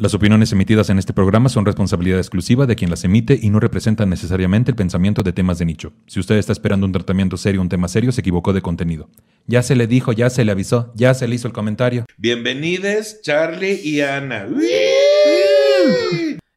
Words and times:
Las 0.00 0.14
opiniones 0.14 0.50
emitidas 0.50 0.88
en 0.88 0.98
este 0.98 1.12
programa 1.12 1.50
son 1.50 1.66
responsabilidad 1.66 2.18
exclusiva 2.18 2.64
de 2.64 2.74
quien 2.74 2.88
las 2.88 3.04
emite 3.04 3.38
y 3.38 3.50
no 3.50 3.60
representan 3.60 4.08
necesariamente 4.08 4.70
el 4.70 4.74
pensamiento 4.74 5.22
de 5.22 5.34
temas 5.34 5.58
de 5.58 5.66
nicho. 5.66 5.92
Si 6.06 6.18
usted 6.18 6.36
está 6.36 6.52
esperando 6.52 6.86
un 6.86 6.92
tratamiento 6.92 7.36
serio, 7.36 7.60
un 7.60 7.68
tema 7.68 7.86
serio, 7.86 8.10
se 8.10 8.22
equivocó 8.22 8.54
de 8.54 8.62
contenido. 8.62 9.10
Ya 9.46 9.62
se 9.62 9.76
le 9.76 9.86
dijo, 9.86 10.12
ya 10.12 10.30
se 10.30 10.46
le 10.46 10.52
avisó, 10.52 10.90
ya 10.94 11.12
se 11.12 11.28
le 11.28 11.34
hizo 11.34 11.48
el 11.48 11.52
comentario. 11.52 12.06
Bienvenidos, 12.16 13.20
Charlie 13.20 13.78
y 13.84 14.00
Ana. 14.00 14.48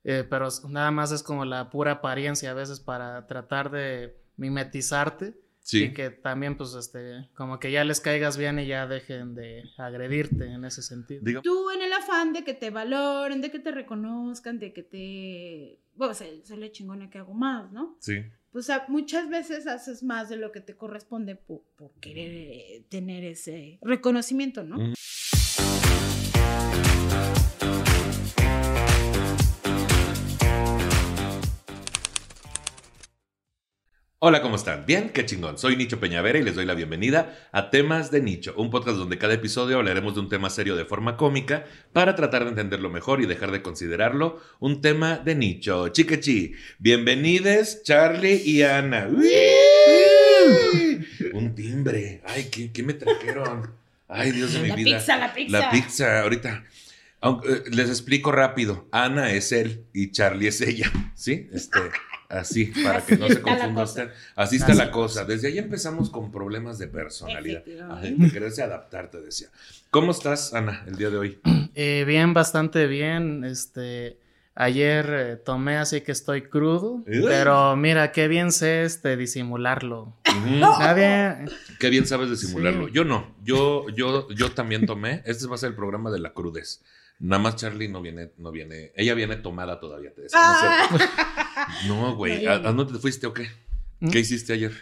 Eh, 0.05 0.23
pero 0.29 0.47
nada 0.69 0.91
más 0.91 1.11
es 1.11 1.21
como 1.21 1.43
la 1.43 1.69
pura 1.69 1.91
apariencia 1.91 2.51
a 2.51 2.53
veces 2.53 2.79
para 2.79 3.27
tratar 3.27 3.71
de 3.71 4.15
mimetizarte 4.37 5.33
Sí. 5.63 5.85
y 5.85 5.93
que 5.93 6.09
también 6.09 6.57
pues 6.57 6.73
este 6.75 7.29
como 7.35 7.57
que 7.59 7.71
ya 7.71 7.83
les 7.85 7.99
caigas 8.01 8.37
bien 8.37 8.59
y 8.59 8.67
ya 8.67 8.85
dejen 8.85 9.33
de 9.33 9.63
agredirte 9.77 10.45
en 10.45 10.65
ese 10.65 10.81
sentido. 10.81 11.23
Diga- 11.23 11.41
Tú 11.41 11.71
en 11.71 11.81
el 11.81 11.91
afán 11.93 12.33
de 12.33 12.43
que 12.43 12.53
te 12.53 12.69
valoren, 12.69 13.41
de 13.41 13.49
que 13.49 13.59
te 13.59 13.71
reconozcan, 13.71 14.59
de 14.59 14.73
que 14.73 14.83
te... 14.83 15.79
Bueno, 15.95 16.13
se, 16.13 16.45
se 16.45 16.57
le 16.57 16.71
chingona 16.71 17.09
que 17.09 17.17
hago 17.19 17.33
más, 17.33 17.71
¿no? 17.71 17.95
Sí. 17.99 18.15
Pues 18.51 18.69
a- 18.69 18.85
muchas 18.89 19.29
veces 19.29 19.65
haces 19.65 20.03
más 20.03 20.27
de 20.29 20.35
lo 20.37 20.51
que 20.51 20.59
te 20.59 20.75
corresponde 20.75 21.35
por, 21.35 21.61
por 21.77 21.91
querer 22.01 22.31
eh, 22.31 22.85
tener 22.89 23.23
ese 23.23 23.79
reconocimiento, 23.81 24.63
¿no? 24.63 24.77
Mm. 24.77 24.93
Hola, 34.25 34.41
¿cómo 34.41 34.55
están? 34.55 34.85
Bien, 34.85 35.09
qué 35.09 35.25
chingón. 35.25 35.57
Soy 35.57 35.75
Nicho 35.75 35.99
Peñavera 35.99 36.39
y 36.39 36.43
les 36.43 36.55
doy 36.55 36.63
la 36.65 36.75
bienvenida 36.75 37.49
a 37.51 37.69
Temas 37.69 38.09
de 38.09 38.21
Nicho, 38.21 38.53
un 38.55 38.69
podcast 38.71 38.95
donde 38.95 39.17
cada 39.17 39.33
episodio 39.33 39.75
hablaremos 39.75 40.13
de 40.13 40.21
un 40.21 40.29
tema 40.29 40.49
serio 40.49 40.77
de 40.77 40.85
forma 40.85 41.17
cómica 41.17 41.65
para 41.91 42.15
tratar 42.15 42.45
de 42.45 42.51
entenderlo 42.51 42.89
mejor 42.89 43.21
y 43.21 43.25
dejar 43.25 43.51
de 43.51 43.61
considerarlo 43.61 44.39
un 44.61 44.79
tema 44.79 45.17
de 45.17 45.35
nicho. 45.35 45.89
Chiquechi, 45.89 46.53
bienvenides 46.79 47.83
Charlie 47.83 48.41
y 48.45 48.61
Ana. 48.61 49.09
Un 51.33 51.53
timbre. 51.53 52.21
Ay, 52.25 52.45
¿qué, 52.49 52.71
qué 52.71 52.81
me 52.81 52.93
trajeron? 52.93 53.73
Ay, 54.07 54.31
Dios 54.31 54.53
de 54.53 54.61
mi 54.61 54.69
La 54.69 54.75
vida. 54.77 54.99
pizza, 54.99 55.17
la 55.17 55.33
pizza. 55.33 55.59
La 55.59 55.69
pizza, 55.69 56.21
ahorita. 56.21 56.63
Aunque, 57.19 57.51
eh, 57.51 57.63
les 57.71 57.89
explico 57.89 58.31
rápido. 58.31 58.87
Ana 58.93 59.31
es 59.31 59.51
él 59.51 59.83
y 59.93 60.11
Charlie 60.11 60.47
es 60.47 60.61
ella. 60.61 60.89
¿Sí? 61.13 61.49
Este, 61.51 61.79
así, 62.33 62.65
para 62.83 63.01
que 63.05 63.17
no 63.17 63.27
se 63.27 63.41
confunda 63.41 63.83
usted. 63.83 64.09
Así 64.35 64.57
está 64.57 64.71
Así 64.71 64.77
la 64.77 64.91
cosa. 64.91 65.25
Desde 65.25 65.47
ahí 65.47 65.57
empezamos 65.57 66.09
con 66.09 66.31
problemas 66.31 66.77
de 66.79 66.87
personalidad. 66.87 67.63
De 67.63 68.31
quererse 68.31 68.63
adaptarte, 68.63 69.21
decía. 69.21 69.47
¿Cómo 69.89 70.11
estás, 70.11 70.53
Ana, 70.53 70.83
el 70.87 70.95
día 70.95 71.09
de 71.09 71.17
hoy? 71.17 71.39
Eh, 71.75 72.03
bien, 72.05 72.35
bastante 72.35 72.85
bien. 72.85 73.43
Este 73.43 74.19
ayer 74.53 75.09
eh, 75.09 75.35
tomé 75.37 75.77
así 75.77 76.01
que 76.01 76.11
estoy 76.11 76.43
crudo, 76.43 77.03
pero 77.05 77.75
mira 77.75 78.11
qué 78.11 78.27
bien 78.27 78.51
sé 78.51 78.83
este 78.83 79.17
disimularlo. 79.17 80.13
Ujú. 80.29 80.49
Nadie 80.59 81.45
Qué 81.79 81.89
bien 81.89 82.05
sabes 82.05 82.29
disimularlo. 82.29 82.87
Sí. 82.87 82.93
Yo 82.93 83.05
no. 83.05 83.35
Yo, 83.43 83.89
yo, 83.89 84.29
yo 84.29 84.51
también 84.51 84.85
tomé. 84.85 85.23
Este 85.25 85.47
va 85.47 85.55
a 85.55 85.57
ser 85.57 85.69
el 85.69 85.75
programa 85.75 86.11
de 86.11 86.19
la 86.19 86.33
crudez. 86.33 86.81
Nada 87.23 87.41
más 87.41 87.55
Charlie 87.55 87.87
no 87.87 88.01
viene, 88.01 88.33
no 88.37 88.51
viene. 88.51 88.91
Ella 88.97 89.13
viene 89.13 89.37
tomada 89.37 89.79
todavía, 89.79 90.13
te 90.13 90.23
decía. 90.23 90.39
¿no? 91.87 92.07
Ah, 92.07 92.11
güey. 92.17 92.45
¿A, 92.45 92.55
a 92.55 92.59
dónde 92.59 92.91
te 92.91 92.99
fuiste 92.99 93.25
o 93.25 93.33
qué? 93.33 93.47
¿Mm? 94.01 94.09
¿Qué 94.09 94.19
hiciste 94.19 94.51
ayer? 94.51 94.73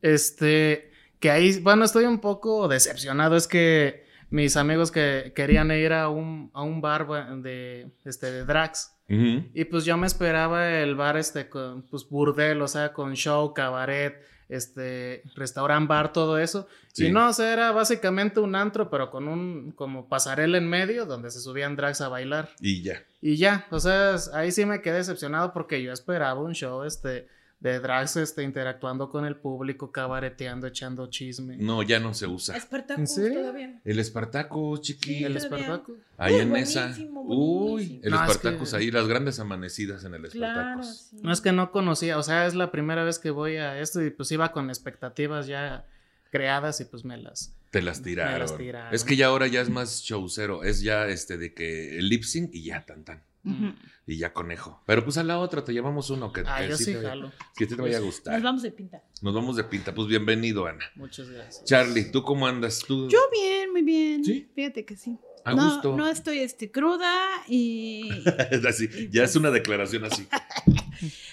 Este, 0.00 0.90
que 1.20 1.30
ahí, 1.30 1.60
bueno, 1.60 1.84
estoy 1.84 2.06
un 2.06 2.18
poco 2.18 2.66
decepcionado. 2.66 3.36
Es 3.36 3.46
que 3.46 4.06
mis 4.30 4.56
amigos 4.56 4.90
que 4.90 5.34
querían 5.36 5.70
ir 5.70 5.92
a 5.92 6.08
un, 6.08 6.50
a 6.54 6.62
un 6.62 6.80
bar 6.80 7.06
de, 7.42 7.90
este, 8.06 8.32
de 8.32 8.46
drags. 8.46 8.91
Y 9.08 9.64
pues 9.66 9.84
yo 9.84 9.96
me 9.96 10.06
esperaba 10.06 10.70
el 10.80 10.94
bar, 10.94 11.16
este, 11.16 11.48
con, 11.48 11.82
pues 11.82 12.08
burdel, 12.08 12.62
o 12.62 12.68
sea, 12.68 12.94
con 12.94 13.14
show, 13.14 13.52
cabaret, 13.52 14.22
este, 14.48 15.22
restaurant 15.34 15.86
bar, 15.88 16.12
todo 16.12 16.38
eso. 16.38 16.66
Sí. 16.92 17.06
Y 17.06 17.12
no, 17.12 17.28
o 17.28 17.32
sea, 17.32 17.52
era 17.52 17.72
básicamente 17.72 18.40
un 18.40 18.54
antro, 18.54 18.88
pero 18.88 19.10
con 19.10 19.28
un, 19.28 19.72
como 19.72 20.08
pasarela 20.08 20.58
en 20.58 20.68
medio, 20.68 21.04
donde 21.04 21.30
se 21.30 21.40
subían 21.40 21.76
drags 21.76 22.00
a 22.00 22.08
bailar. 22.08 22.50
Y 22.60 22.82
ya. 22.82 23.04
Y 23.20 23.36
ya, 23.36 23.66
o 23.70 23.80
sea, 23.80 24.16
ahí 24.34 24.50
sí 24.50 24.64
me 24.64 24.80
quedé 24.80 24.96
decepcionado 24.96 25.52
porque 25.52 25.82
yo 25.82 25.92
esperaba 25.92 26.40
un 26.40 26.54
show, 26.54 26.84
este, 26.84 27.28
de 27.62 27.78
drags, 27.78 28.16
este, 28.16 28.42
interactuando 28.42 29.08
con 29.08 29.24
el 29.24 29.36
público, 29.36 29.92
cabareteando, 29.92 30.66
echando 30.66 31.06
chisme. 31.08 31.56
No, 31.58 31.84
ya 31.84 32.00
no 32.00 32.12
se 32.12 32.26
usa. 32.26 32.56
Espartacus 32.56 32.98
¿En 33.00 33.06
serio? 33.06 33.40
todavía. 33.40 33.80
El 33.84 33.98
Espartacus, 34.00 34.80
chiqui. 34.80 35.14
Sí, 35.18 35.24
El. 35.24 35.36
Espartaco. 35.36 35.94
ahí 36.18 36.34
Uy, 36.34 36.40
en 36.40 36.56
esa. 36.56 36.80
buenísimo, 36.88 37.22
Uy, 37.22 38.00
el 38.02 38.10
No, 38.10 38.24
es 38.24 38.30
Espartacus 38.32 38.70
que- 38.72 38.76
ahí, 38.76 38.90
las 38.90 39.06
grandes 39.06 39.38
amanecidas 39.38 40.02
en 40.04 40.14
el 40.14 40.28
Claro, 40.28 40.80
Espartacus. 40.80 41.06
sí. 41.10 41.16
No 41.22 41.32
es 41.32 41.40
que 41.40 41.52
no 41.52 41.70
conocía, 41.70 42.18
o 42.18 42.22
sea, 42.24 42.46
es 42.46 42.54
la 42.56 42.72
primera 42.72 43.04
vez 43.04 43.20
que 43.20 43.30
voy 43.30 43.56
a 43.58 43.78
esto 43.80 44.02
y 44.02 44.10
pues 44.10 44.32
iba 44.32 44.50
con 44.50 44.68
expectativas 44.68 45.46
ya 45.46 45.86
creadas 46.32 46.80
y 46.80 46.84
pues 46.86 47.04
me 47.04 47.16
las... 47.16 47.54
Te 47.70 47.80
las 47.80 48.02
tiraron. 48.02 48.32
Me 48.34 48.38
las 48.40 48.56
tiraron. 48.56 48.92
Es 48.92 49.04
que 49.04 49.16
ya 49.16 49.26
ahora 49.28 49.46
ya 49.46 49.60
es 49.60 49.70
más 49.70 50.02
showcero. 50.02 50.64
Es 50.64 50.82
ya 50.82 51.06
este 51.06 51.38
de 51.38 51.54
que 51.54 51.96
el 51.98 52.08
lip 52.08 52.24
sync 52.24 52.50
y 52.52 52.64
ya 52.64 52.84
tan 52.84 53.04
tan. 53.04 53.22
Ujú. 53.44 53.74
Y 54.06 54.18
ya 54.18 54.32
conejo. 54.32 54.82
Pero 54.86 55.04
pues 55.04 55.16
a 55.16 55.24
la 55.24 55.38
otra 55.38 55.64
te 55.64 55.72
llevamos 55.72 56.10
uno 56.10 56.32
que, 56.32 56.42
Ah, 56.46 56.58
que 56.60 56.68
yo 56.68 56.76
sí 56.76 56.86
te, 56.86 56.96
vaya- 56.96 57.08
jalo. 57.10 57.32
que 57.56 57.66
te 57.66 57.74
vaya 57.74 57.96
a 57.96 58.00
gustar. 58.00 58.34
Nos 58.34 58.42
vamos 58.42 58.62
de 58.62 58.70
pinta. 58.70 59.02
Nos 59.20 59.34
vamos 59.34 59.56
de 59.56 59.64
pinta. 59.64 59.94
Pues 59.94 60.06
bienvenido, 60.08 60.66
Ana. 60.66 60.84
Muchas 60.96 61.28
gracias. 61.28 61.64
Charlie, 61.64 62.10
¿tú 62.10 62.22
cómo 62.22 62.46
andas? 62.46 62.80
¿Tú? 62.86 63.08
Yo 63.08 63.18
bien, 63.32 63.72
muy 63.72 63.82
bien. 63.82 64.24
¿Sí? 64.24 64.48
Fíjate 64.54 64.84
que 64.84 64.96
sí. 64.96 65.18
A 65.44 65.54
no, 65.54 65.64
gusto. 65.74 65.96
no 65.96 66.06
estoy 66.08 66.38
este, 66.38 66.70
cruda 66.70 67.12
y... 67.48 68.08
Así, 68.68 68.88
ya 69.10 69.24
es 69.24 69.34
una 69.34 69.50
declaración 69.50 70.04
así. 70.04 70.26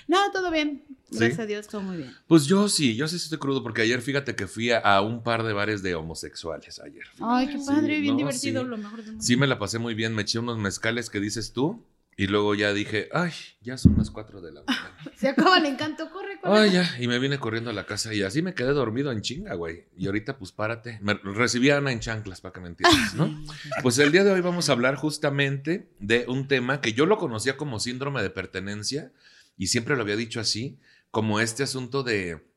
No, 0.07 0.31
todo 0.31 0.49
bien. 0.49 0.83
¿Sí? 1.11 1.17
Gracias 1.19 1.39
a 1.39 1.45
Dios, 1.45 1.67
todo 1.67 1.81
muy 1.81 1.97
bien. 1.97 2.11
Pues 2.25 2.45
yo 2.47 2.67
sí, 2.69 2.95
yo 2.95 3.07
sí 3.07 3.17
estoy 3.17 3.37
crudo 3.37 3.61
porque 3.61 3.83
ayer 3.83 4.01
fíjate 4.01 4.35
que 4.35 4.47
fui 4.47 4.71
a, 4.71 4.79
a 4.79 5.01
un 5.01 5.21
par 5.21 5.43
de 5.43 5.53
bares 5.53 5.83
de 5.83 5.93
homosexuales 5.93 6.79
ayer. 6.79 7.03
Ay, 7.19 7.45
qué 7.47 7.59
Sí, 7.59 7.65
padre, 7.67 7.99
bien 7.99 8.13
no, 8.15 8.17
divertido, 8.17 8.63
sí. 8.63 8.67
lo 8.67 8.77
mejor 8.77 8.97
del 9.03 9.05
mundo. 9.11 9.23
Sí 9.23 9.37
me 9.37 9.45
la 9.45 9.59
pasé 9.59 9.77
muy 9.77 9.93
bien, 9.93 10.15
me 10.15 10.23
eché 10.23 10.39
unos 10.39 10.57
mezcales 10.57 11.11
que 11.11 11.19
dices 11.19 11.53
tú 11.53 11.85
y 12.19 12.28
luego 12.28 12.53
ya 12.53 12.74
dije, 12.74 13.07
ay, 13.13 13.31
ya 13.62 13.78
son 13.78 13.96
las 13.97 14.12
4 14.12 14.41
de 14.41 14.52
la 14.52 14.62
mañana. 14.68 14.97
Se 15.16 15.30
acaba 15.30 15.57
el 15.57 15.66
encanto, 15.66 16.12
corre, 16.12 16.38
corre. 16.41 16.59
Ay, 16.59 16.72
ya, 16.72 16.97
y 17.00 17.07
me 17.07 17.18
vine 17.18 17.40
corriendo 17.40 17.69
a 17.69 17.74
la 17.74 17.85
casa 17.85 18.13
y 18.13 18.24
así 18.24 18.41
me 18.41 18.53
quedé 18.53 18.74
dormido 18.74 19.09
en 19.13 19.22
chinga, 19.22 19.53
güey. 19.53 19.85
Y 19.96 20.07
ahorita 20.07 20.38
pues 20.38 20.52
párate. 20.52 21.00
Me 21.02 21.13
recibí 21.13 21.69
a 21.69 21.78
Ana 21.78 21.94
en 21.94 22.02
chanclas 22.02 22.41
para 22.41 22.52
que 22.52 22.59
me 22.59 22.68
entiendas, 22.68 23.13
¿no? 23.16 23.41
Pues 23.81 23.97
el 24.00 24.12
día 24.12 24.25
de 24.25 24.34
hoy 24.34 24.41
vamos 24.41 24.68
a 24.68 24.74
hablar 24.74 24.96
justamente 24.96 25.88
de 26.00 26.25
un 26.28 26.50
tema 26.50 26.81
que 26.81 26.91
yo 26.91 27.06
lo 27.06 27.18
conocía 27.18 27.56
como 27.56 27.80
síndrome 27.80 28.22
de 28.22 28.31
pertenencia 28.31 29.13
y 29.57 29.68
siempre 29.68 29.96
lo 29.96 30.01
había 30.01 30.18
dicho 30.18 30.41
así, 30.41 30.78
como 31.12 31.40
este 31.40 31.63
asunto 31.63 32.03
de 32.03 32.48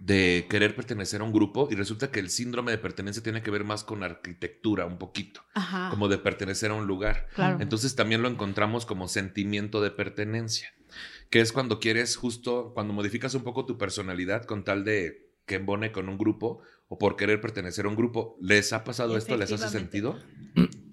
de 0.00 0.46
querer 0.50 0.76
pertenecer 0.76 1.20
a 1.20 1.24
un 1.24 1.32
grupo 1.32 1.68
y 1.70 1.74
resulta 1.74 2.10
que 2.10 2.20
el 2.20 2.30
síndrome 2.30 2.72
de 2.72 2.78
pertenencia 2.78 3.22
tiene 3.22 3.42
que 3.42 3.50
ver 3.50 3.64
más 3.64 3.84
con 3.84 4.02
arquitectura 4.02 4.84
un 4.84 4.98
poquito, 4.98 5.42
Ajá, 5.54 5.88
como 5.90 6.08
de 6.08 6.18
pertenecer 6.18 6.70
a 6.70 6.74
un 6.74 6.86
lugar. 6.86 7.26
claro. 7.34 7.58
Entonces 7.60 7.94
también 7.96 8.22
lo 8.22 8.28
encontramos 8.28 8.84
como 8.84 9.08
sentimiento 9.08 9.80
de 9.80 9.90
pertenencia, 9.90 10.72
que 11.30 11.40
es 11.40 11.52
cuando 11.52 11.80
quieres 11.80 12.16
justo, 12.16 12.72
cuando 12.74 12.92
modificas 12.92 13.34
un 13.34 13.42
poco 13.42 13.64
tu 13.64 13.78
personalidad 13.78 14.44
con 14.44 14.62
tal 14.64 14.84
de 14.84 15.28
que 15.46 15.56
embone 15.56 15.90
con 15.90 16.08
un 16.08 16.18
grupo 16.18 16.60
o 16.88 16.98
por 16.98 17.16
querer 17.16 17.40
pertenecer 17.40 17.86
a 17.86 17.88
un 17.88 17.96
grupo. 17.96 18.36
¿Les 18.40 18.72
ha 18.72 18.84
pasado 18.84 19.16
esto? 19.16 19.36
¿Les 19.36 19.50
hace 19.50 19.68
sentido? 19.68 20.18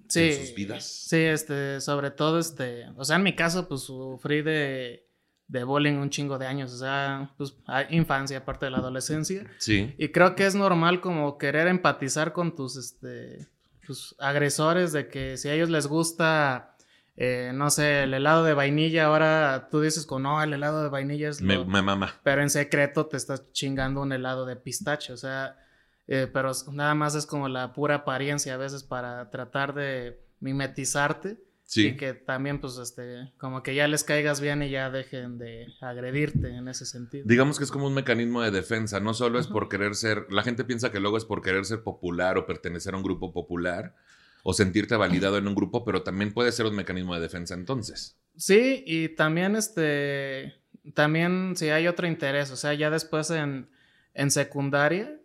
Sí. 0.08 0.22
en 0.22 0.46
sus 0.46 0.56
vidas. 0.56 0.86
Sí, 0.86 1.18
este, 1.18 1.82
sobre 1.82 2.12
todo, 2.12 2.40
este, 2.40 2.86
o 2.96 3.04
sea, 3.04 3.18
en 3.18 3.24
mi 3.24 3.36
caso, 3.36 3.68
pues 3.68 3.82
sufrí 3.82 4.42
de, 4.42 5.05
de 5.48 5.64
bullying 5.64 5.96
un 5.96 6.10
chingo 6.10 6.38
de 6.38 6.48
años, 6.48 6.74
o 6.74 6.78
sea, 6.78 7.32
pues 7.38 7.56
infancia, 7.90 8.40
aparte 8.40 8.66
de 8.66 8.72
la 8.72 8.78
adolescencia. 8.80 9.46
Sí. 9.58 9.94
Y 9.98 10.10
creo 10.10 10.36
que 10.36 10.46
es 10.46 10.56
normal 10.56 11.02
como 11.02 11.38
querer 11.38 11.68
empatizar 11.68 12.34
con 12.34 12.56
tus, 12.56 12.78
este, 12.78 13.48
tus 13.86 14.16
agresores 14.20 14.92
de 14.92 15.08
que 15.08 15.38
si 15.38 15.50
a 15.50 15.54
ellos 15.54 15.70
les 15.70 15.88
gusta, 15.88 16.76
eh, 17.16 17.52
no 17.54 17.70
sé, 17.70 18.04
el 18.04 18.14
helado 18.14 18.44
de 18.44 18.54
vainilla, 18.54 19.06
ahora 19.06 19.68
tú 19.70 19.82
dices 19.82 20.06
como, 20.06 20.22
no, 20.22 20.44
el 20.44 20.54
helado 20.54 20.82
de 20.82 20.90
vainilla 20.90 21.30
es 21.30 21.42
Me, 21.42 21.56
lo... 21.56 21.66
me 21.66 21.82
mama. 21.82 22.20
Pero 22.24 22.42
en 22.42 22.50
secreto 22.50 23.06
te 23.06 23.18
estás 23.18 23.52
chingando 23.52 24.02
un 24.02 24.14
helado 24.14 24.46
de 24.46 24.56
pistache, 24.56 25.14
o 25.14 25.18
sea, 25.18 25.58
eh, 26.08 26.28
pero 26.32 26.52
nada 26.72 26.96
más 26.96 27.14
es 27.14 27.28
como 27.28 27.50
la 27.50 27.74
pura 27.74 27.96
apariencia 27.96 28.56
a 28.56 28.58
veces 28.58 28.84
para 28.84 29.30
tratar 29.30 29.74
de 29.76 30.20
mimetizarte 30.40 31.45
Sí. 31.66 31.88
y 31.88 31.98
que 31.98 32.14
también 32.14 32.62
pues 32.62 32.78
este 32.78 33.34
como 33.38 33.64
que 33.64 33.74
ya 33.74 33.88
les 33.88 34.04
caigas 34.04 34.40
bien 34.40 34.62
y 34.62 34.70
ya 34.70 34.92
dejen 34.92 35.40
de 35.40 35.66
agredirte 35.82 36.50
en 36.50 36.68
ese 36.68 36.86
sentido. 36.86 37.24
Digamos 37.28 37.58
que 37.58 37.64
es 37.64 37.72
como 37.72 37.88
un 37.88 37.94
mecanismo 37.94 38.42
de 38.42 38.52
defensa, 38.52 39.00
no 39.00 39.14
solo 39.14 39.40
es 39.40 39.48
por 39.48 39.68
querer 39.68 39.96
ser, 39.96 40.28
la 40.30 40.44
gente 40.44 40.64
piensa 40.64 40.92
que 40.92 41.00
luego 41.00 41.18
es 41.18 41.26
por 41.26 41.42
querer 41.42 41.66
ser 41.66 41.82
popular 41.82 42.38
o 42.38 42.46
pertenecer 42.46 42.94
a 42.94 42.98
un 42.98 43.04
grupo 43.04 43.34
popular 43.34 43.96
o 44.44 44.54
sentirte 44.54 44.96
validado 44.96 45.40
en 45.40 45.48
un 45.48 45.56
grupo, 45.56 45.84
pero 45.84 46.04
también 46.04 46.32
puede 46.32 46.52
ser 46.52 46.68
un 46.68 46.76
mecanismo 46.76 47.16
de 47.16 47.22
defensa 47.22 47.56
entonces. 47.56 48.16
Sí, 48.38 48.84
y 48.86 49.10
también 49.10 49.56
este 49.56 50.54
también 50.94 51.56
si 51.56 51.70
hay 51.70 51.88
otro 51.88 52.06
interés, 52.06 52.52
o 52.52 52.56
sea, 52.56 52.76
ya 52.76 52.92
después 52.92 53.32
en, 53.32 53.70
en 54.14 54.30
secundaria 54.30 55.20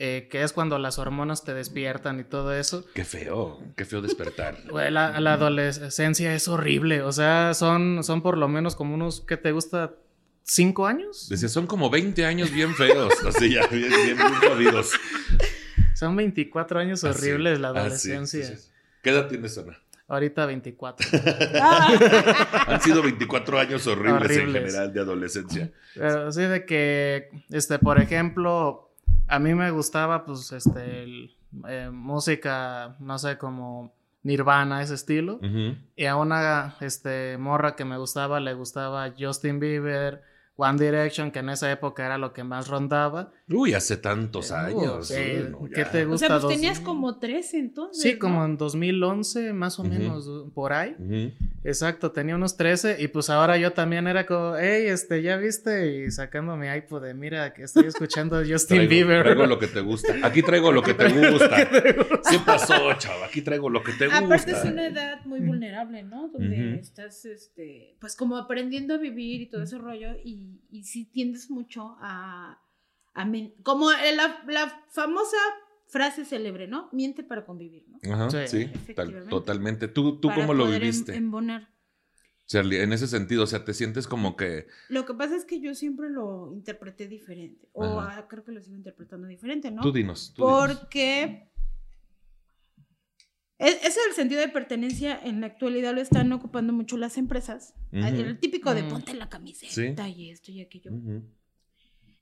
eh, 0.00 0.28
que 0.30 0.44
es 0.44 0.52
cuando 0.52 0.78
las 0.78 1.00
hormonas 1.00 1.42
te 1.44 1.54
despiertan 1.54 2.20
y 2.20 2.24
todo 2.24 2.54
eso. 2.54 2.84
Qué 2.94 3.04
feo, 3.04 3.60
qué 3.76 3.84
feo 3.84 4.00
despertar. 4.00 4.56
La, 4.72 5.20
la 5.20 5.32
adolescencia 5.32 6.34
es 6.34 6.46
horrible, 6.46 7.02
o 7.02 7.10
sea, 7.10 7.52
son, 7.52 8.04
son 8.04 8.22
por 8.22 8.38
lo 8.38 8.46
menos 8.46 8.76
como 8.76 8.94
unos, 8.94 9.22
¿qué 9.26 9.36
te 9.36 9.50
gusta? 9.50 9.96
¿Cinco 10.44 10.86
años? 10.86 11.28
Decía, 11.28 11.48
son 11.48 11.66
como 11.66 11.90
20 11.90 12.24
años 12.24 12.52
bien 12.52 12.74
feos, 12.74 13.12
así 13.26 13.54
ya, 13.54 13.66
bien, 13.66 13.90
bien, 13.90 14.16
bien 14.16 14.34
jodidos. 14.34 14.92
Son 15.94 16.14
24 16.14 16.78
años 16.78 17.02
Así, 17.02 17.18
horribles 17.18 17.58
la 17.58 17.68
adolescencia. 17.68 18.56
¿Qué 19.02 19.10
edad 19.10 19.26
tienes, 19.26 19.58
Ana? 19.58 19.78
Ahorita 20.06 20.46
24. 20.46 21.06
Han 22.66 22.80
sido 22.80 23.02
24 23.02 23.58
años 23.58 23.86
horribles, 23.88 24.30
en 24.30 24.52
general 24.52 24.92
de 24.92 25.00
adolescencia. 25.00 25.72
Pero 25.94 26.32
sí 26.32 26.42
de 26.42 26.64
que, 26.64 27.30
este, 27.50 27.78
por 27.78 28.00
ejemplo, 28.00 28.87
a 29.28 29.38
mí 29.38 29.54
me 29.54 29.70
gustaba, 29.70 30.24
pues, 30.24 30.52
este, 30.52 31.02
el, 31.02 31.36
eh, 31.68 31.90
música, 31.92 32.96
no 32.98 33.18
sé, 33.18 33.38
como 33.38 33.92
Nirvana, 34.22 34.82
ese 34.82 34.94
estilo. 34.94 35.38
Y 35.96 36.04
a 36.06 36.16
una, 36.16 36.76
este, 36.80 37.38
morra 37.38 37.76
que 37.76 37.84
me 37.84 37.98
gustaba, 37.98 38.40
le 38.40 38.54
gustaba 38.54 39.12
Justin 39.18 39.60
Bieber, 39.60 40.22
One 40.60 40.76
Direction, 40.84 41.30
que 41.30 41.38
en 41.38 41.50
esa 41.50 41.70
época 41.70 42.04
era 42.04 42.18
lo 42.18 42.32
que 42.32 42.42
más 42.42 42.66
rondaba. 42.66 43.30
Uy, 43.48 43.74
hace 43.74 43.96
tantos 43.96 44.50
años. 44.50 45.08
Eh, 45.12 45.46
no, 45.50 45.68
¿Qué 45.72 45.84
te 45.84 46.04
O 46.04 46.08
gusta? 46.08 46.26
sea, 46.26 46.34
pues 46.34 46.42
Dos- 46.42 46.52
tenías 46.52 46.80
como 46.80 47.18
13 47.20 47.58
entonces. 47.60 48.02
Sí, 48.02 48.14
¿no? 48.14 48.18
como 48.18 48.44
en 48.44 48.56
2011, 48.56 49.52
más 49.52 49.78
o 49.78 49.82
Ujú. 49.82 49.92
menos, 49.92 50.28
por 50.54 50.72
ahí. 50.72 50.96
Ujú. 50.98 51.32
Exacto, 51.62 52.10
tenía 52.10 52.34
unos 52.34 52.56
13 52.56 52.96
y 52.98 53.06
pues 53.06 53.30
ahora 53.30 53.56
yo 53.56 53.72
también 53.72 54.08
era 54.08 54.26
como, 54.26 54.56
hey, 54.56 54.86
este, 54.88 55.22
¿ya 55.22 55.36
viste? 55.36 56.04
Y 56.06 56.10
sacando 56.10 56.56
mi 56.56 56.66
iPod 56.66 57.02
de, 57.04 57.14
mira, 57.14 57.54
que 57.54 57.62
estoy 57.62 57.86
escuchando 57.86 58.36
Justin 58.48 58.78
Traigo, 58.78 58.90
Bieber. 58.90 59.22
traigo 59.22 59.46
lo 59.46 59.58
que 59.60 59.68
te 59.68 59.80
gusta. 59.80 60.14
Aquí 60.24 60.42
traigo 60.42 60.72
lo 60.72 60.82
que 60.82 60.94
te 60.94 61.30
gusta. 61.30 61.68
¿Qué 62.30 62.38
pasó, 62.44 62.74
chavo? 62.98 63.24
Aquí 63.24 63.42
traigo 63.42 63.70
lo 63.70 63.82
que 63.84 63.92
te 63.92 64.06
gusta. 64.06 64.18
Aparte 64.24 64.50
es 64.50 64.64
una 64.64 64.86
edad 64.88 65.24
muy 65.24 65.38
vulnerable, 65.38 66.02
¿no? 66.02 66.28
Donde 66.28 66.70
Ujú. 66.72 66.80
estás, 66.80 67.24
este, 67.26 67.94
pues 68.00 68.16
como 68.16 68.36
aprendiendo 68.36 68.94
a 68.94 68.98
vivir 68.98 69.40
y 69.42 69.46
todo 69.46 69.62
ese 69.62 69.78
rollo 69.78 70.08
y, 70.24 70.47
y 70.70 70.84
sí 70.84 71.04
tiendes 71.06 71.50
mucho 71.50 71.96
a, 72.00 72.60
a 73.14 73.24
men- 73.24 73.54
como 73.62 73.90
la, 73.90 74.42
la 74.46 74.84
famosa 74.90 75.36
frase 75.88 76.24
célebre, 76.24 76.68
¿no? 76.68 76.88
Miente 76.92 77.22
para 77.24 77.44
convivir, 77.44 77.86
¿no? 77.88 77.98
Ajá, 78.12 78.30
Sí, 78.46 78.68
sí, 78.86 78.94
tal- 78.94 79.28
totalmente. 79.28 79.88
¿Tú, 79.88 80.20
tú 80.20 80.28
Para 80.28 80.40
cómo 80.42 80.54
lo 80.54 80.64
poder 80.64 80.82
em- 80.82 80.90
viviste? 80.90 81.16
embonar. 81.16 81.68
Charlie, 82.46 82.80
en 82.80 82.94
ese 82.94 83.06
sentido, 83.06 83.42
o 83.44 83.46
sea, 83.46 83.64
te 83.64 83.74
sientes 83.74 84.06
como 84.06 84.34
que... 84.34 84.68
Lo 84.88 85.04
que 85.04 85.12
pasa 85.12 85.36
es 85.36 85.44
que 85.44 85.60
yo 85.60 85.74
siempre 85.74 86.08
lo 86.08 86.50
interpreté 86.54 87.06
diferente, 87.06 87.68
o 87.74 88.00
ah, 88.00 88.26
creo 88.26 88.42
que 88.42 88.52
lo 88.52 88.62
sigo 88.62 88.74
interpretando 88.76 89.26
diferente, 89.26 89.70
¿no? 89.70 89.82
Tú 89.82 89.92
dinos. 89.92 90.32
tú. 90.34 90.44
Porque 90.44 91.50
ese 93.58 93.86
es 93.88 93.98
el 94.08 94.14
sentido 94.14 94.40
de 94.40 94.48
pertenencia 94.48 95.18
en 95.22 95.40
la 95.40 95.48
actualidad 95.48 95.94
lo 95.94 96.00
están 96.00 96.32
ocupando 96.32 96.72
mucho 96.72 96.96
las 96.96 97.18
empresas. 97.18 97.74
El 97.92 98.38
típico 98.38 98.74
de 98.74 98.82
Mm. 98.84 98.88
ponte 98.88 99.14
la 99.14 99.28
camiseta 99.28 100.04
Sí. 100.06 100.12
y 100.16 100.30
esto 100.30 100.50
y 100.52 100.60
aquello. 100.60 100.90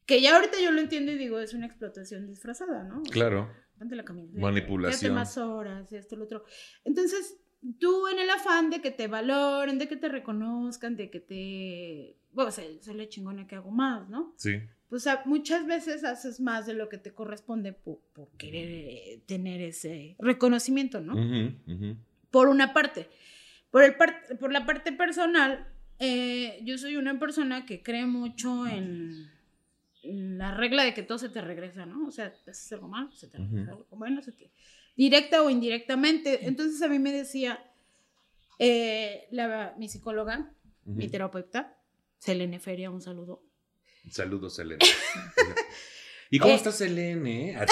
Que 0.07 0.21
ya 0.23 0.37
ahorita 0.37 0.61
yo 0.63 0.71
lo 0.71 0.81
entiendo 0.81 1.11
y 1.13 1.19
digo, 1.19 1.39
es 1.41 1.53
una 1.53 1.67
explotación 1.67 2.27
disfrazada, 2.27 2.85
¿no? 2.85 3.03
Claro. 3.03 3.51
Ponte 3.79 3.97
la 3.97 4.05
camiseta. 4.05 4.41
Manipulación. 4.41 5.01
quédate 5.01 5.15
más 5.15 5.37
horas, 5.37 5.93
esto, 5.93 6.17
lo 6.17 6.25
otro. 6.25 6.45
Entonces, 6.85 7.37
tú 7.81 8.07
en 8.09 8.19
el 8.21 8.31
afán 8.31 8.71
de 8.71 8.81
que 8.81 8.91
te 8.93 9.09
valoren, 9.09 9.79
de 9.79 9.89
que 9.89 9.97
te 9.97 10.09
reconozcan, 10.09 10.97
de 10.97 11.11
que 11.11 11.21
te... 11.21 12.17
Bueno, 12.33 12.51
soy, 12.53 12.79
soy 12.83 12.95
la 12.95 13.09
chingona 13.09 13.47
que 13.47 13.57
hago 13.57 13.71
más, 13.71 14.09
¿no? 14.09 14.33
Sí. 14.37 14.53
Pues 14.89 15.07
muchas 15.25 15.67
veces 15.67 16.05
haces 16.05 16.39
más 16.41 16.65
de 16.67 16.75
lo 16.75 16.89
que 16.89 16.99
te 16.99 17.13
corresponde 17.13 17.73
por, 17.73 17.99
por 18.13 18.29
querer 18.39 19.21
tener 19.27 19.61
ese 19.61 20.15
reconocimiento, 20.19 21.01
¿no? 21.01 21.15
Por 22.31 22.49
una 22.49 22.73
parte. 22.73 23.09
Por, 23.71 23.83
el 23.83 23.97
par- 23.97 24.23
por 24.39 24.53
la 24.53 24.65
parte 24.65 24.93
personal, 24.93 25.67
eh, 25.99 26.61
yo 26.63 26.79
soy 26.79 26.97
una 26.97 27.19
persona 27.19 27.67
que 27.67 27.83
cree 27.83 28.07
mucho 28.07 28.67
en 28.69 29.29
la 30.39 30.55
regla 30.55 30.85
de 30.85 30.95
que 30.95 31.03
todo 31.03 31.19
se 31.19 31.29
te 31.31 31.41
regresa, 31.41 31.85
¿no? 31.85 32.07
O 32.07 32.13
sea, 32.13 32.27
haces 32.47 32.73
algo 32.73 32.87
mal, 32.87 33.13
se 33.13 33.27
te 33.27 33.39
regresa 33.39 33.73
algo 33.73 33.87
bueno, 33.91 34.23
se 34.23 34.31
te... 34.31 34.53
directa 34.97 35.43
o 35.43 35.51
indirectamente. 35.51 36.47
Entonces 36.47 36.81
a 36.83 36.89
mí 36.89 37.01
me 37.01 37.11
decía 37.11 37.59
eh, 38.61 39.27
la, 39.33 39.75
mi 39.79 39.89
psicóloga, 39.89 40.53
mi 40.85 41.09
terapeuta, 41.09 41.77
Selene 42.19 42.61
Feria, 42.61 42.91
un 42.93 43.03
saludo. 43.03 43.43
Saludos, 44.11 44.55
Selene. 44.57 44.85
¿Y 46.31 46.39
cómo 46.39 46.53
Eh. 46.53 46.57
estás, 46.57 46.79
Selene? 46.79 47.57
Ah, 47.57 47.67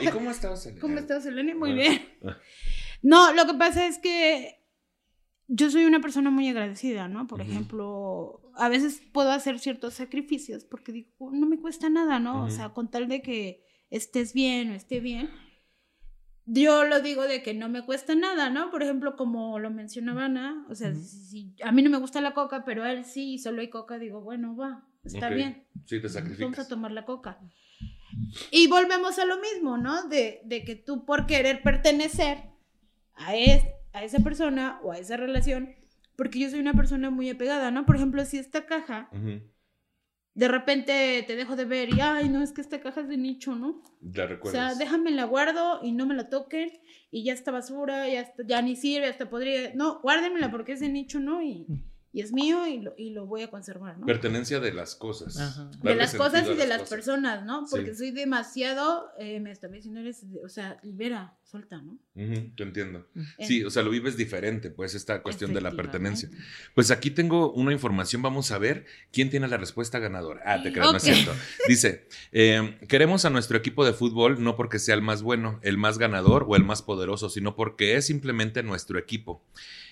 ¿Y 0.00 0.08
cómo 0.08 0.30
estás, 0.30 0.62
Selene? 0.62 0.80
¿Cómo 0.80 0.98
estás, 0.98 1.22
Selene? 1.22 1.54
Muy 1.54 1.72
bien. 1.72 2.02
No, 3.02 3.32
lo 3.34 3.46
que 3.46 3.54
pasa 3.54 3.86
es 3.86 3.98
que 3.98 4.60
yo 5.46 5.70
soy 5.70 5.84
una 5.84 6.00
persona 6.00 6.30
muy 6.30 6.48
agradecida, 6.48 7.08
¿no? 7.08 7.26
Por 7.26 7.40
ejemplo, 7.40 8.50
a 8.54 8.68
veces 8.68 9.02
puedo 9.12 9.30
hacer 9.30 9.58
ciertos 9.58 9.94
sacrificios 9.94 10.64
porque 10.64 10.92
digo, 10.92 11.10
"Oh, 11.18 11.30
no 11.32 11.46
me 11.46 11.58
cuesta 11.58 11.90
nada, 11.90 12.18
¿no? 12.18 12.44
O 12.44 12.50
sea, 12.50 12.70
con 12.70 12.90
tal 12.90 13.08
de 13.08 13.20
que 13.22 13.64
estés 13.90 14.32
bien 14.32 14.70
o 14.70 14.74
esté 14.74 15.00
bien. 15.00 15.30
Yo 16.46 16.84
lo 16.84 17.00
digo 17.00 17.22
de 17.22 17.42
que 17.42 17.54
no 17.54 17.68
me 17.70 17.84
cuesta 17.84 18.14
nada, 18.14 18.50
¿no? 18.50 18.70
Por 18.70 18.82
ejemplo, 18.82 19.16
como 19.16 19.58
lo 19.58 19.70
mencionaba 19.70 20.26
Ana, 20.26 20.66
o 20.68 20.74
sea, 20.74 20.94
si- 20.94 21.54
a 21.62 21.72
mí 21.72 21.82
no 21.82 21.88
me 21.90 21.96
gusta 21.98 22.20
la 22.20 22.34
coca, 22.34 22.64
pero 22.66 22.82
a 22.84 22.92
él 22.92 23.04
sí, 23.06 23.34
y 23.34 23.38
solo 23.38 23.60
hay 23.62 23.70
coca, 23.70 23.98
digo, 23.98 24.20
bueno, 24.20 24.54
va, 24.56 24.86
está 25.04 25.28
bien. 25.30 25.66
Sí, 25.86 26.00
te 26.00 26.08
Vamos 26.08 26.16
a 26.16 26.20
sacrificas. 26.20 26.68
tomar 26.68 26.90
la 26.92 27.04
coca. 27.04 27.38
Y 28.50 28.68
volvemos 28.68 29.18
a 29.18 29.24
lo 29.24 29.38
mismo, 29.40 29.76
¿no? 29.76 30.08
De, 30.08 30.40
de 30.44 30.64
que 30.64 30.76
tú 30.76 31.04
por 31.04 31.26
querer 31.26 31.62
pertenecer 31.62 32.38
a, 33.14 33.34
es- 33.36 33.64
a 33.92 34.02
esa 34.04 34.20
persona 34.20 34.80
o 34.82 34.92
a 34.92 34.98
esa 34.98 35.16
relación, 35.16 35.74
porque 36.16 36.38
yo 36.38 36.48
soy 36.50 36.60
una 36.60 36.74
persona 36.74 37.10
muy 37.10 37.28
apegada, 37.30 37.70
¿no? 37.70 37.86
Por 37.86 37.96
ejemplo, 37.96 38.24
si 38.24 38.38
esta 38.38 38.66
caja, 38.66 39.08
de 40.34 40.48
repente 40.48 41.22
te 41.26 41.36
dejo 41.36 41.54
de 41.56 41.64
ver 41.64 41.90
y, 41.94 42.00
ay, 42.00 42.28
no, 42.28 42.42
es 42.42 42.52
que 42.52 42.60
esta 42.60 42.80
caja 42.80 43.02
es 43.02 43.08
de 43.08 43.16
nicho, 43.16 43.54
¿no? 43.54 43.82
La 44.02 44.24
O 44.24 44.26
recuerdas. 44.28 44.76
sea, 44.76 44.78
déjame 44.78 45.10
la 45.12 45.24
guardo 45.24 45.80
y 45.82 45.92
no 45.92 46.06
me 46.06 46.14
la 46.14 46.28
toquen 46.28 46.70
y 47.12 47.22
ya 47.24 47.32
está 47.32 47.50
basura, 47.52 48.08
ya, 48.08 48.20
está- 48.22 48.42
ya 48.46 48.60
ni 48.62 48.74
sirve, 48.76 49.06
hasta 49.06 49.30
podría... 49.30 49.72
No, 49.74 50.00
guárdemela 50.00 50.50
porque 50.50 50.72
es 50.72 50.80
de 50.80 50.88
nicho, 50.88 51.20
¿no? 51.20 51.40
Y, 51.42 51.66
y 52.14 52.20
es 52.22 52.32
mío 52.32 52.64
y 52.66 52.78
lo, 52.80 52.94
y 52.96 53.10
lo 53.10 53.26
voy 53.26 53.42
a 53.42 53.50
conservar, 53.50 53.98
¿no? 53.98 54.06
Pertenencia 54.06 54.60
de 54.60 54.72
las 54.72 54.94
cosas. 54.94 55.36
Ajá. 55.38 55.68
de 55.82 55.96
las 55.96 56.14
cosas 56.14 56.48
y 56.48 56.54
de 56.54 56.66
las 56.66 56.88
personas, 56.88 57.44
¿no? 57.44 57.66
Porque 57.70 57.90
Sí. 57.90 57.96
soy 57.98 58.10
demasiado, 58.12 59.10
eh, 59.18 59.40
me 59.40 59.50
estaba 59.50 59.74
diciendo, 59.74 60.00
eres, 60.00 60.30
de- 60.30 60.40
o 60.44 60.48
sea, 60.48 60.78
libera, 60.84 61.36
suelta, 61.42 61.82
¿no? 61.82 61.98
Te 62.14 62.62
entiendo. 62.62 63.06
En- 63.38 63.46
Sí, 63.48 63.64
o 63.64 63.70
sea, 63.70 63.82
lo 63.82 63.90
vives 63.90 64.16
diferente, 64.16 64.70
pues, 64.70 64.94
esta 64.94 65.22
cuestión 65.22 65.52
de 65.54 65.60
la 65.60 65.72
pertenencia. 65.72 66.28
Pues 66.74 66.90
aquí 66.92 67.10
tengo 67.10 67.52
una 67.52 67.72
información, 67.72 68.22
vamos 68.22 68.50
a 68.52 68.58
ver 68.58 68.86
quién 69.12 69.28
tiene 69.30 69.48
la 69.48 69.56
respuesta 69.56 69.98
ganadora. 69.98 70.40
Ah, 70.46 70.62
te 70.62 70.72
creas, 70.72 70.90
no 70.92 70.96
es 70.96 71.02
cierto. 71.02 71.32
Dice, 71.68 72.06
eh, 72.32 72.78
queremos 72.88 73.24
a 73.24 73.30
nuestro 73.30 73.56
equipo 73.58 73.84
de 73.84 73.92
fútbol 73.92 74.42
no 74.42 74.56
porque 74.56 74.78
sea 74.78 74.94
el 74.94 75.02
más 75.02 75.22
bueno, 75.22 75.58
el 75.62 75.78
más 75.78 75.98
ganador 75.98 76.44
o 76.48 76.54
el 76.56 76.64
más 76.64 76.82
poderoso, 76.82 77.28
sino 77.28 77.56
porque 77.56 77.96
es 77.96 78.06
simplemente 78.06 78.62
nuestro 78.62 78.98
equipo. 78.98 79.44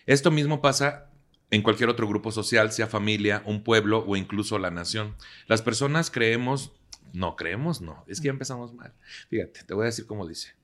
Esto 0.07 0.31
mismo 0.31 0.61
pasa 0.61 1.09
en 1.53 1.63
cualquier 1.63 1.91
otro 1.91 2.09
grupo 2.09 2.33
social, 2.33 2.73
sea 2.73 2.87
familia, 2.87 3.43
un 3.45 3.63
pueblo 3.63 4.05
o 4.07 4.17
incluso 4.17 4.59
la 4.59 4.71
nación. 4.71 5.15
Las 5.47 5.61
personas 5.61 6.11
creemos, 6.11 6.73
no 7.13 7.37
creemos, 7.37 7.83
no, 7.83 8.03
es 8.09 8.21
que 8.21 8.27
ya 8.27 8.33
empezamos 8.33 8.73
mal. 8.73 8.95
Fíjate, 9.29 9.63
te 9.63 9.75
voy 9.75 9.83
a 9.83 9.87
decir 9.87 10.07
cómo 10.07 10.27
dice. 10.27 10.55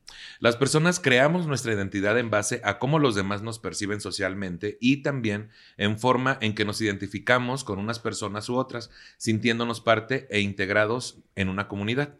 Las 0.40 0.56
personas 0.56 0.98
creamos 0.98 1.46
nuestra 1.46 1.74
identidad 1.74 2.18
en 2.18 2.30
base 2.30 2.62
a 2.64 2.78
cómo 2.78 2.98
los 2.98 3.14
demás 3.14 3.42
nos 3.42 3.58
perciben 3.58 4.00
socialmente 4.00 4.78
y 4.80 5.02
también 5.02 5.50
en 5.76 5.98
forma 5.98 6.38
en 6.40 6.54
que 6.54 6.64
nos 6.64 6.80
identificamos 6.80 7.64
con 7.64 7.78
unas 7.78 7.98
personas 7.98 8.48
u 8.48 8.56
otras, 8.56 8.90
sintiéndonos 9.18 9.82
parte 9.82 10.26
e 10.30 10.40
integrados 10.40 11.18
en 11.36 11.50
una 11.50 11.68
comunidad. 11.68 12.14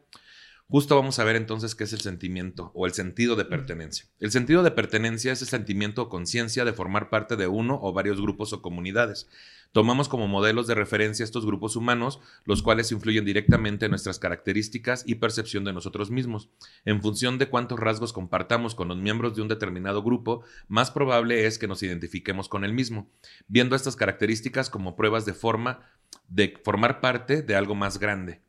Justo 0.71 0.97
vamos 0.97 1.19
a 1.19 1.25
ver 1.25 1.37
entonces 1.37 1.75
qué 1.75 1.85
es 1.85 1.95
el 1.95 2.03
sentimiento 2.03 2.73
o 2.75 2.85
el 2.85 2.93
sentido 2.93 3.37
de 3.37 3.47
pertenencia. 3.47 4.05
El 4.21 4.31
sentido 4.31 4.63
de 4.63 4.71
pertenencia 4.71 5.33
es 5.33 5.41
el 5.41 5.49
sentimiento 5.49 6.03
o 6.03 6.09
conciencia 6.11 6.67
de 6.67 6.75
formar 6.75 7.09
parte 7.09 7.37
de 7.37 7.47
uno 7.47 7.79
o 7.81 7.95
varios 7.95 8.21
grupos 8.21 8.53
o 8.53 8.61
comunidades. 8.61 9.31
Tomamos 9.73 10.11
como 10.11 10.29
modelos 10.29 10.67
de 10.67 10.75
referencia 10.75 11.25
estos 11.25 11.47
grupos 11.47 11.75
humanos, 11.75 12.21
los 12.45 12.63
cuales 12.63 12.93
influyen 12.93 13.25
directamente 13.25 13.87
en 13.87 13.93
nuestras 13.93 14.19
características 14.19 15.05
y 15.07 15.15
percepción 15.15 15.65
de 15.65 15.73
nosotros 15.73 16.11
mismos. 16.11 16.51
En 16.85 17.01
función 17.01 17.39
de 17.39 17.49
cuántos 17.49 17.81
rasgos 17.81 18.13
compartamos 18.13 18.75
con 18.75 18.89
los 18.89 18.99
miembros 18.99 19.37
de 19.37 19.41
un 19.41 19.49
determinado 19.49 20.03
grupo, 20.03 20.45
más 20.69 20.91
probable 20.91 21.47
es 21.47 21.59
que 21.59 21.67
nos 21.67 21.83
identifiquemos 21.83 22.51
con 22.51 22.67
el 22.67 22.75
mismo, 22.75 23.11
viendo 23.47 23.75
estas 23.75 23.97
características 23.97 24.69
como 24.69 24.97
pruebas 24.97 25.25
de 25.25 25.33
forma 25.33 25.81
de 26.29 26.61
formar 26.63 27.01
parte 27.01 27.41
de 27.41 27.57
algo 27.57 27.75
más 27.75 27.99
grande. 27.99 28.43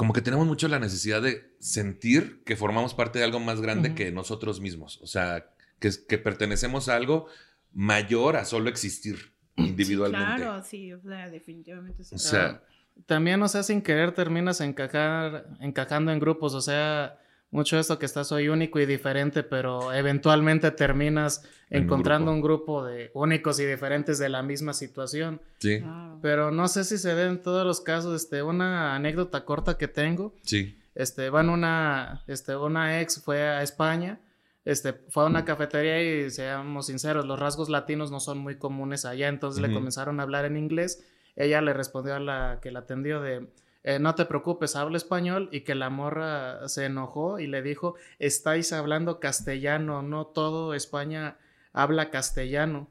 Como 0.00 0.14
que 0.14 0.22
tenemos 0.22 0.46
mucho 0.46 0.66
la 0.66 0.78
necesidad 0.78 1.20
de 1.20 1.52
sentir 1.58 2.42
que 2.44 2.56
formamos 2.56 2.94
parte 2.94 3.18
de 3.18 3.26
algo 3.26 3.38
más 3.38 3.60
grande 3.60 3.94
que 3.94 4.10
nosotros 4.10 4.58
mismos, 4.58 4.98
o 5.02 5.06
sea, 5.06 5.50
que, 5.78 5.90
que 6.08 6.16
pertenecemos 6.16 6.88
a 6.88 6.96
algo 6.96 7.26
mayor 7.74 8.36
a 8.36 8.46
solo 8.46 8.70
existir 8.70 9.34
individualmente. 9.56 10.26
Sí, 10.26 10.36
claro, 10.38 10.64
sí, 10.64 10.92
o 10.94 11.02
sea, 11.02 11.28
definitivamente 11.28 12.02
sí. 12.02 12.14
O 12.14 12.18
sea, 12.18 12.62
También, 13.04 13.42
o 13.42 13.48
sea, 13.48 13.62
sin 13.62 13.82
querer 13.82 14.12
terminas 14.12 14.62
encajar, 14.62 15.46
encajando 15.60 16.12
en 16.12 16.18
grupos, 16.18 16.54
o 16.54 16.62
sea, 16.62 17.19
mucho 17.50 17.78
esto 17.78 17.98
que 17.98 18.06
estás 18.06 18.28
soy 18.28 18.48
único 18.48 18.78
y 18.78 18.86
diferente, 18.86 19.42
pero 19.42 19.92
eventualmente 19.92 20.70
terminas 20.70 21.42
En 21.68 21.78
un 21.78 21.84
encontrando 21.84 22.32
grupo. 22.32 22.36
un 22.36 22.42
grupo 22.42 22.84
de 22.84 23.10
únicos 23.14 23.58
y 23.58 23.64
diferentes 23.66 24.18
de 24.18 24.28
la 24.28 24.42
misma 24.42 24.72
situación. 24.72 25.40
Sí. 25.58 25.82
Pero 26.22 26.50
no 26.50 26.68
sé 26.68 26.84
si 26.84 26.96
se 26.98 27.14
ve 27.14 27.24
en 27.26 27.42
todos 27.42 27.66
los 27.66 27.80
casos, 27.80 28.22
este, 28.22 28.42
una 28.42 28.94
anécdota 28.94 29.44
corta 29.44 29.76
que 29.78 29.88
tengo. 29.88 30.34
sí. 30.42 30.76
Este, 30.94 31.30
van 31.30 31.48
una, 31.50 32.24
este, 32.26 32.56
una 32.56 33.00
ex 33.00 33.22
fue 33.22 33.40
a 33.42 33.62
España, 33.62 34.20
este, 34.64 34.92
fue 34.92 35.22
a 35.22 35.26
una 35.26 35.44
cafetería 35.44 36.02
y 36.02 36.30
seamos 36.30 36.86
sinceros, 36.86 37.24
los 37.24 37.38
rasgos 37.38 37.68
latinos 37.68 38.10
no 38.10 38.18
son 38.20 38.38
muy 38.38 38.56
comunes 38.56 39.04
allá, 39.04 39.28
entonces 39.28 39.62
le 39.62 39.72
comenzaron 39.72 40.18
a 40.18 40.24
hablar 40.24 40.44
en 40.44 40.56
inglés. 40.56 41.06
Ella 41.36 41.62
le 41.62 41.72
respondió 41.72 42.16
a 42.16 42.20
la 42.20 42.58
que 42.60 42.72
la 42.72 42.80
atendió 42.80 43.22
de, 43.22 43.46
eh, 43.82 43.98
no 43.98 44.14
te 44.14 44.26
preocupes, 44.26 44.76
hablo 44.76 44.96
español 44.96 45.48
y 45.52 45.60
que 45.62 45.74
la 45.74 45.88
morra 45.88 46.68
se 46.68 46.84
enojó 46.84 47.38
y 47.38 47.46
le 47.46 47.62
dijo, 47.62 47.94
estáis 48.18 48.72
hablando 48.72 49.20
castellano, 49.20 50.02
no 50.02 50.26
todo 50.26 50.74
España 50.74 51.38
habla 51.72 52.10
castellano. 52.10 52.88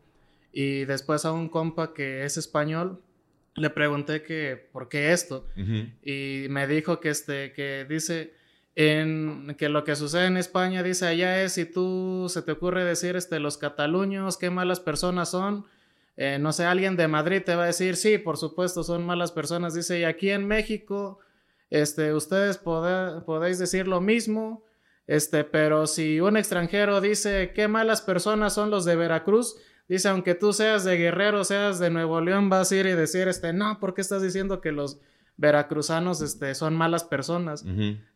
Y 0.51 0.85
después 0.85 1.25
a 1.25 1.31
un 1.31 1.49
compa 1.49 1.93
que 1.93 2.25
es 2.25 2.37
español, 2.37 3.03
le 3.55 3.69
pregunté 3.69 4.23
que, 4.23 4.69
¿por 4.71 4.89
qué 4.89 5.11
esto? 5.11 5.45
Y 6.01 6.47
me 6.49 6.65
dijo 6.65 6.99
que 6.99 7.09
este 7.09 7.53
que 7.53 7.85
dice 7.87 8.33
en 8.75 9.55
que 9.57 9.69
lo 9.69 9.83
que 9.83 9.95
sucede 9.95 10.27
en 10.27 10.37
España 10.37 10.81
dice 10.83 11.05
allá 11.05 11.43
es 11.43 11.53
si 11.53 11.65
tú 11.65 12.27
se 12.29 12.41
te 12.41 12.53
ocurre 12.53 12.85
decir 12.85 13.15
este 13.15 13.39
los 13.39 13.57
cataluños 13.57 14.37
qué 14.37 14.49
malas 14.49 14.79
personas 14.79 15.31
son 15.31 15.65
eh, 16.21 16.37
no 16.37 16.51
sé 16.51 16.65
alguien 16.65 16.97
de 16.97 17.07
Madrid 17.07 17.41
te 17.45 17.55
va 17.55 17.63
a 17.63 17.67
decir 17.67 17.95
sí 17.95 18.17
por 18.17 18.35
supuesto 18.35 18.83
son 18.83 19.05
malas 19.05 19.31
personas 19.31 19.73
dice 19.73 19.99
y 19.99 20.03
aquí 20.03 20.29
en 20.31 20.45
México 20.47 21.19
este 21.69 22.13
ustedes 22.13 22.57
pode- 22.61 23.21
podéis 23.25 23.57
decir 23.59 23.87
lo 23.87 24.01
mismo 24.01 24.63
este 25.07 25.43
pero 25.45 25.87
si 25.87 26.19
un 26.19 26.35
extranjero 26.35 26.99
dice 26.99 27.51
qué 27.55 27.67
malas 27.67 28.01
personas 28.01 28.53
son 28.53 28.69
los 28.69 28.83
de 28.85 28.95
Veracruz 28.95 29.55
Dice, 29.87 30.07
aunque 30.09 30.35
tú 30.35 30.53
seas 30.53 30.83
de 30.83 30.97
Guerrero, 30.97 31.43
seas 31.43 31.79
de 31.79 31.89
Nuevo 31.89 32.21
León, 32.21 32.47
vas 32.47 32.71
a 32.71 32.75
ir 32.75 32.85
y 32.85 32.91
decir, 32.93 33.27
este, 33.27 33.53
no, 33.53 33.79
¿por 33.79 33.95
qué 33.95 34.01
estás 34.01 34.21
diciendo 34.21 34.61
que 34.61 34.71
los 34.71 34.99
veracruzanos, 35.35 36.21
este, 36.21 36.53
son 36.53 36.75
malas 36.75 37.03
personas? 37.03 37.63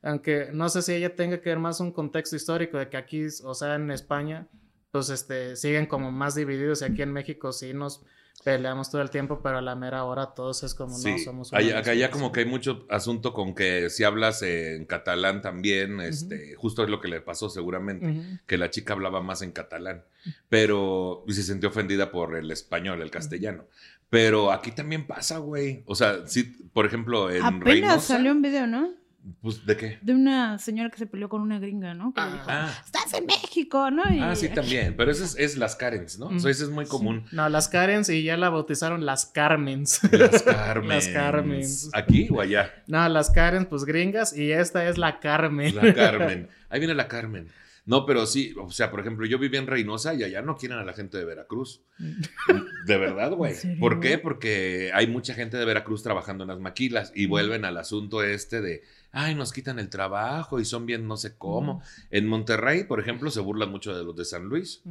Aunque 0.03 0.49
no 0.53 0.69
sé 0.69 0.83
si 0.83 0.93
ella 0.93 1.15
tenga 1.15 1.41
que 1.41 1.49
ver 1.49 1.57
más 1.57 1.79
un 1.79 1.91
contexto 1.91 2.35
histórico 2.35 2.77
de 2.77 2.89
que 2.89 2.97
aquí, 2.97 3.25
o 3.43 3.55
sea, 3.55 3.73
en 3.73 3.89
España, 3.89 4.45
pues, 4.93 5.09
este, 5.09 5.55
siguen 5.55 5.87
como 5.87 6.11
más 6.11 6.35
divididos 6.35 6.83
y 6.83 6.85
aquí 6.85 7.01
en 7.01 7.11
México 7.11 7.51
sí 7.51 7.73
nos 7.73 8.03
peleamos 8.43 8.91
todo 8.91 9.01
el 9.01 9.09
tiempo, 9.09 9.39
pero 9.41 9.57
a 9.57 9.61
la 9.61 9.75
mera 9.75 10.03
hora 10.03 10.35
todos 10.35 10.61
es 10.63 10.75
como, 10.75 10.95
no, 10.95 11.17
somos 11.17 11.51
Allá- 11.53 11.79
acá 11.79 11.93
ya 11.95 12.11
como 12.11 12.31
que 12.31 12.41
hay 12.41 12.45
mucho 12.45 12.85
asunto 12.89 13.33
con 13.33 13.55
que 13.55 13.89
si 13.89 14.03
hablas 14.03 14.43
en 14.43 14.85
catalán 14.85 15.41
también, 15.41 15.99
este, 15.99 16.53
justo 16.55 16.83
es 16.83 16.89
lo 16.91 17.01
que 17.01 17.07
le 17.07 17.21
pasó 17.21 17.49
seguramente, 17.49 18.39
que 18.45 18.57
la 18.59 18.69
chica 18.69 18.93
hablaba 18.93 19.21
más 19.21 19.41
en 19.41 19.51
catalán, 19.51 20.03
pero 20.49 21.23
y 21.27 21.33
se 21.33 21.41
sintió 21.43 21.69
ofendida 21.69 22.11
por 22.11 22.35
el 22.35 22.51
español, 22.51 23.01
el 23.01 23.09
castellano. 23.11 23.65
Pero 24.11 24.51
aquí 24.51 24.71
también 24.71 25.07
pasa, 25.07 25.39
güey. 25.39 25.81
O 25.87 25.95
sea, 25.95 26.27
sí, 26.27 26.43
por 26.71 26.85
ejemplo, 26.85 27.31
en 27.31 27.41
Apenas 27.41 27.63
Reynosa, 27.63 27.99
salió 27.99 28.31
un 28.31 28.43
video, 28.43 28.67
¿no? 28.67 28.93
Pues, 29.41 29.65
¿de 29.65 29.77
qué? 29.77 29.99
De 30.01 30.13
una 30.13 30.57
señora 30.59 30.89
que 30.89 30.97
se 30.97 31.05
peleó 31.07 31.29
con 31.29 31.41
una 31.41 31.59
gringa, 31.59 31.93
¿no? 31.93 32.13
Que 32.13 32.21
le 32.21 32.27
Ah. 32.27 32.31
dijo, 32.33 32.45
Ah, 32.47 32.81
estás 32.85 33.13
en 33.13 33.25
México, 33.25 33.89
¿no? 33.91 34.03
Y- 34.13 34.19
ah, 34.19 34.35
sí, 34.35 34.49
también. 34.49 34.95
Pero 34.97 35.11
eso 35.11 35.23
es, 35.23 35.35
es 35.37 35.57
las 35.57 35.75
Karens, 35.75 36.19
¿no? 36.19 36.27
O 36.27 36.39
sea, 36.39 36.51
eso 36.51 36.63
es 36.65 36.69
muy 36.69 36.85
común. 36.85 37.25
No, 37.31 37.47
las 37.49 37.67
Karens 37.69 38.09
y 38.09 38.23
ya 38.23 38.35
la 38.37 38.49
bautizaron 38.49 39.05
las 39.05 39.25
Carmens. 39.25 40.01
Las 40.11 40.43
Carmen. 40.43 40.89
Las 40.89 41.07
Carmens. 41.07 41.89
¿Aquí 41.93 42.27
o 42.31 42.41
allá? 42.41 42.71
no, 42.87 43.07
las 43.09 43.29
Karens, 43.31 43.67
pues 43.67 43.85
gringas, 43.85 44.35
y 44.37 44.51
esta 44.51 44.87
es 44.87 44.97
la 44.97 45.19
Carmen. 45.19 45.75
La 45.75 45.93
Carmen. 45.93 46.49
Ahí 46.69 46.79
viene 46.79 46.93
la 46.95 47.07
Carmen. 47.07 47.47
No, 47.85 48.05
pero 48.05 48.25
sí, 48.25 48.53
o 48.57 48.71
sea, 48.71 48.89
por 48.91 49.01
ejemplo, 49.01 49.25
yo 49.25 49.37
viví 49.37 49.57
en 49.57 49.67
Reynosa 49.67 50.13
y 50.13 50.23
allá 50.23 50.41
no 50.41 50.55
quieren 50.55 50.77
a 50.77 50.85
la 50.85 50.93
gente 50.93 51.17
de 51.17 51.25
Veracruz. 51.25 51.81
De 52.85 52.97
verdad, 52.97 53.31
güey. 53.31 53.55
¿Por 53.79 53.99
qué? 53.99 54.17
Porque 54.17 54.91
hay 54.93 55.07
mucha 55.07 55.33
gente 55.33 55.57
de 55.57 55.65
Veracruz 55.65 56.01
trabajando 56.03 56.43
en 56.43 56.49
las 56.49 56.59
maquilas 56.59 57.11
y 57.15 57.25
vuelven 57.25 57.65
al 57.65 57.77
asunto 57.77 58.23
este 58.23 58.61
de, 58.61 58.83
ay, 59.13 59.33
nos 59.35 59.53
quitan 59.53 59.79
el 59.79 59.89
trabajo 59.89 60.59
y 60.59 60.65
son 60.65 60.85
bien 60.85 61.07
no 61.07 61.15
sé 61.15 61.37
cómo. 61.37 61.81
En 62.11 62.27
Monterrey, 62.27 62.83
por 62.83 62.99
ejemplo, 62.99 63.31
se 63.31 63.39
burlan 63.39 63.71
mucho 63.71 63.95
de 63.95 64.03
los 64.03 64.15
de 64.15 64.25
San 64.25 64.43
Luis. 64.43 64.81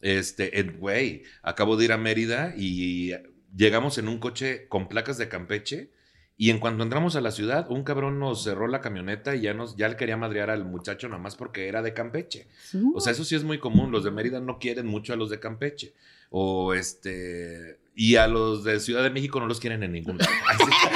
Este, 0.00 0.58
en- 0.60 0.78
güey, 0.78 1.22
acabo 1.42 1.76
de 1.76 1.84
ir 1.86 1.92
a 1.92 1.98
Mérida 1.98 2.54
y 2.56 3.12
llegamos 3.54 3.98
en 3.98 4.08
un 4.08 4.18
coche 4.18 4.66
con 4.68 4.88
placas 4.88 5.18
de 5.18 5.28
Campeche 5.28 5.90
y 6.38 6.50
en 6.50 6.58
cuanto 6.58 6.82
entramos 6.84 7.16
a 7.16 7.22
la 7.22 7.30
ciudad, 7.30 7.70
un 7.70 7.82
cabrón 7.82 8.18
nos 8.20 8.44
cerró 8.44 8.68
la 8.68 8.82
camioneta 8.82 9.34
y 9.34 9.40
ya 9.40 9.54
nos 9.54 9.74
ya 9.76 9.88
le 9.88 9.96
quería 9.96 10.18
madrear 10.18 10.50
al 10.50 10.66
muchacho 10.66 11.08
nada 11.08 11.20
más 11.20 11.34
porque 11.34 11.66
era 11.66 11.80
de 11.82 11.94
Campeche. 11.94 12.46
O 12.94 13.00
sea, 13.00 13.12
eso 13.12 13.24
sí 13.24 13.34
es 13.34 13.42
muy 13.42 13.58
común, 13.58 13.90
los 13.90 14.04
de 14.04 14.10
Mérida 14.10 14.38
no 14.38 14.58
quieren 14.58 14.86
mucho 14.86 15.14
a 15.14 15.16
los 15.16 15.30
de 15.30 15.40
Campeche 15.40 15.94
o 16.28 16.74
este 16.74 17.78
y 17.94 18.16
a 18.16 18.26
los 18.28 18.64
de 18.64 18.78
Ciudad 18.80 19.02
de 19.02 19.08
México 19.08 19.40
no 19.40 19.46
los 19.46 19.58
quieren 19.60 19.82
en 19.82 19.92
ningún 19.92 20.18
lado. 20.18 20.30
Ay, 20.46 20.56
sí. 20.58 20.95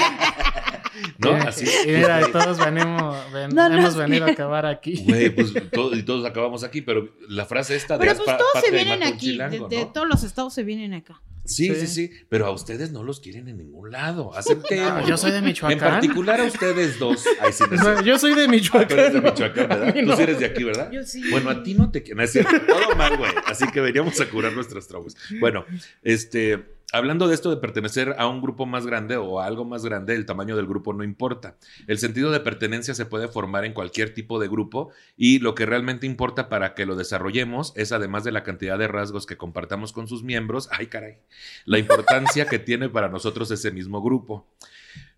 ¿No? 1.19 1.37
Y- 1.37 1.41
Así. 1.41 1.65
Y 1.85 1.89
mira, 1.89 2.21
y 2.27 2.33
todos 2.33 2.59
venimos, 2.59 3.33
ven- 3.33 3.51
No, 3.55 3.67
hemos 3.67 3.97
venido 3.97 4.27
a 4.27 4.31
acabar 4.31 4.67
aquí. 4.67 5.03
Güey, 5.07 5.31
pues 5.35 5.53
todo- 5.73 5.95
y 5.97 6.03
todos 6.03 6.25
acabamos 6.25 6.65
aquí, 6.65 6.81
pero 6.83 7.09
la 7.29 7.45
frase 7.47 7.77
esta 7.77 7.95
de 7.95 8.01
Pero 8.01 8.13
"Haz 8.13 8.19
pues 8.19 8.27
pa- 8.31 8.37
todos 8.39 8.65
se 8.65 8.71
vienen 8.71 9.03
aquí. 9.03 9.19
chilango", 9.31 9.69
de, 9.69 9.77
de 9.77 9.83
¿no? 9.85 9.93
todos 9.93 10.09
los 10.09 10.23
estados 10.25 10.55
se 10.55 10.63
vienen 10.63 10.95
acá. 10.95 11.21
Sí, 11.43 11.67
sí, 11.75 11.87
Sí. 11.87 11.87
sí, 11.89 12.11
pero 12.29 12.47
a 12.47 12.51
ustedes 12.53 12.93
no 12.93 13.03
los 13.03 13.19
quieren 13.19 13.49
en 13.49 13.57
ningún 13.59 13.91
lado. 13.91 14.33
Acepten. 14.37 14.79
No, 14.85 15.09
yo 15.09 15.17
soy 15.17 15.33
de 15.33 15.39
En 15.39 15.45
Michoacán. 15.47 15.79
particular 15.81 16.41
a 16.41 16.45
ustedes 16.45 16.99
dos. 16.99 17.25
Ay, 17.41 17.53
sí, 17.53 17.65
no 17.69 17.77
sé. 17.77 17.83
No, 17.83 18.03
yo 18.05 18.19
soy 18.19 18.35
de 18.35 18.43
Ah, 18.43 18.47
tú 18.47 18.53
eres 18.53 18.61
Michoacán. 18.63 19.13
de 19.15 19.21
Michoacán, 19.21 19.69
¿verdad? 19.69 19.95
Tú 20.05 20.17
sí 20.17 20.23
eres 20.23 20.39
de 20.39 20.47
aquí, 20.47 20.63
¿verdad? 20.63 20.93
Yo 20.93 21.03
sí. 21.03 21.23
Bueno, 21.31 21.51
a 21.51 21.63
ti 21.65 21.75
no 21.75 21.91
te 21.91 22.03
quieren. 22.03 22.19
No 22.19 22.23
es 22.25 22.33
cierto. 22.33 22.53
Todo 22.69 22.95
mal, 22.95 23.17
güey. 23.17 23.33
Así 23.47 23.67
que 23.73 23.81
veníamos 23.81 24.21
a 24.21 24.27
curar 24.29 24.53
nuestros 24.53 24.87
traumas. 24.87 25.17
Bueno, 25.41 25.65
este. 26.03 26.79
Hablando 26.93 27.29
de 27.29 27.35
esto 27.35 27.51
de 27.51 27.57
pertenecer 27.57 28.17
a 28.19 28.27
un 28.27 28.41
grupo 28.41 28.67
más 28.67 28.85
grande 28.85 29.17
o 29.17 29.41
a 29.41 29.47
algo 29.47 29.65
más 29.65 29.85
grande, 29.85 30.17
el 30.17 30.27
tamaño 30.27 30.57
del 30.57 30.67
grupo 30.67 30.93
no 30.93 31.05
importa. 31.05 31.57
El 31.87 31.99
sentido 31.99 32.33
de 32.33 32.41
pertenencia 32.41 32.95
se 32.95 33.07
puede 33.07 33.29
formar 33.29 33.65
en 33.65 33.75
cualquier 33.75 34.13
tipo 34.13 34.41
de 34.41 34.49
grupo 34.49 34.91
y 35.17 35.39
lo 35.39 35.55
que 35.55 35.67
realmente 35.67 36.07
importa 36.07 36.49
para 36.49 36.75
que 36.75 36.87
lo 36.87 36.97
desarrollemos 36.97 37.73
es, 37.77 37.93
además 37.93 38.25
de 38.25 38.33
la 38.33 38.43
cantidad 38.43 38.77
de 38.77 38.89
rasgos 38.89 39.25
que 39.25 39.37
compartamos 39.37 39.93
con 39.93 40.09
sus 40.09 40.25
miembros, 40.25 40.69
ay 40.73 40.89
caray, 40.89 41.19
la 41.65 41.79
importancia 41.79 42.47
que 42.47 42.59
tiene 42.59 42.89
para 42.89 43.09
nosotros 43.09 43.51
ese 43.53 43.71
mismo 43.71 44.03
grupo. 44.03 44.49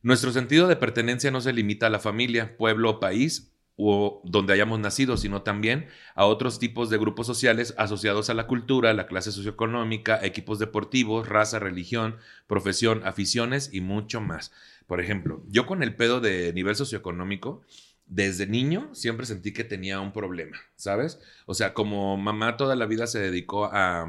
Nuestro 0.03 0.33
sentido 0.33 0.69
de 0.69 0.77
pertenencia 0.77 1.31
no 1.31 1.41
se 1.41 1.53
limita 1.53 1.87
a 1.87 1.91
la 1.91 2.01
familia, 2.01 2.57
pueblo 2.57 2.91
o 2.91 3.01
país 3.01 3.52
o 3.77 4.21
donde 4.25 4.53
hayamos 4.53 4.79
nacido, 4.79 5.17
sino 5.17 5.43
también 5.43 5.89
a 6.15 6.27
otros 6.27 6.59
tipos 6.59 6.91
de 6.91 6.99
grupos 6.99 7.27
sociales 7.27 7.75
asociados 7.79 8.31
a 8.31 8.35
la 8.35 8.47
cultura, 8.47 8.93
la 8.93 9.07
clase 9.07 9.33
socioeconómica, 9.33 10.25
equipos 10.25 10.59
deportivos, 10.59 11.29
raza, 11.29 11.59
religión, 11.59 12.17
profesión, 12.47 13.03
aficiones 13.05 13.71
y 13.73 13.81
mucho 13.81 14.21
más. 14.21 14.53
Por 14.87 15.01
ejemplo, 15.01 15.43
yo 15.49 15.67
con 15.67 15.83
el 15.83 15.97
pedo 15.97 16.21
de 16.21 16.53
nivel 16.53 16.77
socioeconómico, 16.77 17.63
desde 18.07 18.47
niño 18.47 18.91
siempre 18.95 19.27
sentí 19.27 19.53
que 19.53 19.65
tenía 19.65 20.01
un 20.01 20.13
problema, 20.13 20.59
¿sabes? 20.77 21.21
O 21.47 21.55
sea, 21.55 21.73
como 21.73 22.17
mamá 22.17 22.57
toda 22.57 22.77
la 22.77 22.87
vida 22.87 23.07
se 23.07 23.21
dedicó 23.21 23.67
a, 23.67 24.03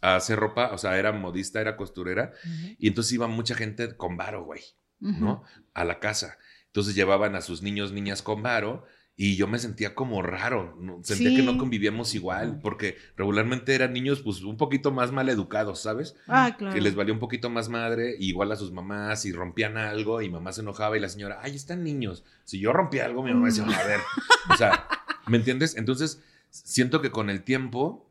a 0.00 0.16
hacer 0.16 0.38
ropa, 0.38 0.70
o 0.72 0.78
sea, 0.78 0.98
era 0.98 1.12
modista, 1.12 1.60
era 1.60 1.76
costurera, 1.76 2.32
y 2.78 2.86
entonces 2.86 3.12
iba 3.12 3.26
mucha 3.26 3.54
gente 3.54 3.96
con 3.96 4.16
varo, 4.16 4.44
güey. 4.44 4.62
¿no? 5.00 5.42
A 5.74 5.84
la 5.84 5.98
casa. 5.98 6.38
Entonces 6.66 6.94
llevaban 6.94 7.34
a 7.34 7.40
sus 7.40 7.62
niños, 7.62 7.92
niñas 7.92 8.22
con 8.22 8.42
varo. 8.42 8.84
Y 9.22 9.36
yo 9.36 9.46
me 9.46 9.58
sentía 9.58 9.94
como 9.94 10.22
raro, 10.22 10.78
¿no? 10.80 11.00
sentía 11.02 11.28
Sí. 11.28 11.36
que 11.36 11.42
no 11.42 11.58
convivíamos 11.58 12.14
igual, 12.14 12.58
porque 12.62 12.96
regularmente 13.18 13.74
eran 13.74 13.92
niños 13.92 14.22
pues 14.22 14.40
un 14.40 14.56
poquito 14.56 14.92
más 14.92 15.12
mal 15.12 15.28
educados, 15.28 15.82
¿sabes? 15.82 16.16
Ah, 16.26 16.54
claro. 16.56 16.74
Que 16.74 16.80
les 16.80 16.94
valía 16.94 17.12
un 17.12 17.18
poquito 17.20 17.50
más 17.50 17.68
madre, 17.68 18.16
igual 18.18 18.50
a 18.50 18.56
sus 18.56 18.72
mamás, 18.72 19.26
y 19.26 19.32
rompían 19.32 19.76
algo, 19.76 20.22
y 20.22 20.30
mamá 20.30 20.52
se 20.52 20.62
enojaba, 20.62 20.96
y 20.96 21.00
la 21.00 21.10
señora, 21.10 21.38
ay, 21.42 21.54
están 21.54 21.84
niños. 21.84 22.24
Si 22.44 22.60
yo 22.60 22.72
rompía 22.72 23.04
algo, 23.04 23.22
mi 23.22 23.30
mamá 23.34 23.48
decía, 23.48 23.64
a 23.64 23.86
ver, 23.86 24.00
o 24.48 24.56
sea, 24.56 24.86
¿me 25.26 25.36
entiendes? 25.36 25.76
Entonces, 25.76 26.22
siento 26.48 27.02
que 27.02 27.10
con 27.10 27.28
el 27.28 27.42
tiempo 27.42 28.08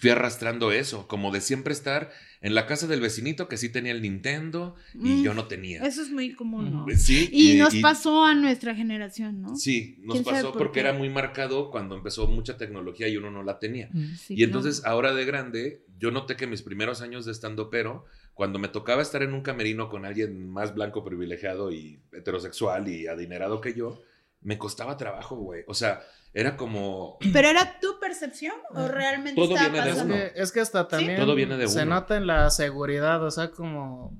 fui 0.00 0.08
arrastrando 0.08 0.72
eso, 0.72 1.08
como 1.08 1.30
de 1.30 1.42
siempre 1.42 1.74
estar 1.74 2.10
en 2.42 2.56
la 2.56 2.66
casa 2.66 2.88
del 2.88 3.00
vecinito 3.00 3.48
que 3.48 3.56
sí 3.56 3.68
tenía 3.68 3.92
el 3.92 4.02
Nintendo 4.02 4.74
y 4.94 4.98
Mm, 4.98 5.22
yo 5.22 5.32
no 5.34 5.46
tenía. 5.46 5.82
Eso 5.82 6.02
es 6.02 6.10
muy 6.10 6.34
común, 6.34 6.72
¿no? 6.72 6.86
Sí, 6.96 7.28
Y, 7.32 7.54
nos 7.54 7.74
pasó 7.76 8.24
a 8.24 8.34
nuestra 8.34 8.74
generación, 8.74 9.40
¿no? 9.40 9.54
Sí, 9.56 9.96
nos 10.00 10.14
¿Quién 10.14 10.24
sabe 10.24 10.36
pasó 10.38 10.52
por 10.52 10.62
porque 10.62 10.80
era 10.80 10.92
muy 10.92 11.08
marcado 11.08 11.70
cuando 11.70 11.96
empezó 11.96 12.26
mucha 12.26 12.56
tecnología 12.56 13.06
y 13.08 13.16
uno 13.16 13.30
no 13.30 13.44
la 13.44 13.60
tenía. 13.60 13.90
Sí, 14.18 14.34
y 14.36 14.42
entonces 14.42 14.80
claro. 14.80 14.96
ahora 14.96 15.14
de 15.14 15.24
grande, 15.24 15.84
yo 15.98 16.10
noté 16.10 16.34
que 16.36 16.48
mis 16.48 16.62
primeros 16.62 17.00
años 17.00 17.24
de 17.24 17.32
estando 17.32 17.70
pero, 17.70 18.04
cuando 18.34 18.58
me 18.58 18.68
tocaba 18.68 19.02
estar 19.02 19.22
en 19.22 19.34
un 19.34 19.42
camerino 19.42 19.88
con 19.88 20.04
alguien 20.04 20.48
más 20.50 20.74
blanco, 20.74 21.04
privilegiado 21.04 21.70
y 21.70 22.00
heterosexual 22.12 22.88
y 22.88 23.06
adinerado 23.06 23.60
que 23.60 23.74
yo, 23.74 24.02
me 24.42 24.58
costaba 24.58 24.96
trabajo, 24.96 25.36
güey. 25.36 25.64
O 25.68 25.74
sea, 25.74 26.02
era 26.34 26.56
como... 26.56 27.18
¿Pero 27.32 27.48
era 27.48 27.78
tu 27.80 27.98
percepción 28.00 28.54
o 28.74 28.88
realmente 28.88 29.40
Todo 29.40 29.54
estaba 29.54 29.68
viene 29.70 29.84
de 29.84 29.90
Es 29.90 29.96
pasando? 29.96 30.14
uno. 30.14 30.24
es 30.34 30.52
que 30.52 30.60
hasta 30.60 30.88
también 30.88 31.16
Todo 31.16 31.34
viene 31.34 31.56
de 31.56 31.68
se 31.68 31.82
uno. 31.82 31.94
nota 31.96 32.16
en 32.16 32.26
la 32.26 32.50
seguridad, 32.50 33.22
o 33.24 33.30
sea, 33.30 33.50
como 33.50 34.18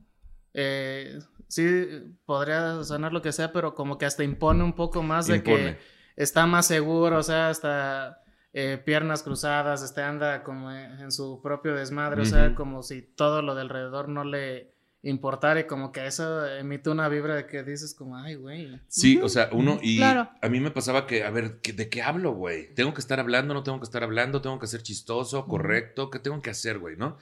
eh, 0.55 1.19
sí 1.49 1.87
podría 2.25 2.83
sonar 2.85 3.13
lo 3.13 3.23
que 3.23 3.33
sea, 3.33 3.53
pero 3.53 3.75
como 3.75 3.99
que 3.99 4.07
hasta 4.07 4.23
impone 4.25 4.63
un 4.65 4.75
poco 4.75 5.03
más 5.03 5.27
de 5.27 5.37
Impone. 5.37 5.57
que 5.77 5.79
está 6.17 6.47
más 6.47 6.67
seguro, 6.67 7.19
o 7.19 7.23
sea, 7.23 7.49
hasta 7.49 8.19
eh, 8.53 8.81
piernas 8.85 9.23
cruzadas, 9.23 9.83
este 9.83 10.03
anda 10.03 10.43
como 10.43 10.71
en, 10.71 11.01
en 11.01 11.11
su 11.13 11.41
propio 11.43 11.75
desmadre, 11.75 12.23
o 12.23 12.27
sea, 12.27 12.55
como 12.55 12.83
si 12.83 13.01
todo 13.03 13.41
lo 13.43 13.55
de 13.55 13.63
alrededor 13.63 14.09
no 14.11 14.25
le 14.25 14.72
importara 15.03 15.59
y 15.61 15.65
como 15.65 15.91
que 15.91 16.07
eso 16.07 16.47
emite 16.47 16.89
una 16.91 17.09
vibra 17.09 17.35
de 17.35 17.47
que 17.47 17.63
dices 17.65 17.95
como, 17.95 18.17
ay, 18.17 18.37
güey. 18.37 18.81
Sí, 18.87 19.19
o 19.23 19.29
sea, 19.29 19.49
uno 19.53 19.79
y 19.83 19.97
Claro. 19.97 20.29
a 20.41 20.49
mí 20.49 20.61
me 20.61 20.71
pasaba 20.71 21.07
que, 21.07 21.25
a 21.25 21.31
ver, 21.31 21.59
¿qué- 21.61 21.73
¿de 21.73 21.89
qué 21.89 22.03
hablo, 22.03 22.33
güey? 22.35 22.73
¿Tengo 22.75 22.95
que 22.95 23.01
estar 23.01 23.19
hablando? 23.19 23.53
¿No 23.53 23.63
tengo 23.65 23.79
que 23.81 23.85
estar 23.85 24.05
hablando? 24.05 24.41
¿Tengo 24.41 24.59
que 24.61 24.67
ser 24.69 24.83
chistoso? 24.83 25.47
¿Correcto? 25.47 26.09
¿Qué 26.11 26.19
tengo 26.21 26.41
que 26.41 26.51
hacer, 26.51 26.79
güey? 26.79 26.97
¿No? 26.97 27.19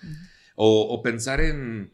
O, 0.57 0.83
o 0.95 1.03
pensar 1.03 1.41
en, 1.41 1.91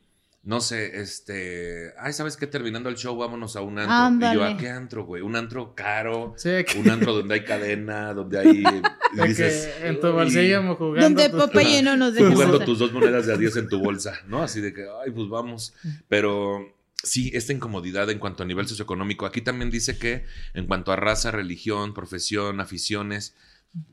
no 0.46 0.60
sé, 0.60 1.00
este, 1.00 1.92
ay, 1.98 2.12
¿sabes 2.12 2.36
qué? 2.36 2.46
Terminando 2.46 2.88
el 2.88 2.94
show, 2.94 3.16
vámonos 3.16 3.56
a 3.56 3.62
un 3.62 3.80
antro. 3.80 3.92
Y 4.30 4.34
yo, 4.34 4.42
¿a 4.44 4.46
Ándale. 4.46 4.56
qué 4.56 4.70
antro, 4.70 5.04
güey? 5.04 5.20
Un 5.20 5.34
antro 5.34 5.74
caro, 5.74 6.34
Sí, 6.36 6.50
que, 6.64 6.78
un 6.78 6.88
antro 6.88 7.12
donde 7.12 7.34
hay 7.34 7.44
cadena, 7.44 8.14
donde 8.14 8.38
hay... 8.38 8.62
de 8.62 8.82
que 9.22 9.28
dices, 9.28 9.68
en 9.82 9.98
tu 10.00 10.12
bolsillo 10.12 10.76
jugando. 10.76 11.00
Donde 11.02 11.28
tu- 11.30 11.36
Popeye 11.36 11.82
no 11.82 11.96
nos 11.96 12.14
deja 12.14 12.30
jugando 12.30 12.60
tus 12.60 12.78
dos 12.78 12.92
monedas 12.92 13.26
de 13.26 13.34
a 13.34 13.36
10 13.36 13.56
en 13.56 13.68
tu 13.68 13.80
bolsa, 13.80 14.20
¿no? 14.28 14.40
Así 14.42 14.60
de 14.60 14.72
que, 14.72 14.86
ay, 15.04 15.10
pues 15.10 15.28
vamos. 15.28 15.74
Pero 16.08 16.72
sí, 17.02 17.32
esta 17.34 17.52
incomodidad 17.52 18.08
en 18.10 18.20
cuanto 18.20 18.44
a 18.44 18.46
nivel 18.46 18.68
socioeconómico. 18.68 19.26
Aquí 19.26 19.40
también 19.40 19.72
dice 19.72 19.98
que 19.98 20.24
en 20.54 20.66
cuanto 20.66 20.92
a 20.92 20.96
raza, 20.96 21.32
religión, 21.32 21.92
profesión, 21.92 22.60
aficiones, 22.60 23.34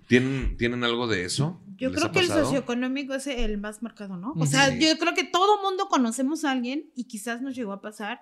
¿tienen, 0.08 0.58
¿tienen 0.58 0.84
algo 0.84 1.08
de 1.08 1.26
eso? 1.26 1.62
Yo 1.76 1.90
¿Les 1.90 2.00
creo 2.00 2.12
que 2.12 2.20
el 2.20 2.28
socioeconómico 2.28 3.14
es 3.14 3.28
el 3.28 3.58
más 3.58 3.82
marcado, 3.82 4.18
¿no? 4.18 4.34
O 4.38 4.46
sea, 4.46 4.78
yo 4.78 4.98
creo 4.98 5.14
que 5.14 5.24
todo 5.24 5.62
mundo 5.62 5.88
conocemos 5.90 6.46
a 6.46 6.52
alguien 6.52 6.92
y 6.96 7.06
quizás 7.06 7.42
nos 7.42 7.56
llegó 7.56 7.74
a 7.74 7.82
pasar 7.82 8.22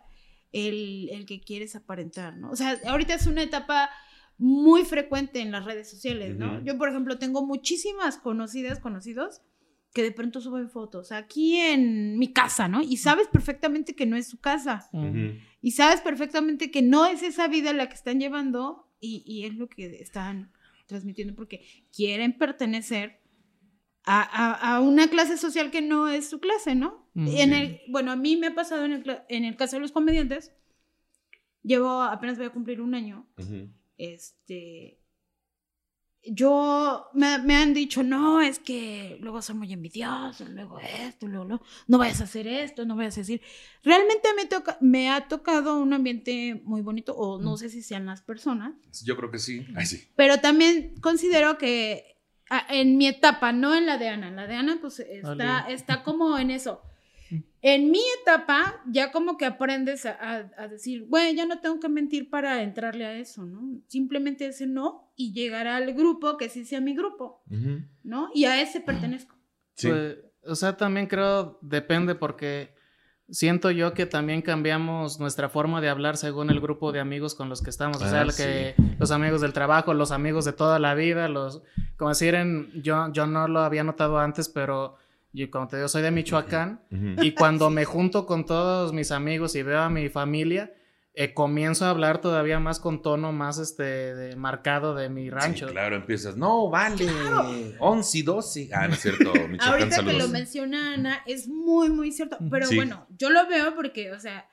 el, 0.51 1.09
el 1.11 1.25
que 1.25 1.41
quieres 1.41 1.75
aparentar, 1.75 2.37
¿no? 2.37 2.51
O 2.51 2.55
sea, 2.55 2.79
ahorita 2.85 3.13
es 3.13 3.27
una 3.27 3.43
etapa 3.43 3.89
muy 4.37 4.83
frecuente 4.85 5.39
en 5.39 5.51
las 5.51 5.65
redes 5.65 5.89
sociales, 5.89 6.35
¿no? 6.35 6.63
Yo, 6.63 6.77
por 6.77 6.89
ejemplo, 6.89 7.19
tengo 7.19 7.45
muchísimas 7.45 8.17
conocidas, 8.17 8.79
conocidos, 8.79 9.41
que 9.93 10.01
de 10.03 10.11
pronto 10.11 10.41
suben 10.41 10.69
fotos 10.69 11.11
aquí 11.11 11.57
en 11.57 12.17
mi 12.17 12.33
casa, 12.33 12.67
¿no? 12.67 12.81
Y 12.81 12.97
sabes 12.97 13.27
perfectamente 13.27 13.95
que 13.95 14.05
no 14.05 14.15
es 14.15 14.27
su 14.27 14.39
casa. 14.39 14.89
Y 15.61 15.71
sabes 15.71 16.01
perfectamente 16.01 16.71
que 16.71 16.81
no 16.81 17.05
es 17.05 17.21
esa 17.21 17.47
vida 17.47 17.73
la 17.73 17.87
que 17.87 17.93
están 17.93 18.19
llevando 18.19 18.87
y, 18.99 19.23
y 19.25 19.45
es 19.45 19.55
lo 19.55 19.67
que 19.67 20.01
están 20.01 20.51
transmitiendo 20.91 21.33
porque 21.35 21.65
quieren 21.95 22.37
pertenecer 22.37 23.19
a, 24.03 24.21
a- 24.21 24.75
a 24.75 24.79
una 24.81 25.07
clase 25.09 25.37
social 25.37 25.71
que 25.71 25.81
no 25.81 26.07
es 26.09 26.29
su 26.29 26.39
clase, 26.39 26.75
¿no? 26.75 27.09
Mm. 27.13 27.27
En 27.27 27.53
el, 27.53 27.81
bueno, 27.89 28.11
a 28.11 28.15
mí 28.15 28.35
me 28.37 28.47
ha 28.47 28.55
pasado 28.55 28.85
en 28.85 28.93
el, 28.93 29.19
en 29.29 29.45
el 29.45 29.55
caso 29.55 29.75
de 29.77 29.81
los 29.81 29.91
comediantes, 29.91 30.51
llevo, 31.63 32.01
apenas 32.01 32.37
voy 32.37 32.47
a 32.47 32.51
cumplir 32.51 32.81
un 32.81 32.93
año, 32.95 33.27
este, 33.97 35.00
yo, 36.25 37.07
me, 37.13 37.39
me 37.39 37.55
han 37.55 37.73
dicho, 37.73 38.03
no, 38.03 38.41
es 38.41 38.59
que 38.59 39.17
luego 39.21 39.41
son 39.41 39.57
muy 39.57 39.73
envidiosos, 39.73 40.49
luego 40.49 40.79
esto, 40.79 41.27
luego 41.27 41.45
no, 41.45 41.61
no 41.87 41.97
vayas 41.97 42.21
a 42.21 42.25
hacer 42.25 42.47
esto, 42.47 42.85
no 42.85 42.95
vayas 42.95 43.17
a 43.17 43.21
decir. 43.21 43.41
Realmente 43.83 44.29
me, 44.35 44.45
toca, 44.45 44.77
me 44.81 45.09
ha 45.09 45.27
tocado 45.27 45.77
un 45.79 45.93
ambiente 45.93 46.61
muy 46.63 46.81
bonito, 46.81 47.15
o 47.15 47.41
no 47.41 47.57
sé 47.57 47.69
si 47.69 47.81
sean 47.81 48.05
las 48.05 48.21
personas, 48.21 48.73
Yo 49.03 49.17
creo 49.17 49.31
que 49.31 49.39
sí. 49.39 49.65
Ay, 49.75 49.85
sí. 49.85 50.07
pero 50.15 50.39
también 50.39 50.93
considero 51.01 51.57
que 51.57 52.17
en 52.69 52.97
mi 52.97 53.07
etapa, 53.07 53.51
no 53.51 53.75
en 53.75 53.85
la 53.85 53.97
de 53.97 54.09
Ana, 54.09 54.27
en 54.27 54.35
la 54.35 54.47
de 54.47 54.55
Ana 54.55 54.77
pues 54.81 54.99
está, 54.99 55.61
está 55.69 56.03
como 56.03 56.37
en 56.37 56.51
eso. 56.51 56.81
En 57.61 57.91
mi 57.91 58.01
etapa 58.21 58.81
ya 58.87 59.11
como 59.11 59.37
que 59.37 59.45
aprendes 59.45 60.05
a, 60.05 60.11
a- 60.19 60.51
a 60.57 60.67
decir, 60.67 61.05
bueno, 61.07 61.31
ya 61.35 61.45
no 61.45 61.59
tengo 61.59 61.79
que 61.79 61.89
mentir 61.89 62.29
para 62.29 62.63
entrarle 62.63 63.05
a 63.05 63.13
eso, 63.17 63.45
¿no? 63.45 63.79
Simplemente 63.87 64.47
ese 64.47 64.65
no 64.67 65.11
y 65.15 65.31
llegar 65.33 65.67
al 65.67 65.93
grupo 65.93 66.37
que 66.37 66.49
sí 66.49 66.65
sea 66.65 66.81
mi 66.81 66.95
grupo, 66.95 67.43
Ujú. 67.49 67.81
¿no? 68.03 68.29
Y 68.33 68.45
a 68.45 68.61
ese 68.61 68.81
pertenezco. 68.81 69.35
Sí. 69.75 69.89
Pues, 69.89 70.17
o 70.45 70.55
sea, 70.55 70.75
también 70.75 71.07
creo, 71.07 71.59
depende 71.61 72.15
porque 72.15 72.73
siento 73.29 73.71
yo 73.71 73.93
que 73.93 74.05
también 74.05 74.41
cambiamos 74.41 75.19
nuestra 75.19 75.47
forma 75.47 75.79
de 75.79 75.87
hablar 75.89 76.17
según 76.17 76.49
el 76.49 76.59
grupo 76.59 76.91
de 76.91 76.99
amigos 76.99 77.35
con 77.35 77.47
los 77.47 77.61
que 77.61 77.69
estamos. 77.69 78.01
O 78.01 78.07
sea, 78.09 78.21
Ah, 78.21 78.25
lo 78.25 78.33
que, 78.33 78.75
los 78.99 79.11
amigos 79.11 79.39
del 79.41 79.53
trabajo, 79.53 79.93
los 79.93 80.11
amigos 80.11 80.43
de 80.45 80.53
toda 80.53 80.79
la 80.79 80.95
vida, 80.95 81.29
los, 81.29 81.61
como 81.95 82.09
decir, 82.09 82.35
en, 82.35 82.71
yo, 82.81 83.11
yo 83.13 83.27
no 83.27 83.47
lo 83.47 83.59
había 83.61 83.83
notado 83.83 84.17
antes, 84.19 84.49
pero 84.49 84.95
yo, 85.33 85.49
como 85.49 85.67
te 85.67 85.77
digo, 85.77 85.87
soy 85.87 86.01
de 86.01 86.11
Michoacán 86.11 86.81
y 87.21 87.31
cuando 87.33 87.69
me 87.69 87.85
junto 87.85 88.25
con 88.25 88.45
todos 88.45 88.93
mis 88.93 89.11
amigos 89.11 89.55
y 89.55 89.63
veo 89.63 89.79
a 89.81 89.89
mi 89.89 90.09
familia, 90.09 90.73
eh, 91.13 91.33
comienzo 91.33 91.85
a 91.85 91.89
hablar 91.89 92.21
todavía 92.21 92.59
más 92.59 92.79
con 92.79 93.01
tono 93.01 93.33
más 93.33 93.57
este 93.57 93.83
de- 93.83 94.35
marcado 94.37 94.95
de 94.95 95.09
mi 95.09 95.29
rancho. 95.29 95.67
Sí, 95.67 95.73
claro, 95.73 95.97
empiezas. 95.97 96.37
No, 96.37 96.69
vale. 96.69 97.05
11 97.79 98.17
y 98.17 98.21
12. 98.21 98.69
Ah, 98.73 98.87
no 98.87 98.93
es 98.93 99.01
cierto. 99.01 99.31
Michoacán, 99.49 99.59
Ahorita 99.59 99.89
que 99.89 99.95
saludos. 99.95 100.17
lo 100.17 100.27
menciona 100.29 100.93
Ana, 100.93 101.21
es 101.25 101.47
muy, 101.49 101.89
muy 101.89 102.11
cierto. 102.13 102.37
Pero 102.49 102.65
Sí. 102.67 102.75
bueno, 102.77 103.07
yo 103.17 103.29
lo 103.29 103.45
veo 103.47 103.75
porque, 103.75 104.11
o 104.13 104.19
sea, 104.21 104.47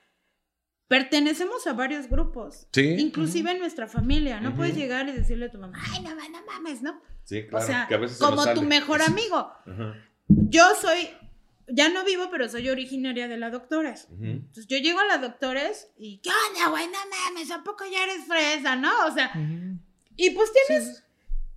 pertenecemos 0.87 1.65
a 1.67 1.73
varios 1.73 2.07
grupos. 2.09 2.67
Sí. 2.73 2.95
Inclusive 2.99 3.51
en 3.51 3.59
nuestra 3.59 3.87
familia, 3.87 4.41
no 4.41 4.55
puedes 4.55 4.75
llegar 4.75 5.07
y 5.07 5.11
decirle 5.11 5.45
a 5.45 5.51
tu 5.51 5.59
mamá, 5.59 5.77
ay, 5.93 6.01
no, 6.03 6.09
no 6.09 6.45
mames, 6.45 6.81
¿no? 6.81 6.99
Sí, 7.23 7.45
claro. 7.47 7.63
o 7.63 7.67
sea, 7.67 7.85
que 7.87 7.93
a 7.95 7.97
veces 7.99 8.17
se 8.17 8.23
nos 8.23 8.31
como 8.45 8.53
tu 8.53 8.63
mejor 8.63 9.01
amigo. 9.01 9.37
Ajá. 9.65 9.95
Yo 10.29 10.63
soy, 10.79 11.09
ya 11.67 11.89
no 11.89 12.05
vivo, 12.05 12.29
pero 12.31 12.47
soy 12.47 12.69
originaria 12.69 13.27
de 13.27 13.37
la 13.37 13.49
Doctores. 13.49 14.07
Entonces 14.21 14.67
yo 14.67 14.77
llego 14.77 14.99
a 14.99 15.05
la 15.05 15.17
Doctores 15.17 15.89
y, 15.97 16.19
¿qué 16.19 16.29
onda, 16.49 16.69
güey? 16.69 16.85
No 16.87 16.99
mames, 17.09 17.51
¿a 17.51 17.63
poco 17.63 17.83
ya 17.91 18.03
eres 18.03 18.25
fresa, 18.25 18.75
no? 18.75 18.91
O 19.07 19.11
sea, 19.11 19.31
y 20.15 20.29
pues 20.31 20.51
tienes, 20.53 21.03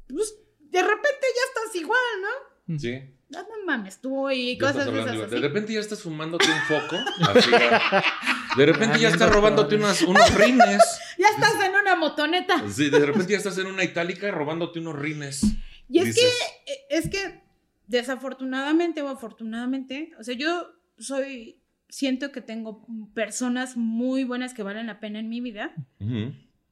pues, 0.08 0.34
de 0.58 0.82
repente 0.82 1.26
ya 1.36 1.62
estás 1.62 1.76
igual, 1.76 2.00
¿no? 2.22 2.78
Sí. 2.78 2.98
No, 3.28 3.40
no 3.42 3.64
mames, 3.66 4.00
tú 4.00 4.30
y 4.30 4.58
cosas 4.58 4.84
de 4.92 5.00
esas 5.00 5.16
así. 5.16 5.34
De 5.34 5.40
repente 5.40 5.72
ya 5.72 5.80
estás 5.80 6.02
fumándote 6.02 6.46
un 6.50 6.60
foco. 6.60 6.96
así, 7.30 7.50
de 7.50 8.66
repente 8.66 8.94
Ah, 8.94 8.98
ya 8.98 9.08
bien, 9.08 9.12
estás 9.12 9.30
robándote 9.32 9.76
unas, 9.76 10.02
unos 10.02 10.34
rines. 10.34 10.82
Ya 11.18 11.28
estás 11.28 11.54
en 11.62 11.74
una 11.74 11.94
motoneta. 11.94 12.64
Sí, 12.68 12.90
de 12.90 13.06
repente 13.06 13.32
ya 13.32 13.38
estás 13.38 13.56
en 13.58 13.66
una 13.66 13.84
itálica 13.84 14.28
robándote 14.30 14.80
unos 14.80 14.98
rines. 14.98 15.42
Y 15.88 15.98
es 15.98 16.06
Dices, 16.06 16.34
que, 16.66 16.72
eh, 16.72 16.86
es 16.90 17.08
que 17.08 17.41
desafortunadamente 17.86 19.02
o 19.02 19.08
afortunadamente, 19.08 20.12
o 20.18 20.24
sea, 20.24 20.34
yo 20.34 20.68
soy, 20.98 21.60
siento 21.88 22.32
que 22.32 22.40
tengo 22.40 22.86
personas 23.14 23.76
muy 23.76 24.24
buenas 24.24 24.54
que 24.54 24.62
valen 24.62 24.86
la 24.86 25.00
pena 25.00 25.18
en 25.20 25.28
mi 25.28 25.40
vida, 25.40 25.74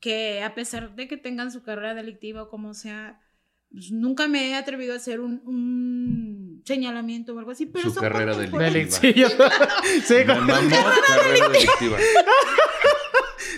que 0.00 0.42
a 0.42 0.54
pesar 0.54 0.94
de 0.94 1.08
que 1.08 1.16
tengan 1.16 1.50
su 1.52 1.62
carrera 1.62 1.94
delictiva 1.94 2.44
o 2.44 2.48
como 2.48 2.72
sea, 2.74 3.20
pues, 3.70 3.92
nunca 3.92 4.28
me 4.28 4.48
he 4.48 4.54
atrevido 4.54 4.94
a 4.94 4.96
hacer 4.96 5.20
un, 5.20 5.42
un 5.44 6.62
señalamiento 6.64 7.34
o 7.34 7.38
algo 7.38 7.50
así, 7.50 7.66
pero 7.66 7.84
Su 7.88 7.94
son 7.94 8.02
carrera 8.02 8.32
contemporáneos. 8.32 9.00
Delic- 9.02 9.12
sí, 9.12 9.20
yo- 9.20 9.28
sí, 10.04 10.24
mamó 10.26 10.52
carrera 11.06 11.48
delictiva. 11.50 11.98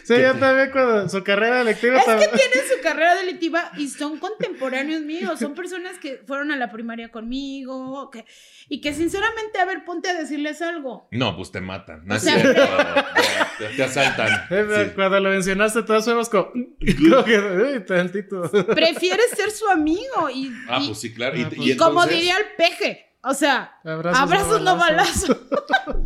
Sí, 0.04 0.14
yo 0.20 0.34
también 0.34 0.70
cuando 0.70 1.08
su 1.08 1.22
carrera 1.22 1.60
electiva 1.62 1.98
Es 1.98 2.04
que 2.04 2.36
tienen 2.36 2.68
su 2.68 2.82
carrera 2.82 3.14
delictiva 3.16 3.70
y 3.76 3.88
son 3.88 4.18
contemporáneos 4.18 5.02
míos, 5.02 5.38
son 5.38 5.54
personas 5.54 5.98
que 5.98 6.22
fueron 6.26 6.50
a 6.52 6.56
la 6.56 6.70
primaria 6.70 7.10
conmigo, 7.10 8.10
que, 8.10 8.24
y 8.68 8.80
que 8.80 8.94
sinceramente, 8.94 9.58
a 9.58 9.64
ver, 9.64 9.84
ponte 9.84 10.08
a 10.08 10.14
decirles 10.14 10.62
algo. 10.62 11.08
No, 11.10 11.36
pues 11.36 11.52
te 11.52 11.60
matan. 11.60 12.06
No 12.06 12.14
O 12.14 12.16
es 12.16 12.22
cierto. 12.24 12.62
Te, 13.58 13.66
te 13.76 13.82
asaltan. 13.84 14.28
Sí. 14.48 14.92
Cuando 14.94 15.20
lo 15.20 15.30
mencionaste, 15.30 15.82
todos 15.82 16.04
fuimos 16.04 16.28
como, 16.28 16.50
como 16.52 17.24
que, 17.24 17.38
uy, 17.38 17.84
tantito. 17.86 18.42
Prefieres 18.74 19.30
ser 19.36 19.50
su 19.50 19.68
amigo 19.68 20.28
y, 20.32 20.52
Ah, 20.68 20.78
y- 20.82 20.86
pues 20.88 21.00
sí, 21.00 21.12
claro. 21.14 21.36
Y, 21.36 21.42
Ah, 21.42 21.48
pues. 21.54 21.68
y 21.68 21.76
como 21.76 22.04
diría 22.06 22.36
el 22.38 22.44
peje, 22.56 23.06
o 23.22 23.34
sea, 23.34 23.78
Abrazos, 23.84 24.20
abrazos 24.20 24.62
no 24.62 24.76
balazos. 24.76 25.36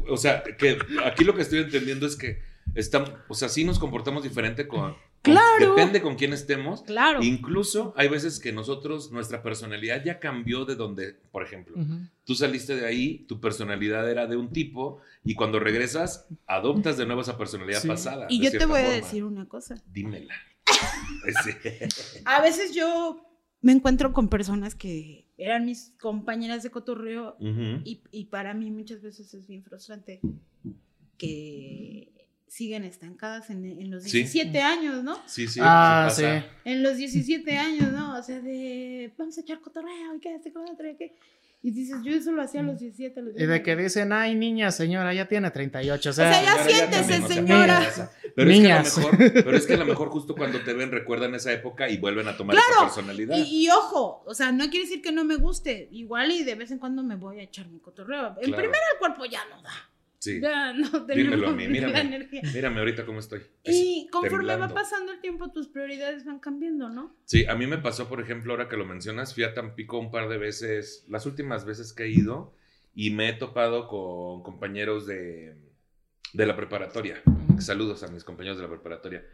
O 0.09 0.17
sea, 0.17 0.43
que 0.45 0.79
aquí 1.05 1.25
lo 1.25 1.35
que 1.35 1.43
estoy 1.43 1.59
entendiendo 1.59 2.07
es 2.07 2.15
que 2.15 2.41
estamos, 2.77 3.11
o 3.29 3.35
sea, 3.35 3.49
sí 3.49 3.65
nos 3.65 3.79
comportamos 3.79 4.23
diferente 4.23 4.69
con. 4.69 4.81
con- 4.93 5.07
Claro. 5.23 5.71
Depende 5.75 6.01
con 6.03 6.15
quién 6.15 6.33
estemos. 6.33 6.83
Claro. 6.83 7.21
Incluso 7.21 7.93
hay 7.97 8.07
veces 8.09 8.39
que 8.39 8.53
nosotros, 8.53 9.11
nuestra 9.11 9.43
personalidad 9.43 10.05
ya 10.05 10.21
cambió 10.21 10.65
de 10.65 10.77
donde, 10.77 11.15
por 11.33 11.43
ejemplo, 11.43 11.75
tú 12.23 12.37
saliste 12.37 12.77
de 12.77 12.87
ahí, 12.87 13.25
tu 13.27 13.41
personalidad 13.41 14.09
era 14.09 14.29
de 14.29 14.37
un 14.37 14.53
tipo 14.53 15.01
y 15.25 15.35
cuando 15.35 15.59
regresas 15.59 16.29
adoptas 16.47 16.97
de 16.97 17.07
nuevo 17.07 17.23
esa 17.23 17.37
personalidad 17.37 17.81
Sí. 17.83 17.89
pasada. 17.89 18.27
Y 18.31 18.41
yo 18.41 18.53
te 18.53 18.67
voy 18.67 18.79
a 18.81 18.89
decir 18.89 19.25
una 19.25 19.49
cosa. 19.49 19.83
Dímela. 19.93 20.33
Sí. 21.45 21.51
A 22.25 22.41
veces 22.41 22.73
yo 22.73 23.21
me 23.63 23.73
encuentro 23.73 24.13
con 24.13 24.29
personas 24.29 24.77
que 24.77 25.27
eran 25.39 25.65
mis 25.65 25.93
compañeras 25.99 26.63
de 26.63 26.71
cotorreo 26.71 27.37
Ujú. 27.41 27.81
y, 27.85 28.03
y 28.13 28.27
para 28.27 28.55
mí 28.55 28.71
muchas 28.71 29.03
veces 29.03 29.35
es 29.35 29.49
bien 29.49 29.65
frustrante 29.65 30.21
que 31.19 32.13
siguen 32.49 32.85
estancadas 32.85 33.51
en, 33.51 33.65
en 33.65 33.91
los 33.91 34.05
Sí. 34.05 34.19
17 34.19 34.61
años, 34.61 35.03
¿no? 35.03 35.19
Sí, 35.27 35.47
sí. 35.49 35.61
ah, 35.63 36.09
sí. 36.11 36.25
En 36.65 36.83
los 36.83 36.97
17 36.97 37.57
años, 37.59 37.93
¿no? 37.93 38.17
O 38.19 38.23
sea, 38.23 38.41
de 38.41 39.13
vamos 39.19 39.37
a 39.39 39.41
echar 39.41 39.61
cotorreo 39.61 40.15
y 40.17 40.21
qué 40.21 40.35
hace 40.35 40.53
con 40.53 40.63
otro 40.69 40.89
y 40.89 40.97
qué. 40.97 41.15
Y 41.63 41.73
dices, 41.73 41.97
yo 42.05 42.13
eso 42.15 42.31
lo 42.31 42.43
hacía 42.43 42.61
a 42.61 42.63
los 42.63 42.79
17. 42.79 43.19
a 43.19 43.23
los 43.25 43.33
Y 43.35 43.39
de 43.47 43.63
que 43.63 43.75
19. 43.75 43.83
dicen, 43.83 44.13
ay, 44.13 44.37
niña, 44.37 44.71
señora, 44.71 45.13
ya 45.13 45.27
tiene 45.27 45.51
38. 45.51 46.09
O 46.09 46.11
O 46.11 46.13
sea, 46.15 46.33
sea, 46.33 46.43
ya 46.43 46.63
Señora, 46.65 46.69
siéntese, 46.93 47.25
o 47.25 47.27
sea, 47.27 47.37
señora. 47.37 47.83
esa- 47.89 48.11
Pero 48.37 48.51
Niñas. 48.51 48.87
es 48.87 48.95
que 48.95 49.01
a 49.01 49.11
lo 49.11 49.19
mejor, 49.19 49.33
pero 49.45 49.57
es 49.57 49.67
que 49.67 49.75
a 49.75 49.77
lo 49.79 49.85
mejor 49.87 50.09
justo 50.11 50.37
cuando 50.37 50.61
te 50.61 50.73
ven 50.75 50.93
recuerdan 50.93 51.35
esa 51.35 51.51
época 51.53 51.89
y 51.89 51.97
vuelven 51.97 52.29
a 52.29 52.37
tomar 52.37 52.55
esa 52.57 52.65
Claro, 52.67 52.83
personalidad. 52.87 53.37
Y, 53.39 53.65
y 53.65 53.71
ojo, 53.71 54.23
o 54.27 54.35
sea, 54.35 54.53
no 54.53 54.69
quiere 54.71 54.85
decir 54.87 55.03
que 55.03 55.11
no 55.11 55.25
me 55.25 55.35
guste. 55.37 55.89
Igual 55.91 56.31
y 56.31 56.45
de 56.45 56.55
vez 56.55 56.71
en 56.71 56.79
cuando 56.79 57.03
me 57.03 57.17
voy 57.17 57.41
a 57.41 57.43
echar 57.43 57.67
mi 57.69 57.81
cotorreo. 57.81 58.37
El 58.39 58.47
Claro. 58.49 58.57
primero 58.63 58.83
el 58.93 58.99
cuerpo 59.01 59.25
ya 59.25 59.41
no 59.51 59.61
da. 59.63 59.73
Sí. 60.27 60.41
Ya 60.41 60.73
no 60.73 61.07
Dímelo 61.07 61.51
a 61.51 61.53
mí, 61.53 61.69
mírame. 61.69 62.81
ahorita 62.81 63.07
cómo 63.07 63.21
estoy. 63.21 63.43
Y 63.63 64.09
conforme 64.11 64.39
temblando. 64.39 64.67
va 64.69 64.75
pasando 64.75 65.13
el 65.13 65.21
tiempo, 65.21 65.53
tus 65.53 65.69
prioridades 65.69 66.25
van 66.25 66.41
cambiando, 66.41 66.89
¿no? 66.89 67.15
Sí, 67.25 67.47
a 67.47 67.55
mí 67.55 67.69
me 67.69 67.79
pasó, 67.79 68.09
por 68.09 68.21
ejemplo, 68.21 68.53
ahora 68.53 68.69
que 68.69 68.77
lo 68.77 68.85
mencionas, 68.85 69.35
fui 69.35 69.45
a 69.45 69.55
Tampico 69.55 69.99
un 70.01 70.11
par 70.11 70.29
de 70.29 70.39
veces, 70.39 71.05
las 71.09 71.27
últimas 71.27 71.65
veces 71.65 71.93
que 71.93 72.05
he 72.05 72.09
ido, 72.09 72.55
y 72.93 73.11
me 73.11 73.29
he 73.29 73.35
topado 73.35 73.87
con 73.87 74.43
compañeros 74.43 75.07
de, 75.07 75.55
de 76.33 76.47
la 76.47 76.57
preparatoria. 76.57 77.23
Saludos 77.59 78.03
a 78.03 78.09
mis 78.09 78.25
compañeros 78.25 78.59
de 78.59 78.65
la 78.65 78.71
preparatoria. 78.71 79.25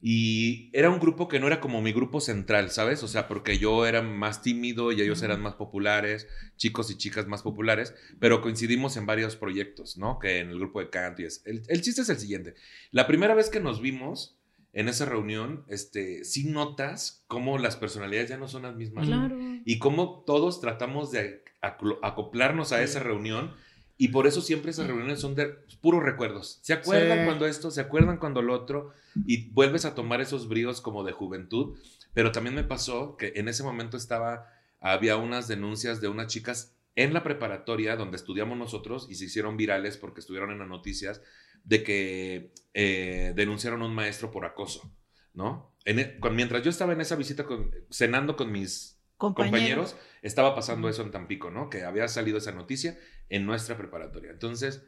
Y 0.00 0.70
era 0.72 0.90
un 0.90 1.00
grupo 1.00 1.26
que 1.26 1.40
no 1.40 1.48
era 1.48 1.60
como 1.60 1.82
mi 1.82 1.92
grupo 1.92 2.20
central, 2.20 2.70
¿sabes? 2.70 3.02
O 3.02 3.08
sea, 3.08 3.26
porque 3.26 3.58
yo 3.58 3.84
era 3.84 4.00
más 4.00 4.42
tímido 4.42 4.92
y 4.92 5.00
ellos 5.00 5.22
eran 5.22 5.42
más 5.42 5.54
populares, 5.54 6.28
chicos 6.56 6.90
y 6.90 6.96
chicas 6.96 7.26
más 7.26 7.42
populares, 7.42 7.94
pero 8.20 8.40
coincidimos 8.40 8.96
en 8.96 9.06
varios 9.06 9.34
proyectos, 9.34 9.98
¿no? 9.98 10.20
Que 10.20 10.38
en 10.38 10.50
el 10.50 10.58
grupo 10.58 10.78
de 10.80 10.90
canto 10.90 11.22
y 11.22 11.24
es. 11.24 11.42
El, 11.46 11.62
el 11.66 11.82
chiste 11.82 12.02
es 12.02 12.08
el 12.10 12.18
siguiente. 12.18 12.54
La 12.92 13.08
primera 13.08 13.34
vez 13.34 13.50
que 13.50 13.58
nos 13.58 13.80
vimos 13.80 14.38
en 14.72 14.88
esa 14.88 15.06
reunión, 15.06 15.64
este, 15.68 16.24
sí 16.24 16.44
notas 16.44 17.24
cómo 17.26 17.58
las 17.58 17.76
personalidades 17.76 18.30
ya 18.30 18.36
no 18.36 18.46
son 18.46 18.62
las 18.62 18.76
mismas. 18.76 19.06
Claro. 19.06 19.36
Y 19.64 19.78
cómo 19.78 20.22
todos 20.24 20.60
tratamos 20.60 21.10
de 21.10 21.42
acoplarnos 21.60 22.72
a 22.72 22.82
esa 22.82 23.00
reunión. 23.00 23.54
Y 24.00 24.08
por 24.08 24.26
eso 24.28 24.40
siempre 24.40 24.70
esas 24.70 24.86
reuniones 24.86 25.20
son 25.20 25.34
de 25.34 25.46
puros 25.80 26.02
recuerdos. 26.04 26.60
¿Se 26.62 26.72
acuerdan 26.72 27.18
Sí. 27.18 27.24
cuando 27.24 27.46
esto? 27.46 27.70
¿Se 27.72 27.80
acuerdan 27.80 28.18
cuando 28.18 28.40
lo 28.42 28.54
otro? 28.54 28.92
Y 29.26 29.50
vuelves 29.50 29.84
a 29.84 29.94
tomar 29.96 30.20
esos 30.20 30.48
bríos 30.48 30.80
como 30.80 31.02
de 31.04 31.12
juventud. 31.12 31.76
Pero 32.14 32.30
también 32.32 32.54
me 32.54 32.62
pasó 32.64 33.16
que 33.16 33.32
en 33.36 33.48
ese 33.48 33.64
momento 33.64 33.96
estaba, 33.96 34.46
había 34.80 35.16
unas 35.16 35.48
denuncias 35.48 36.00
de 36.00 36.08
unas 36.08 36.28
chicas 36.28 36.76
en 36.94 37.12
la 37.12 37.22
preparatoria 37.24 37.96
donde 37.96 38.16
estudiamos 38.16 38.56
nosotros 38.56 39.06
y 39.10 39.16
se 39.16 39.24
hicieron 39.26 39.56
virales 39.56 39.96
porque 39.96 40.20
estuvieron 40.20 40.50
en 40.52 40.58
las 40.60 40.68
noticias 40.68 41.20
de 41.64 41.82
que 41.82 42.52
eh, 42.74 43.32
denunciaron 43.36 43.82
a 43.82 43.86
un 43.86 43.94
maestro 43.94 44.30
por 44.30 44.44
acoso, 44.44 44.92
¿no? 45.34 45.74
En 45.84 45.98
e- 45.98 46.18
con- 46.20 46.34
mientras 46.36 46.62
yo 46.62 46.70
estaba 46.70 46.92
en 46.92 47.00
esa 47.00 47.14
visita 47.16 47.44
con- 47.44 47.70
cenando 47.90 48.36
con 48.36 48.50
mis 48.52 48.97
compañeros, 49.18 49.96
estaba 50.22 50.54
pasando 50.54 50.88
eso 50.88 51.02
en 51.02 51.10
Tampico, 51.10 51.50
¿no? 51.50 51.68
Que 51.68 51.84
había 51.84 52.08
salido 52.08 52.38
esa 52.38 52.52
noticia 52.52 52.98
en 53.28 53.44
nuestra 53.44 53.76
preparatoria. 53.76 54.30
Entonces, 54.30 54.84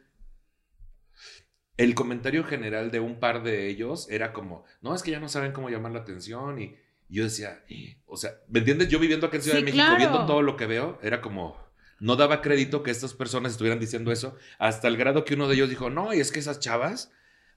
el 1.76 1.94
comentario 1.94 2.44
general 2.44 2.90
de 2.90 3.00
un 3.00 3.20
par 3.20 3.42
de 3.42 3.68
ellos 3.68 4.08
era 4.10 4.32
como, 4.32 4.64
no, 4.82 4.94
es 4.94 5.02
que 5.02 5.10
ya 5.10 5.20
no 5.20 5.28
saben 5.28 5.52
cómo 5.52 5.70
llamar 5.70 5.92
la 5.92 6.00
atención 6.00 6.60
y, 6.60 6.76
y 7.08 7.16
yo 7.16 7.24
decía, 7.24 7.64
o 8.06 8.16
sea, 8.16 8.32
¿me 8.48 8.58
entiendes? 8.60 8.88
Yo 8.88 8.98
viviendo 8.98 9.26
acá 9.26 9.36
en 9.36 9.42
Ciudad 9.42 9.58
Sí, 9.58 9.64
de 9.64 9.72
México, 9.72 9.84
claro. 9.84 9.96
viendo 9.96 10.26
todo 10.26 10.42
lo 10.42 10.56
que 10.56 10.66
veo, 10.66 10.98
era 11.02 11.20
como, 11.20 11.56
no 11.98 12.16
daba 12.16 12.42
crédito 12.42 12.82
que 12.82 12.90
estas 12.90 13.14
personas 13.14 13.52
estuvieran 13.52 13.80
diciendo 13.80 14.12
eso, 14.12 14.36
hasta 14.58 14.88
el 14.88 14.96
grado 14.96 15.24
que 15.24 15.34
uno 15.34 15.48
de 15.48 15.54
ellos 15.54 15.70
dijo, 15.70 15.90
no, 15.90 16.12
y 16.14 16.20
es 16.20 16.30
que 16.32 16.38
esas 16.40 16.60
chavas, 16.60 17.12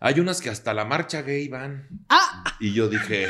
hay 0.05 0.19
unas 0.19 0.41
que 0.41 0.49
hasta 0.49 0.73
la 0.73 0.83
marcha 0.85 1.21
gay 1.21 1.47
van. 1.47 1.87
Ah, 2.09 2.57
Y 2.59 2.73
yo 2.73 2.89
dije. 2.89 3.27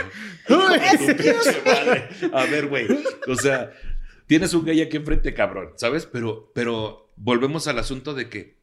A 2.34 2.46
ver, 2.46 2.68
güey. 2.68 2.88
O 3.28 3.36
sea, 3.36 3.72
tienes 4.28 4.54
un 4.54 4.66
gay 4.66 4.82
aquí 4.82 4.98
enfrente, 4.98 5.34
cabrón, 5.34 5.74
¿sabes? 5.78 6.06
Pero, 6.06 6.52
pero 6.56 7.12
volvemos 7.16 7.68
al 7.68 7.80
asunto 7.80 8.14
de 8.14 8.30
que 8.30 8.58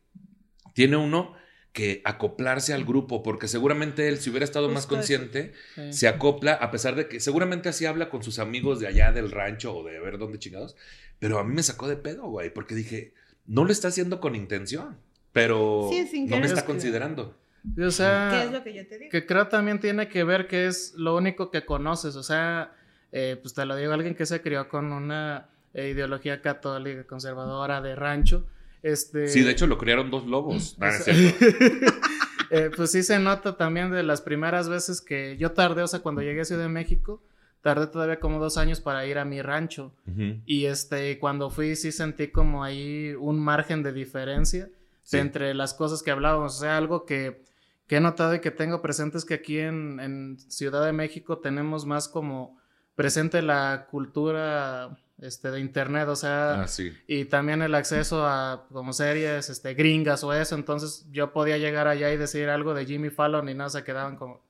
tiene 0.74 0.96
uno 0.96 1.34
que 1.72 2.02
acoplarse 2.04 2.74
al 2.74 2.84
grupo, 2.84 3.22
porque 3.22 3.46
seguramente 3.46 4.08
él, 4.08 4.18
si 4.18 4.30
hubiera 4.30 4.44
estado 4.44 4.68
más 4.68 4.84
Justo 4.86 4.96
consciente, 4.96 5.52
Sí. 5.76 5.92
se 5.92 6.08
acopla, 6.08 6.54
a 6.54 6.72
pesar 6.72 6.96
de 6.96 7.06
que 7.06 7.20
seguramente 7.20 7.68
así 7.68 7.86
habla 7.86 8.10
con 8.10 8.24
sus 8.24 8.40
amigos 8.40 8.80
de 8.80 8.88
allá 8.88 9.12
del 9.12 9.30
rancho 9.30 9.76
o 9.76 9.84
de 9.84 10.00
ver 10.00 10.18
dónde 10.18 10.40
chingados, 10.40 10.74
pero 11.20 11.38
a 11.38 11.44
mí 11.44 11.54
me 11.54 11.62
sacó 11.62 11.86
de 11.86 11.96
pedo, 11.96 12.24
güey, 12.28 12.52
porque 12.52 12.74
dije, 12.74 13.14
no 13.46 13.64
lo 13.64 13.70
está 13.70 13.86
haciendo 13.86 14.20
con 14.20 14.34
intención, 14.34 14.98
pero 15.32 15.88
Sí, 15.92 16.26
no 16.28 16.38
me 16.40 16.46
está 16.46 16.64
considerando. 16.64 17.38
Sí, 17.74 17.82
o 17.82 17.90
sea, 17.90 18.30
¿qué 18.32 18.44
es 18.44 18.52
lo 18.52 18.62
que 18.64 18.74
yo 18.74 18.86
te 18.86 18.98
digo? 18.98 19.10
que 19.10 19.26
creo 19.26 19.48
también 19.48 19.80
tiene 19.80 20.08
que 20.08 20.24
ver 20.24 20.46
que 20.46 20.66
es 20.66 20.94
lo 20.96 21.16
único 21.16 21.50
que 21.50 21.64
conoces. 21.64 22.16
O 22.16 22.22
sea, 22.22 22.72
eh, 23.12 23.38
pues 23.40 23.54
te 23.54 23.64
lo 23.66 23.76
digo, 23.76 23.92
alguien 23.92 24.14
que 24.14 24.26
se 24.26 24.40
crió 24.40 24.68
con 24.68 24.92
una 24.92 25.48
eh, 25.74 25.88
ideología 25.90 26.40
católica, 26.42 27.04
conservadora, 27.04 27.80
de 27.80 27.94
rancho. 27.94 28.46
Este, 28.82 29.28
Sí, 29.28 29.42
de 29.42 29.50
hecho 29.52 29.66
lo 29.66 29.76
criaron 29.78 30.10
dos 30.10 30.26
lobos. 30.26 30.76
No, 30.78 30.86
es 30.86 31.04
cierto. 31.04 31.44
eh, 32.50 32.70
pues 32.74 32.90
sí 32.92 33.02
se 33.02 33.18
nota 33.18 33.56
también 33.56 33.90
de 33.90 34.02
las 34.02 34.20
primeras 34.22 34.68
veces 34.68 35.00
que 35.00 35.36
yo 35.36 35.52
tardé, 35.52 35.82
o 35.82 35.86
sea, 35.86 36.00
cuando 36.00 36.22
llegué 36.22 36.40
a 36.40 36.44
Ciudad 36.44 36.62
de 36.62 36.68
México, 36.68 37.22
tardé 37.60 37.86
todavía 37.88 38.18
como 38.20 38.38
dos 38.38 38.56
años 38.56 38.80
para 38.80 39.04
ir 39.04 39.18
a 39.18 39.24
mi 39.26 39.42
rancho. 39.42 39.92
Ujú. 40.06 40.40
Y 40.46 40.64
este, 40.64 41.18
cuando 41.18 41.50
fui 41.50 41.76
sí 41.76 41.92
sentí 41.92 42.28
como 42.28 42.64
ahí 42.64 43.14
un 43.18 43.38
margen 43.38 43.82
de 43.82 43.92
diferencia 43.92 44.68
Sí. 45.02 45.18
entre 45.18 45.54
las 45.54 45.74
cosas 45.74 46.02
que 46.02 46.10
hablábamos. 46.12 46.56
O 46.56 46.60
sea, 46.60 46.76
algo 46.76 47.04
que, 47.04 47.42
que 47.90 47.96
he 47.96 48.00
notado 48.00 48.32
y 48.36 48.38
que 48.40 48.52
tengo 48.52 48.80
presente 48.80 49.18
es 49.18 49.24
que 49.24 49.34
aquí 49.34 49.58
en, 49.58 49.98
en 49.98 50.38
Ciudad 50.48 50.84
de 50.86 50.92
México 50.92 51.38
tenemos 51.38 51.86
más 51.86 52.06
como 52.08 52.56
presente 52.94 53.42
la 53.42 53.88
cultura 53.90 54.96
este, 55.18 55.50
de 55.50 55.58
internet, 55.58 56.06
o 56.06 56.14
sea, 56.14 56.62
Ah, 56.62 56.68
sí. 56.68 56.92
y 57.08 57.24
también 57.24 57.62
el 57.62 57.74
acceso 57.74 58.24
a 58.28 58.68
como 58.70 58.92
series 58.92 59.50
este, 59.50 59.74
gringas 59.74 60.22
o 60.22 60.32
eso. 60.32 60.54
Entonces 60.54 61.04
yo 61.10 61.32
podía 61.32 61.58
llegar 61.58 61.88
allá 61.88 62.12
y 62.12 62.16
decir 62.16 62.48
algo 62.48 62.74
de 62.74 62.86
Jimmy 62.86 63.10
Fallon 63.10 63.48
y 63.48 63.54
nada, 63.54 63.70
se 63.70 63.82
quedaban 63.82 64.14
como... 64.16 64.40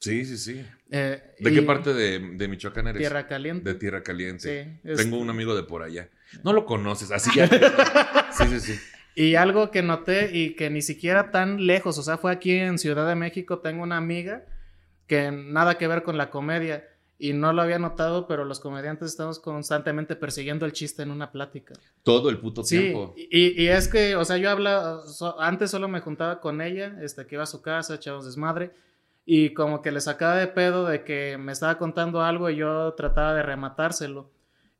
Sí, 0.00 0.24
sí, 0.24 0.36
sí. 0.36 0.66
eh, 0.90 1.36
¿De 1.38 1.52
qué 1.52 1.62
parte 1.62 1.94
de, 1.94 2.18
de 2.34 2.48
Michoacán 2.48 2.88
eres? 2.88 2.98
Tierra 3.00 3.28
Caliente. 3.28 3.72
De 3.72 3.78
Tierra 3.78 4.02
Caliente. 4.02 4.78
Sí, 4.82 4.88
es- 4.90 4.96
Tengo 4.98 5.18
un 5.18 5.30
amigo 5.30 5.54
de 5.54 5.62
por 5.62 5.82
allá. 5.84 6.08
No 6.42 6.52
lo 6.52 6.64
conoces, 6.66 7.12
así 7.12 7.30
ya. 7.36 7.46
sí, 8.36 8.44
sí, 8.48 8.60
sí. 8.60 8.78
Y 9.14 9.34
algo 9.34 9.70
que 9.70 9.82
noté 9.82 10.30
y 10.36 10.54
que 10.54 10.70
ni 10.70 10.80
siquiera 10.82 11.30
tan 11.30 11.66
lejos, 11.66 11.98
o 11.98 12.02
sea, 12.02 12.18
fue 12.18 12.30
aquí 12.32 12.52
en 12.52 12.78
Ciudad 12.78 13.08
de 13.08 13.14
México, 13.16 13.58
tengo 13.58 13.82
una 13.82 13.96
amiga 13.96 14.44
que 15.06 15.30
nada 15.32 15.76
que 15.78 15.88
ver 15.88 16.02
con 16.02 16.16
la 16.16 16.30
comedia 16.30 16.84
y 17.18 17.32
no 17.32 17.52
lo 17.52 17.62
había 17.62 17.80
notado, 17.80 18.28
pero 18.28 18.44
los 18.44 18.60
comediantes 18.60 19.08
estamos 19.10 19.40
constantemente 19.40 20.14
persiguiendo 20.14 20.66
el 20.66 20.72
chiste 20.72 21.02
en 21.02 21.10
una 21.10 21.32
plática. 21.32 21.74
Todo 22.04 22.30
el 22.30 22.38
puto 22.38 22.62
Sí, 22.62 22.78
tiempo. 22.78 23.14
y, 23.16 23.60
y 23.60 23.68
es 23.68 23.88
que, 23.88 24.14
o 24.14 24.24
sea, 24.24 24.36
yo 24.36 24.50
habla, 24.50 25.00
so- 25.06 25.40
antes 25.40 25.72
solo 25.72 25.88
me 25.88 25.98
juntaba 26.00 26.40
con 26.40 26.60
ella, 26.60 26.96
este, 27.02 27.26
que 27.26 27.34
iba 27.34 27.42
a 27.42 27.46
su 27.46 27.60
casa, 27.60 27.96
echábamos 27.96 28.26
desmadre, 28.26 28.70
y 29.26 29.52
como 29.52 29.82
que 29.82 29.90
le 29.90 30.00
sacaba 30.00 30.36
de 30.36 30.46
pedo 30.46 30.86
de 30.86 31.02
que 31.02 31.36
me 31.38 31.50
estaba 31.50 31.76
contando 31.76 32.22
algo 32.22 32.48
y 32.50 32.56
yo 32.56 32.94
trataba 32.94 33.34
de 33.34 33.42
rematárselo. 33.42 34.30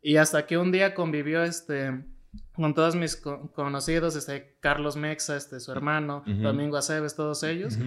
Y 0.00 0.16
hasta 0.16 0.46
que 0.46 0.56
un 0.58 0.70
día 0.70 0.94
convivió, 0.94 1.42
este, 1.42 2.02
con 2.54 2.74
todos 2.74 2.94
mis 2.96 3.16
co- 3.16 3.50
conocidos, 3.52 4.16
este, 4.16 4.56
Carlos 4.60 4.96
Mexa, 4.96 5.36
este, 5.36 5.60
su 5.60 5.72
hermano. 5.72 6.22
Domingo 6.26 6.76
Aceves, 6.76 7.14
todos 7.16 7.42
ellos, 7.42 7.78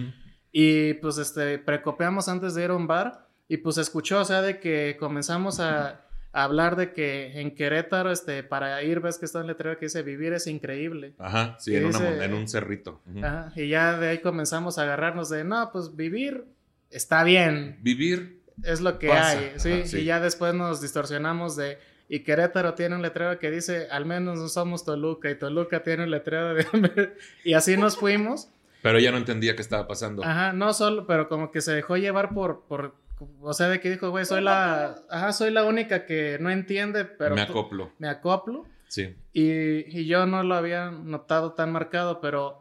y 0.50 0.94
pues 0.94 1.18
este, 1.18 1.58
precopeamos 1.58 2.28
antes 2.28 2.54
de 2.54 2.64
ir 2.64 2.70
a 2.70 2.74
un 2.76 2.86
bar 2.86 3.28
y 3.48 3.58
pues 3.58 3.78
escuchó, 3.78 4.20
o 4.20 4.24
sea, 4.24 4.42
de 4.42 4.60
que 4.60 4.96
comenzamos 4.98 5.60
a, 5.60 6.00
a 6.32 6.44
hablar 6.44 6.76
de 6.76 6.92
que 6.92 7.40
en 7.40 7.54
Querétaro, 7.54 8.10
este, 8.10 8.42
para 8.42 8.82
ir, 8.82 9.00
ves 9.00 9.18
que 9.18 9.26
está 9.26 9.38
en 9.40 9.42
el 9.44 9.48
letrero 9.48 9.78
que 9.78 9.86
dice 9.86 10.02
vivir 10.02 10.32
es 10.32 10.46
increíble. 10.46 11.14
Ajá, 11.18 11.56
sí, 11.58 11.70
¿Qué 11.72 11.78
en, 11.78 11.86
una 11.86 11.98
dice? 11.98 12.10
mon- 12.10 12.22
en 12.22 12.34
un 12.34 12.48
cerrito. 12.48 13.00
Ajá, 13.22 13.52
y 13.56 13.68
ya 13.68 13.98
de 13.98 14.08
ahí 14.08 14.18
comenzamos 14.18 14.78
a 14.78 14.82
agarrarnos 14.82 15.28
de, 15.30 15.44
no, 15.44 15.70
pues 15.72 15.94
vivir 15.96 16.44
está 16.90 17.24
bien, 17.24 17.78
Vivir. 17.82 18.42
es 18.64 18.80
lo 18.80 18.98
que 18.98 19.08
Pasa, 19.08 19.30
hay, 19.38 19.52
¿sí? 19.56 19.72
ajá, 19.72 19.86
sí. 19.86 19.98
Y 20.00 20.04
ya 20.04 20.20
después 20.20 20.52
nos 20.54 20.80
distorsionamos 20.82 21.56
de, 21.56 21.78
y 22.14 22.20
Querétaro 22.24 22.74
tiene 22.74 22.94
un 22.94 23.00
letrero 23.00 23.38
que 23.38 23.50
dice, 23.50 23.88
al 23.90 24.04
menos 24.04 24.38
no 24.38 24.46
somos 24.48 24.84
Toluca, 24.84 25.30
y 25.30 25.38
Toluca 25.38 25.82
tiene 25.82 26.04
un 26.04 26.10
letrero 26.10 26.52
de... 26.52 26.66
y 27.44 27.54
así 27.54 27.78
nos 27.78 27.96
fuimos. 27.96 28.50
Pero 28.82 28.98
ella 28.98 29.12
no 29.12 29.16
entendía 29.16 29.56
qué 29.56 29.62
estaba 29.62 29.88
pasando. 29.88 30.22
Ajá, 30.22 30.52
no 30.52 30.74
solo, 30.74 31.06
pero 31.06 31.26
como 31.30 31.50
que 31.50 31.62
se 31.62 31.72
dejó 31.72 31.96
llevar 31.96 32.34
por, 32.34 32.66
por, 32.68 32.94
o 33.40 33.54
sea, 33.54 33.68
de 33.70 33.80
que 33.80 33.90
dijo, 33.90 34.10
güey, 34.10 34.26
soy 34.26 34.42
la, 34.42 34.96
ajá, 35.08 35.32
soy 35.32 35.50
la 35.52 35.64
única 35.64 36.04
que 36.04 36.36
no 36.38 36.50
entiende, 36.50 37.06
pero 37.06 37.34
Me 37.34 37.46
tú- 37.46 37.52
acoplo. 37.52 37.92
me 37.98 38.08
acoplo. 38.10 38.66
Sí. 38.88 39.16
Y, 39.32 39.98
y 39.98 40.04
yo 40.06 40.26
no 40.26 40.42
lo 40.42 40.54
había 40.54 40.90
notado 40.90 41.54
tan 41.54 41.72
marcado, 41.72 42.20
pero 42.20 42.60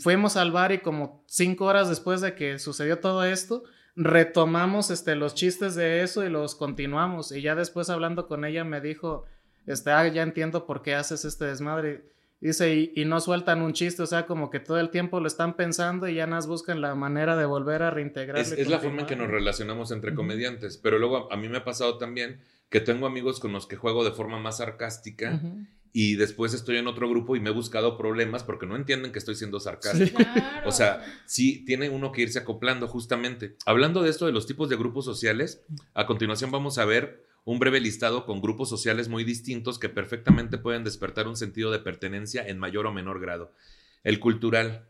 fuimos 0.00 0.36
al 0.36 0.50
bar 0.50 0.72
y 0.72 0.78
como 0.78 1.22
cinco 1.28 1.66
horas 1.66 1.88
después 1.88 2.20
de 2.20 2.34
que 2.34 2.58
sucedió 2.58 2.98
todo 2.98 3.22
esto, 3.22 3.62
retomamos 3.94 4.90
este, 4.90 5.14
los 5.16 5.34
chistes 5.34 5.74
de 5.74 6.02
eso 6.02 6.24
y 6.24 6.30
los 6.30 6.54
continuamos. 6.54 7.32
Y 7.32 7.42
ya 7.42 7.54
después 7.54 7.90
hablando 7.90 8.26
con 8.26 8.44
ella 8.44 8.64
me 8.64 8.80
dijo, 8.80 9.24
este, 9.66 9.90
ah, 9.90 10.06
ya 10.08 10.22
entiendo 10.22 10.66
por 10.66 10.82
qué 10.82 10.94
haces 10.94 11.24
este 11.24 11.46
desmadre. 11.46 12.04
Dice, 12.40 12.74
y, 12.74 12.92
y 12.96 13.04
no 13.04 13.20
sueltan 13.20 13.62
un 13.62 13.72
chiste, 13.72 14.02
o 14.02 14.06
sea, 14.06 14.26
como 14.26 14.50
que 14.50 14.58
todo 14.58 14.80
el 14.80 14.90
tiempo 14.90 15.20
lo 15.20 15.28
están 15.28 15.54
pensando 15.54 16.08
y 16.08 16.14
ya 16.16 16.26
nas 16.26 16.48
buscan 16.48 16.80
la 16.80 16.96
manera 16.96 17.36
de 17.36 17.44
volver 17.44 17.82
a 17.84 17.90
reintegrar. 17.90 18.38
Es, 18.38 18.50
es 18.50 18.68
la 18.68 18.80
forma 18.80 19.02
en 19.02 19.06
que 19.06 19.14
nos 19.14 19.30
relacionamos 19.30 19.92
entre 19.92 20.12
comediantes. 20.14 20.76
Pero 20.76 20.98
luego 20.98 21.30
a, 21.30 21.34
a 21.34 21.36
mí 21.36 21.48
me 21.48 21.58
ha 21.58 21.64
pasado 21.64 21.98
también 21.98 22.40
que 22.68 22.80
tengo 22.80 23.06
amigos 23.06 23.38
con 23.38 23.52
los 23.52 23.66
que 23.66 23.76
juego 23.76 24.02
de 24.02 24.10
forma 24.10 24.40
más 24.40 24.56
sarcástica 24.56 25.40
y 25.92 26.16
después 26.16 26.54
estoy 26.54 26.78
en 26.78 26.86
otro 26.86 27.08
grupo 27.08 27.36
y 27.36 27.40
me 27.40 27.50
he 27.50 27.52
buscado 27.52 27.98
problemas 27.98 28.44
porque 28.44 28.66
no 28.66 28.76
entienden 28.76 29.12
que 29.12 29.18
estoy 29.18 29.34
siendo 29.34 29.60
sarcástico. 29.60 30.16
Claro. 30.16 30.68
O 30.68 30.72
sea, 30.72 31.04
sí, 31.26 31.64
tiene 31.66 31.90
uno 31.90 32.12
que 32.12 32.22
irse 32.22 32.38
acoplando 32.38 32.88
justamente. 32.88 33.56
Hablando 33.66 34.02
de 34.02 34.10
esto 34.10 34.26
de 34.26 34.32
los 34.32 34.46
tipos 34.46 34.68
de 34.68 34.76
grupos 34.76 35.04
sociales, 35.04 35.62
a 35.94 36.06
continuación 36.06 36.50
vamos 36.50 36.78
a 36.78 36.84
ver 36.86 37.26
un 37.44 37.58
breve 37.58 37.80
listado 37.80 38.24
con 38.24 38.40
grupos 38.40 38.68
sociales 38.68 39.08
muy 39.08 39.24
distintos 39.24 39.78
que 39.78 39.88
perfectamente 39.88 40.58
pueden 40.58 40.84
despertar 40.84 41.28
un 41.28 41.36
sentido 41.36 41.70
de 41.70 41.80
pertenencia 41.80 42.46
en 42.46 42.58
mayor 42.58 42.86
o 42.86 42.92
menor 42.92 43.20
grado. 43.20 43.52
El 44.02 44.20
cultural, 44.20 44.88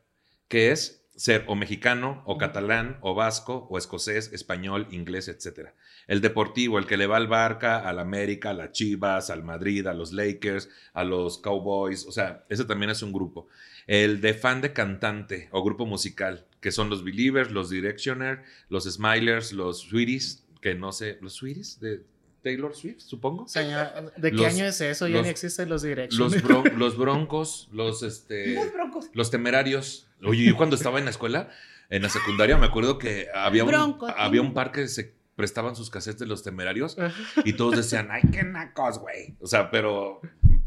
que 0.48 0.70
es 0.70 1.01
ser 1.16 1.44
o 1.46 1.55
mexicano, 1.55 2.22
o 2.27 2.38
catalán, 2.38 2.98
o 3.01 3.14
vasco, 3.14 3.66
o 3.70 3.79
escocés, 3.79 4.33
español, 4.33 4.88
inglés, 4.90 5.29
etc. 5.29 5.70
El 6.07 6.20
deportivo, 6.20 6.79
el 6.79 6.87
que 6.87 6.96
le 6.96 7.07
va 7.07 7.16
al 7.16 7.29
Barca, 7.29 7.79
al 7.79 7.98
América, 7.98 8.51
a 8.51 8.55
las 8.55 8.72
Chivas, 8.72 9.31
al 9.31 9.44
Madrid, 9.44 9.87
a 9.87 9.94
los 9.94 10.12
Lakers, 10.12 10.68
a 10.94 11.05
los 11.05 11.38
Cowboys, 11.38 12.07
o 12.07 12.12
sea, 12.12 12.44
ese 12.48 12.64
también 12.64 12.90
es 12.90 13.03
un 13.03 13.12
grupo. 13.12 13.48
El 13.87 14.20
de 14.20 14.35
fan 14.35 14.61
de 14.61 14.72
cantante 14.72 15.48
o 15.53 15.62
grupo 15.62 15.87
musical, 15.87 16.46
que 16.61 16.72
son 16.72 16.88
los 16.88 17.05
Believers, 17.05 17.51
los 17.51 17.70
Directioner, 17.70 18.42
los 18.68 18.85
Smilers, 18.85 19.53
los 19.53 19.81
Sweeties, 19.81 20.44
que 20.61 20.75
no 20.75 20.92
sé, 20.92 21.18
los 21.20 21.35
Sweeties 21.35 21.81
de 21.81 22.03
Taylor 22.42 22.74
Swift, 22.74 23.00
supongo. 23.00 23.46
Señora, 23.48 24.12
¿de 24.16 24.31
qué 24.31 24.37
Los- 24.37 24.46
año 24.55 24.64
es 24.64 24.81
eso? 24.81 25.07
Ya 25.09 25.16
los- 25.16 25.24
ni 25.24 25.28
existen 25.31 25.68
los 25.68 25.83
directions. 25.83 26.18
Los, 26.18 26.33
bron- 26.44 26.72
los 26.74 26.96
broncos, 26.96 27.68
los 27.72 28.02
este. 28.02 28.55
Los 28.55 28.72
broncos. 28.72 29.11
Los 29.14 29.31
temerarios. 29.31 30.09
Oye, 30.24 30.44
yo 30.44 30.57
cuando 30.57 30.76
estaba 30.76 30.98
en 30.98 31.05
la 31.05 31.11
escuela, 31.11 31.48
en 31.90 32.02
la 32.02 32.09
secundaria, 32.09 32.57
me 32.59 32.66
acuerdo 32.66 32.98
que 32.98 33.28
había 33.35 33.64
un, 33.64 33.70
Broncos, 33.70 34.12
había 34.16 34.40
un 34.40 34.55
par 34.55 34.72
que 34.72 34.87
se 34.88 35.14
prestaban 35.35 35.74
sus 35.74 35.90
cassettes 35.90 36.20
de 36.20 36.26
los 36.26 36.42
temerarios 36.42 36.96
y 37.44 37.55
todos 37.55 37.76
decían, 37.76 38.09
ay, 38.11 38.22
qué 38.33 38.42
nacos, 38.44 38.98
güey. 38.98 39.35
O 39.40 39.46
sea, 39.46 39.70
pero 39.70 40.20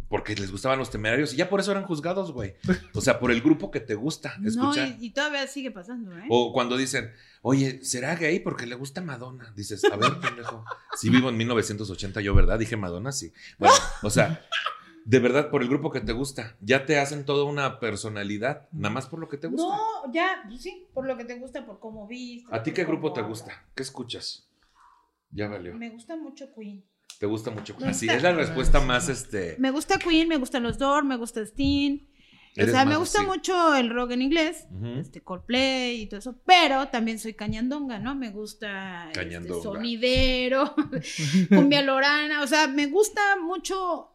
porque 0.09 0.35
les 0.35 0.51
gustaban 0.51 0.77
los 0.79 0.89
temerarios 0.91 1.33
y 1.33 1.37
ya 1.37 1.49
por 1.49 1.59
eso 1.59 1.71
eran 1.71 1.83
juzgados, 1.85 2.31
güey. 2.31 2.55
O 2.93 3.01
sea, 3.01 3.19
por 3.19 3.31
el 3.31 3.41
grupo 3.41 3.71
que 3.71 3.79
te 3.79 3.95
gusta 3.95 4.35
No, 4.39 4.49
escuchar. 4.49 4.95
y, 4.99 5.05
y 5.07 5.09
todavía 5.11 5.47
sigue 5.47 5.71
pasando, 5.71 6.17
¿eh? 6.17 6.23
O 6.29 6.51
cuando 6.51 6.77
dicen, 6.77 7.11
oye, 7.47 7.83
¿será 7.83 8.15
gay 8.15 8.39
porque 8.39 8.65
le 8.65 8.73
gusta 8.73 9.01
Madonna? 9.01 9.53
Dices, 9.55 9.83
a 9.85 9.95
ver, 9.95 10.19
pendejo. 10.19 10.65
Sí 10.95 11.11
vivo 11.11 11.29
en 11.29 11.37
1980 11.37 12.19
yo, 12.21 12.33
¿verdad? 12.33 12.57
Dije 12.57 12.75
Madonna, 12.75 13.11
sí. 13.11 13.31
Bueno, 13.59 13.75
o 14.01 14.09
sea, 14.09 14.43
de 15.05 15.19
verdad, 15.19 15.51
por 15.51 15.61
el 15.61 15.69
grupo 15.69 15.91
que 15.91 16.01
te 16.01 16.11
gusta. 16.11 16.57
Ya 16.59 16.87
te 16.87 16.97
hacen 16.97 17.23
toda 17.23 17.43
una 17.43 17.79
personalidad, 17.79 18.67
nada 18.71 18.91
más 18.91 19.05
por 19.05 19.19
lo 19.19 19.29
que 19.29 19.37
te 19.37 19.45
gusta. 19.45 19.63
No, 19.63 20.11
ya, 20.11 20.43
pues 20.47 20.63
sí, 20.63 20.87
por 20.91 21.05
lo 21.05 21.15
que 21.17 21.25
te 21.25 21.37
gusta, 21.37 21.67
por 21.67 21.79
cómo 21.79 22.07
viste. 22.07 22.49
¿A 22.51 22.63
ti 22.63 22.71
qué 22.71 22.83
grupo 22.83 23.13
te 23.13 23.21
gusta? 23.21 23.63
¿Qué 23.75 23.83
escuchas? 23.83 24.49
Ya 25.29 25.47
valió. 25.47 25.75
Me 25.75 25.91
gusta 25.91 26.15
mucho 26.15 26.51
Queen. 26.55 26.83
¿Te 27.19 27.27
gusta 27.27 27.51
mucho? 27.51 27.75
Me 27.79 27.89
Así 27.89 28.09
es 28.09 28.23
la 28.23 28.31
respuesta 28.31 28.79
más, 28.81 29.07
este... 29.07 29.55
Me 29.59 29.69
gusta 29.69 29.99
Queen, 29.99 30.27
me 30.27 30.37
gustan 30.37 30.63
los 30.63 30.79
Doors, 30.79 31.05
me 31.05 31.15
gusta 31.15 31.41
Sting. 31.41 32.07
O 32.57 32.65
sea, 32.67 32.85
me 32.85 32.95
gusta 32.95 33.19
así. 33.19 33.27
mucho 33.27 33.75
el 33.75 33.89
rock 33.89 34.11
en 34.11 34.21
inglés, 34.21 34.65
Ujú. 34.71 34.99
este 34.99 35.21
Coldplay 35.21 36.01
y 36.01 36.05
todo 36.07 36.19
eso, 36.19 36.39
pero 36.45 36.87
también 36.87 37.19
soy 37.19 37.33
cañandonga, 37.33 37.99
¿no? 37.99 38.15
Me 38.15 38.29
gusta 38.29 39.09
este, 39.11 39.53
sonidero, 39.61 40.73
cumbia 41.49 41.81
lorana, 41.81 42.41
o 42.41 42.47
sea, 42.47 42.67
me 42.67 42.87
gusta 42.87 43.21
mucho 43.41 44.11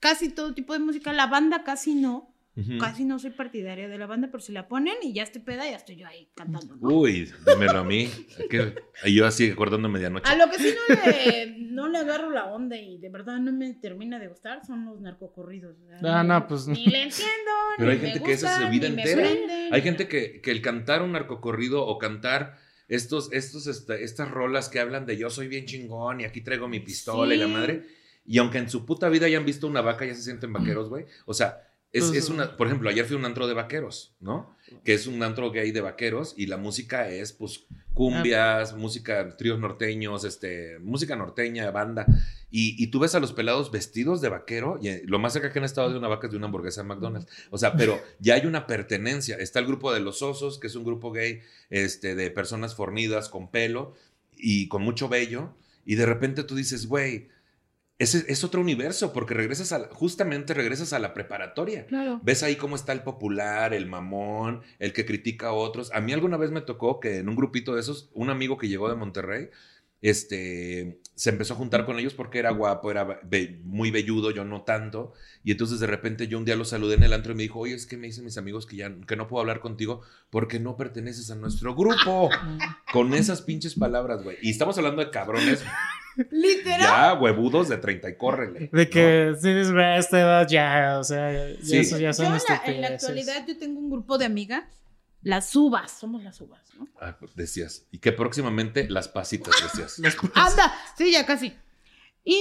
casi 0.00 0.28
todo 0.28 0.54
tipo 0.54 0.74
de 0.74 0.80
música, 0.80 1.12
la 1.12 1.26
banda 1.28 1.64
casi 1.64 1.94
no, 1.94 2.34
Casi 2.80 3.04
no 3.04 3.18
soy 3.18 3.30
partidaria 3.30 3.88
de 3.88 3.98
la 3.98 4.06
banda, 4.06 4.28
pero 4.32 4.40
si 4.40 4.52
la 4.52 4.66
ponen 4.66 4.94
y 5.02 5.12
ya 5.12 5.22
estoy 5.22 5.42
peda, 5.42 5.68
ya 5.70 5.76
estoy 5.76 5.96
yo 5.96 6.06
ahí 6.08 6.28
cantando, 6.34 6.76
¿no? 6.76 6.88
Uy, 6.88 7.30
dímelo 7.46 7.78
a 7.78 7.84
mí. 7.84 8.10
Que- 8.50 8.74
y 9.04 9.14
yo 9.14 9.26
así 9.26 9.50
acordando 9.50 9.88
medianoche. 9.88 10.28
A 10.30 10.34
lo 10.36 10.50
que 10.50 10.58
sí 10.58 10.74
no 10.88 10.94
le, 11.04 11.56
no 11.70 11.88
le 11.88 11.98
agarro 11.98 12.30
la 12.30 12.46
onda 12.46 12.76
y 12.76 12.98
de 12.98 13.10
verdad 13.10 13.38
no 13.38 13.52
me 13.52 13.74
termina 13.74 14.18
de 14.18 14.28
gustar 14.28 14.64
son 14.66 14.84
los 14.86 15.00
narcocorridos. 15.00 15.76
o 15.78 16.00
sea, 16.00 16.20
Ah, 16.20 16.24
no, 16.24 16.46
pues- 16.48 16.66
Ni 16.66 16.86
le 16.86 17.02
entiendo, 17.02 17.50
Pero 17.76 17.90
ni 17.90 17.96
hay 17.96 18.02
me 18.02 18.08
gente 18.10 18.24
que 18.24 18.32
esa 18.32 18.56
es 18.58 18.64
su 18.64 18.70
vida 18.70 18.88
ni 18.88 18.96
me 18.96 19.02
entera. 19.02 19.22
prenden. 19.28 19.74
Hay 19.74 19.82
gente 19.82 20.08
que, 20.08 20.40
que 20.40 20.50
el 20.50 20.60
cantar 20.62 21.02
un 21.02 21.12
narcocorrido 21.12 21.86
o 21.86 21.98
cantar 21.98 22.56
estos, 22.88 23.30
estos, 23.32 23.66
este, 23.66 24.02
estas 24.02 24.30
rolas 24.30 24.68
que 24.68 24.80
hablan 24.80 25.06
de 25.06 25.16
yo 25.16 25.30
soy 25.30 25.46
bien 25.46 25.66
chingón 25.66 26.20
y 26.22 26.24
aquí 26.24 26.40
traigo 26.40 26.66
mi 26.68 26.80
pistola 26.80 27.34
y 27.34 27.38
la 27.38 27.46
madre. 27.46 27.84
Y 28.26 28.38
aunque 28.38 28.58
en 28.58 28.68
su 28.68 28.84
puta 28.84 29.08
vida 29.08 29.26
hayan 29.26 29.44
visto 29.46 29.66
una 29.66 29.80
vaca, 29.80 30.04
ya 30.04 30.14
se 30.14 30.22
sienten 30.22 30.52
vaqueros, 30.52 30.88
güey. 30.88 31.06
O 31.24 31.32
sea, 31.34 31.62
es, 31.92 32.12
es 32.12 32.28
una. 32.28 32.56
Por 32.56 32.66
ejemplo, 32.66 32.90
ayer 32.90 33.04
fui 33.04 33.16
a 33.16 33.18
un 33.18 33.24
antro 33.24 33.46
de 33.46 33.54
vaqueros, 33.54 34.14
¿no? 34.20 34.54
Que 34.84 34.92
es 34.92 35.06
un 35.06 35.22
antro 35.22 35.50
gay 35.50 35.70
de 35.70 35.80
vaqueros 35.80 36.34
y 36.36 36.46
la 36.46 36.58
música 36.58 37.08
es, 37.08 37.32
pues, 37.32 37.64
cumbias, 37.94 38.76
música, 38.76 39.36
tríos 39.36 39.58
norteños, 39.58 40.24
este, 40.24 40.78
música 40.80 41.16
norteña, 41.16 41.70
banda. 41.70 42.06
Y, 42.50 42.82
y 42.82 42.88
tú 42.88 43.00
ves 43.00 43.14
a 43.14 43.20
los 43.20 43.32
pelados 43.32 43.70
vestidos 43.70 44.20
de 44.20 44.28
vaquero, 44.28 44.78
y 44.80 44.88
eh, 44.88 45.02
lo 45.06 45.18
más 45.18 45.32
cerca 45.32 45.50
que 45.50 45.58
han 45.58 45.64
estado 45.64 45.90
de 45.90 45.98
una 45.98 46.08
vaca 46.08 46.26
es 46.26 46.30
de 46.30 46.36
una 46.36 46.46
hamburguesa 46.46 46.82
de 46.82 46.88
McDonald's. 46.88 47.30
O 47.50 47.58
sea, 47.58 47.74
pero 47.74 48.00
ya 48.20 48.34
hay 48.34 48.46
una 48.46 48.66
pertenencia. 48.66 49.36
Está 49.36 49.58
el 49.58 49.66
grupo 49.66 49.92
de 49.92 50.00
los 50.00 50.22
osos, 50.22 50.58
que 50.58 50.66
es 50.66 50.74
un 50.74 50.84
grupo 50.84 51.10
gay, 51.12 51.40
este, 51.70 52.14
de 52.14 52.30
personas 52.30 52.74
fornidas 52.74 53.28
con 53.28 53.50
pelo 53.50 53.94
y 54.36 54.68
con 54.68 54.82
mucho 54.82 55.08
vello. 55.08 55.54
Y 55.86 55.94
de 55.94 56.04
repente 56.04 56.44
tú 56.44 56.54
dices, 56.54 56.86
güey, 56.86 57.28
ese 57.98 58.24
es 58.28 58.44
otro 58.44 58.60
universo, 58.60 59.12
porque 59.12 59.34
regresas 59.34 59.72
a, 59.72 59.78
la- 59.80 59.88
justamente 59.92 60.54
regresas 60.54 60.92
a 60.92 60.98
la 61.00 61.14
preparatoria. 61.14 61.86
Claro. 61.86 62.20
Ves 62.22 62.42
ahí 62.42 62.56
cómo 62.56 62.76
está 62.76 62.92
el 62.92 63.02
popular, 63.02 63.74
el 63.74 63.86
mamón, 63.86 64.62
el 64.78 64.92
que 64.92 65.04
critica 65.04 65.48
a 65.48 65.52
otros. 65.52 65.90
A 65.92 66.00
mí 66.00 66.12
alguna 66.12 66.36
vez 66.36 66.50
me 66.52 66.60
tocó 66.60 67.00
que 67.00 67.16
en 67.18 67.28
un 67.28 67.34
grupito 67.36 67.74
de 67.74 67.80
esos, 67.80 68.10
un 68.14 68.30
amigo 68.30 68.56
que 68.56 68.68
llegó 68.68 68.88
de 68.88 68.94
Monterrey, 68.94 69.48
este, 70.12 71.00
se 71.16 71.30
empezó 71.30 71.54
a 71.54 71.56
juntar 71.56 71.84
con 71.84 71.98
ellos 71.98 72.14
porque 72.14 72.38
era 72.38 72.50
guapo, 72.50 72.90
era 72.90 73.02
be- 73.24 73.60
muy 73.64 73.90
velludo, 73.90 74.30
yo 74.30 74.44
no 74.44 74.62
tanto. 74.62 75.12
Y 75.42 75.50
entonces 75.50 75.80
de 75.80 75.86
repente 75.88 76.28
yo 76.28 76.38
un 76.38 76.44
día 76.44 76.56
lo 76.56 76.64
saludé 76.64 76.94
en 76.94 77.02
el 77.02 77.12
antro 77.12 77.32
y 77.32 77.34
me 77.34 77.42
dijo, 77.42 77.58
oye, 77.58 77.74
es 77.74 77.86
que 77.86 77.96
me 77.96 78.06
dicen 78.06 78.24
mis 78.24 78.38
amigos 78.38 78.66
que 78.66 78.76
ya 78.76 78.94
que 79.06 79.16
no 79.16 79.26
puedo 79.26 79.40
hablar 79.40 79.60
contigo 79.60 80.02
porque 80.30 80.60
no 80.60 80.76
perteneces 80.76 81.30
a 81.30 81.34
nuestro 81.34 81.74
grupo. 81.74 82.30
con 82.92 83.12
esas 83.14 83.42
pinches 83.42 83.74
palabras, 83.74 84.22
güey. 84.22 84.36
Y 84.40 84.50
estamos 84.50 84.78
hablando 84.78 85.04
de 85.04 85.10
cabrones 85.10 85.64
Literal. 86.30 86.80
ya 86.80 87.14
huevudos 87.14 87.68
de 87.68 87.76
30 87.78 88.08
y 88.10 88.16
córrele. 88.16 88.70
De 88.72 88.84
¿no? 88.84 88.90
que 88.90 89.34
si 89.40 89.48
dices, 89.48 89.72
"Güey, 89.72 89.84
a 89.84 89.96
esta 89.98 90.20
edad 90.20 90.48
ya, 90.48 90.96
o 90.98 91.04
sea, 91.04 91.32
ya, 91.32 91.62
Sí. 91.62 91.76
eso 91.78 91.98
ya 91.98 92.08
Yo 92.10 92.14
son 92.14 92.26
en 92.26 92.32
la, 92.32 92.38
en 92.38 92.80
la 92.80 92.88
estupideces". 92.88 92.92
actualidad 93.04 93.46
yo 93.46 93.58
tengo 93.58 93.78
un 93.80 93.90
grupo 93.90 94.18
de 94.18 94.24
amigas, 94.24 94.64
las 95.22 95.54
uvas, 95.56 95.90
somos 95.90 96.22
las 96.22 96.40
uvas, 96.40 96.62
¿no? 96.78 96.86
Ah, 97.00 97.16
pues, 97.18 97.34
decías. 97.34 97.86
Y 97.90 97.98
que 97.98 98.12
próximamente 98.12 98.88
las 98.88 99.08
pasitas, 99.08 99.54
decías. 99.62 100.00
Anda, 100.34 100.72
sí, 100.96 101.10
ya 101.12 101.26
casi. 101.26 101.52
Y 102.24 102.36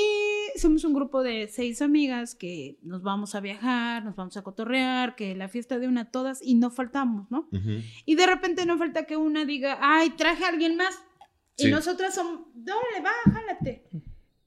somos 0.60 0.84
un 0.84 0.94
grupo 0.94 1.24
de 1.24 1.48
seis 1.48 1.82
amigas 1.82 2.36
que 2.36 2.78
nos 2.82 3.04
vamos 3.04 3.36
a 3.36 3.40
viajar, 3.40 4.04
nos 4.04 4.16
vamos 4.18 4.36
a 4.36 4.42
cotorrear, 4.42 5.16
que 5.16 5.34
la 5.34 5.48
fiesta 5.48 5.80
de 5.80 5.88
una 5.88 6.12
todas 6.12 6.40
y 6.42 6.56
no 6.56 6.70
faltamos, 6.72 7.32
¿no? 7.32 7.48
Y 8.06 8.16
de 8.16 8.26
repente 8.26 8.66
no 8.66 8.78
falta 8.78 9.06
que 9.06 9.16
una 9.16 9.46
diga, 9.46 9.78
ay, 9.82 10.10
traje 10.12 10.44
a 10.44 10.50
alguien 10.50 10.76
más. 10.76 11.00
Sí. 11.58 11.68
Y 11.68 11.72
nosotras 11.72 12.14
somos, 12.16 12.42
dale, 12.54 13.02
va, 13.04 13.12
jálate. 13.34 13.84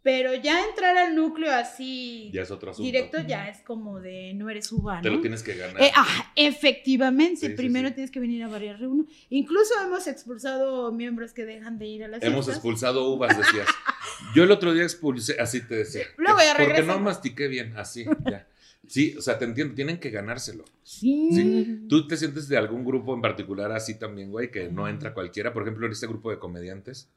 Pero 0.02 0.32
ya 0.34 0.64
entrar 0.66 0.96
al 0.96 1.14
núcleo 1.14 1.52
así 1.52 2.30
Ya 2.32 2.40
es 2.40 2.50
otro 2.50 2.70
asunto. 2.70 2.86
directo 2.86 3.18
ya 3.20 3.50
es 3.50 3.60
como 3.60 4.00
de 4.00 4.32
no 4.32 4.48
eres 4.48 4.72
uva, 4.72 4.96
¿no? 4.96 5.02
Te 5.02 5.10
lo 5.10 5.20
tienes 5.20 5.42
que 5.42 5.54
ganar. 5.54 5.82
Eh, 5.82 5.90
ah, 5.94 6.32
efectivamente, 6.36 7.48
Sí, 7.48 7.54
primero 7.54 7.88
sí. 7.88 7.94
tienes 7.96 8.10
que 8.10 8.18
venir 8.18 8.42
a 8.44 8.48
variar 8.48 8.78
reunión. 8.78 9.06
Incluso 9.28 9.74
hemos 9.84 10.06
expulsado 10.06 10.90
miembros 10.92 11.34
que 11.34 11.44
dejan 11.44 11.78
de 11.78 11.86
ir 11.86 12.04
a 12.04 12.08
las 12.08 12.22
Hemos 12.22 12.46
fiestas. 12.46 12.56
expulsado 12.56 13.10
uvas, 13.10 13.36
decías. 13.38 13.66
Yo 14.34 14.44
el 14.44 14.50
otro 14.52 14.72
día 14.72 14.84
expulsé, 14.84 15.36
así 15.38 15.60
te 15.66 15.74
decía. 15.76 16.04
Luego 16.16 16.38
ya 16.40 16.56
Porque 16.56 16.82
no 16.82 16.98
mastiqué 16.98 17.48
bien, 17.48 17.76
así, 17.76 18.06
ya. 18.30 18.46
Sí, 18.90 19.14
o 19.16 19.22
sea, 19.22 19.38
te 19.38 19.44
entiendo, 19.44 19.72
tienen 19.76 20.00
que 20.00 20.10
ganárselo. 20.10 20.64
Sí. 20.82 21.28
Sí. 21.30 21.86
¿Tú 21.88 22.08
te 22.08 22.16
sientes 22.16 22.48
de 22.48 22.56
algún 22.56 22.84
grupo 22.84 23.14
en 23.14 23.22
particular 23.22 23.70
así 23.70 23.96
también, 23.96 24.32
güey, 24.32 24.50
que 24.50 24.68
no 24.68 24.88
entra 24.88 25.14
cualquiera? 25.14 25.52
Por 25.52 25.62
ejemplo, 25.62 25.86
en 25.86 25.92
este 25.92 26.08
grupo 26.08 26.28
de 26.28 26.40
comediantes. 26.40 27.08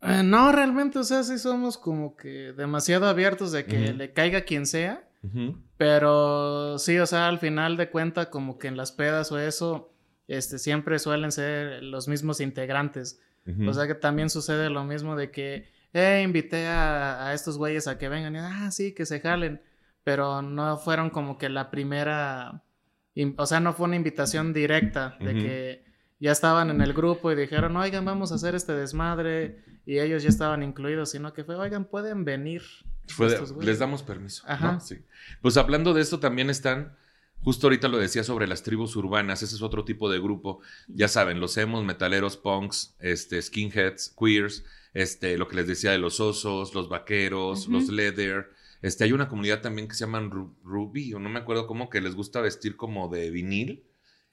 Eh, 0.00 0.22
no, 0.24 0.50
realmente, 0.50 0.98
o 0.98 1.04
sea, 1.04 1.22
sí 1.22 1.36
somos 1.36 1.76
como 1.76 2.16
que 2.16 2.54
demasiado 2.54 3.06
abiertos 3.06 3.52
de 3.52 3.66
que 3.66 3.92
le 3.92 4.14
caiga 4.14 4.46
quien 4.46 4.64
sea. 4.64 5.06
Pero 5.76 6.78
sí, 6.78 6.98
o 6.98 7.04
sea, 7.04 7.28
al 7.28 7.38
final 7.38 7.76
de 7.76 7.90
cuenta, 7.90 8.30
como 8.30 8.56
que 8.56 8.68
en 8.68 8.78
las 8.78 8.90
pedas 8.90 9.30
o 9.30 9.38
eso, 9.38 9.92
este, 10.26 10.58
siempre 10.58 10.98
suelen 10.98 11.32
ser 11.32 11.82
los 11.82 12.08
mismos 12.08 12.40
integrantes. 12.40 13.20
O 13.66 13.74
sea 13.74 13.86
que 13.86 13.94
también 13.94 14.30
sucede 14.30 14.70
lo 14.70 14.84
mismo 14.84 15.16
de 15.16 15.30
que, 15.30 15.68
eh, 15.92 16.22
invité 16.24 16.66
a, 16.66 17.26
a 17.26 17.34
estos 17.34 17.58
güeyes 17.58 17.88
a 17.88 17.98
que 17.98 18.08
vengan 18.08 18.34
y, 18.34 18.38
ah, 18.38 18.70
sí, 18.70 18.92
que 18.94 19.04
se 19.04 19.20
jalen. 19.20 19.60
Pero 20.04 20.42
no 20.42 20.76
fueron 20.76 21.10
como 21.10 21.38
que 21.38 21.48
la 21.48 21.70
primera, 21.70 22.62
o 23.36 23.46
sea, 23.46 23.60
no 23.60 23.72
fue 23.72 23.86
una 23.86 23.96
invitación 23.96 24.52
directa 24.52 25.16
de 25.20 25.34
que 25.34 25.84
ya 26.20 26.32
estaban 26.32 26.70
en 26.70 26.80
el 26.82 26.92
grupo 26.92 27.32
y 27.32 27.36
dijeron, 27.36 27.76
oigan, 27.76 28.04
vamos 28.04 28.30
a 28.30 28.36
hacer 28.36 28.54
este 28.54 28.72
desmadre 28.74 29.64
y 29.86 29.98
ellos 29.98 30.22
ya 30.22 30.28
estaban 30.28 30.62
incluidos, 30.62 31.10
sino 31.10 31.32
que 31.32 31.44
fue, 31.44 31.56
oigan, 31.56 31.84
pueden 31.86 32.24
venir. 32.24 32.62
Fue 33.08 33.28
de- 33.28 33.34
estos 33.34 33.52
güeyes". 33.52 33.66
les 33.68 33.78
damos 33.78 34.02
permiso. 34.02 34.42
Ajá. 34.46 34.72
¿no? 34.72 34.80
Sí. 34.80 34.98
Pues 35.42 35.56
hablando 35.56 35.92
de 35.94 36.00
esto, 36.02 36.20
también 36.20 36.48
están, 36.50 36.96
justo 37.40 37.66
ahorita 37.66 37.88
lo 37.88 37.98
decía 37.98 38.24
sobre 38.24 38.46
las 38.46 38.62
tribus 38.62 38.96
urbanas, 38.96 39.42
ese 39.42 39.56
es 39.56 39.62
otro 39.62 39.84
tipo 39.84 40.10
de 40.10 40.18
grupo. 40.20 40.60
Ya 40.88 41.08
saben, 41.08 41.40
los 41.40 41.56
emos, 41.58 41.84
metaleros, 41.84 42.36
punks, 42.36 42.94
este, 43.00 43.40
skinheads, 43.42 44.14
queers, 44.18 44.64
este, 44.94 45.36
lo 45.36 45.48
que 45.48 45.56
les 45.56 45.66
decía 45.66 45.90
de 45.90 45.98
los 45.98 46.20
osos, 46.20 46.74
los 46.74 46.88
vaqueros, 46.88 47.68
los 47.68 47.88
leather, 47.88 48.50
Este, 48.84 49.04
hay 49.04 49.12
una 49.12 49.28
comunidad 49.28 49.62
también 49.62 49.88
que 49.88 49.94
se 49.94 50.00
llaman 50.04 50.30
Ru- 50.30 50.52
Ruby, 50.62 51.14
o 51.14 51.18
no 51.18 51.28
me 51.30 51.38
acuerdo 51.38 51.66
cómo, 51.66 51.88
que 51.88 52.00
les 52.02 52.14
gusta 52.14 52.40
vestir 52.42 52.76
como 52.76 53.08
de 53.08 53.30
vinil. 53.30 53.82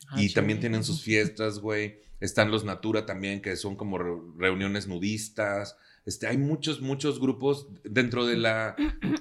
Ah, 0.10 0.22
y 0.22 0.34
también 0.34 0.60
tienen 0.60 0.84
sus 0.84 1.02
fiestas, 1.04 1.60
güey. 1.60 2.00
Están 2.20 2.52
los 2.52 2.66
Natura 2.66 3.06
también, 3.06 3.42
que 3.42 3.56
son 3.56 3.76
como 3.76 3.98
re- 3.98 4.20
reuniones 4.38 4.88
nudistas. 4.88 5.78
Este, 6.06 6.28
hay 6.28 6.38
muchos, 6.38 6.82
muchos 6.82 7.20
grupos 7.20 7.68
dentro 7.84 8.26
de 8.26 8.36
la 8.38 8.76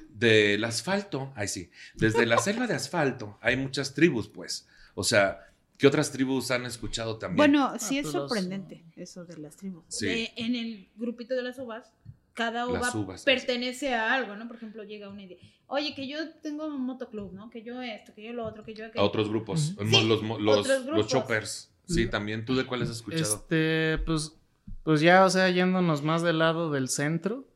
del 0.09 0.64
asfalto. 0.64 1.33
Ay, 1.37 1.47
sí. 1.49 1.71
Desde 1.95 2.27
la 2.27 2.38
selva 2.38 2.66
de 2.66 2.75
asfalto 2.75 3.38
hay 3.40 3.57
muchas 3.57 3.95
tribus, 3.95 4.27
pues. 4.29 4.66
O 4.95 5.05
sea, 5.05 5.47
¿qué 5.79 5.87
otras 5.87 6.11
tribus 6.11 6.51
han 6.51 6.66
escuchado 6.66 7.19
también? 7.19 7.37
Bueno, 7.37 7.79
sí 7.79 7.99
Ah, 7.99 8.01
es 8.01 8.03
pues 8.07 8.14
los- 8.14 8.29
sorprendente 8.31 8.85
eso 8.97 9.25
de 9.25 9.37
las 9.38 9.57
tribus. 9.57 9.85
Sí. 9.88 10.07
De- 10.07 10.33
en 10.37 10.57
el 10.57 10.88
grupito 10.97 11.35
de 11.35 11.43
las 11.43 11.59
uvas, 11.59 11.93
cada 12.40 12.66
uva 12.66 12.90
uvas, 12.94 13.24
pertenece 13.24 13.94
a 13.94 14.14
algo, 14.14 14.35
¿no? 14.37 14.46
Por 14.46 14.57
ejemplo, 14.57 14.83
llega 14.85 15.09
una 15.09 15.22
idea. 15.22 15.38
Oye, 15.66 15.94
que 15.94 16.09
yo 16.09 16.18
tengo 16.42 16.66
un 16.66 16.85
motoclub, 16.85 17.33
¿no? 17.33 17.50
Que 17.50 17.62
yo 17.62 17.81
esto, 17.83 18.14
que 18.14 18.24
yo 18.24 18.33
lo 18.33 18.46
otro, 18.46 18.64
que 18.64 18.74
yo 18.74 18.85
a 18.85 18.88
aquello. 18.88 19.05
otros 19.05 19.29
grupos. 19.29 19.74
Sí, 19.79 20.07
los, 20.07 20.22
los, 20.22 20.59
otros 20.59 20.68
los 20.68 20.85
grupos. 20.87 21.07
choppers. 21.09 21.72
Sí, 21.87 22.07
también. 22.07 22.44
¿Tú 22.44 22.55
de 22.55 22.64
cuáles 22.64 22.88
has 22.88 22.96
escuchado? 22.96 23.22
Este, 23.22 23.98
pues, 24.07 24.38
pues 24.85 25.00
ya, 25.00 25.24
o 25.24 25.31
sea, 25.31 25.50
yéndonos 25.50 26.03
más 26.03 26.22
del 26.22 26.38
lado 26.38 26.70
del 26.70 26.88
centro, 26.88 27.46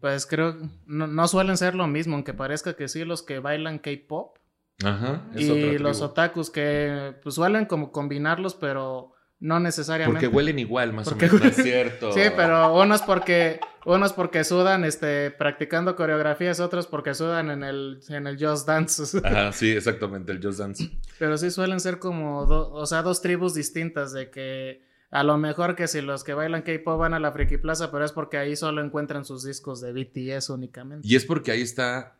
pues 0.00 0.26
creo 0.26 0.58
que 0.58 0.66
no, 0.86 1.06
no 1.06 1.28
suelen 1.28 1.56
ser 1.56 1.74
lo 1.74 1.86
mismo, 1.86 2.14
aunque 2.14 2.34
parezca 2.34 2.74
que 2.74 2.88
sí, 2.88 3.04
los 3.04 3.22
que 3.22 3.38
bailan 3.38 3.78
K-pop 3.78 4.38
Ajá. 4.84 5.28
es 5.34 5.46
y 5.46 5.50
otra 5.50 5.78
los 5.78 6.02
otakus 6.02 6.50
que 6.50 7.14
pues 7.22 7.36
suelen 7.36 7.64
como 7.64 7.92
combinarlos, 7.92 8.54
pero 8.54 9.15
no 9.46 9.60
necesariamente. 9.60 10.20
Porque 10.20 10.34
huelen 10.36 10.58
igual, 10.58 10.92
más 10.92 11.08
Porque 11.08 11.26
o 11.26 11.32
menos. 11.32 11.42
No 11.42 11.48
es 11.48 11.56
cierto. 11.56 12.12
Sí, 12.12 12.20
pero 12.34 12.74
unos 12.80 13.02
porque 13.02 13.60
unos 13.84 14.12
porque 14.12 14.42
sudan 14.44 14.84
este 14.84 15.30
practicando 15.30 15.94
coreografías, 15.94 16.58
otros 16.60 16.86
porque 16.86 17.14
sudan 17.14 17.50
en 17.50 17.62
el 17.62 18.00
en 18.08 18.26
el 18.26 18.36
Just 18.44 18.66
Dance. 18.66 19.18
Ajá, 19.24 19.52
sí, 19.52 19.70
exactamente, 19.70 20.32
el 20.32 20.42
Just 20.42 20.58
Dance. 20.58 20.90
Pero 21.18 21.38
sí 21.38 21.50
suelen 21.50 21.80
ser 21.80 21.98
como 21.98 22.46
do- 22.46 22.72
o 22.72 22.86
sea, 22.86 23.02
dos 23.02 23.22
tribus 23.22 23.54
distintas 23.54 24.12
de 24.12 24.30
que 24.30 24.82
a 25.12 25.22
lo 25.22 25.38
mejor 25.38 25.76
que 25.76 25.86
si 25.86 26.00
los 26.00 26.24
que 26.24 26.34
bailan 26.34 26.62
K-pop 26.62 26.98
van 26.98 27.14
a 27.14 27.20
la 27.20 27.30
Friki 27.30 27.58
Plaza, 27.58 27.92
pero 27.92 28.04
es 28.04 28.10
porque 28.12 28.38
ahí 28.38 28.56
solo 28.56 28.82
encuentran 28.84 29.24
sus 29.24 29.44
discos 29.44 29.80
de 29.80 29.92
BTS 29.92 30.50
únicamente. 30.50 31.06
Y 31.06 31.14
es 31.14 31.24
porque 31.24 31.52
ahí 31.52 31.62
está 31.62 32.16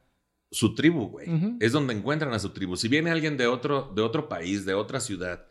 su 0.52 0.76
tribu, 0.76 1.08
güey. 1.08 1.26
Es 1.58 1.72
donde 1.72 1.92
encuentran 1.92 2.32
a 2.32 2.38
su 2.38 2.50
tribu. 2.50 2.76
Si 2.76 2.86
viene 2.86 3.10
alguien 3.10 3.36
de 3.36 3.48
otro, 3.48 3.90
de 3.96 4.02
otro 4.02 4.28
país, 4.28 4.64
de 4.64 4.74
otra 4.74 5.00
ciudad, 5.00 5.44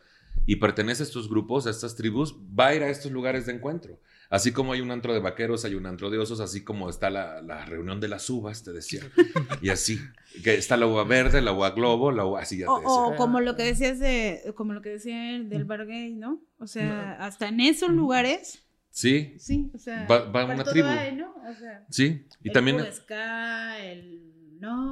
y 0.46 0.56
pertenece 0.56 1.02
a 1.02 1.06
estos 1.06 1.28
grupos, 1.28 1.66
a 1.66 1.70
estas 1.70 1.96
tribus, 1.96 2.34
va 2.58 2.68
a 2.68 2.74
ir 2.74 2.82
a 2.82 2.88
estos 2.88 3.10
lugares 3.12 3.46
de 3.46 3.52
encuentro. 3.54 3.98
Así 4.30 4.50
como 4.52 4.72
hay 4.72 4.80
un 4.80 4.90
antro 4.90 5.12
de 5.14 5.20
vaqueros, 5.20 5.64
hay 5.64 5.74
un 5.76 5.86
antro 5.86 6.10
de 6.10 6.18
osos, 6.18 6.40
así 6.40 6.64
como 6.64 6.88
está 6.90 7.10
la, 7.10 7.42
la 7.42 7.64
reunión 7.64 8.00
de 8.00 8.08
las 8.08 8.28
uvas, 8.30 8.62
te 8.64 8.72
decía. 8.72 9.02
Y 9.62 9.68
así, 9.70 10.00
que 10.42 10.54
está 10.54 10.76
la 10.76 10.86
uva 10.86 11.04
verde, 11.04 11.40
la 11.42 11.52
uva 11.52 11.70
globo, 11.70 12.10
la 12.12 12.24
uva, 12.24 12.40
así 12.40 12.58
ya 12.58 12.66
te 12.66 12.70
O, 12.72 12.78
decía. 12.80 12.90
o 12.92 13.16
como 13.16 13.40
lo 13.40 13.54
que 13.56 13.62
decías 13.62 13.98
de, 14.00 14.52
como 14.56 14.72
lo 14.72 14.82
que 14.82 14.90
decía 14.90 15.16
del 15.42 15.64
bar 15.64 15.86
gay, 15.86 16.14
¿no? 16.14 16.40
O 16.58 16.66
sea, 16.66 17.16
hasta 17.20 17.48
en 17.48 17.60
esos 17.60 17.90
lugares, 17.90 18.62
Sí, 18.90 19.34
sí, 19.38 19.70
o 19.74 19.78
sea, 19.78 20.06
Va- 20.10 20.24
va 20.30 20.46
una 20.46 20.64
tribu. 20.64 20.88
hay, 20.88 21.14
¿no? 21.14 21.34
O 21.46 21.54
sea, 21.54 21.84
sí. 21.90 22.26
Y 22.42 22.48
el 22.48 22.52
también... 22.54 22.76
el 22.80 22.86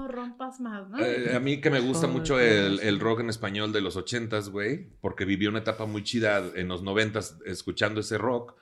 no 0.04 0.08
rompas 0.08 0.60
más, 0.60 0.88
¿no? 0.88 0.98
Eh, 0.98 1.34
a 1.34 1.40
mí 1.40 1.60
que 1.60 1.70
me 1.70 1.80
gusta 1.80 2.06
mucho 2.06 2.38
el 2.38 3.00
rock 3.00 3.20
en 3.20 3.30
español 3.30 3.72
de 3.72 3.80
los 3.80 3.96
ochentas, 3.96 4.48
güey, 4.50 4.88
porque 5.00 5.24
viví 5.24 5.46
una 5.46 5.60
etapa 5.60 5.86
muy 5.86 6.02
chida 6.02 6.42
en 6.54 6.68
los 6.68 6.82
noventas 6.82 7.38
escuchando 7.46 8.00
ese 8.00 8.18
rock 8.18 8.54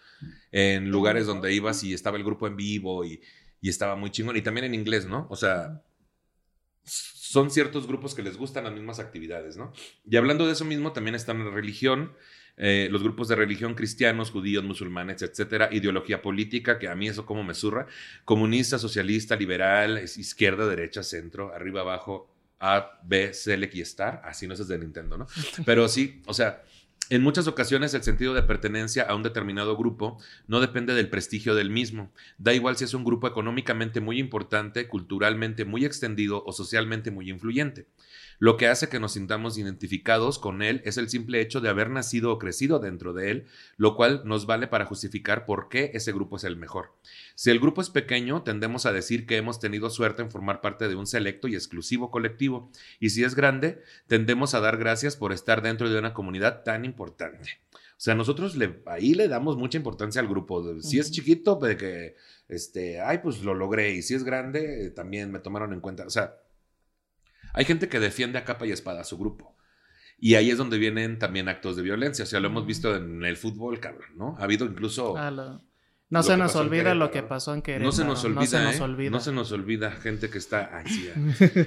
en 0.53 0.91
lugares 0.91 1.27
donde 1.27 1.53
ibas 1.53 1.83
y 1.83 1.95
estaba 1.95 2.17
el 2.17 2.25
grupo 2.25 2.47
en 2.47 2.57
vivo 2.57 3.05
y, 3.05 3.21
y 3.61 3.69
estaba 3.69 3.97
muy 3.97 4.11
chingón. 4.11 4.37
Y 4.37 4.43
también 4.43 4.67
en 4.67 4.75
inglés, 4.75 5.07
¿no? 5.07 5.27
O 5.31 5.37
sea, 5.37 5.83
son 6.85 7.51
ciertos 7.51 7.87
grupos 7.87 8.15
que 8.15 8.23
les 8.23 8.37
gustan 8.37 8.65
las 8.65 8.73
mismas 8.73 8.99
actividades, 8.99 9.57
¿no? 9.57 9.73
Y 10.09 10.17
hablando 10.17 10.47
de 10.47 10.53
eso 10.53 10.65
mismo, 10.65 10.93
también 10.93 11.15
está 11.15 11.33
en 11.33 11.45
la 11.45 11.51
religión, 11.51 12.13
eh, 12.57 12.89
los 12.91 13.03
grupos 13.03 13.29
de 13.29 13.37
religión 13.37 13.75
cristianos, 13.75 14.31
judíos, 14.31 14.63
musulmanes, 14.65 15.23
etcétera, 15.23 15.71
ideología 15.73 16.21
política, 16.21 16.79
que 16.79 16.89
a 16.89 16.95
mí 16.95 17.09
eso 17.09 17.25
como 17.25 17.43
me 17.43 17.55
zurra, 17.55 17.87
comunista, 18.25 18.79
socialista, 18.79 19.37
liberal, 19.37 19.99
izquierda, 19.99 20.67
derecha, 20.67 21.03
centro, 21.03 21.55
arriba, 21.55 21.81
abajo, 21.81 22.35
A, 22.61 23.01
B, 23.05 23.33
Select 23.33 23.75
y 23.75 23.81
Star, 23.81 24.23
así 24.25 24.47
no 24.47 24.55
es 24.55 24.69
de 24.69 24.79
Nintendo, 24.79 25.17
¿no? 25.17 25.27
Pero 25.65 25.89
sí, 25.89 26.23
o 26.27 26.35
sea, 26.35 26.63
en 27.13 27.23
muchas 27.23 27.47
ocasiones 27.47 27.93
el 27.95 28.03
sentido 28.03 28.33
de 28.33 28.43
pertenencia 28.43 29.03
a 29.03 29.15
un 29.15 29.23
determinado 29.23 29.77
grupo 29.77 30.19
no 30.47 30.61
depende 30.61 30.95
del 30.95 31.11
prestigio 31.11 31.55
del 31.55 31.69
mismo. 31.69 32.11
Da 32.39 32.55
igual 32.55 32.77
si 32.77 32.85
es 32.85 32.95
un 32.95 33.05
grupo 33.05 33.27
económicamente 33.27 34.01
muy 34.01 34.19
importante, 34.19 34.89
culturalmente 34.89 35.65
muy 35.65 35.85
extendido 35.85 36.43
o 36.47 36.53
socialmente 36.53 37.11
muy 37.11 37.29
influyente. 37.29 37.87
Lo 38.43 38.57
que 38.57 38.67
hace 38.67 38.89
que 38.89 38.99
nos 38.99 39.13
sintamos 39.13 39.57
identificados 39.57 40.41
con 40.41 40.63
él 40.63 40.83
es 40.85 40.97
el 40.97 41.09
simple 41.09 41.41
hecho 41.41 41.61
de 41.61 41.69
haber 41.69 41.91
nacido 41.91 42.33
o 42.33 42.41
crecido 42.41 42.81
dentro 42.81 43.13
de 43.13 43.31
él, 43.31 43.47
lo 43.77 43.95
cual 43.95 44.23
nos 44.25 44.47
vale 44.47 44.67
para 44.67 44.85
justificar 44.85 45.47
por 45.47 45.69
qué 45.69 45.93
ese 45.95 46.11
grupo 46.11 46.39
es 46.39 46.43
el 46.43 46.57
mejor. 46.57 46.93
Si 47.37 47.51
el 47.51 47.61
grupo 47.61 47.81
es 47.81 47.89
pequeño, 47.89 48.43
tendemos 48.43 48.85
a 48.85 48.93
decir 48.93 49.27
que 49.27 49.37
hemos 49.37 49.61
tenido 49.61 49.91
suerte 49.91 50.23
en 50.23 50.31
formar 50.33 50.61
parte 50.61 50.89
de 50.89 50.97
un 50.97 51.07
selecto 51.07 51.47
y 51.47 51.55
exclusivo 51.55 52.11
colectivo, 52.11 52.73
y 52.99 53.11
si 53.11 53.23
es 53.23 53.37
grande, 53.37 53.81
tendemos 54.09 54.55
a 54.55 54.61
dar 54.61 54.77
gracias 54.77 55.15
por 55.15 55.33
estar 55.33 55.63
dentro 55.63 55.89
de 55.89 55.97
una 55.97 56.13
comunidad 56.13 56.65
tan 56.65 56.85
importante. 56.85 57.61
O 57.73 58.05
sea, 58.05 58.17
nosotros 58.17 58.57
le, 58.57 58.83
ahí 58.87 59.15
le 59.15 59.29
damos 59.29 59.57
mucha 59.57 59.79
importancia 59.79 60.21
al 60.21 60.27
grupo. 60.27 60.81
Si 60.81 60.99
es 60.99 61.13
chiquito, 61.13 61.55
de 61.55 61.77
que, 61.77 62.17
este, 62.49 63.01
ay, 63.01 63.19
pues 63.23 63.45
lo 63.45 63.55
logré. 63.55 63.93
Y 63.93 64.03
si 64.03 64.15
es 64.15 64.25
grande, 64.25 64.87
eh, 64.87 64.91
también 64.91 65.31
me 65.31 65.39
tomaron 65.39 65.73
en 65.73 65.79
cuenta. 65.79 66.05
O 66.05 66.11
sea, 66.11 66.42
hay 67.53 67.65
gente 67.65 67.89
que 67.89 68.01
defiende 68.01 68.39
a 68.39 68.45
capa 68.45 68.67
y 68.67 68.73
espada 68.73 69.01
a 69.01 69.05
su 69.05 69.19
grupo. 69.19 69.57
Y 70.19 70.37
ahí 70.37 70.51
es 70.51 70.59
donde 70.59 70.79
vienen 70.79 71.19
también 71.19 71.49
actos 71.49 71.75
de 71.77 71.83
violencia. 71.83 72.23
O 72.25 72.27
sea, 72.27 72.39
lo 72.39 72.47
hemos 72.47 72.61
Ujú. 72.61 72.69
visto 72.69 72.97
en 72.97 73.25
el 73.25 73.37
fútbol, 73.37 73.81
cabrón, 73.81 74.11
¿no? 74.17 74.37
Ha 74.39 74.45
habido 74.45 74.67
incluso... 74.67 75.17
Ah, 75.17 75.61
No 76.11 76.23
se 76.23 76.37
nos 76.37 76.55
olvida 76.55 76.95
lo 76.95 77.11
que 77.11 77.23
pasó 77.23 77.55
en 77.55 77.63
Querétaro. 77.63 77.87
No 77.87 77.93
se 77.93 78.05
nos 78.05 78.25
olvida, 78.25 78.41
No 78.43 78.47
se 78.47 78.63
nos 78.63 78.77
¿eh? 78.77 78.83
olvida. 78.83 79.11
No 79.11 79.21
se 79.21 79.33
nos 79.33 79.51
olvida, 79.53 79.91
gente 79.91 80.31
que 80.31 80.39
está. 80.39 80.71
Ay, 80.77 80.85
sí. 80.87 81.11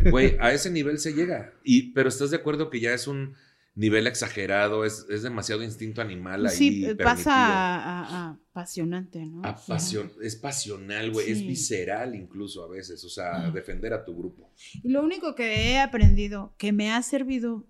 Güey, 0.09 0.37
a 0.39 0.53
ese 0.53 0.69
nivel 0.71 0.99
se 0.99 1.13
llega. 1.13 1.53
Y, 1.63 1.91
pero 1.93 2.07
estás 2.07 2.29
de 2.31 2.37
acuerdo 2.37 2.69
que 2.69 2.79
ya 2.79 2.93
es 2.93 3.07
un 3.07 3.35
nivel 3.75 4.07
exagerado, 4.07 4.85
es, 4.85 5.05
es 5.09 5.23
demasiado 5.23 5.63
instinto 5.63 6.01
animal 6.01 6.45
ahí. 6.45 6.55
sí, 6.55 6.85
pasa 7.03 7.33
a, 7.35 7.99
a- 7.99 8.29
a 8.29 8.39
apasionante, 8.51 9.25
¿no? 9.25 9.41
Apasion- 9.43 10.11
es 10.21 10.37
pasional, 10.37 11.11
güey, 11.11 11.29
es 11.31 11.45
visceral 11.45 12.15
incluso 12.15 12.63
a 12.63 12.69
veces, 12.69 13.03
o 13.03 13.09
sea, 13.09 13.51
defender 13.51 13.91
a 13.93 14.05
tu 14.05 14.15
grupo. 14.15 14.49
Y 14.81 14.89
lo 14.89 15.03
único 15.03 15.35
que 15.35 15.71
he 15.71 15.79
aprendido, 15.79 16.53
que 16.57 16.71
me 16.71 16.91
ha 16.91 17.01
servido 17.03 17.65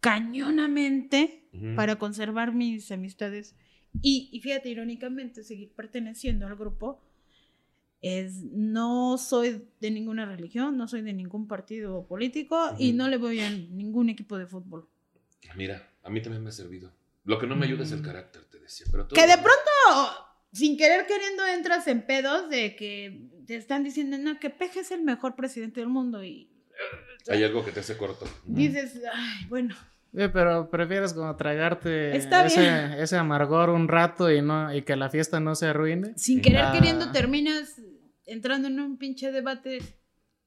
cañonamente 0.00 1.42
para 1.76 1.96
conservar 1.98 2.52
mis 2.54 2.90
amistades 2.92 3.56
y, 4.02 4.28
y 4.32 4.40
fíjate, 4.40 4.68
irónicamente, 4.68 5.42
seguir 5.42 5.70
perteneciendo 5.72 6.46
al 6.46 6.56
grupo, 6.56 7.00
es 8.02 8.42
no 8.52 9.16
soy 9.18 9.62
de 9.80 9.90
ninguna 9.90 10.26
religión, 10.26 10.76
no 10.76 10.86
soy 10.88 11.02
de 11.02 11.12
ningún 11.12 11.48
partido 11.48 12.06
político 12.06 12.56
y 12.78 12.92
no 12.92 13.08
le 13.08 13.16
voy 13.16 13.40
a 13.40 13.50
ningún 13.50 14.10
equipo 14.10 14.36
de 14.38 14.46
fútbol. 14.46 14.86
Mira, 15.56 15.88
a 16.02 16.10
mí 16.10 16.20
también 16.20 16.42
me 16.42 16.48
ha 16.50 16.52
servido. 16.52 16.90
Lo 17.24 17.38
que 17.38 17.46
no 17.46 17.56
me 17.56 17.66
ayuda 17.66 17.84
es 17.84 17.92
el 17.92 18.00
Mm. 18.00 18.04
carácter, 18.04 18.42
te 18.50 18.58
decía. 18.58 18.86
Pero 18.90 19.06
todo 19.06 19.14
Que 19.14 19.26
de 19.26 19.34
pronto, 19.38 20.26
sin 20.52 20.76
querer 20.76 21.06
queriendo, 21.06 21.46
entras 21.46 21.86
en 21.86 22.02
pedos 22.02 22.48
de 22.50 22.76
que 22.76 23.28
te 23.46 23.56
están 23.56 23.84
diciendo, 23.84 24.18
no, 24.18 24.38
que 24.40 24.50
Peje 24.50 24.80
es 24.80 24.90
el 24.90 25.02
mejor 25.02 25.34
presidente 25.36 25.80
del 25.80 25.88
mundo 25.88 26.22
y 26.24 26.50
Hay 27.28 27.42
algo 27.44 27.64
que 27.64 27.70
te 27.72 27.80
hace 27.80 27.96
corto. 27.96 28.26
dices, 28.44 29.00
ay, 29.12 29.46
bueno, 29.48 29.74
Sí, 30.16 30.28
pero 30.32 30.70
prefieres 30.70 31.12
como 31.12 31.34
tragarte 31.34 32.16
ese, 32.16 33.02
ese 33.02 33.16
amargor 33.16 33.70
un 33.70 33.88
rato 33.88 34.30
y 34.30 34.40
no 34.42 34.72
y 34.72 34.82
que 34.82 34.94
la 34.94 35.08
fiesta 35.10 35.40
no 35.40 35.54
se 35.56 35.66
arruine. 35.66 36.12
sin 36.16 36.40
querer 36.40 36.66
Ah. 36.66 36.72
queriendo 36.72 37.10
terminas 37.10 37.80
entrando 38.26 38.68
en 38.68 38.78
un 38.80 38.96
pinche 38.98 39.32
debate 39.32 39.80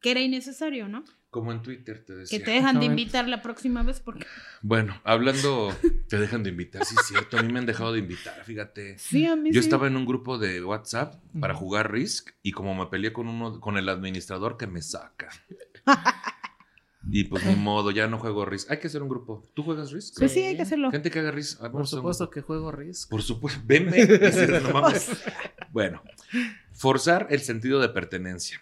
que 0.02 0.12
era 0.12 0.20
innecesario, 0.22 0.88
¿no? 0.88 1.04
Como 1.30 1.52
en 1.52 1.62
Twitter 1.62 2.00
te 2.06 2.14
Que 2.14 2.20
decía. 2.20 2.44
te 2.44 2.52
dejan 2.52 2.80
de 2.80 2.86
invitar 2.86 3.28
la 3.28 3.42
próxima 3.42 3.84
vez 3.84 4.00
porque... 4.00 4.26
Bueno, 4.62 5.00
hablando, 5.04 5.76
te 6.08 6.18
dejan 6.20 6.42
de 6.44 6.50
invitar, 6.52 6.86
sí 6.86 6.96
es 7.00 7.06
cierto, 7.08 7.38
a 7.38 7.44
mí 7.44 7.52
me 7.52 7.60
han 7.60 7.66
dejado 7.66 7.94
de 7.94 8.00
invitar, 8.00 8.44
fíjate. 8.46 8.98
Sí, 8.98 9.26
a 9.26 9.36
mí 9.36 9.50
Yo 9.52 9.62
sí. 9.62 9.68
estaba 9.68 9.88
en 9.88 9.98
un 9.98 10.06
grupo 10.06 10.38
de 10.38 10.64
WhatsApp 10.64 11.22
para 11.40 11.54
jugar 11.54 11.92
Risk 11.92 12.30
y 12.42 12.54
como 12.54 12.74
me 12.76 12.86
peleé 12.90 13.12
con 13.14 13.28
uno, 13.28 13.60
con 13.60 13.78
el 13.78 13.90
administrador 13.90 14.58
que 14.58 14.68
me 14.68 14.82
saca. 14.82 15.30
y 17.12 17.26
pues 17.26 17.46
ni 17.46 17.56
modo, 17.56 17.92
ya 17.92 18.08
no 18.08 18.18
juego 18.20 18.46
Risk. 18.46 18.72
Hay 18.72 18.80
que 18.80 18.88
hacer 18.88 19.02
un 19.04 19.10
grupo. 19.10 19.44
¿Tú 19.54 19.64
juegas 19.64 19.92
Risk? 19.92 20.18
Pues 20.20 20.32
sí, 20.32 20.42
hay 20.42 20.56
que 20.56 20.62
hacerlo. 20.64 20.92
Gente 20.92 21.12
que 21.12 21.20
haga 21.20 21.32
Risk. 21.32 21.60
Ah, 21.62 21.72
Por 21.72 21.82
un 21.82 21.88
supuesto 21.88 22.30
que 22.30 22.42
juego 22.42 22.72
Risk. 22.72 23.10
Por 23.10 23.22
supuesto. 23.22 23.62
Ven, 23.66 23.92
ven. 23.92 24.08
Dices, 24.08 24.64
no 24.64 24.72
mames. 24.72 25.10
Bueno, 25.72 26.02
forzar 26.74 27.28
el 27.30 27.42
sentido 27.42 27.80
de 27.80 27.90
pertenencia. 27.90 28.60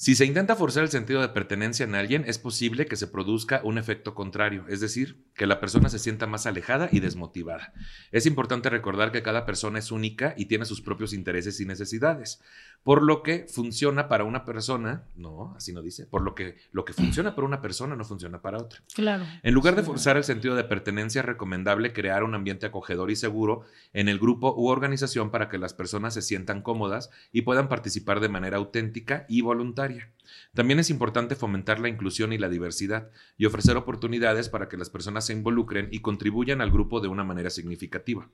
Si 0.00 0.14
se 0.14 0.24
intenta 0.24 0.54
forzar 0.54 0.84
el 0.84 0.90
sentido 0.90 1.20
de 1.20 1.30
pertenencia 1.30 1.82
en 1.82 1.96
alguien, 1.96 2.22
es 2.28 2.38
posible 2.38 2.86
que 2.86 2.94
se 2.94 3.08
produzca 3.08 3.60
un 3.64 3.78
efecto 3.78 4.14
contrario, 4.14 4.64
es 4.68 4.80
decir, 4.80 5.24
que 5.34 5.48
la 5.48 5.58
persona 5.58 5.88
se 5.88 5.98
sienta 5.98 6.28
más 6.28 6.46
alejada 6.46 6.88
y 6.92 7.00
desmotivada. 7.00 7.72
Es 8.12 8.24
importante 8.24 8.70
recordar 8.70 9.10
que 9.10 9.24
cada 9.24 9.44
persona 9.44 9.80
es 9.80 9.90
única 9.90 10.34
y 10.36 10.46
tiene 10.46 10.66
sus 10.66 10.82
propios 10.82 11.12
intereses 11.12 11.58
y 11.58 11.66
necesidades, 11.66 12.40
por 12.88 13.02
lo 13.02 13.22
que 13.22 13.44
funciona 13.46 14.08
para 14.08 14.24
una 14.24 14.46
persona, 14.46 15.04
no, 15.14 15.52
así 15.54 15.74
no 15.74 15.82
dice, 15.82 16.06
por 16.06 16.22
lo 16.22 16.34
que 16.34 16.56
lo 16.72 16.86
que 16.86 16.94
funciona 16.94 17.34
para 17.34 17.46
una 17.46 17.60
persona 17.60 17.94
no 17.96 18.02
funciona 18.02 18.40
para 18.40 18.56
otra. 18.56 18.82
Claro. 18.94 19.26
En 19.42 19.52
lugar 19.52 19.76
de 19.76 19.82
forzar 19.82 20.16
el 20.16 20.24
sentido 20.24 20.54
de 20.54 20.64
pertenencia, 20.64 21.18
es 21.18 21.26
recomendable 21.26 21.92
crear 21.92 22.24
un 22.24 22.34
ambiente 22.34 22.64
acogedor 22.64 23.10
y 23.10 23.16
seguro 23.16 23.66
en 23.92 24.08
el 24.08 24.18
grupo 24.18 24.54
u 24.56 24.68
organización 24.68 25.30
para 25.30 25.50
que 25.50 25.58
las 25.58 25.74
personas 25.74 26.14
se 26.14 26.22
sientan 26.22 26.62
cómodas 26.62 27.10
y 27.30 27.42
puedan 27.42 27.68
participar 27.68 28.20
de 28.20 28.30
manera 28.30 28.56
auténtica 28.56 29.26
y 29.28 29.42
voluntaria. 29.42 30.10
También 30.54 30.78
es 30.78 30.88
importante 30.88 31.34
fomentar 31.34 31.80
la 31.80 31.90
inclusión 31.90 32.32
y 32.32 32.38
la 32.38 32.48
diversidad 32.48 33.10
y 33.36 33.44
ofrecer 33.44 33.76
oportunidades 33.76 34.48
para 34.48 34.70
que 34.70 34.78
las 34.78 34.88
personas 34.88 35.26
se 35.26 35.34
involucren 35.34 35.90
y 35.92 36.00
contribuyan 36.00 36.62
al 36.62 36.70
grupo 36.70 37.02
de 37.02 37.08
una 37.08 37.22
manera 37.22 37.50
significativa. 37.50 38.30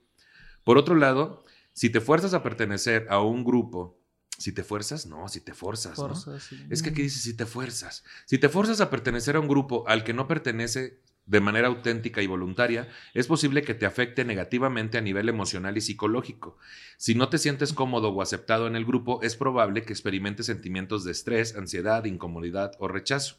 Por 0.63 0.79
otro 0.79 0.95
lado, 0.95 1.43
si 1.73 1.91
te 1.91 2.01
fuerzas 2.01 2.35
a 2.35 2.45
pertenecer 2.45 3.09
a 3.11 3.21
un 3.21 3.43
grupo, 3.43 3.99
si 4.39 4.53
te 4.53 4.65
fuerzas, 4.65 5.07
no, 5.07 5.29
si 5.29 5.41
te 5.41 5.55
forzas, 5.55 5.99
¿no? 5.99 6.15
Sí. 6.15 6.67
Es 6.71 6.83
que 6.83 6.91
aquí 6.91 7.03
dice 7.03 7.19
si 7.19 7.35
te 7.35 7.47
fuerzas. 7.47 8.05
Si 8.27 8.39
te 8.39 8.49
fuerzas 8.49 8.81
a 8.81 8.91
pertenecer 8.91 9.37
a 9.37 9.41
un 9.41 9.49
grupo 9.49 9.87
al 9.89 10.05
que 10.05 10.13
no 10.13 10.27
pertenece 10.27 11.01
de 11.27 11.41
manera 11.41 11.69
auténtica 11.69 12.21
y 12.21 12.27
voluntaria, 12.27 12.89
es 13.15 13.27
posible 13.27 13.63
que 13.63 13.75
te 13.75 13.87
afecte 13.87 14.25
negativamente 14.25 14.99
a 14.99 15.01
nivel 15.01 15.29
emocional 15.29 15.77
y 15.77 15.81
psicológico. 15.81 16.59
Si 16.99 17.15
no 17.15 17.29
te 17.29 17.39
sientes 17.39 17.73
cómodo 17.73 18.11
o 18.11 18.21
aceptado 18.21 18.67
en 18.67 18.77
el 18.77 18.85
grupo, 18.85 19.23
es 19.23 19.35
probable 19.35 19.83
que 19.83 19.93
experimentes 19.93 20.47
sentimientos 20.47 21.03
de 21.05 21.13
estrés, 21.13 21.57
ansiedad, 21.57 22.05
incomodidad 22.05 22.73
o 22.79 22.89
rechazo. 22.89 23.37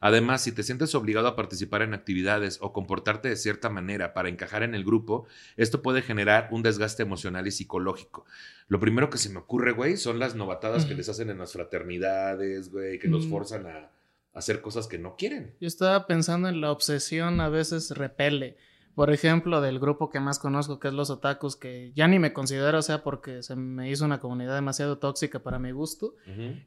Además, 0.00 0.42
si 0.42 0.52
te 0.52 0.62
sientes 0.62 0.94
obligado 0.94 1.28
a 1.28 1.36
participar 1.36 1.82
en 1.82 1.94
actividades 1.94 2.58
o 2.60 2.72
comportarte 2.72 3.28
de 3.30 3.36
cierta 3.36 3.70
manera 3.70 4.12
para 4.12 4.28
encajar 4.28 4.62
en 4.62 4.74
el 4.74 4.84
grupo, 4.84 5.26
esto 5.56 5.82
puede 5.82 6.02
generar 6.02 6.48
un 6.50 6.62
desgaste 6.62 7.02
emocional 7.02 7.46
y 7.46 7.50
psicológico. 7.50 8.26
Lo 8.68 8.80
primero 8.80 9.10
que 9.10 9.18
se 9.18 9.30
me 9.30 9.38
ocurre, 9.38 9.72
güey, 9.72 9.96
son 9.96 10.18
las 10.18 10.34
novatadas 10.34 10.84
que 10.84 10.94
les 10.94 11.08
hacen 11.08 11.30
en 11.30 11.38
las 11.38 11.52
fraternidades, 11.52 12.70
güey, 12.70 12.98
que 12.98 13.08
los 13.08 13.26
Mm. 13.26 13.30
forzan 13.30 13.66
a 13.66 13.90
hacer 14.34 14.60
cosas 14.60 14.86
que 14.86 14.98
no 14.98 15.16
quieren. 15.16 15.54
Yo 15.60 15.68
estaba 15.68 16.06
pensando 16.06 16.48
en 16.48 16.60
la 16.60 16.70
obsesión 16.70 17.40
a 17.40 17.48
veces 17.48 17.92
repele. 17.92 18.56
Por 18.94 19.12
ejemplo, 19.12 19.60
del 19.60 19.80
grupo 19.80 20.10
que 20.10 20.20
más 20.20 20.38
conozco, 20.38 20.78
que 20.78 20.88
es 20.88 20.94
los 20.94 21.10
otakus, 21.10 21.56
que 21.56 21.92
ya 21.94 22.06
ni 22.06 22.18
me 22.20 22.32
considero, 22.32 22.78
o 22.78 22.82
sea, 22.82 23.02
porque 23.02 23.42
se 23.42 23.56
me 23.56 23.90
hizo 23.90 24.04
una 24.04 24.20
comunidad 24.20 24.54
demasiado 24.54 24.98
tóxica 24.98 25.40
para 25.40 25.58
mi 25.58 25.72
gusto. 25.72 26.14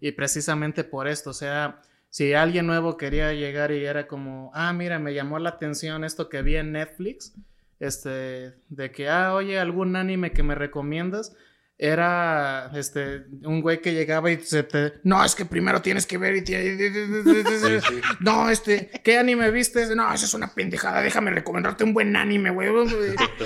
Y 0.01 0.11
precisamente 0.11 0.83
por 0.83 1.07
esto, 1.07 1.29
o 1.29 1.33
sea, 1.33 1.81
si 2.09 2.33
alguien 2.33 2.67
nuevo 2.67 2.97
quería 2.97 3.31
llegar 3.33 3.71
y 3.71 3.85
era 3.85 4.07
como, 4.07 4.51
ah, 4.53 4.73
mira, 4.73 4.99
me 4.99 5.13
llamó 5.13 5.39
la 5.39 5.49
atención 5.49 6.03
esto 6.03 6.27
que 6.27 6.41
vi 6.41 6.57
en 6.57 6.73
Netflix, 6.73 7.33
este, 7.79 8.55
de 8.67 8.91
que, 8.91 9.07
ah, 9.07 9.33
oye, 9.33 9.57
algún 9.57 9.95
anime 9.95 10.31
que 10.31 10.43
me 10.43 10.55
recomiendas, 10.55 11.33
era, 11.79 12.71
este, 12.73 13.25
un 13.43 13.61
güey 13.61 13.81
que 13.81 13.93
llegaba 13.93 14.31
y 14.31 14.39
se 14.41 14.63
te, 14.63 14.93
no, 15.03 15.23
es 15.23 15.35
que 15.35 15.45
primero 15.45 15.81
tienes 15.81 16.07
que 16.07 16.17
ver 16.17 16.35
y... 16.35 16.41
te- 16.43 16.77
Sí, 16.77 17.87
sí. 17.87 18.01
No, 18.19 18.49
este, 18.49 18.89
¿qué 19.03 19.17
anime 19.19 19.51
viste? 19.51 19.95
No, 19.95 20.11
eso 20.13 20.25
es 20.25 20.33
una 20.33 20.53
pendejada, 20.53 21.01
déjame 21.01 21.31
recomendarte 21.31 21.83
un 21.83 21.93
buen 21.93 22.15
anime, 22.15 22.49
güey. 22.49 22.69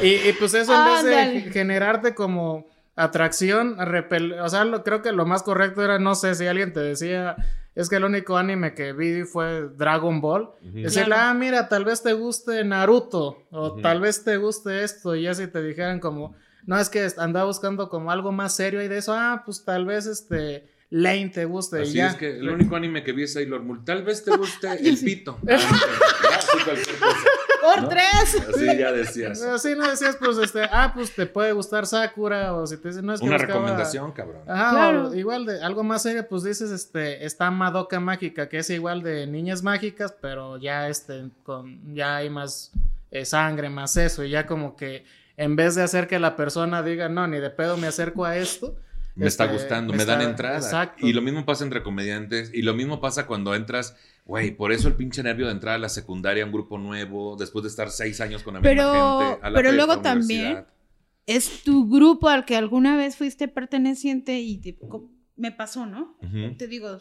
Y, 0.02 0.30
y 0.30 0.34
pues 0.40 0.54
eso 0.54 0.74
en 0.78 0.86
vez 0.86 1.00
Ándale. 1.00 1.42
de 1.42 1.52
generarte 1.52 2.14
como 2.16 2.68
atracción, 2.96 3.78
repel 3.80 4.34
o 4.34 4.48
sea, 4.50 4.64
lo, 4.66 4.84
creo 4.84 5.02
que 5.02 5.12
lo 5.12 5.26
más 5.26 5.44
correcto 5.44 5.84
era, 5.84 6.00
no 6.00 6.16
sé, 6.16 6.36
si 6.36 6.46
alguien 6.48 6.72
te 6.74 6.80
decía, 6.82 7.36
es 7.76 7.90
que 7.90 7.96
el 7.98 8.04
único 8.04 8.38
anime 8.38 8.74
que 8.74 8.94
vi 8.94 9.24
fue 9.24 9.70
Dragon 9.76 10.22
Ball. 10.22 10.52
Decirle, 10.62 11.06
Claro. 11.06 11.22
ah, 11.30 11.34
mira, 11.34 11.68
tal 11.70 11.84
vez 11.86 12.04
te 12.04 12.14
guste 12.14 12.64
Naruto, 12.64 13.44
o 13.52 13.76
tal 13.82 14.02
vez 14.02 14.24
te 14.24 14.38
guste 14.38 14.84
esto, 14.84 15.16
y 15.16 15.24
ya 15.24 15.34
si 15.34 15.48
te 15.48 15.62
dijeran 15.64 16.00
como, 16.00 16.36
no, 16.66 16.78
es 16.80 16.90
que 16.90 17.08
andaba 17.18 17.46
buscando 17.46 17.90
como 17.90 18.12
algo 18.12 18.32
más 18.32 18.56
serio 18.56 18.82
y 18.84 18.88
de 18.88 18.98
eso, 18.98 19.14
ah, 19.14 19.44
pues 19.46 19.64
tal 19.66 19.86
vez 19.86 20.06
este 20.06 20.68
Lane 20.90 21.30
te 21.30 21.46
guste, 21.46 21.80
y 21.80 21.84
Así 21.84 21.94
ya. 21.94 22.08
es 22.08 22.16
que 22.16 22.38
el 22.38 22.50
único 22.50 22.76
anime 22.76 23.02
que 23.04 23.14
vi 23.14 23.24
es 23.24 23.34
Sailor 23.34 23.64
Moon. 23.64 23.86
Tal 23.86 24.04
vez 24.04 24.26
te 24.26 24.36
guste 24.36 24.68
el 24.88 24.98
pito. 24.98 25.38
Ah, 25.50 25.58
ya, 25.58 26.42
sí, 26.42 26.58
cualquier 26.64 26.96
cosa. 26.98 27.18
Por 27.62 27.82
¿No? 27.84 27.88
tres. 27.90 28.36
Así 28.50 28.66
ya 28.78 28.92
decías. 28.92 29.42
Así 29.44 29.76
no 29.76 29.90
decías, 29.90 30.18
pues, 30.18 30.38
este, 30.38 30.64
ah, 30.72 30.92
pues 30.94 31.14
te 31.14 31.26
puede 31.28 31.52
gustar 31.54 31.86
Sakura, 31.86 32.54
o 32.56 32.66
si 32.68 32.78
te 32.78 32.90
dicen, 32.90 33.06
no 33.06 33.14
es 33.14 33.20
que 33.22 33.26
Una 33.28 33.38
buscaba- 33.38 33.54
recomendación, 33.60 34.12
cabrón. 34.12 34.42
Ajá, 34.48 34.70
Claro. 34.72 35.08
o 35.10 35.16
igual 35.16 35.46
de 35.46 35.62
algo 35.64 35.84
más 35.84 36.04
serio, 36.04 36.26
pues 36.28 36.44
dices, 36.44 36.72
este, 36.72 37.26
está 37.26 37.52
Madoka 37.52 38.00
Mágica, 38.00 38.50
que 38.50 38.58
es 38.60 38.70
igual 38.70 39.02
de 39.04 39.28
niñas 39.28 39.62
mágicas, 39.64 40.14
pero 40.22 40.58
ya, 40.58 40.90
este, 40.90 41.30
con, 41.44 41.94
ya 41.96 42.18
hay 42.18 42.30
más 42.30 42.72
eh, 43.12 43.26
sangre, 43.26 43.70
más 43.70 43.96
eso, 43.98 44.24
y 44.24 44.30
ya 44.32 44.46
como 44.46 44.76
que 44.76 45.06
en 45.38 45.56
vez 45.56 45.76
de 45.76 45.84
hacer 45.84 46.08
que 46.08 46.20
la 46.20 46.36
persona 46.36 46.84
diga, 46.84 47.10
no, 47.10 47.28
ni 47.28 47.38
de 47.40 47.50
pedo 47.50 47.78
me 47.78 47.88
acerco 47.88 48.26
a 48.26 48.38
esto, 48.38 48.76
Me 49.14 49.28
está 49.28 49.44
Este, 49.44 49.58
gustando, 49.58 49.92
me 49.92 49.98
me, 50.00 50.06
dan 50.06 50.22
entrada. 50.22 50.56
exacto. 50.56 51.06
Y 51.06 51.12
lo 51.12 51.22
mismo 51.22 51.44
pasa 51.46 51.66
entre 51.66 51.84
comediantes. 51.84 52.50
Y 52.54 52.62
lo 52.62 52.74
mismo 52.74 53.02
pasa 53.02 53.28
cuando 53.28 53.54
entras, 53.54 53.98
güey, 54.26 54.52
por 54.52 54.72
eso 54.72 54.88
el 54.88 54.94
pinche 54.96 55.22
nervio 55.22 55.48
de 55.48 55.52
entrar 55.52 55.76
a 55.76 55.80
la 55.80 55.90
secundaria, 55.90 56.44
a 56.44 56.46
un 56.46 56.54
grupo 56.54 56.78
nuevo, 56.78 57.36
después 57.38 57.64
de 57.64 57.70
estar 57.70 57.90
seis 57.90 58.22
años 58.22 58.42
con 58.42 58.54
la 58.54 58.62
Pero- 58.62 58.84
misma 58.94 59.26
gente. 59.32 59.46
a 59.46 59.50
la 59.50 59.56
pero 59.58 59.72
luego 59.74 59.94
universidad. 59.96 60.68
Es 61.28 61.62
tu 61.64 61.90
grupo 61.90 62.30
al 62.30 62.46
que 62.46 62.56
alguna 62.56 62.96
vez 62.96 63.18
fuiste 63.18 63.50
perteneciente 63.50 64.40
y 64.40 64.58
te- 64.62 64.80
me 65.36 65.52
pasó, 65.52 65.86
¿no? 65.86 66.18
Te 66.58 66.68
digo, 66.68 66.98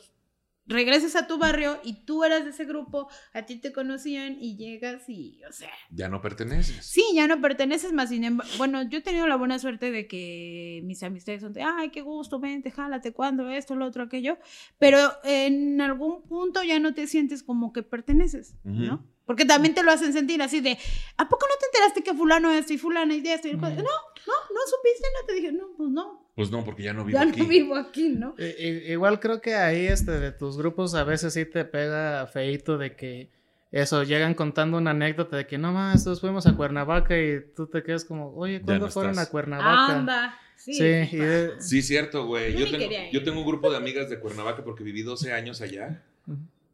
regresas 0.70 1.16
a 1.16 1.26
tu 1.26 1.36
barrio 1.36 1.78
y 1.82 2.04
tú 2.04 2.24
eras 2.24 2.44
de 2.44 2.50
ese 2.50 2.64
grupo, 2.64 3.08
a 3.34 3.42
ti 3.42 3.56
te 3.56 3.72
conocían 3.72 4.36
y 4.40 4.56
llegas 4.56 5.08
y, 5.08 5.42
o 5.48 5.52
sea, 5.52 5.70
Ya 5.90 6.08
no 6.08 6.20
perteneces. 6.22 6.86
Sí, 6.86 7.04
ya 7.14 7.26
no 7.26 7.40
perteneces 7.40 7.92
más. 7.92 8.08
Sin 8.08 8.24
embargo, 8.24 8.52
bueno, 8.56 8.82
yo 8.88 8.98
he 8.98 9.02
tenido 9.02 9.26
la 9.26 9.36
buena 9.36 9.58
suerte 9.58 9.90
de 9.90 10.06
que 10.06 10.80
mis 10.84 11.02
amistades 11.02 11.42
son 11.42 11.52
de, 11.52 11.62
ay, 11.62 11.90
qué 11.90 12.02
gusto, 12.02 12.40
vente, 12.40 12.70
jálate, 12.70 13.12
cuando 13.12 13.50
esto, 13.50 13.74
lo 13.74 13.86
otro, 13.86 14.04
aquello. 14.04 14.38
Pero 14.78 14.98
en 15.24 15.80
algún 15.80 16.22
punto 16.22 16.62
ya 16.62 16.78
no 16.78 16.94
te 16.94 17.06
sientes 17.06 17.42
como 17.42 17.72
que 17.72 17.82
perteneces, 17.82 18.54
¿no? 18.64 19.04
Porque 19.26 19.44
también 19.44 19.74
te 19.74 19.82
lo 19.82 19.92
hacen 19.92 20.12
sentir 20.12 20.42
así 20.42 20.60
de, 20.60 20.76
¿a 21.16 21.28
poco 21.28 21.46
no 21.46 21.54
te 21.60 21.66
enteraste 21.66 22.02
que 22.02 22.14
fulano 22.14 22.50
esto 22.50 22.72
y 22.72 22.78
fulano 22.78 23.14
y 23.14 23.20
de 23.20 23.34
esto? 23.34 23.48
Y 23.48 23.56
cual- 23.56 23.76
No, 23.76 23.82
no, 23.82 24.32
no 24.54 24.60
supiste, 24.66 25.06
no 25.20 25.26
te 25.26 25.34
dije, 25.34 25.52
no, 25.52 25.68
pues 25.76 25.88
no, 25.90 26.28
Pues 26.34 26.50
no, 26.50 26.64
porque 26.64 26.82
ya 26.84 26.92
no 26.92 27.04
vivo 27.04 27.18
ya 27.18 27.28
aquí. 27.28 27.40
no 27.40 27.46
vivo 27.46 27.76
aquí, 27.76 28.08
¿no? 28.08 28.34
I- 28.38 28.66
i- 28.66 28.92
igual 28.92 29.20
creo 29.20 29.40
que 29.40 29.54
ahí, 29.54 29.86
este, 29.86 30.12
de 30.12 30.32
tus 30.32 30.56
grupos 30.58 30.94
a 30.94 31.04
veces 31.04 31.34
sí 31.34 31.44
te 31.44 31.64
pega 31.64 32.26
feito 32.26 32.76
de 32.78 32.96
que 32.96 33.30
eso, 33.70 34.02
llegan 34.02 34.34
contando 34.34 34.78
una 34.78 34.90
anécdota 34.90 35.36
de 35.36 35.46
que 35.46 35.58
no 35.58 35.72
más, 35.72 36.02
todos 36.02 36.20
fuimos 36.20 36.46
a 36.48 36.56
Cuernavaca 36.56 37.16
y 37.16 37.40
tú 37.54 37.68
te 37.68 37.84
quedas 37.84 38.04
como, 38.04 38.34
oye, 38.34 38.60
¿cuándo 38.62 38.86
no 38.86 38.90
fueron 38.92 39.12
estás. 39.12 39.28
a 39.28 39.30
Cuernavaca? 39.30 39.94
Anda. 39.96 40.38
Sí, 40.56 40.74
Sí, 40.74 40.82
y 40.84 41.16
de- 41.16 41.52
Sí, 41.60 41.80
cierto, 41.82 42.26
güey. 42.26 42.52
Yo 42.58 42.68
tengo, 42.70 42.84
yo 43.12 43.22
tengo 43.22 43.40
un 43.40 43.46
grupo 43.46 43.70
de 43.70 43.76
amigas 43.76 44.10
de 44.10 44.18
Cuernavaca 44.18 44.64
porque 44.64 44.82
viví 44.82 45.02
12 45.02 45.32
años 45.32 45.60
allá 45.60 46.02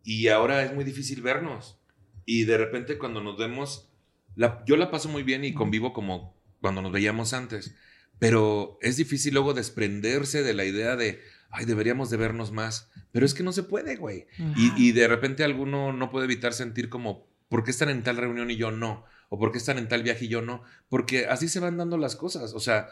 y 0.05 0.29
ahora 0.29 0.63
es 0.65 0.73
muy 0.75 0.85
difícil 0.85 1.21
vernos. 1.23 1.79
Y 2.27 2.45
de 2.45 2.59
repente 2.59 2.99
cuando 2.99 3.23
nos 3.23 3.39
vemos, 3.39 3.89
la- 4.35 4.63
yo 4.67 4.77
la 4.77 4.91
paso 4.91 5.09
muy 5.09 5.23
bien 5.23 5.45
y 5.45 5.55
convivo 5.55 5.93
como 5.95 6.37
cuando 6.61 6.83
nos 6.83 6.93
veíamos 6.93 7.33
antes, 7.33 7.75
pero 8.19 8.79
es 8.83 8.97
difícil 8.97 9.33
luego 9.35 9.55
desprenderse 9.55 10.43
de 10.43 10.53
la 10.55 10.65
idea 10.65 10.97
de, 10.97 11.21
ay, 11.51 11.65
deberíamos 11.65 12.11
de 12.11 12.17
vernos 12.17 12.51
más, 12.53 12.91
pero 13.13 13.25
es 13.25 13.33
que 13.35 13.43
no 13.43 13.53
se 13.53 13.63
puede, 13.63 13.97
güey. 13.97 14.27
Y, 14.57 14.73
y 14.77 14.93
de 14.93 15.07
repente 15.09 15.45
alguno 15.45 15.93
no 15.93 16.11
puede 16.11 16.25
evitar 16.25 16.53
sentir 16.53 16.89
como, 16.89 17.29
¿por 17.49 17.63
qué 17.65 17.71
están 17.71 17.89
en 17.91 18.03
tal 18.03 18.17
reunión 18.17 18.51
y 18.51 18.57
yo 18.57 18.71
no? 18.73 19.05
¿O 19.29 19.39
por 19.39 19.53
qué 19.53 19.59
están 19.59 19.79
en 19.79 19.89
tal 19.89 20.03
viaje 20.03 20.25
y 20.27 20.29
yo 20.29 20.43
no? 20.43 20.63
Porque 20.89 21.27
así 21.27 21.49
se 21.49 21.61
van 21.61 21.77
dando 21.77 21.97
las 21.99 22.17
cosas, 22.17 22.53
o 22.55 22.61
sea, 22.61 22.89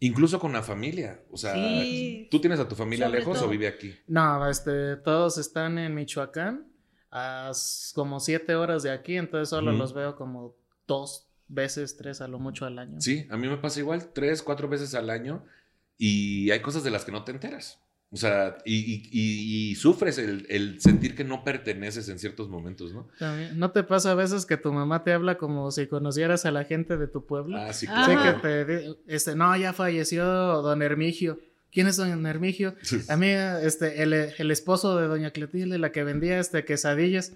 incluso 0.00 0.38
con 0.40 0.52
la 0.52 0.62
familia. 0.62 1.22
O 1.30 1.36
sea, 1.36 1.54
Sí. 1.54 2.28
¿tú 2.30 2.40
tienes 2.40 2.58
a 2.60 2.68
tu 2.68 2.74
familia 2.74 3.06
Sobre 3.06 3.18
lejos 3.20 3.38
todo. 3.38 3.46
o 3.48 3.50
vive 3.50 3.68
aquí? 3.68 3.94
No, 4.08 4.48
este, 4.48 4.96
todos 4.96 5.38
están 5.38 5.78
en 5.78 5.94
Michoacán, 5.94 6.66
a 7.16 7.52
como 7.94 8.18
siete 8.20 8.54
horas 8.56 8.82
de 8.82 8.90
aquí, 8.90 9.16
entonces 9.16 9.48
solo 9.48 9.70
los 9.72 9.94
veo 9.94 10.16
como 10.16 10.54
dos 10.86 11.28
veces, 11.48 11.96
tres 11.96 12.20
a 12.20 12.26
lo 12.28 12.38
mucho 12.40 12.66
al 12.66 12.78
año. 12.78 13.00
Sí, 13.00 13.26
a 13.30 13.36
mí 13.36 13.48
me 13.48 13.56
pasa 13.56 13.78
igual, 13.80 14.12
tres, 14.12 14.42
cuatro 14.42 14.68
veces 14.68 14.94
al 14.96 15.08
año 15.10 15.44
y 15.96 16.50
hay 16.50 16.60
cosas 16.60 16.82
de 16.82 16.90
las 16.90 17.04
que 17.04 17.12
no 17.12 17.22
te 17.24 17.30
enteras. 17.32 17.78
O 18.10 18.16
sea, 18.16 18.58
y, 18.64 18.74
y- 18.76 19.08
y- 19.12 19.70
y 19.70 19.74
sufres 19.74 20.18
el, 20.18 20.46
el 20.48 20.80
sentir 20.80 21.16
que 21.16 21.24
no 21.24 21.42
perteneces 21.42 22.08
en 22.08 22.18
ciertos 22.20 22.48
momentos, 22.48 22.92
¿no? 22.94 23.08
También, 23.18 23.58
¿No 23.58 23.70
te 23.72 23.82
pasa 23.82 24.12
a 24.12 24.14
veces 24.14 24.46
que 24.46 24.56
tu 24.56 24.72
mamá 24.72 25.02
te 25.02 25.12
habla 25.12 25.36
como 25.36 25.70
si 25.72 25.86
conocieras 25.88 26.46
a 26.46 26.52
la 26.52 26.64
gente 26.64 26.96
de 26.96 27.08
tu 27.08 27.26
pueblo? 27.26 27.56
Ah, 27.58 27.72
sí, 27.72 27.86
Ah. 27.88 28.04
Sí, 28.06 28.12
claro. 28.12 28.40
que 28.42 28.64
te 29.06 29.14
este, 29.14 29.34
no, 29.34 29.56
ya 29.56 29.72
falleció 29.72 30.24
don 30.24 30.82
Hermigio. 30.82 31.38
¿Quién 31.74 31.88
es 31.88 31.96
don 31.96 32.24
Hermigio? 32.24 32.74
A 33.08 33.16
mí, 33.16 33.26
este, 33.28 34.02
el, 34.04 34.12
el 34.14 34.50
esposo 34.50 34.96
de 34.96 35.08
doña 35.08 35.32
Cletilde, 35.32 35.76
la 35.76 35.90
que 35.92 36.04
vendía 36.04 36.38
este 36.38 36.64
quesadillas. 36.64 37.32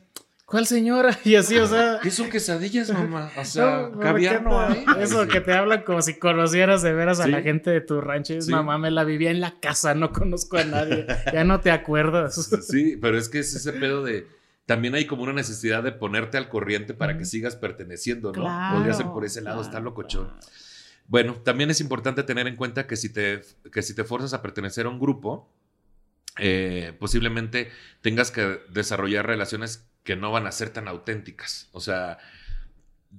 ¿cuál 0.47 0.66
señora? 0.66 1.11
Y 1.24 1.34
así, 1.34 1.59
o 1.59 1.66
sea. 1.66 1.99
¿Qué 2.03 2.11
son 2.11 2.30
quesadillas, 2.30 2.91
mamá? 2.91 3.30
O 3.36 3.45
sea, 3.45 3.91
no, 3.93 3.99
caviar 4.01 4.39
¿qué 4.39 4.45
no 4.45 4.51
tal? 4.51 4.72
hay. 4.72 4.86
Eso 5.03 5.26
que 5.28 5.41
te 5.43 5.53
hablan 5.53 5.82
como 5.82 6.01
si 6.01 6.18
conocieras 6.18 6.80
de 6.82 6.95
veras 6.95 7.20
a 7.20 7.24
Sí. 7.24 7.30
la 7.32 7.43
gente 7.43 7.70
de 7.70 7.80
tu 7.82 8.01
rancho. 8.01 8.32
Y, 8.34 8.41
Sí. 8.41 8.51
Mamá, 8.53 8.78
me 8.78 8.91
la 8.91 9.05
vivía 9.05 9.30
en 9.30 9.41
la 9.41 9.59
casa, 9.61 9.95
no 9.95 10.11
conozco 10.12 10.57
a 10.57 10.64
nadie. 10.64 11.05
ya 11.32 11.45
no 11.45 11.61
te 11.61 11.70
acuerdas. 11.70 12.34
Sí, 12.62 12.97
pero 13.01 13.18
es 13.18 13.28
que 13.28 13.41
es 13.41 13.55
ese 13.55 13.72
pedo 13.72 14.03
de. 14.05 14.26
También 14.66 14.95
hay 14.95 15.07
como 15.07 15.22
una 15.24 15.32
necesidad 15.32 15.82
de 15.82 15.93
ponerte 15.93 16.36
al 16.39 16.49
corriente 16.49 16.95
para 16.95 17.18
que 17.18 17.24
sigas 17.24 17.57
perteneciendo, 17.57 18.32
¿no? 18.32 18.45
Podría 18.72 18.95
ser 18.95 19.07
por 19.07 19.24
ese 19.24 19.41
lado, 19.41 19.61
está 19.62 19.72
claro, 19.72 19.86
locochón. 19.86 20.30
Bueno, 21.09 21.34
también 21.42 21.70
es 21.70 21.80
importante 21.80 22.22
tener 22.22 22.46
en 22.46 22.56
cuenta 22.56 22.86
que 22.86 22.96
si 22.96 23.11
te, 23.11 23.40
que 23.72 23.82
si 23.82 23.94
te 23.94 24.04
forzas 24.04 24.34
a 24.34 24.42
pertenecer 24.42 24.86
a 24.86 24.90
un 24.90 25.00
grupo, 25.00 25.50
eh, 26.38 26.94
posiblemente 27.00 27.70
tengas 28.02 28.30
que 28.30 28.61
desarrollar 28.70 29.26
relaciones 29.26 29.88
que 30.04 30.16
no 30.16 30.30
van 30.30 30.46
a 30.46 30.52
ser 30.52 30.70
tan 30.70 30.86
auténticas. 30.86 31.70
O 31.72 31.80
sea, 31.80 32.18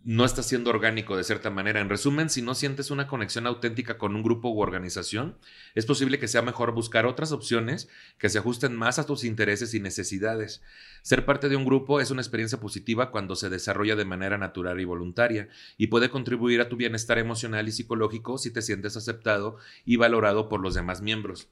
no 0.04 0.24
está 0.24 0.44
siendo 0.44 0.70
orgánico 0.70 1.18
de 1.18 1.24
cierta 1.24 1.50
manera. 1.50 1.82
En 1.82 1.90
resumen, 1.90 2.30
si 2.30 2.42
no 2.42 2.54
sientes 2.54 2.92
una 2.92 3.08
conexión 3.08 3.48
auténtica 3.48 3.98
con 3.98 4.16
un 4.16 4.22
grupo 4.22 4.50
u 4.50 4.62
organización, 4.62 5.38
es 5.74 5.86
posible 5.86 6.20
que 6.20 6.28
sea 6.28 6.42
mejor 6.42 6.74
buscar 6.74 7.06
otras 7.06 7.32
opciones 7.32 7.90
que 8.18 8.30
se 8.30 8.38
ajusten 8.38 8.76
más 8.76 9.00
a 9.00 9.06
tus 9.06 9.24
intereses 9.24 9.74
y 9.74 9.80
necesidades. 9.80 10.62
Ser 11.02 11.26
parte 11.26 11.50
de 11.50 11.56
un 11.56 11.66
grupo 11.66 12.00
es 12.00 12.12
una 12.12 12.22
experiencia 12.22 12.60
positiva 12.60 13.10
cuando 13.10 13.36
se 13.36 13.50
desarrolla 13.50 13.96
de 13.96 14.06
manera 14.06 14.38
natural 14.38 14.80
y 14.80 14.86
voluntaria 14.86 15.50
y 15.78 15.88
puede 15.88 16.10
contribuir 16.10 16.62
a 16.62 16.70
tu 16.70 16.76
bienestar 16.76 17.18
emocional 17.18 17.68
y 17.68 17.72
psicológico 17.72 18.38
si 18.38 18.52
te 18.52 18.62
sientes 18.62 18.96
aceptado 18.96 19.58
y 19.86 19.96
valorado 19.96 20.50
por 20.50 20.62
los 20.62 20.76
demás 20.76 21.02
miembros. 21.02 21.50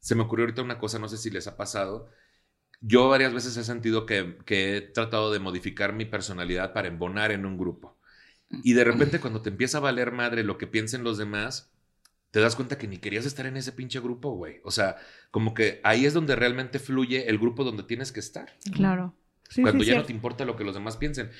Se 0.00 0.14
me 0.14 0.22
ocurrió 0.22 0.44
ahorita 0.44 0.62
una 0.62 0.78
cosa, 0.78 0.98
no 0.98 1.08
sé 1.08 1.18
si 1.18 1.30
les 1.30 1.46
ha 1.46 1.56
pasado. 1.56 2.08
Yo 2.80 3.08
varias 3.08 3.34
veces 3.34 3.56
he 3.56 3.64
sentido 3.64 4.06
que, 4.06 4.38
que 4.44 4.76
he 4.76 4.80
tratado 4.80 5.32
de 5.32 5.40
modificar 5.40 5.92
mi 5.92 6.04
personalidad 6.04 6.72
para 6.72 6.88
embonar 6.88 7.32
en 7.32 7.44
un 7.44 7.58
grupo. 7.58 7.96
Y 8.62 8.72
de 8.72 8.84
repente 8.84 9.20
cuando 9.20 9.42
te 9.42 9.50
empieza 9.50 9.78
a 9.78 9.82
valer 9.82 10.12
madre 10.12 10.44
lo 10.44 10.58
que 10.58 10.66
piensen 10.66 11.04
los 11.04 11.18
demás, 11.18 11.70
te 12.30 12.40
das 12.40 12.56
cuenta 12.56 12.78
que 12.78 12.88
ni 12.88 12.98
querías 12.98 13.26
estar 13.26 13.46
en 13.46 13.56
ese 13.56 13.72
pinche 13.72 14.00
grupo, 14.00 14.30
güey. 14.30 14.60
O 14.64 14.70
sea, 14.70 14.96
como 15.30 15.54
que 15.54 15.80
ahí 15.82 16.06
es 16.06 16.14
donde 16.14 16.36
realmente 16.36 16.78
fluye 16.78 17.28
el 17.28 17.38
grupo 17.38 17.64
donde 17.64 17.82
tienes 17.82 18.12
que 18.12 18.20
estar. 18.20 18.54
Claro. 18.72 19.14
Sí, 19.48 19.62
cuando 19.62 19.82
sí, 19.82 19.90
ya 19.90 19.96
no 19.96 20.04
te 20.04 20.12
importa 20.12 20.44
lo 20.44 20.56
que 20.56 20.64
los 20.64 20.74
demás 20.74 20.96
piensen. 20.96 21.30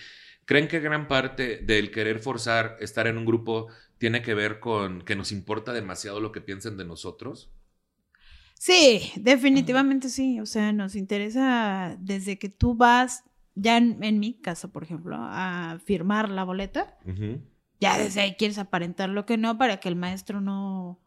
¿Creen 0.46 0.66
que 0.66 0.80
gran 0.80 1.08
parte 1.08 1.58
del 1.58 1.90
querer 1.90 2.20
forzar 2.20 2.78
estar 2.80 3.06
en 3.06 3.18
un 3.18 3.26
grupo 3.26 3.68
tiene 3.98 4.22
que 4.22 4.32
ver 4.32 4.60
con 4.60 5.02
que 5.02 5.14
nos 5.14 5.30
importa 5.30 5.74
demasiado 5.74 6.20
lo 6.20 6.32
que 6.32 6.40
piensen 6.40 6.78
de 6.78 6.86
nosotros? 6.86 7.50
Sí, 8.58 9.12
definitivamente 9.16 10.08
sí. 10.08 10.40
O 10.40 10.46
sea, 10.46 10.72
nos 10.72 10.94
interesa 10.96 11.96
desde 12.00 12.38
que 12.38 12.48
tú 12.48 12.74
vas, 12.74 13.22
ya 13.54 13.76
en, 13.76 14.02
en 14.02 14.18
mi 14.18 14.34
caso, 14.34 14.70
por 14.70 14.82
ejemplo, 14.82 15.16
a 15.18 15.78
firmar 15.84 16.28
la 16.28 16.44
boleta, 16.44 16.96
ya 17.80 17.96
desde 17.98 18.20
ahí 18.20 18.34
quieres 18.34 18.58
aparentar 18.58 19.08
lo 19.10 19.24
que 19.26 19.36
no 19.36 19.56
para 19.58 19.78
que 19.78 19.88
el 19.88 19.96
maestro 19.96 20.40
no... 20.40 21.00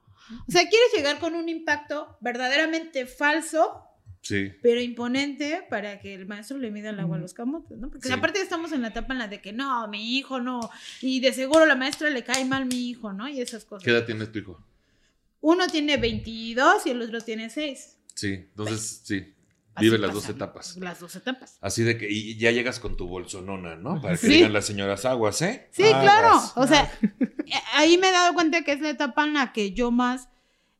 O 0.48 0.52
sea, 0.52 0.62
quieres 0.70 0.94
llegar 0.96 1.20
con 1.20 1.36
un 1.36 1.50
impacto 1.50 2.18
verdaderamente 2.22 3.06
falso, 3.06 3.84
Sí. 4.24 4.52
pero 4.62 4.80
imponente 4.80 5.66
para 5.68 6.00
que 6.00 6.14
el 6.14 6.28
maestro 6.28 6.60
le 6.60 6.70
mida 6.70 6.92
el 6.92 7.00
agua 7.00 7.18
a 7.18 7.20
los 7.20 7.34
camotes, 7.34 7.78
¿no? 7.80 7.90
Porque 7.90 8.08
Sí. 8.08 8.14
aparte 8.14 8.40
estamos 8.40 8.72
en 8.72 8.84
la 8.84 8.90
etapa 8.90 9.14
en 9.14 9.20
la 9.20 9.28
de 9.28 9.42
que 9.42 9.52
no, 9.52 9.88
mi 9.88 10.16
hijo 10.16 10.40
no, 10.40 10.70
y 11.02 11.20
de 11.22 11.34
seguro 11.34 11.66
la 11.66 11.76
maestra 11.76 12.08
le 12.12 12.24
cae 12.24 12.46
mal 12.46 12.68
mi 12.68 12.88
hijo, 12.88 13.12
¿no? 13.14 13.28
Y 13.28 13.42
esas 13.42 13.66
cosas. 13.66 13.84
¿Qué 13.84 13.90
edad 13.90 14.06
tiene 14.06 14.28
tu 14.28 14.38
hijo? 14.40 14.64
Uno 15.42 15.68
tiene 15.68 15.98
22 15.98 16.86
y 16.86 16.90
el 16.92 17.02
otro 17.02 17.20
tiene 17.22 17.50
6. 17.50 17.98
Sí, 18.16 18.28
entonces 18.34 19.02
sí. 19.04 19.34
Así 19.74 19.86
Vive 19.86 19.98
las 20.00 20.14
dos 20.14 20.28
etapas. 20.28 20.76
Las 20.78 21.00
dos 21.00 21.16
etapas. 21.16 21.58
Así 21.62 21.84
de 21.84 21.98
que 21.98 22.10
y 22.12 22.38
ya 22.38 22.52
llegas 22.52 22.80
con 22.80 22.98
tu 22.98 23.08
bolsonona, 23.08 23.76
¿no? 23.78 24.02
Para 24.02 24.16
que 24.18 24.28
Sí. 24.28 24.34
digan 24.34 24.52
las 24.54 24.66
señoras 24.66 25.06
aguas, 25.06 25.42
¿eh? 25.42 25.70
Sí, 25.72 25.84
claro. 25.84 26.42
O 26.56 26.68
sea, 26.68 26.92
eh, 27.20 27.54
ahí 27.74 27.98
me 27.98 28.10
he 28.10 28.12
dado 28.12 28.34
cuenta 28.34 28.64
que 28.64 28.74
es 28.74 28.82
la 28.82 28.90
etapa 28.90 29.24
en 29.26 29.34
la 29.34 29.54
que 29.54 29.72
yo 29.74 29.90
más 29.90 30.28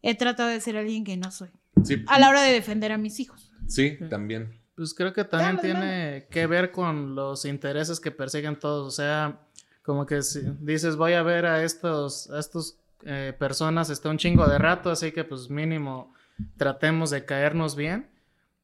he 0.02 0.14
tratado 0.16 0.50
de 0.50 0.60
ser 0.60 0.76
alguien 0.78 1.04
que 1.06 1.16
no 1.16 1.32
soy. 1.32 1.50
Sí, 1.86 2.04
A 2.08 2.20
la 2.20 2.30
hora 2.30 2.42
de 2.42 2.52
defender 2.52 2.92
a 2.92 2.98
mis 2.98 3.20
hijos. 3.20 3.50
sí, 3.68 3.98
también. 4.10 4.60
Pues 4.76 4.94
creo 4.94 5.14
que 5.14 5.24
también 5.24 5.58
Claro, 5.58 5.80
tiene 5.80 6.28
que 6.32 6.48
ver 6.48 6.72
con 6.72 7.14
los 7.16 7.46
intereses 7.46 8.00
que 8.00 8.10
persiguen 8.12 8.58
todos. 8.60 8.88
O 8.88 8.92
sea, 8.92 9.40
como 9.84 10.06
que 10.06 10.22
si 10.24 10.42
dices, 10.60 10.96
voy 10.96 11.14
a 11.14 11.24
ver 11.24 11.46
a 11.46 11.64
estos, 11.64 12.30
a 12.32 12.40
estos 12.40 12.78
eh, 13.04 13.34
personas 13.38 13.90
está 13.90 14.10
un 14.10 14.18
chingo 14.18 14.48
de 14.48 14.58
rato, 14.58 14.90
así 14.90 15.12
que 15.12 15.24
pues 15.24 15.50
mínimo 15.50 16.14
tratemos 16.58 17.10
de 17.10 17.26
caernos 17.26 17.76
bien. 17.76 18.10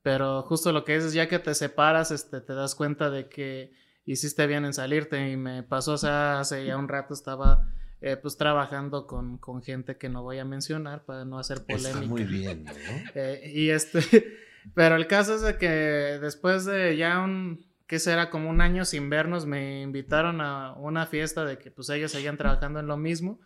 Pero 0.02 0.42
justo 0.44 0.72
lo 0.72 0.86
que 0.86 0.96
dices, 0.96 1.14
ya 1.14 1.28
que 1.28 1.40
te 1.40 1.54
separas, 1.54 2.12
este, 2.12 2.40
te 2.40 2.54
das 2.54 2.76
cuenta 2.76 3.10
de 3.10 3.28
que 3.28 3.74
hiciste 4.06 4.48
bien 4.48 4.64
en 4.64 4.74
salirte. 4.74 5.30
Y 5.30 5.38
me 5.38 5.64
pasó, 5.64 5.94
o 5.94 5.98
sea, 5.98 6.40
hace 6.40 6.66
ya 6.66 6.78
un 6.78 6.88
rato 6.88 7.14
estaba 7.14 7.68
eh, 8.00 8.16
pues 8.16 8.38
trabajando 8.38 9.06
con, 9.06 9.38
con 9.38 9.62
gente 9.62 9.98
que 9.98 10.08
no 10.08 10.24
voy 10.24 10.40
a 10.40 10.46
mencionar 10.46 11.04
para 11.04 11.26
no 11.26 11.40
hacer 11.40 11.66
polémica. 11.66 11.90
Está 11.90 12.08
muy 12.08 12.24
bien, 12.24 12.64
¿no? 12.64 12.72
Eh, 13.16 13.52
y 13.54 13.70
este, 13.70 14.00
pero 14.76 14.96
el 14.96 15.08
caso 15.08 15.36
es 15.36 15.42
de 15.42 15.58
que 15.58 15.68
después 15.68 16.66
de 16.66 16.96
ya 16.96 17.20
un, 17.20 17.66
¿qué 17.88 18.00
será? 18.00 18.30
Como 18.30 18.50
un 18.50 18.62
año 18.62 18.86
sin 18.86 19.10
vernos, 19.10 19.46
me 19.46 19.82
invitaron 19.82 20.42
a 20.42 20.74
una 20.74 21.06
fiesta 21.06 21.46
de 21.46 21.58
que 21.58 21.72
pues 21.72 21.90
ellos 21.90 22.12
seguían 22.12 22.38
trabajando 22.38 22.80
en 22.80 22.88
lo 22.88 22.98
mismo. 22.98 23.40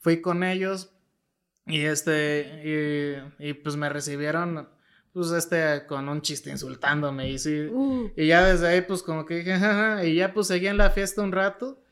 Fui 0.00 0.20
con 0.20 0.42
ellos 0.42 0.92
y 1.66 1.82
este, 1.82 3.22
y, 3.38 3.48
y, 3.48 3.52
pues 3.54 3.76
me 3.76 3.88
recibieron, 3.88 4.68
pues 5.12 5.30
este, 5.32 5.84
con 5.86 6.08
un 6.08 6.22
chiste 6.22 6.50
insultándome 6.50 7.30
y 7.30 7.38
sí. 7.38 7.66
Uh, 7.70 8.10
Y 8.16 8.28
ya 8.28 8.44
desde 8.44 8.68
ahí, 8.68 8.80
pues 8.80 9.02
como 9.02 9.26
que 9.26 9.36
dije, 9.36 10.08
y 10.08 10.14
ya 10.16 10.32
pues 10.32 10.46
seguí 10.46 10.66
en 10.66 10.78
la 10.78 10.90
fiesta 10.90 11.22
un 11.22 11.32
rato. 11.32 11.82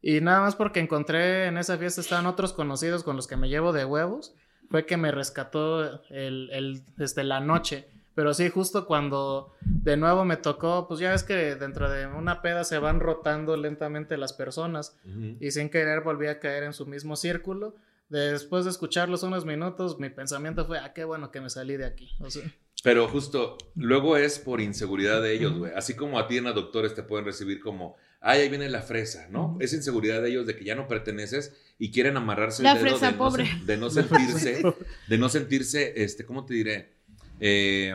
Y 0.00 0.20
nada 0.20 0.40
más 0.40 0.56
porque 0.56 0.80
encontré 0.80 1.46
en 1.46 1.58
esa 1.58 1.78
fiesta 1.78 2.00
estaban 2.00 2.26
otros 2.26 2.52
conocidos 2.52 3.02
con 3.02 3.16
los 3.16 3.26
que 3.26 3.36
me 3.36 3.48
llevo 3.48 3.72
de 3.72 3.84
huevos, 3.84 4.34
fue 4.70 4.86
que 4.86 4.96
me 4.96 5.10
rescató 5.10 6.02
el, 6.10 6.50
el, 6.52 6.84
este, 6.98 7.24
la 7.24 7.40
noche. 7.40 7.88
Pero 8.16 8.32
sí, 8.32 8.48
justo 8.48 8.86
cuando 8.86 9.52
de 9.60 9.98
nuevo 9.98 10.24
me 10.24 10.38
tocó, 10.38 10.88
pues 10.88 11.00
ya 11.00 11.10
ves 11.10 11.22
que 11.22 11.54
dentro 11.54 11.90
de 11.90 12.06
una 12.06 12.40
peda 12.40 12.64
se 12.64 12.78
van 12.78 12.98
rotando 12.98 13.58
lentamente 13.58 14.16
las 14.16 14.32
personas 14.32 14.96
y 15.38 15.50
sin 15.50 15.68
querer 15.68 16.00
volví 16.00 16.26
a 16.26 16.40
caer 16.40 16.62
en 16.62 16.72
su 16.72 16.86
mismo 16.86 17.14
círculo. 17.14 17.74
Después 18.08 18.64
de 18.64 18.70
escucharlos 18.70 19.22
unos 19.22 19.44
minutos, 19.44 20.00
mi 20.00 20.08
pensamiento 20.08 20.64
fue, 20.64 20.78
ah, 20.78 20.94
qué 20.94 21.04
bueno 21.04 21.30
que 21.30 21.42
me 21.42 21.50
salí 21.50 21.76
de 21.76 21.84
aquí. 21.84 22.08
O 22.20 22.30
sea, 22.30 22.50
Pero 22.82 23.06
justo, 23.06 23.58
luego 23.74 24.16
es 24.16 24.38
por 24.38 24.62
inseguridad 24.62 25.20
de 25.20 25.34
ellos, 25.34 25.52
güey. 25.58 25.72
Así 25.76 25.92
como 25.92 26.18
a 26.18 26.26
ti 26.26 26.38
en 26.38 26.44
la 26.44 26.52
doctores 26.52 26.94
te 26.94 27.02
pueden 27.02 27.26
recibir 27.26 27.60
como, 27.60 27.96
ay, 28.22 28.40
ahí 28.40 28.48
viene 28.48 28.70
la 28.70 28.80
fresa, 28.80 29.28
¿no? 29.28 29.58
Es 29.60 29.74
inseguridad 29.74 30.22
de 30.22 30.30
ellos 30.30 30.46
de 30.46 30.56
que 30.56 30.64
ya 30.64 30.74
no 30.74 30.88
perteneces 30.88 31.54
y 31.78 31.90
quieren 31.90 32.16
amarrarse 32.16 32.62
La 32.62 32.72
el 32.72 32.78
dedo 32.78 32.96
fresa 32.96 33.12
de, 33.12 33.18
pobre. 33.18 33.44
No, 33.44 33.66
de 33.66 33.76
no 33.76 33.90
sentirse, 33.90 34.62
de 35.06 35.18
no 35.18 35.28
sentirse, 35.28 36.02
este, 36.02 36.24
¿cómo 36.24 36.46
te 36.46 36.54
diré? 36.54 36.95
Eh, 37.40 37.94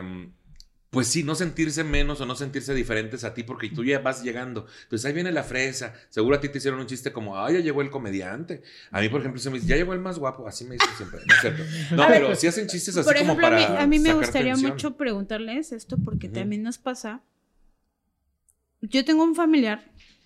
pues 0.90 1.08
sí, 1.08 1.22
no 1.22 1.34
sentirse 1.34 1.84
menos 1.84 2.20
o 2.20 2.26
no 2.26 2.36
sentirse 2.36 2.74
diferentes 2.74 3.24
a 3.24 3.32
ti 3.32 3.44
porque 3.44 3.70
tú 3.70 3.82
ya 3.82 4.00
vas 4.00 4.22
llegando. 4.22 4.66
Entonces 4.82 5.06
ahí 5.06 5.14
viene 5.14 5.32
la 5.32 5.42
fresa. 5.42 5.94
Seguro 6.10 6.36
a 6.36 6.40
ti 6.40 6.50
te 6.50 6.58
hicieron 6.58 6.80
un 6.80 6.86
chiste 6.86 7.12
como, 7.12 7.38
ay, 7.38 7.54
ya 7.54 7.60
llegó 7.60 7.80
el 7.80 7.88
comediante. 7.90 8.62
A 8.90 9.00
mí, 9.00 9.08
por 9.08 9.20
ejemplo, 9.20 9.40
se 9.40 9.48
me 9.48 9.56
dice, 9.56 9.68
ya 9.68 9.76
llegó 9.76 9.94
el 9.94 10.00
más 10.00 10.18
guapo. 10.18 10.46
Así 10.46 10.66
me 10.66 10.74
dicen 10.74 10.90
siempre. 10.98 11.20
No 11.26 11.34
es 11.34 11.40
cierto. 11.40 11.62
No, 11.96 12.02
A 12.02 12.08
ver, 12.08 12.22
pero 12.22 12.34
sí 12.36 12.46
hacen 12.46 12.66
chistes 12.66 12.94
así 12.96 13.06
Por 13.06 13.14
como 13.16 13.32
ejemplo, 13.32 13.46
a 13.46 13.50
para 13.50 13.68
mí, 13.70 13.76
a 13.78 13.86
mí 13.86 13.98
me 14.00 14.10
sacar 14.10 14.20
gustaría 14.22 14.52
tensión. 14.52 14.72
mucho 14.72 14.96
preguntarles 14.98 15.72
esto 15.72 15.96
porque 15.96 16.28
también 16.28 16.62
nos 16.62 16.76
pasa. 16.76 17.22
Yo 18.82 19.04
tengo 19.04 19.22
un 19.24 19.34
familiar, 19.34 19.82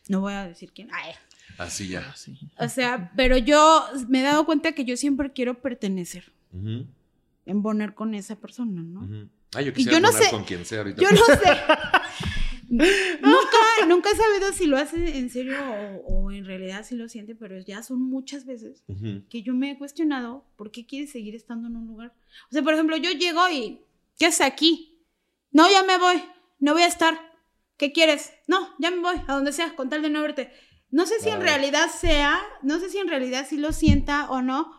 no 0.09 0.21
voy 0.23 0.33
a 0.33 0.49
decir 0.49 0.73
quién, 0.75 0.89
ay, 0.93 1.12
Así 1.59 1.89
ya. 1.89 2.12
sí. 2.17 2.39
o 2.59 2.69
sea, 2.69 3.12
pero 3.17 3.37
yo 3.39 3.85
me 4.09 4.21
he 4.21 4.23
dado 4.23 4.45
cuenta 4.47 4.73
que 4.73 4.85
yo 4.85 4.97
siempre 4.97 5.33
quiero 5.33 5.61
pertenecer, 5.61 6.33
Ujú, 6.53 6.87
embonar 7.47 7.95
con 7.95 8.15
esa 8.15 8.37
persona, 8.37 8.83
¿no? 8.83 9.01
ujú. 9.01 9.31
Ah, 9.55 9.63
yo 9.63 9.71
Y 9.71 9.73
quisiera 9.75 9.99
yo 9.99 10.01
no 10.03 10.13
sé- 10.13 10.31
con 10.31 10.45
quien 10.45 10.65
sea 10.67 10.79
ahorita. 10.79 11.01
Yo 11.01 11.11
no 11.11 11.25
sé. 11.25 11.51
nunca, 12.69 13.87
nunca 13.87 14.11
he 14.11 14.17
sabido 14.17 14.53
si 14.53 14.67
lo 14.67 14.77
hace 14.77 15.19
en 15.19 15.31
serio 15.31 15.57
o, 16.05 16.25
o 16.25 16.31
en 16.33 16.45
realidad 16.45 16.85
si 16.85 16.97
lo 16.97 17.09
siente, 17.09 17.35
pero 17.35 17.59
ya 17.61 17.83
son 17.83 18.03
muchas 18.03 18.45
veces 18.45 18.83
que 19.31 19.43
yo 19.43 19.55
me 19.55 19.71
he 19.71 19.79
cuestionado 19.79 20.45
por 20.57 20.71
qué 20.71 20.87
quiere 20.87 21.07
seguir 21.07 21.35
estando 21.35 21.69
en 21.69 21.77
un 21.77 21.87
lugar. 21.87 22.13
O 22.51 22.53
sea, 22.53 22.63
por 22.63 22.75
ejemplo, 22.75 22.97
yo 22.97 23.11
llego 23.13 23.49
y, 23.51 23.81
¿qué 24.19 24.27
haces 24.27 24.41
aquí? 24.47 25.01
No, 25.53 25.71
ya 25.71 25.83
me 25.85 25.99
voy, 25.99 26.23
no 26.59 26.73
voy 26.73 26.83
a 26.83 26.87
estar. 26.89 27.19
¿Qué 27.77 27.93
quieres? 27.93 28.33
No, 28.49 28.75
ya 28.79 28.91
me 28.91 28.99
voy, 29.01 29.17
a 29.27 29.35
donde 29.35 29.53
sea, 29.53 29.75
con 29.77 29.89
tal 29.89 30.03
de 30.03 30.11
no 30.11 30.23
verte. 30.23 30.51
No 30.91 31.05
sé 31.07 31.21
si 31.21 31.29
en 31.29 31.41
realidad 31.43 31.89
sea, 31.91 32.41
no 32.63 32.79
sé 32.79 32.89
si 32.91 32.99
en 32.99 33.09
realidad 33.09 33.47
sí 33.49 33.59
lo 33.59 33.73
sienta 33.73 34.31
o 34.31 34.41
no. 34.43 34.76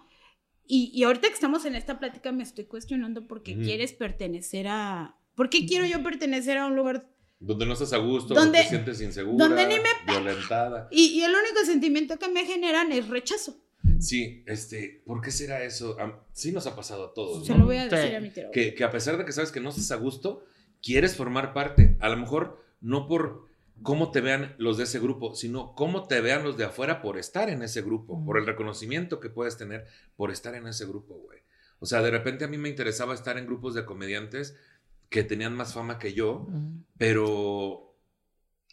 Y, 0.68 0.92
y 0.94 1.04
ahorita 1.04 1.28
que 1.30 1.34
estamos 1.34 1.66
en 1.66 1.76
esta 1.76 1.98
plática 2.00 2.32
me 2.32 2.44
estoy 2.44 2.66
cuestionando 2.66 3.26
por 3.28 3.42
qué 3.44 3.56
quieres 3.56 3.94
pertenecer 3.94 4.68
a... 4.68 5.18
¿Por 5.36 5.50
qué 5.50 5.66
quiero 5.66 5.86
yo 5.86 6.04
pertenecer 6.04 6.58
a 6.58 6.66
un 6.66 6.76
lugar 6.76 7.08
Donde 7.40 7.66
no 7.66 7.74
estás 7.74 7.94
a 7.94 7.98
gusto, 7.98 8.34
Donde- 8.34 8.64
te 8.64 8.70
sientes 8.70 9.00
insegura, 9.02 9.48
donde 9.48 9.66
ni 9.68 9.76
me- 9.76 10.12
violentada. 10.14 10.88
Y, 10.92 11.06
y 11.20 11.24
el 11.24 11.32
único 11.32 11.64
sentimiento 11.66 12.18
que 12.20 12.28
me 12.28 12.46
generan 12.46 12.92
es 12.92 13.08
rechazo. 13.08 13.64
Sí, 14.00 14.44
este, 14.48 15.04
¿por 15.06 15.22
qué 15.22 15.32
será 15.32 15.64
eso? 15.64 15.96
Sí 16.34 16.52
nos 16.52 16.68
ha 16.68 16.76
pasado 16.76 17.06
a 17.06 17.14
todos, 17.14 17.46
Se 17.46 17.54
¿no? 17.54 17.60
lo 17.60 17.66
voy 17.66 17.78
a 17.78 17.90
Sí. 17.90 17.96
decir 17.96 18.16
a 18.16 18.20
mi 18.20 18.30
terapeuta. 18.30 18.52
que, 18.54 18.74
que 18.76 18.84
a 18.84 18.92
pesar 18.92 19.18
de 19.18 19.26
que 19.26 19.32
sabes 19.32 19.52
que 19.52 19.60
no 19.62 19.70
estás 19.70 19.92
a 19.92 19.96
gusto, 19.96 20.44
quieres 20.82 21.16
formar 21.16 21.54
parte. 21.54 21.96
A 22.02 22.10
lo 22.10 22.18
mejor 22.18 22.62
no 22.82 23.08
por, 23.08 23.46
cómo 23.84 24.12
te 24.12 24.22
vean 24.22 24.56
los 24.58 24.78
de 24.78 24.86
ese 24.86 25.00
grupo, 25.00 25.36
sino 25.36 25.74
cómo 25.76 26.08
te 26.08 26.22
vean 26.22 26.44
los 26.44 26.58
de 26.58 26.66
afuera 26.66 27.02
por 27.02 27.18
estar 27.18 27.50
en 27.50 27.62
ese 27.62 27.82
grupo, 27.82 28.24
por 28.26 28.38
el 28.38 28.46
reconocimiento 28.46 29.20
que 29.20 29.30
puedes 29.30 29.58
tener 29.58 29.86
por 30.16 30.32
estar 30.32 30.56
en 30.56 30.68
ese 30.68 30.86
grupo, 30.86 31.16
güey. 31.16 31.40
O 31.80 31.86
sea, 31.86 32.02
de 32.02 32.12
repente 32.12 32.46
a 32.46 32.48
mí 32.48 32.58
me 32.58 32.70
interesaba 32.70 33.14
estar 33.14 33.38
en 33.38 33.46
grupos 33.46 33.74
de 33.76 33.86
comediantes 33.86 34.56
que 35.10 35.24
tenían 35.24 35.56
más 35.56 35.74
fama 35.74 36.00
que 36.00 36.14
yo, 36.14 36.48
pero 36.98 37.96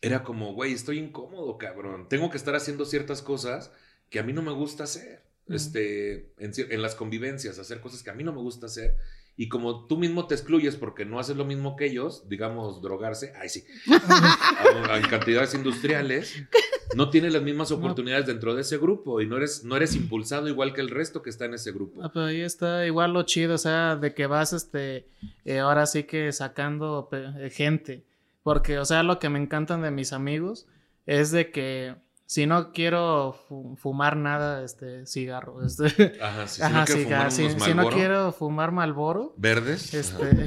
era 0.01 0.23
como, 0.23 0.55
güey, 0.55 0.73
estoy 0.73 0.99
incómodo, 0.99 1.59
cabrón. 1.59 2.09
Tengo 2.09 2.31
que 2.31 2.37
estar 2.37 2.55
haciendo 2.55 2.85
ciertas 2.85 3.23
cosas 3.23 3.73
que 4.11 4.19
a 4.19 4.23
mí 4.23 4.33
no 4.33 4.43
me 4.43 4.53
gusta 4.53 4.85
hacer. 4.85 5.23
Este, 5.49 6.33
en, 6.39 6.53
en 6.57 6.83
las 6.83 6.95
convivencias, 6.95 7.59
hacer 7.59 7.81
cosas 7.81 8.03
que 8.03 8.11
a 8.11 8.15
mí 8.15 8.25
no 8.25 8.33
me 8.33 8.41
gusta 8.41 8.67
hacer. 8.67 8.97
Y 9.37 9.49
como 9.49 9.87
tú 9.87 9.97
mismo 9.99 10.26
te 10.28 10.35
excluyes 10.35 10.76
porque 10.76 11.05
no 11.05 11.18
haces 11.18 11.37
lo 11.37 11.45
mismo 11.45 11.74
que 11.76 11.87
ellos, 11.87 12.28
digamos, 12.28 12.80
drogarse, 12.82 13.32
ay 13.41 13.49
sí, 13.49 13.64
a- 13.91 14.97
en 14.97 15.03
cantidades 15.09 15.55
industriales, 15.55 16.41
no 16.95 17.11
tienes 17.11 17.32
las 17.32 17.43
mismas 17.43 17.72
oportunidades 17.72 18.26
dentro 18.26 18.55
de 18.55 18.61
ese 18.61 18.78
grupo 18.78 19.20
y 19.20 19.26
no 19.26 19.37
eres, 19.37 19.64
no 19.64 19.76
eres 19.76 19.97
impulsado 19.97 20.47
igual 20.49 20.72
que 20.72 20.80
el 20.80 20.89
resto 20.91 21.20
que 21.22 21.30
está 21.30 21.47
en 21.47 21.55
ese 21.55 21.72
grupo. 21.72 22.01
Ah, 22.05 22.11
pero 22.12 22.26
ahí 22.26 22.41
está 22.43 22.87
igual 22.87 23.12
lo 23.12 23.24
chido, 23.24 23.55
o 23.55 23.59
sea, 23.59 23.97
de 23.97 24.14
que 24.14 24.26
vas, 24.26 24.53
este, 24.53 25.09
eh, 25.45 25.59
ahora 25.59 25.87
sí 25.87 26.05
que 26.05 26.30
sacando 26.32 27.09
eh, 27.12 27.51
gente. 27.51 28.05
Porque, 28.45 28.78
o 28.78 28.85
sea, 28.85 29.03
lo 29.03 29.18
que 29.18 29.30
me 29.30 29.41
encantan 29.41 29.82
de 29.82 29.91
mis 29.91 30.12
amigos 30.12 30.66
es 31.07 31.30
de 31.32 31.51
que 31.51 31.97
si 32.27 32.47
no 32.47 32.72
quiero 32.72 33.33
fu- 33.49 33.77
fumar 33.77 34.16
nada, 34.16 34.64
este, 34.64 35.07
cigarro, 35.07 35.64
este, 35.64 35.85
Ajá, 36.22 36.47
sí, 36.47 36.57
si 36.57 36.62
ajá, 36.62 36.81
no 36.81 36.85
quiero 36.87 37.31
si, 37.31 37.51
si 37.61 37.75
no 37.75 37.89
quiero 37.91 38.33
fumar 38.33 38.72
Malboro, 38.72 39.35
verdes. 39.37 39.93
este, 39.93 40.47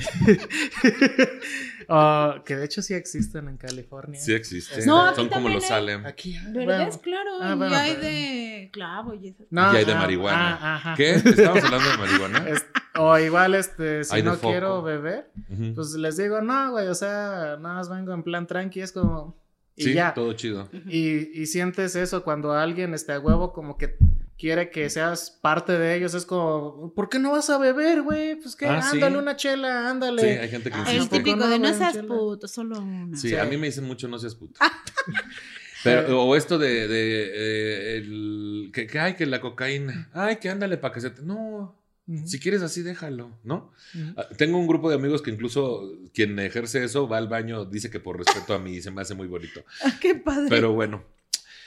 oh, 1.90 2.36
que 2.46 2.56
de 2.56 2.66
hecho 2.66 2.82
sí 2.82 2.94
existen 2.94 3.48
en 3.48 3.58
California. 3.58 4.20
Sí 4.20 4.34
existe. 4.34 4.86
No, 4.86 5.06
aquí 5.06 5.16
Son 5.18 5.30
como 5.30 5.50
los 5.50 5.64
hay. 5.64 5.70
Salem. 5.70 6.06
Aquí, 6.06 6.36
ah, 6.36 6.44
¿Verdes? 6.50 6.66
bueno. 6.68 7.02
claro. 7.02 7.32
Ah, 7.42 7.56
y 7.70 7.74
hay 7.74 7.90
pero- 7.92 8.02
de 8.02 8.70
clavo 8.74 9.14
y 9.14 9.28
esas. 9.30 9.48
No, 9.50 9.74
Y 9.74 9.78
hay 9.78 9.86
de 9.86 9.94
ah, 9.94 9.98
marihuana. 9.98 10.58
ah, 10.62 10.76
ajá. 10.76 10.94
¿Qué? 10.96 11.12
¿Estamos 11.16 11.64
hablando 11.64 11.90
de 11.92 11.98
marihuana? 11.98 12.40
Es- 12.50 12.66
o 13.00 13.16
igual, 13.20 13.54
este, 13.54 14.04
si 14.04 14.16
Hay 14.16 14.24
no 14.24 14.40
quiero 14.40 14.82
beber, 14.82 15.30
pues 15.76 15.92
les 15.94 16.18
digo, 16.18 16.42
no, 16.42 16.72
güey, 16.72 16.88
o 16.88 16.96
sea, 16.96 17.56
nada 17.60 17.76
más 17.76 17.90
vengo 17.90 18.12
en 18.12 18.24
plan 18.24 18.48
tranqui, 18.48 18.82
es 18.82 18.92
como... 18.92 19.38
Y 19.78 19.84
sí, 19.86 19.94
ya. 19.94 20.14
todo 20.14 20.34
chido. 20.34 20.70
Y, 20.88 21.40
y 21.42 21.46
sientes 21.46 21.96
eso 21.96 22.24
cuando 22.24 22.52
alguien, 22.52 22.94
este, 22.94 23.14
a 23.14 23.20
huevo, 23.20 23.54
como 23.54 23.78
que 23.78 23.96
quiere 24.38 24.70
que 24.72 24.90
seas 24.90 25.32
parte 25.32 25.78
de 25.78 25.96
ellos, 25.96 26.14
es 26.16 26.26
como, 26.26 26.92
¿por 26.96 27.10
qué 27.10 27.20
no 27.20 27.32
vas 27.32 27.50
a 27.52 27.58
beber, 27.60 28.02
güey? 28.02 28.36
Pues 28.36 28.56
que, 28.56 28.66
Ah, 28.68 28.82
sí. 28.82 28.96
ándale 28.96 29.18
una 29.20 29.36
chela, 29.36 29.90
ándale. 29.90 30.22
Sí, 30.22 30.28
hay 30.30 30.50
gente 30.50 30.70
que 30.72 30.78
Ah. 30.78 30.92
El 30.92 31.08
típico 31.10 31.38
no, 31.38 31.48
de 31.48 31.60
no 31.60 31.74
seas 31.74 31.98
puto, 31.98 32.48
solo 32.48 32.80
una. 32.80 33.16
Sí, 33.18 33.30
Sí. 33.30 33.36
a 33.36 33.46
mí 33.46 33.56
me 33.58 33.68
dicen 33.68 33.84
mucho 33.86 34.08
no 34.08 34.18
seas 34.20 34.36
puto. 34.36 34.60
Pero, 35.84 36.24
o 36.24 36.36
esto 36.36 36.58
de, 36.58 36.88
de, 36.88 37.24
eh, 37.34 37.98
el, 37.98 38.72
que, 38.74 38.88
que, 38.88 39.00
ay, 39.00 39.14
que 39.14 39.26
la 39.28 39.40
cocaína, 39.40 40.10
ay, 40.14 40.38
que 40.38 40.50
ándale 40.50 40.78
para 40.78 40.94
que 40.94 41.02
se 41.02 41.12
te... 41.12 41.22
No, 41.22 41.80
Si 42.26 42.40
quieres 42.40 42.62
así, 42.62 42.84
déjalo, 42.84 43.38
¿no? 43.44 43.72
Ah, 44.16 44.28
Tengo 44.38 44.58
un 44.58 44.68
grupo 44.68 44.90
de 44.90 44.96
amigos 44.96 45.22
que 45.22 45.30
incluso 45.30 45.92
quien 46.14 46.40
ejerce 46.40 46.84
eso 46.84 47.08
va 47.08 47.18
al 47.18 47.28
baño, 47.28 47.66
dice 47.66 47.90
que 47.90 48.00
por 48.00 48.18
respeto 48.18 48.54
a 48.54 48.60
mí 48.60 48.82
se 48.82 48.92
me 48.92 49.02
hace 49.02 49.14
muy 49.14 49.28
bonito. 49.28 49.66
Qué 50.02 50.16
padre. 50.16 50.48
Pero 50.50 50.72
bueno, 50.72 51.04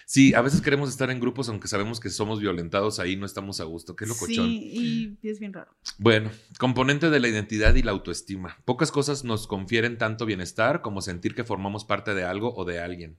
sí, 0.06 0.32
a 0.32 0.40
veces 0.40 0.62
queremos 0.62 0.88
estar 0.88 1.10
en 1.10 1.20
grupos 1.20 1.50
aunque 1.50 1.68
sabemos 1.68 2.00
que 2.00 2.08
somos 2.08 2.40
violentados, 2.40 3.00
ahí 3.00 3.16
no 3.16 3.26
estamos 3.26 3.60
a 3.60 3.64
gusto. 3.64 3.94
Qué 3.96 4.06
locochón. 4.06 4.46
Sí, 4.46 5.18
y 5.22 5.28
es 5.28 5.40
bien 5.40 5.52
raro. 5.52 5.72
Bueno, 5.98 6.30
componente 6.58 7.10
de 7.10 7.20
la 7.20 7.28
identidad 7.28 7.74
y 7.74 7.82
la 7.82 7.90
autoestima. 7.90 8.58
Pocas 8.64 8.90
cosas 8.90 9.24
nos 9.24 9.46
confieren 9.46 9.98
tanto 9.98 10.24
bienestar 10.24 10.80
como 10.80 11.02
sentir 11.02 11.34
que 11.34 11.44
formamos 11.44 11.84
parte 11.84 12.14
de 12.14 12.24
algo 12.24 12.54
o 12.54 12.64
de 12.64 12.80
alguien. 12.80 13.18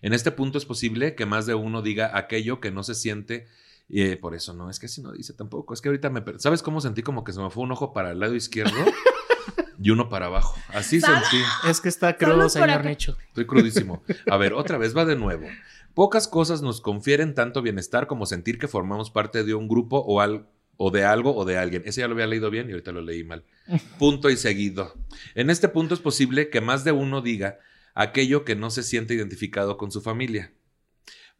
En 0.00 0.14
este 0.14 0.32
punto 0.32 0.56
es 0.56 0.64
posible 0.64 1.14
que 1.14 1.26
más 1.26 1.44
de 1.44 1.54
uno 1.54 1.82
diga 1.82 2.16
aquello 2.16 2.60
que 2.60 2.70
no 2.70 2.82
se 2.82 2.94
siente. 2.94 3.46
Eh, 3.92 4.16
por 4.16 4.34
eso 4.34 4.54
no, 4.54 4.70
es 4.70 4.78
que 4.80 4.86
así 4.86 5.02
no 5.02 5.12
dice 5.12 5.32
tampoco. 5.34 5.74
Es 5.74 5.80
que 5.80 5.88
ahorita 5.88 6.08
me. 6.10 6.22
¿Sabes 6.38 6.62
cómo 6.62 6.80
sentí 6.80 7.02
como 7.02 7.24
que 7.24 7.32
se 7.32 7.40
me 7.40 7.50
fue 7.50 7.62
un 7.64 7.72
ojo 7.72 7.92
para 7.92 8.12
el 8.12 8.20
lado 8.20 8.34
izquierdo 8.34 8.72
y 9.82 9.90
uno 9.90 10.08
para 10.08 10.26
abajo? 10.26 10.54
Así 10.68 11.00
sentí. 11.00 11.38
Es 11.68 11.80
que 11.80 11.88
está 11.88 12.16
crudo, 12.16 12.48
señor. 12.48 12.84
Nicho. 12.84 13.16
Estoy 13.28 13.46
crudísimo. 13.46 14.02
A 14.30 14.36
ver, 14.36 14.54
otra 14.54 14.78
vez 14.78 14.96
va 14.96 15.04
de 15.04 15.16
nuevo. 15.16 15.46
Pocas 15.94 16.26
cosas 16.26 16.62
nos 16.62 16.80
confieren 16.80 17.34
tanto 17.34 17.60
bienestar 17.60 18.06
como 18.06 18.24
sentir 18.24 18.58
que 18.58 18.66
formamos 18.68 19.10
parte 19.10 19.44
de 19.44 19.52
un 19.54 19.68
grupo 19.68 19.98
o, 19.98 20.20
al- 20.22 20.48
o 20.78 20.90
de 20.90 21.04
algo 21.04 21.36
o 21.36 21.44
de 21.44 21.58
alguien. 21.58 21.82
Ese 21.84 22.00
ya 22.00 22.08
lo 22.08 22.14
había 22.14 22.26
leído 22.26 22.48
bien 22.50 22.68
y 22.68 22.72
ahorita 22.72 22.92
lo 22.92 23.02
leí 23.02 23.24
mal. 23.24 23.44
Punto 23.98 24.30
y 24.30 24.36
seguido. 24.38 24.94
En 25.34 25.50
este 25.50 25.68
punto 25.68 25.92
es 25.94 26.00
posible 26.00 26.48
que 26.48 26.62
más 26.62 26.84
de 26.84 26.92
uno 26.92 27.20
diga 27.20 27.58
aquello 27.94 28.44
que 28.46 28.56
no 28.56 28.70
se 28.70 28.82
siente 28.82 29.12
identificado 29.12 29.76
con 29.76 29.92
su 29.92 30.00
familia. 30.00 30.52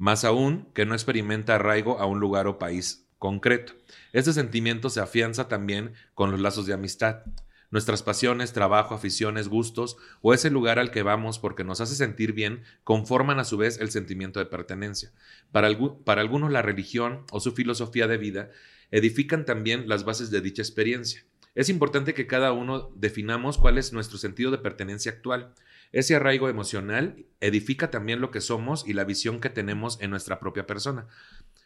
Más 0.02 0.24
aún, 0.24 0.66
que 0.74 0.84
no 0.84 0.94
experimenta 0.94 1.54
arraigo 1.54 2.00
a 2.00 2.06
un 2.06 2.18
lugar 2.18 2.48
o 2.48 2.58
país 2.58 3.06
concreto. 3.20 3.74
Este 4.12 4.32
sentimiento 4.32 4.90
se 4.90 4.98
afianza 4.98 5.46
también 5.46 5.92
con 6.14 6.32
los 6.32 6.40
lazos 6.40 6.66
de 6.66 6.72
amistad. 6.72 7.22
Nuestras 7.70 8.02
pasiones, 8.02 8.52
trabajo, 8.52 8.96
aficiones, 8.96 9.46
gustos 9.46 9.96
o 10.20 10.34
ese 10.34 10.50
lugar 10.50 10.80
al 10.80 10.90
que 10.90 11.04
vamos 11.04 11.38
porque 11.38 11.62
nos 11.62 11.80
hace 11.80 11.94
sentir 11.94 12.32
bien 12.32 12.64
conforman 12.82 13.38
a 13.38 13.44
su 13.44 13.56
vez 13.56 13.78
el 13.78 13.92
sentimiento 13.92 14.40
de 14.40 14.46
pertenencia. 14.46 15.12
Para, 15.52 15.68
para 16.04 16.20
algunos 16.20 16.50
la 16.50 16.62
religión 16.62 17.24
o 17.30 17.38
su 17.38 17.52
filosofía 17.52 18.08
de 18.08 18.18
vida 18.18 18.50
edifican 18.90 19.44
también 19.44 19.88
las 19.88 20.04
bases 20.04 20.32
de 20.32 20.40
dicha 20.40 20.62
experiencia. 20.62 21.24
Es 21.54 21.68
importante 21.68 22.12
que 22.12 22.26
cada 22.26 22.50
uno 22.50 22.90
definamos 22.96 23.56
cuál 23.56 23.78
es 23.78 23.92
nuestro 23.92 24.18
sentido 24.18 24.50
de 24.50 24.58
pertenencia 24.58 25.12
actual. 25.12 25.54
Ese 25.92 26.14
arraigo 26.16 26.48
emocional 26.48 27.26
edifica 27.40 27.90
también 27.90 28.20
lo 28.20 28.30
que 28.30 28.40
somos 28.40 28.88
y 28.88 28.94
la 28.94 29.04
visión 29.04 29.40
que 29.40 29.50
tenemos 29.50 30.00
en 30.00 30.10
nuestra 30.10 30.40
propia 30.40 30.66
persona. 30.66 31.06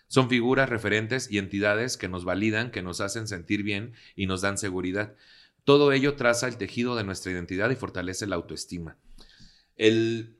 Son 0.08 0.28
figuras, 0.28 0.68
referentes 0.68 1.30
y 1.30 1.38
entidades 1.38 1.96
que 1.96 2.08
nos 2.08 2.24
validan, 2.24 2.70
que 2.70 2.82
nos 2.82 3.00
hacen 3.00 3.28
sentir 3.28 3.62
bien 3.62 3.94
y 4.16 4.26
nos 4.26 4.40
dan 4.40 4.58
seguridad. 4.58 5.14
Todo 5.64 5.92
ello 5.92 6.14
traza 6.14 6.48
el 6.48 6.58
tejido 6.58 6.96
de 6.96 7.04
nuestra 7.04 7.32
identidad 7.32 7.70
y 7.70 7.76
fortalece 7.76 8.26
la 8.26 8.36
autoestima. 8.36 8.96
El, 9.76 10.36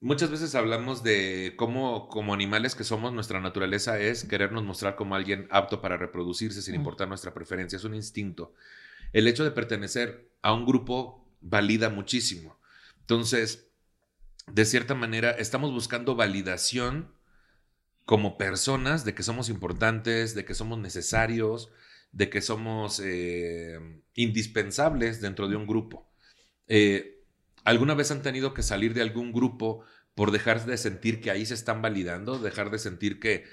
muchas 0.00 0.30
veces 0.30 0.54
hablamos 0.54 1.02
de 1.02 1.54
cómo, 1.56 2.08
como 2.08 2.34
animales 2.34 2.74
que 2.74 2.84
somos, 2.84 3.12
nuestra 3.12 3.40
naturaleza 3.40 3.98
es 3.98 4.24
querernos 4.24 4.64
mostrar 4.64 4.96
como 4.96 5.14
alguien 5.14 5.48
apto 5.50 5.80
para 5.80 5.96
reproducirse 5.96 6.62
sin 6.62 6.74
importar 6.74 7.08
nuestra 7.08 7.32
preferencia. 7.32 7.76
Es 7.76 7.84
un 7.84 7.94
instinto. 7.94 8.54
El 9.12 9.28
hecho 9.28 9.44
de 9.44 9.50
pertenecer 9.50 10.30
a 10.42 10.52
un 10.52 10.66
grupo 10.66 11.26
valida 11.40 11.88
muchísimo. 11.88 12.59
Entonces, 13.10 13.68
de 14.46 14.64
cierta 14.64 14.94
manera, 14.94 15.32
estamos 15.32 15.72
buscando 15.72 16.14
validación 16.14 17.12
como 18.04 18.38
personas 18.38 19.04
de 19.04 19.14
que 19.14 19.24
somos 19.24 19.48
importantes, 19.48 20.36
de 20.36 20.44
que 20.44 20.54
somos 20.54 20.78
necesarios, 20.78 21.72
de 22.12 22.30
que 22.30 22.40
somos 22.40 23.00
eh, 23.02 23.80
indispensables 24.14 25.20
dentro 25.20 25.48
de 25.48 25.56
un 25.56 25.66
grupo. 25.66 26.08
Eh, 26.68 27.24
¿Alguna 27.64 27.94
vez 27.94 28.12
han 28.12 28.22
tenido 28.22 28.54
que 28.54 28.62
salir 28.62 28.94
de 28.94 29.02
algún 29.02 29.32
grupo 29.32 29.82
por 30.14 30.30
dejar 30.30 30.64
de 30.64 30.76
sentir 30.76 31.20
que 31.20 31.32
ahí 31.32 31.44
se 31.46 31.54
están 31.54 31.82
validando, 31.82 32.38
dejar 32.38 32.70
de 32.70 32.78
sentir 32.78 33.18
que, 33.18 33.44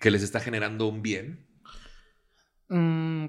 que 0.00 0.10
les 0.10 0.24
está 0.24 0.40
generando 0.40 0.88
un 0.88 1.00
bien? 1.00 1.46
Mm, 2.66 3.26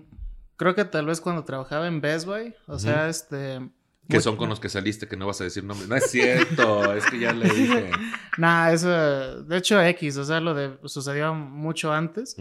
creo 0.56 0.74
que 0.74 0.86
tal 0.86 1.06
vez 1.06 1.22
cuando 1.22 1.46
trabajaba 1.46 1.88
en 1.88 2.02
Best 2.02 2.26
Buy, 2.26 2.56
o 2.66 2.80
sea, 2.80 3.10
este... 3.10 3.70
Que 4.10 4.22
son 4.22 4.38
con 4.38 4.50
los 4.50 4.60
que 4.60 4.70
saliste, 4.70 5.08
que 5.08 5.16
no 5.16 5.28
vas 5.28 5.40
a 5.40 5.44
decir 5.44 5.64
nombre. 5.64 5.88
No 5.88 5.96
es 5.96 6.10
cierto, 6.10 6.94
es 6.96 7.06
que 7.06 7.20
ya 7.20 7.34
le 7.34 7.50
dije. 7.50 7.92
Nah, 8.38 8.72
eso, 8.72 9.44
de 9.44 9.58
hecho 9.58 9.82
X, 9.82 10.16
o 10.16 10.24
sea, 10.24 10.40
lo 10.40 10.54
de 10.54 10.78
sucedió 10.86 11.34
mucho 11.34 11.92
antes. 11.92 12.38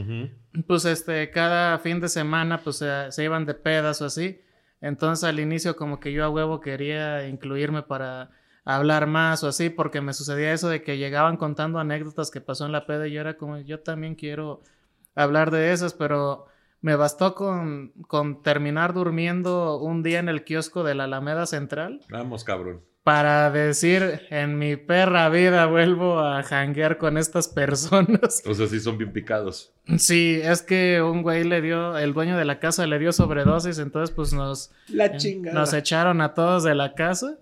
Pues 0.67 0.85
este, 0.85 1.31
cada 1.31 1.79
fin 1.81 2.01
de 2.01 2.09
semana, 2.09 2.63
pues 2.63 2.77
se, 2.77 3.11
se 3.11 3.25
iban 3.25 3.45
de 3.45 3.55
pedas 3.55 4.01
o 4.01 4.05
así. 4.05 4.41
Entonces 4.81 5.25
al 5.25 5.41
inicio 5.41 5.77
como 5.77 5.99
que 5.99 6.13
yo 6.13 6.25
a 6.25 6.31
huevo 6.31 6.61
quería 6.61 7.27
incluirme 7.27 7.83
para 7.83 8.31
hablar 8.65 9.07
más 9.07 9.43
o 9.45 9.49
así, 9.49 9.71
porque 9.71 10.01
me 10.01 10.13
sucedía 10.13 10.53
eso 10.53 10.69
de 10.69 10.83
que 10.83 10.99
llegaban 10.99 11.37
contando 11.37 11.79
anécdotas 11.79 12.31
que 12.31 12.41
pasó 12.41 12.67
en 12.67 12.73
la 12.73 12.87
peda 12.87 13.09
y 13.09 13.13
yo 13.13 13.21
era 13.21 13.37
como, 13.37 13.59
yo 13.59 13.81
también 13.81 14.15
quiero 14.15 14.63
hablar 15.15 15.51
de 15.51 15.73
esas, 15.73 15.95
pero 15.95 16.48
me 16.81 16.95
bastó 16.97 17.35
con, 17.35 17.93
con 18.07 18.43
terminar 18.43 18.95
durmiendo 18.95 19.79
un 19.79 20.03
día 20.03 20.19
en 20.21 20.29
el 20.29 20.45
kiosco 20.45 20.85
de 20.85 20.95
la 20.95 21.05
Alameda 21.05 21.47
Central 21.47 22.01
Vamos, 22.11 22.45
cabrón. 22.45 22.83
para 23.03 23.51
decir, 23.51 24.23
en 24.31 24.59
mi 24.59 24.77
perra 24.77 25.29
vida 25.29 25.67
vuelvo 25.67 26.21
a 26.21 26.43
janguear 26.43 26.99
con 26.99 27.17
estas 27.19 27.49
personas. 27.49 28.43
O 28.47 28.55
sea, 28.55 28.67
sí 28.67 28.79
son 28.81 28.97
bien 28.99 29.13
picados. 29.13 29.73
Sí, 29.97 30.39
es 30.43 30.63
que 30.63 31.01
un 31.03 31.23
güey 31.23 31.45
le 31.45 31.63
dio, 31.63 31.97
el 31.97 32.13
dueño 32.13 32.37
de 32.37 32.45
la 32.45 32.61
casa 32.61 32.87
le 32.87 32.99
dio 32.99 33.11
sobredosis, 33.13 33.79
entonces 33.79 34.15
pues 34.15 34.33
nos, 34.35 34.71
La 34.89 35.11
nos 35.53 35.73
echaron 35.73 36.21
a 36.21 36.35
todos 36.35 36.63
de 36.65 36.75
la 36.75 36.95
casa. 36.95 37.39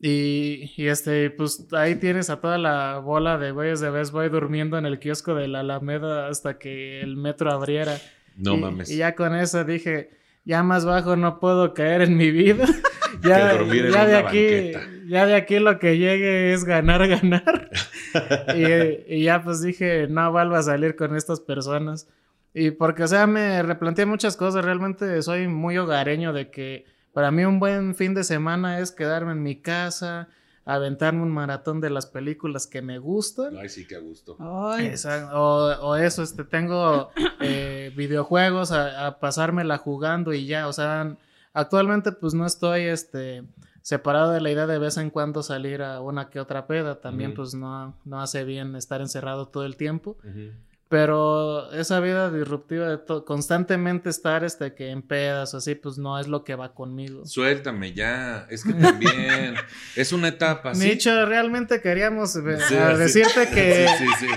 Y, 0.00 0.72
y 0.76 0.88
este, 0.88 1.30
pues 1.30 1.66
ahí 1.72 1.94
tienes 1.96 2.28
a 2.28 2.40
toda 2.40 2.58
la 2.58 2.98
bola 2.98 3.38
de 3.38 3.52
güeyes 3.52 3.80
de 3.80 3.90
Best 3.90 4.12
Boy 4.12 4.28
durmiendo 4.28 4.76
en 4.76 4.84
el 4.86 4.98
kiosco 4.98 5.34
de 5.34 5.48
la 5.48 5.60
Alameda 5.60 6.28
hasta 6.28 6.58
que 6.58 7.00
el 7.00 7.16
metro 7.16 7.50
abriera. 7.52 7.98
No 8.36 8.54
Y- 8.54 8.60
mames. 8.60 8.90
Y 8.90 8.96
ya 8.98 9.14
con 9.14 9.34
eso 9.34 9.64
dije, 9.64 10.10
ya 10.44 10.62
más 10.62 10.84
bajo 10.84 11.16
no 11.16 11.40
puedo 11.40 11.74
caer 11.74 12.02
en 12.02 12.16
mi 12.16 12.30
vida. 12.30 12.64
ya 13.22 13.54
de 13.54 14.16
aquí, 14.16 14.44
banqueta. 14.44 14.80
ya 15.06 15.26
de 15.26 15.34
aquí 15.34 15.58
lo 15.58 15.78
que 15.78 15.96
llegue 15.98 16.52
es 16.52 16.64
ganar, 16.64 17.06
ganar. 17.08 17.70
y, 18.56 19.14
y 19.16 19.24
ya 19.24 19.42
pues 19.42 19.62
dije, 19.62 20.06
no 20.08 20.30
vuelvo 20.32 20.56
a 20.56 20.62
salir 20.62 20.96
con 20.96 21.16
estas 21.16 21.40
personas. 21.40 22.08
Y 22.52 22.70
porque, 22.70 23.02
o 23.02 23.08
sea, 23.08 23.26
me 23.26 23.62
replanteé 23.62 24.06
muchas 24.06 24.36
cosas. 24.36 24.64
Realmente 24.64 25.20
soy 25.22 25.48
muy 25.48 25.76
hogareño 25.78 26.32
de 26.32 26.50
que 26.50 26.84
para 27.12 27.30
mí 27.30 27.44
un 27.44 27.58
buen 27.58 27.94
fin 27.94 28.14
de 28.14 28.22
semana 28.24 28.78
es 28.78 28.92
quedarme 28.92 29.32
en 29.32 29.42
mi 29.42 29.56
casa, 29.60 30.28
aventarme 30.64 31.22
un 31.22 31.30
maratón 31.30 31.80
de 31.80 31.90
las 31.90 32.06
películas 32.06 32.66
que 32.66 32.80
me 32.82 32.98
gustan. 32.98 33.56
Ay, 33.56 33.68
sí, 33.68 33.86
qué 33.86 33.96
a 33.96 34.00
gusto. 34.00 34.36
Ay, 34.38 34.86
Esa- 34.86 35.30
o, 35.38 35.66
o 35.88 35.96
eso, 35.96 36.22
este, 36.22 36.44
tengo 36.44 37.10
eh, 37.40 37.92
videojuegos 37.96 38.72
a, 38.72 39.06
a 39.06 39.18
pasármela 39.20 39.78
jugando 39.78 40.32
y 40.32 40.46
ya, 40.46 40.66
o 40.68 40.72
sea, 40.72 41.16
actualmente 41.52 42.12
pues 42.12 42.32
no 42.34 42.46
estoy, 42.46 42.82
este, 42.82 43.44
separado 43.82 44.32
de 44.32 44.40
la 44.40 44.50
idea 44.50 44.66
de 44.66 44.78
vez 44.78 44.96
en 44.96 45.10
cuando 45.10 45.42
salir 45.42 45.82
a 45.82 46.00
una 46.00 46.30
que 46.30 46.40
otra 46.40 46.66
peda, 46.66 47.00
también 47.00 47.34
pues 47.34 47.54
no, 47.54 47.94
no 48.06 48.20
hace 48.22 48.44
bien 48.44 48.74
estar 48.76 49.02
encerrado 49.02 49.48
todo 49.48 49.66
el 49.66 49.76
tiempo, 49.76 50.16
Ujú. 50.24 50.52
Pero 50.88 51.72
esa 51.72 51.98
vida 52.00 52.30
disruptiva 52.30 52.88
de 52.88 53.00
constantemente 53.24 54.10
estar, 54.10 54.44
este, 54.44 54.74
que 54.74 54.90
en 54.90 55.02
pedas 55.02 55.52
o 55.54 55.56
así, 55.56 55.74
pues 55.74 55.98
no 55.98 56.18
es 56.20 56.28
lo 56.28 56.44
que 56.44 56.54
va 56.54 56.72
conmigo. 56.74 57.24
Suéltame 57.26 57.92
ya. 57.94 58.46
Es 58.50 58.62
que 58.64 58.72
también 58.74 59.54
es 59.96 60.12
una 60.12 60.28
etapa, 60.28 60.74
¿sí? 60.74 60.86
Nicho, 60.88 61.24
realmente 61.26 61.80
queríamos 61.80 62.36
eh, 62.36 62.58
Sí, 62.68 62.76
a 62.76 62.92
sí. 62.92 62.98
decirte 62.98 63.48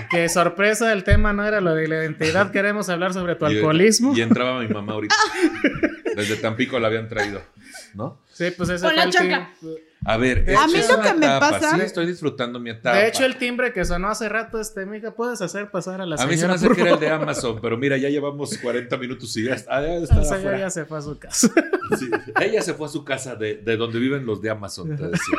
que... 0.09 0.29
Sorpresa, 0.29 0.93
el 0.93 1.03
tema 1.03 1.33
no 1.33 1.45
era 1.45 1.61
lo 1.61 1.75
de 1.75 1.87
la 1.87 1.95
identidad, 1.97 2.51
queremos 2.51 2.89
hablar 2.89 3.13
sobre 3.13 3.35
tu 3.35 3.45
Y- 3.45 3.55
alcoholismo. 3.57 4.15
Y, 4.15 4.21
entraba 4.21 4.59
mi 4.59 4.67
mamá 4.67 4.93
ahorita. 4.93 5.15
Desde 6.15 6.37
Tampico 6.37 6.79
la 6.79 6.87
habían 6.87 7.07
traído, 7.07 7.41
¿no? 7.93 8.19
Sí, 8.37 8.51
pues 8.55 8.69
ese 8.69 8.81
Con 8.81 8.89
fue 8.91 8.95
la 8.97 9.03
el 9.05 9.09
chaca. 9.11 9.51
tim- 9.59 9.75
A 10.05 10.15
ver, 10.17 10.45
De 10.45 10.55
A 10.55 10.67
mí 10.67 10.73
lo 10.87 11.01
que 11.01 11.13
me 11.15 11.25
pasa- 11.39 11.75
Sí, 11.75 11.81
estoy 11.81 12.05
disfrutando 12.05 12.59
mi 12.59 12.69
etapa. 12.69 12.97
De 12.97 13.07
hecho, 13.07 13.25
el 13.25 13.37
timbre 13.37 13.73
que 13.73 13.83
sonó 13.83 14.09
hace 14.09 14.29
rato, 14.29 14.61
este, 14.61 14.85
mija, 14.85 15.15
puedes 15.15 15.41
hacer 15.41 15.71
pasar 15.71 16.01
a 16.01 16.05
la 16.05 16.15
A 16.17 16.27
mí 16.27 16.37
se 16.37 16.47
me 16.47 16.53
hace 16.53 16.67
por 16.67 16.75
que 16.75 16.83
era 16.83 16.91
el 16.93 16.99
de? 16.99 17.09
Amazon, 17.09 17.59
pero 17.61 17.77
mira, 17.77 17.97
ya 17.97 18.09
llevamos 18.09 18.55
40 18.59 18.95
minutos 18.97 19.35
y 19.37 19.45
ya 19.45 19.55
está, 19.55 19.81
ya 19.81 19.95
está 19.95 20.15
La 20.17 20.23
señora 20.23 20.37
afuera. 20.39 20.59
ya 20.59 20.69
se 20.69 20.85
fue 20.85 20.97
a 20.99 21.01
su 21.01 21.17
casa. 21.17 21.49
Sí. 21.97 22.09
Ella 22.41 22.61
se 22.61 22.73
fue 22.75 22.85
a 22.85 22.89
su 22.89 23.03
casa 23.03 23.35
de, 23.35 23.55
de 23.57 23.75
donde 23.77 23.97
viven 23.97 24.25
los 24.25 24.39
de 24.41 24.49
Amazon, 24.51 24.95
te 24.95 25.03
decía. 25.07 25.37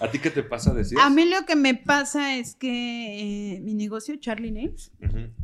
¿A 0.00 0.10
ti 0.10 0.18
qué 0.18 0.30
te 0.30 0.42
pasa 0.42 0.72
decir? 0.72 0.96
A 0.98 1.10
mí 1.10 1.28
lo 1.28 1.44
que 1.44 1.56
me 1.56 1.74
pasa 1.74 2.36
es 2.36 2.54
que 2.54 3.56
eh, 3.56 3.60
mi 3.60 3.74
negocio, 3.74 4.14
Charlie 4.18 4.50
Nails, 4.52 4.92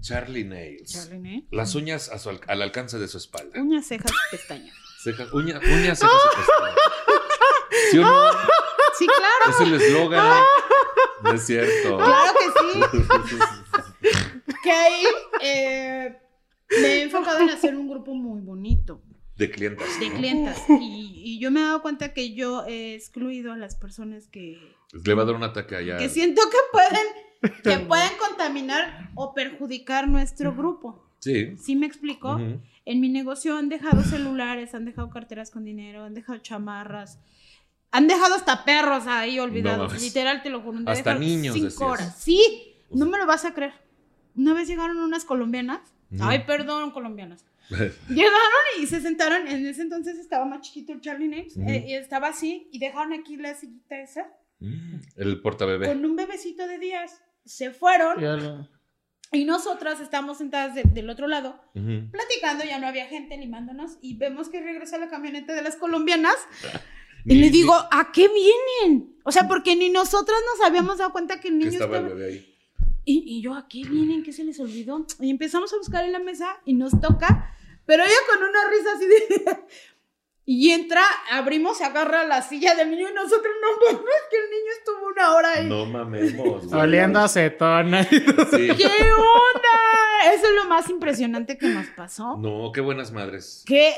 Charlie 0.01 0.44
Nails. 0.44 0.92
Charlie 0.92 1.18
Nails, 1.18 1.47
Las 1.51 1.74
uñas 1.74 2.09
a 2.09 2.18
su 2.18 2.30
al, 2.30 2.40
al 2.47 2.62
alcance 2.62 2.99
de 2.99 3.07
su 3.09 3.18
espalda. 3.18 3.61
uñas, 3.61 3.86
cejas, 3.86 4.12
pestañas. 4.30 4.74
Cejas, 5.07 5.32
uña- 5.32 5.61
uñas, 5.64 5.98
cejas 6.00 6.14
y 6.24 6.36
pestañas. 6.36 6.74
¿Sí 7.92 7.98
o 7.98 8.02
no? 8.02 8.30
Sí, 8.98 9.07
claro, 9.07 9.50
Es 9.50 9.61
el 9.61 9.74
eslogan. 9.74 10.42
No 11.22 11.32
es 11.32 11.46
cierto. 11.46 11.96
claro 11.98 12.32
que 12.38 12.90
sí. 12.90 13.38
Que 14.62 14.70
ahí 14.72 15.04
eh, 15.42 16.16
me 16.70 16.86
he 16.88 17.02
enfocado 17.02 17.38
en 17.40 17.50
hacer 17.50 17.76
un 17.76 17.88
grupo 17.88 18.14
muy 18.14 18.40
bonito 18.40 19.00
De 19.36 19.50
clientas. 19.50 19.86
de 20.00 20.11
clientas. 20.12 20.59
Y, 20.80 21.12
y 21.24 21.38
yo 21.40 21.50
me 21.50 21.61
he 21.61 21.64
dado 21.64 21.82
cuenta 21.82 22.12
que 22.12 22.34
yo 22.34 22.64
he 22.66 22.94
excluido 22.94 23.52
a 23.52 23.57
las 23.57 23.76
personas 23.76 24.26
que, 24.28 24.59
Le 25.04 25.14
va 25.14 25.22
a 25.22 25.26
dar 25.26 25.34
un 25.36 25.44
ataque 25.44 25.76
allá. 25.76 25.98
que 25.98 26.09
siento 26.09 26.42
que 26.50 26.57
pueden, 26.72 27.52
que 27.62 27.78
pueden 27.86 28.11
contaminar 28.18 29.11
o 29.14 29.34
perjudicar 29.34 30.09
nuestro 30.09 30.52
grupo. 30.54 31.04
Sí. 31.20 31.57
¿Sí 31.59 31.76
me 31.76 31.86
explico? 31.86 32.32
Ujú. 32.34 32.61
En 32.87 33.01
mi 33.01 33.09
negocio 33.11 33.57
han 33.57 33.68
dejado 33.68 34.03
celulares, 34.03 34.74
han 34.74 34.84
dejado 34.87 35.11
carteras 35.11 35.51
con 35.51 35.64
dinero, 35.64 36.05
han 36.05 36.14
dejado 36.14 36.39
chamarras, 36.39 37.18
han 37.91 38.07
dejado 38.09 38.34
hasta 38.37 38.64
perros 38.64 39.07
ahí 39.07 39.39
olvidados. 39.41 39.89
mames. 39.89 40.03
Literal, 40.03 40.43
te 40.43 40.51
lo 40.51 40.62
juro. 40.62 40.78
Hasta 40.87 41.14
niños, 41.18 41.55
Cinco 41.55 41.66
decías. 41.66 41.82
horas. 41.82 42.16
Sí, 42.18 42.74
no 42.91 43.07
me 43.07 43.18
lo 43.18 43.26
vas 43.26 43.45
a 43.45 43.53
creer. 43.53 43.74
Una 44.37 44.55
vez 44.55 44.68
llegaron 44.68 44.99
unas 44.99 45.24
colombianas. 45.24 45.80
Ujú. 46.12 46.22
Ay, 46.24 46.45
perdón, 46.47 46.93
colombianas. 46.93 47.45
Llegaron 48.09 48.64
y 48.80 48.87
se 48.87 49.01
sentaron. 49.01 49.49
En 49.49 49.66
ese 49.66 49.82
entonces 49.82 50.18
estaba 50.18 50.45
más 50.45 50.61
chiquito 50.61 50.93
el 50.93 51.01
Charlie 51.01 51.26
Names. 51.26 51.57
Eh, 51.57 51.84
y 51.89 51.95
estaba 51.95 52.28
así. 52.28 52.68
Y 52.70 52.78
dejaron 52.78 53.12
aquí 53.12 53.37
la 53.37 53.55
sillita 53.55 54.01
esa. 54.01 54.28
El 55.16 55.41
portabebé. 55.43 55.87
Con 55.89 56.05
un 56.05 56.14
bebecito 56.14 56.66
de 56.68 56.78
días. 56.78 57.20
Se 57.45 57.72
fueron. 57.72 58.68
Y 59.33 59.45
nosotras 59.45 60.01
estábamos 60.01 60.39
sentadas 60.39 60.74
de- 60.74 60.85
del 60.85 61.11
otro 61.11 61.27
lado 61.27 61.61
platicando, 62.11 62.64
ya 62.64 62.79
no 62.79 62.87
había 62.87 63.07
gente 63.07 63.37
limándonos 63.37 63.99
y 64.01 64.16
vemos 64.16 64.49
que 64.49 64.61
regresa 64.61 64.99
la 64.99 65.09
camioneta 65.09 65.53
de 65.53 65.62
las 65.62 65.77
colombianas 65.77 66.37
y 67.24 67.35
le 67.35 67.51
digo, 67.51 67.74
¿a 67.74 68.12
qué 68.12 68.29
vienen? 68.29 69.16
O 69.24 69.33
sea, 69.33 69.49
porque 69.49 69.74
ni 69.74 69.91
nosotras 69.91 70.39
nos 70.55 70.66
habíamos 70.68 70.99
dado 70.99 71.11
cuenta 71.12 71.41
que 71.41 71.49
el 71.49 71.55
que 71.59 71.64
niño 71.66 71.70
estaba 71.72 71.99
el 71.99 72.05
bebé 72.14 72.24
ahí. 72.27 72.53
Y, 73.05 73.24
y 73.39 73.43
yo, 73.43 73.55
¿a 73.55 73.68
qué 73.68 73.83
vienen? 73.85 74.22
¿Qué 74.22 74.33
se 74.33 74.45
les 74.45 74.59
olvidó? 74.61 75.07
Y 75.20 75.31
empezamos 75.31 75.72
a 75.72 75.77
buscar 75.77 76.05
en 76.05 76.12
la 76.12 76.18
mesa 76.18 76.57
y 76.64 76.74
nos 76.74 77.01
toca, 77.01 77.55
pero 77.85 78.03
ella 78.05 78.12
con 78.33 78.43
una 78.49 78.70
risa 78.70 78.91
así 78.97 79.07
de... 79.07 79.59
Y 80.49 80.70
entra, 80.70 81.03
abrimos, 81.32 81.76
se 81.78 81.84
agarra 81.84 82.24
la 82.24 82.40
silla 82.40 82.76
del 82.76 82.88
niño 82.92 83.09
y 83.11 83.14
nosotros 83.14 83.53
no 83.61 83.86
mames 83.92 84.14
que 84.30 84.36
el 84.36 84.51
niño 84.51 84.72
estuvo 84.78 85.09
una 85.09 85.34
hora 85.34 85.53
ahí. 85.55 85.68
No 85.68 85.86
mamemos. 85.86 86.66
güey. 86.68 86.80
Oliendo 86.82 87.18
acetona. 87.18 88.05
Sí. 88.05 88.20
¿Qué 88.20 88.86
onda? 88.86 90.32
Eso 90.34 90.47
es 90.47 90.55
lo 90.55 90.64
más 90.68 90.88
impresionante 90.88 91.59
que 91.59 91.66
nos 91.68 91.86
pasó. 91.88 92.36
No, 92.38 92.70
qué 92.72 92.80
buenas 92.80 93.11
madres. 93.12 93.64
Qué-. 93.66 93.94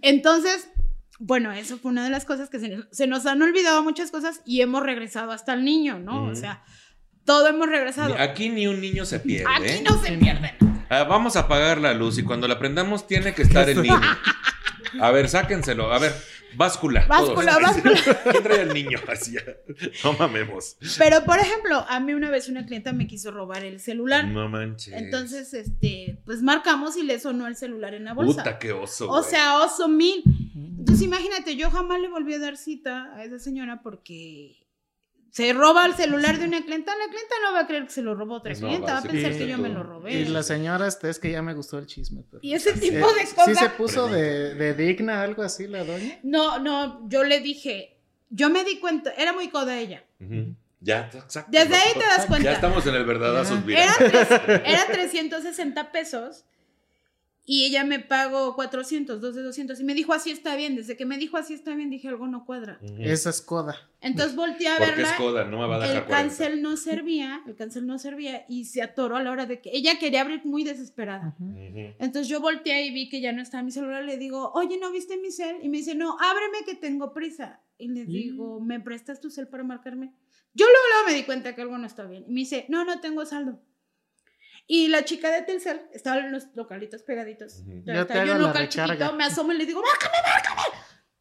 Entonces, 0.00 0.70
bueno, 1.18 1.52
eso 1.52 1.76
fue 1.78 1.90
una 1.90 2.02
de 2.04 2.10
las 2.10 2.24
cosas 2.24 2.48
que 2.48 2.58
se, 2.60 2.68
nos- 2.70 2.86
se 2.90 3.06
nos 3.06 3.26
han 3.26 3.42
olvidado 3.42 3.82
muchas 3.82 4.10
cosas 4.10 4.40
y 4.46 4.62
hemos 4.62 4.82
regresado 4.82 5.32
hasta 5.32 5.52
el 5.52 5.64
niño, 5.64 5.98
¿no? 5.98 6.24
O 6.28 6.34
sea, 6.34 6.64
todo 7.26 7.46
hemos 7.48 7.68
regresado. 7.68 8.16
Aquí 8.18 8.48
ni 8.48 8.66
un 8.66 8.80
niño 8.80 9.04
se 9.04 9.20
pierde. 9.20 9.52
Aquí 9.54 9.68
¿eh? 9.68 9.84
no 9.88 10.02
se 10.02 10.12
pierden. 10.16 10.69
Ah, 10.90 11.04
vamos 11.04 11.36
a 11.36 11.40
apagar 11.40 11.80
la 11.80 11.94
luz 11.94 12.18
y 12.18 12.24
cuando 12.24 12.48
la 12.48 12.58
prendamos 12.58 13.06
tiene 13.06 13.32
que 13.32 13.42
estar 13.42 13.68
el 13.70 13.80
niño. 13.80 14.00
A 15.00 15.12
ver, 15.12 15.28
sáquenselo. 15.28 15.92
A 15.92 16.00
ver, 16.00 16.12
báscula. 16.56 17.06
Báscula, 17.06 17.58
todos. 17.58 17.62
báscula. 17.62 18.20
¿Quién 18.30 18.42
trae 18.42 18.60
al 18.62 18.74
niño? 18.74 18.98
Así, 19.08 19.36
no 20.02 20.14
mamemos. 20.14 20.76
Pero, 20.98 21.24
por 21.24 21.38
ejemplo, 21.38 21.86
a 21.88 22.00
mí 22.00 22.12
una 22.12 22.28
vez 22.28 22.48
una 22.48 22.66
clienta 22.66 22.92
me 22.92 23.06
quiso 23.06 23.30
robar 23.30 23.64
el 23.64 23.78
celular. 23.78 24.26
No 24.26 24.48
manches. 24.48 24.92
Entonces, 24.94 25.54
este, 25.54 26.20
pues 26.24 26.42
marcamos 26.42 26.96
y 26.96 27.04
le 27.04 27.20
sonó 27.20 27.46
el 27.46 27.54
celular 27.54 27.94
en 27.94 28.04
la 28.04 28.14
bolsa. 28.14 28.42
Puta, 28.42 28.58
qué 28.58 28.72
oso. 28.72 29.06
o 29.06 29.18
güey. 29.18 29.30
sea, 29.30 29.58
oso 29.58 29.88
mil. 29.88 30.24
Entonces, 30.56 31.04
imagínate, 31.04 31.54
yo 31.54 31.70
jamás 31.70 32.00
le 32.00 32.08
volví 32.08 32.34
a 32.34 32.40
dar 32.40 32.56
cita 32.56 33.14
a 33.14 33.22
esa 33.22 33.38
señora 33.38 33.80
porque 33.82 34.56
se 35.30 35.52
roba 35.52 35.86
el 35.86 35.94
celular 35.94 36.38
de 36.38 36.46
una 36.46 36.62
clienta. 36.64 36.92
La 36.96 37.04
clienta 37.10 37.34
no 37.44 37.52
va 37.52 37.60
a 37.60 37.66
creer 37.66 37.84
que 37.84 37.90
se 37.90 38.02
lo 38.02 38.14
robó 38.14 38.34
otra 38.36 38.52
No, 38.54 38.58
clienta, 38.58 38.92
va 38.94 38.98
a 38.98 39.02
pensar 39.02 39.32
que 39.32 39.46
yo 39.48 39.58
me 39.58 39.68
lo 39.68 39.80
Y 39.80 39.82
robé. 39.84 40.24
la 40.28 40.42
señora, 40.42 40.86
este, 40.88 41.08
es 41.08 41.18
que 41.18 41.30
ya 41.30 41.40
me 41.42 41.54
gustó 41.54 41.78
el 41.78 41.86
chisme. 41.86 42.22
pero- 42.30 42.40
Y 42.42 42.54
ese 42.54 42.72
tipo 42.72 43.12
de 43.12 43.26
¿Sí 43.26 43.34
cosas. 43.34 43.58
se 43.58 43.70
puso 43.70 44.08
de, 44.08 44.54
de 44.54 44.74
digna 44.74 45.22
algo 45.22 45.42
así 45.42 45.66
la 45.68 45.84
doña? 45.84 46.18
No, 46.22 46.58
no, 46.58 47.08
yo 47.08 47.22
le 47.24 47.40
dije, 47.40 47.96
yo 48.28 48.50
me 48.50 48.64
di 48.64 48.78
cuenta, 48.80 49.12
era 49.16 49.32
muy 49.32 49.48
coda 49.48 49.78
ella. 49.78 50.04
Ya, 50.80 51.10
exacto. 51.12 51.50
Desde 51.52 51.74
ahí 51.76 51.92
te 51.92 52.00
das 52.00 52.22
Ya 52.22 52.26
cuenta. 52.26 52.52
estamos 52.52 52.86
en 52.86 52.94
el 52.94 53.04
verdadazo. 53.04 53.62
Ya. 53.66 53.84
Eran, 53.84 53.94
tres- 53.98 54.62
eran 54.64 54.86
360 54.90 55.92
pesos 55.92 56.44
y 57.52 57.64
ella 57.64 57.82
me 57.82 57.98
pagó 57.98 58.54
400, 58.54 59.20
dos 59.20 59.34
de 59.34 59.42
200 59.42 59.80
y 59.80 59.82
me 59.82 59.92
dijo 59.94 60.12
así 60.12 60.30
está 60.30 60.54
bien. 60.54 60.76
Desde 60.76 60.96
que 60.96 61.04
me 61.04 61.18
dijo 61.18 61.36
así 61.36 61.52
está 61.52 61.74
bien 61.74 61.90
dije 61.90 62.06
algo 62.06 62.28
no 62.28 62.44
cuadra. 62.44 62.78
Esa 63.00 63.30
es 63.30 63.42
coda. 63.42 63.76
Entonces 64.00 64.36
volteé 64.36 64.68
a 64.68 64.76
Porque 64.76 64.92
es 64.92 64.96
verla. 64.98 65.16
coda, 65.16 65.44
no 65.46 65.58
me 65.58 65.66
va 65.66 65.74
a 65.74 65.80
dejar 65.80 65.96
El 65.96 66.04
40. 66.04 66.16
cancel 66.28 66.62
no 66.62 66.76
servía, 66.76 67.42
el 67.48 67.56
cancel 67.56 67.88
no 67.88 67.98
servía 67.98 68.46
y 68.48 68.66
se 68.66 68.82
atoró 68.82 69.16
a 69.16 69.22
la 69.24 69.32
hora 69.32 69.46
de 69.46 69.60
que 69.60 69.70
ella 69.72 69.98
quería 69.98 70.20
abrir 70.20 70.42
muy 70.44 70.62
desesperada. 70.62 71.34
Entonces 71.98 72.28
yo 72.28 72.40
volteé 72.40 72.86
y 72.86 72.92
vi 72.94 73.08
que 73.08 73.20
ya 73.20 73.32
no 73.32 73.42
estaba 73.42 73.64
mi 73.64 73.72
celular. 73.72 74.04
Le 74.04 74.16
digo, 74.16 74.52
oye, 74.54 74.78
¿no 74.78 74.92
viste 74.92 75.16
mi 75.16 75.32
cel? 75.32 75.56
Y 75.60 75.68
me 75.70 75.78
dice, 75.78 75.96
no, 75.96 76.16
ábreme 76.20 76.58
que 76.64 76.76
tengo 76.76 77.12
prisa. 77.12 77.60
Y 77.78 77.88
le 77.88 78.04
digo, 78.04 78.60
¿me 78.60 78.78
prestas 78.78 79.20
tu 79.20 79.28
cel 79.28 79.48
para 79.48 79.64
marcarme? 79.64 80.12
Yo 80.54 80.66
luego, 80.66 80.84
luego 80.94 81.08
me 81.08 81.14
di 81.14 81.24
cuenta 81.24 81.56
que 81.56 81.62
algo 81.62 81.78
no 81.78 81.86
está 81.88 82.04
bien. 82.04 82.26
Y 82.28 82.32
me 82.32 82.40
dice, 82.42 82.66
no, 82.68 82.84
no 82.84 83.00
tengo 83.00 83.26
saldo. 83.26 83.60
Y 84.66 84.88
la 84.88 85.04
chica 85.04 85.30
de 85.30 85.42
Telcel 85.42 85.80
estaba 85.92 86.18
en 86.20 86.32
los 86.32 86.46
localitos 86.54 87.02
pegaditos. 87.02 87.60
Ujú. 87.60 87.82
Ya 87.84 87.94
Yo 87.94 88.00
está, 88.02 88.14
te 88.14 88.26
yo 88.26 88.34
la 88.34 88.38
local 88.38 88.62
recarga. 88.68 88.94
chiquito, 88.94 89.16
me 89.16 89.24
asomo 89.24 89.52
y 89.52 89.58
le 89.58 89.66
digo, 89.66 89.82
márcame, 89.82 90.16
márcame. 90.24 90.62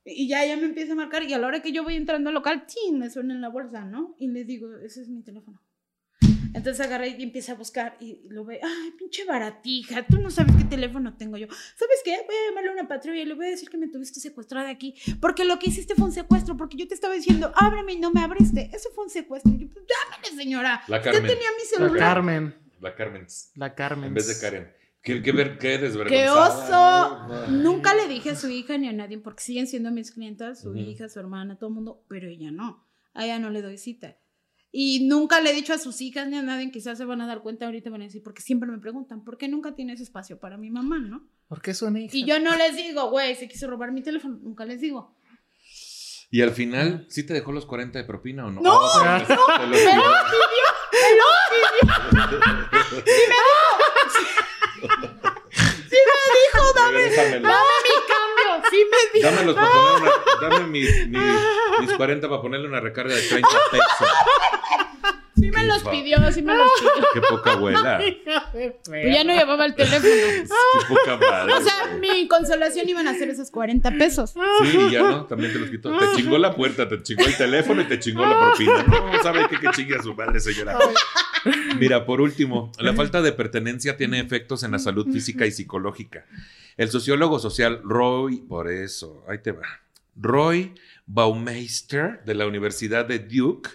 Y 0.05 0.27
ya 0.27 0.43
ella 0.43 0.57
me 0.57 0.65
empieza 0.65 0.93
a 0.93 0.95
marcar 0.95 1.23
y 1.23 1.33
a 1.33 1.37
la 1.37 1.47
hora 1.47 1.61
que 1.61 1.71
yo 1.71 1.83
voy 1.83 1.95
entrando 1.95 2.29
al 2.29 2.33
local, 2.35 2.65
¡chin! 2.67 2.97
me 2.99 3.09
suena 3.09 3.33
en 3.33 3.41
la 3.41 3.49
bolsa, 3.49 3.85
¿no? 3.85 4.15
Y 4.19 4.27
le 4.27 4.43
digo, 4.43 4.75
ese 4.77 5.01
es 5.01 5.07
mi 5.09 5.21
teléfono. 5.23 5.61
Entonces 6.55 6.83
agarré 6.83 7.09
y 7.09 7.21
empieza 7.21 7.51
a 7.51 7.55
buscar 7.55 7.95
y 7.99 8.23
lo 8.29 8.43
ve, 8.43 8.59
ay, 8.63 8.91
pinche 8.97 9.23
baratija, 9.23 10.07
tú 10.07 10.19
no 10.19 10.31
sabes 10.31 10.55
qué 10.55 10.63
teléfono 10.63 11.15
tengo 11.15 11.37
yo. 11.37 11.45
¿Sabes 11.47 11.99
qué? 12.03 12.17
Voy 12.25 12.35
a 12.35 12.49
llamarle 12.49 12.69
a 12.69 12.73
una 12.73 12.87
patrulla 12.87 13.21
y 13.21 13.25
le 13.25 13.35
voy 13.35 13.45
a 13.45 13.49
decir 13.51 13.69
que 13.69 13.77
me 13.77 13.87
tuviste 13.87 14.19
secuestrada 14.19 14.67
aquí, 14.67 14.95
porque 15.21 15.45
lo 15.45 15.59
que 15.59 15.69
hiciste 15.69 15.93
fue 15.93 16.05
un 16.05 16.11
secuestro, 16.11 16.57
porque 16.57 16.75
yo 16.75 16.87
te 16.87 16.95
estaba 16.95 17.13
diciendo, 17.13 17.51
ábreme 17.55 17.93
y 17.93 17.99
no 17.99 18.09
me 18.11 18.21
abriste. 18.21 18.71
Eso 18.73 18.89
fue 18.95 19.03
un 19.03 19.09
secuestro. 19.11 19.51
Y 19.53 19.59
yo, 19.59 19.67
pues, 19.71 19.85
llámale, 19.85 20.35
señora. 20.43 20.81
La 20.87 20.97
Usted 20.97 21.11
Carmen. 21.11 21.31
tenía 21.31 21.49
mi 21.51 21.63
La 21.63 21.69
celular. 21.69 21.99
Carmen. 21.99 22.55
La 22.81 22.95
Carmen. 22.95 23.27
La 23.55 23.75
Carmen. 23.75 24.05
En 24.05 24.13
vez 24.13 24.27
de 24.27 24.39
Karen. 24.39 24.79
Qué, 25.01 25.21
qué, 25.21 25.31
ver, 25.31 25.57
qué 25.57 25.69
¡Qué 25.69 25.77
desvergonzada. 25.77 27.25
oso! 27.27 27.51
Nunca 27.51 27.93
le 27.93 28.07
dije 28.07 28.31
a 28.31 28.35
su 28.35 28.49
hija 28.49 28.77
ni 28.77 28.89
a 28.89 28.93
nadie, 28.93 29.17
porque 29.17 29.41
siguen 29.41 29.67
siendo 29.67 29.91
mis 29.91 30.11
clientas, 30.11 30.61
su 30.61 30.75
hija, 30.75 31.07
su 31.07 31.19
hermana, 31.19 31.57
todo 31.57 31.69
el 31.69 31.75
mundo, 31.75 32.03
pero 32.09 32.27
ella 32.27 32.51
no. 32.51 32.85
a 33.13 33.23
ella 33.23 33.39
no 33.39 33.49
le 33.49 33.61
doy 33.61 33.77
cita. 33.77 34.17
Y 34.71 35.07
nunca 35.07 35.39
le 35.41 35.51
he 35.51 35.53
dicho 35.53 35.73
a 35.73 35.77
sus 35.79 35.99
hijas 36.01 36.27
ni 36.27 36.37
a 36.37 36.43
nadie, 36.43 36.69
quizás 36.69 36.97
se 36.97 37.05
van 37.05 37.21
a 37.21 37.27
dar 37.27 37.41
cuenta 37.41 37.65
ahorita, 37.65 37.89
van 37.89 38.01
a 38.01 38.05
decir, 38.05 38.21
porque 38.21 38.41
siempre 38.41 38.69
me 38.69 38.77
preguntan, 38.77 39.23
¿por 39.23 39.37
qué 39.37 39.47
nunca 39.47 39.73
tienes 39.73 39.99
espacio 39.99 40.37
para 40.37 40.57
mi 40.57 40.69
mamá, 40.69 40.99
no? 40.99 41.27
Porque 41.47 41.71
es 41.71 41.81
una 41.81 41.99
hija. 41.99 42.15
Y 42.15 42.25
yo 42.25 42.39
no 42.39 42.55
les 42.55 42.75
digo, 42.75 43.09
güey, 43.09 43.35
se 43.35 43.47
quiso 43.47 43.67
robar 43.67 43.91
mi 43.91 44.03
teléfono, 44.03 44.37
nunca 44.41 44.65
les 44.65 44.81
digo. 44.81 45.15
Y 46.29 46.41
al 46.41 46.51
final, 46.51 47.07
¿sí 47.09 47.25
te 47.25 47.33
dejó 47.33 47.51
los 47.51 47.65
40 47.65 47.97
de 47.97 48.05
propina 48.05 48.45
o 48.45 48.51
no? 48.51 48.61
No, 48.61 48.79
lo 48.79 49.67
me 49.67 49.75
pidió. 49.75 50.03
lo 51.17 51.29
Regrésamelo. 56.91 57.47
Dame 57.47 57.75
mi 57.83 57.95
cambio, 58.07 58.69
sí 58.69 58.87
me 58.91 59.19
dijo. 59.19 59.29
Dámelos 59.29 59.55
para 59.55 59.69
poner 59.69 60.01
una, 60.01 60.49
dame 60.49 60.67
mis, 60.79 61.07
mis, 61.07 61.21
mis 61.81 61.93
40 61.93 62.29
para 62.29 62.41
ponerle 62.41 62.67
una 62.67 62.79
recarga 62.79 63.15
de 63.15 63.21
30 63.21 63.49
pesos. 63.71 64.07
Sí 65.39 65.51
me 65.51 65.65
los 65.65 65.83
pidió, 65.83 66.31
sí 66.31 66.41
me 66.41 66.55
los 66.55 66.69
pidió. 66.79 67.07
Qué 67.13 67.21
poca 67.21 67.53
abuela. 67.53 67.99
Pero 68.85 69.09
ya 69.09 69.23
no 69.23 69.33
llevaba 69.33 69.65
el 69.65 69.75
teléfono. 69.75 70.01
Qué 70.03 70.45
poca 70.87 71.17
madre. 71.17 71.53
O 71.53 71.61
sea, 71.61 71.97
mi 71.99 72.27
consolación 72.27 72.89
iban 72.89 73.07
a 73.07 73.13
ser 73.13 73.29
esos 73.29 73.49
40 73.49 73.91
pesos. 73.91 74.31
Sí, 74.31 74.77
y 74.77 74.91
ya 74.91 75.01
no, 75.01 75.25
también 75.25 75.53
te 75.53 75.59
los 75.59 75.69
quitó. 75.69 75.97
Te 75.97 76.05
chingó 76.17 76.37
la 76.37 76.53
puerta, 76.53 76.89
te 76.89 77.01
chingó 77.01 77.25
el 77.25 77.37
teléfono 77.37 77.81
y 77.81 77.85
te 77.85 77.99
chingó 77.99 78.25
la 78.25 78.37
propina. 78.37 78.83
No, 78.83 79.23
¿sabe 79.23 79.47
qué? 79.49 79.59
Que 79.59 79.69
chingue 79.71 79.95
a 79.95 80.03
su 80.03 80.13
madre, 80.13 80.39
señora. 80.39 80.77
Mira, 81.79 82.05
por 82.05 82.19
último, 82.19 82.71
la 82.79 82.93
falta 82.93 83.21
de 83.21 83.31
pertenencia 83.31 83.95
tiene 83.95 84.19
efectos 84.19 84.63
en 84.63 84.71
la 84.71 84.79
salud 84.79 85.07
física 85.11 85.45
y 85.45 85.51
psicológica. 85.51 86.25
El 86.75 86.89
sociólogo 86.89 87.39
social 87.39 87.81
Roy, 87.83 88.37
por 88.41 88.69
eso, 88.69 89.23
ahí 89.27 89.39
te 89.39 89.51
va. 89.51 89.67
Roy 90.21 90.73
Baumeister 91.05 92.21
de 92.25 92.35
la 92.35 92.45
Universidad 92.45 93.05
de 93.05 93.19
Duke 93.19 93.69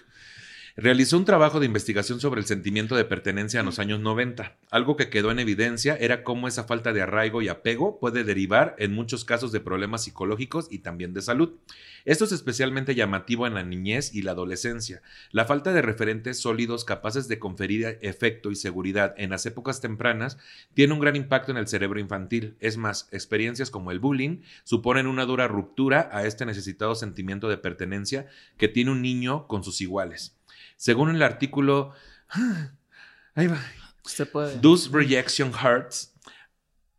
realizó 0.77 1.17
un 1.17 1.23
trabajo 1.23 1.61
de 1.61 1.65
investigación 1.65 2.19
sobre 2.19 2.41
el 2.41 2.47
sentimiento 2.47 2.97
de 2.97 3.05
pertenencia 3.05 3.61
en 3.61 3.65
los 3.65 3.79
años 3.79 4.01
90. 4.01 4.57
Algo 4.71 4.97
que 4.97 5.09
quedó 5.09 5.31
en 5.31 5.39
evidencia 5.39 5.95
era 5.95 6.21
cómo 6.23 6.49
esa 6.49 6.65
falta 6.65 6.91
de 6.91 7.01
arraigo 7.01 7.41
y 7.41 7.47
apego 7.47 7.97
puede 7.97 8.25
derivar 8.25 8.75
en 8.77 8.93
muchos 8.93 9.23
casos 9.23 9.53
de 9.53 9.61
problemas 9.61 10.03
psicológicos 10.03 10.67
y 10.69 10.79
también 10.79 11.13
de 11.13 11.21
salud. 11.21 11.53
Esto 12.03 12.25
es 12.25 12.33
especialmente 12.33 12.93
llamativo 12.93 13.47
en 13.47 13.53
la 13.53 13.63
niñez 13.63 14.13
y 14.13 14.21
la 14.21 14.31
adolescencia. 14.31 15.01
La 15.31 15.45
falta 15.45 15.71
de 15.71 15.81
referentes 15.81 16.39
sólidos 16.39 16.83
capaces 16.83 17.29
de 17.29 17.39
conferir 17.39 17.97
efecto 18.01 18.51
y 18.51 18.55
seguridad 18.55 19.15
en 19.17 19.29
las 19.29 19.45
épocas 19.45 19.79
tempranas 19.79 20.37
tiene 20.73 20.93
un 20.93 20.99
gran 20.99 21.15
impacto 21.15 21.51
en 21.51 21.57
el 21.57 21.67
cerebro 21.67 22.01
infantil. 22.01 22.57
Es 22.59 22.75
más, 22.75 23.07
experiencias 23.13 23.71
como 23.71 23.91
el 23.91 23.99
bullying 23.99 24.41
suponen 24.65 25.07
una 25.07 25.25
dura 25.25 25.47
ruptura 25.47 26.09
a 26.11 26.25
este 26.25 26.45
necesitado 26.45 26.95
sentimiento 26.95 27.47
de 27.47 27.57
pertenencia 27.57 28.27
que 28.57 28.67
tiene 28.67 28.91
un 28.91 29.01
niño 29.01 29.47
con 29.47 29.63
sus 29.63 29.79
iguales. 29.79 30.35
Según 30.77 31.09
el 31.15 31.21
artículo... 31.23 31.93
Ahí 33.35 33.47
va. 33.47 33.59
Usted 34.05 34.29
puede. 34.29 34.57
Those 34.59 34.89
Rejection 34.91 35.51
Hearts 35.51 36.13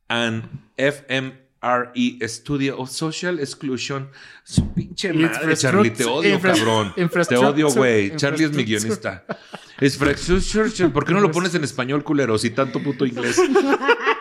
and 0.08 0.44
FMRE 0.76 2.28
Studio 2.28 2.78
of 2.78 2.90
Social 2.90 3.38
Exclusion. 3.38 4.10
Su 4.44 4.72
pinche 4.74 5.12
madre, 5.12 5.56
Charlie, 5.56 5.90
te 5.90 6.04
odio, 6.04 6.40
cabrón. 6.40 6.92
Te 6.94 7.36
odio, 7.36 7.70
güey. 7.70 8.16
Charlie 8.16 8.44
es 8.44 8.52
mi 8.52 8.64
guionista. 8.64 9.24
Infrastructure. 9.80 10.90
¿Por 10.90 11.04
qué 11.04 11.12
no 11.12 11.20
lo 11.20 11.30
pones 11.30 11.54
en 11.54 11.64
español, 11.64 12.02
culero, 12.02 12.36
si 12.38 12.50
tanto 12.50 12.82
puto 12.82 13.06
inglés? 13.06 13.40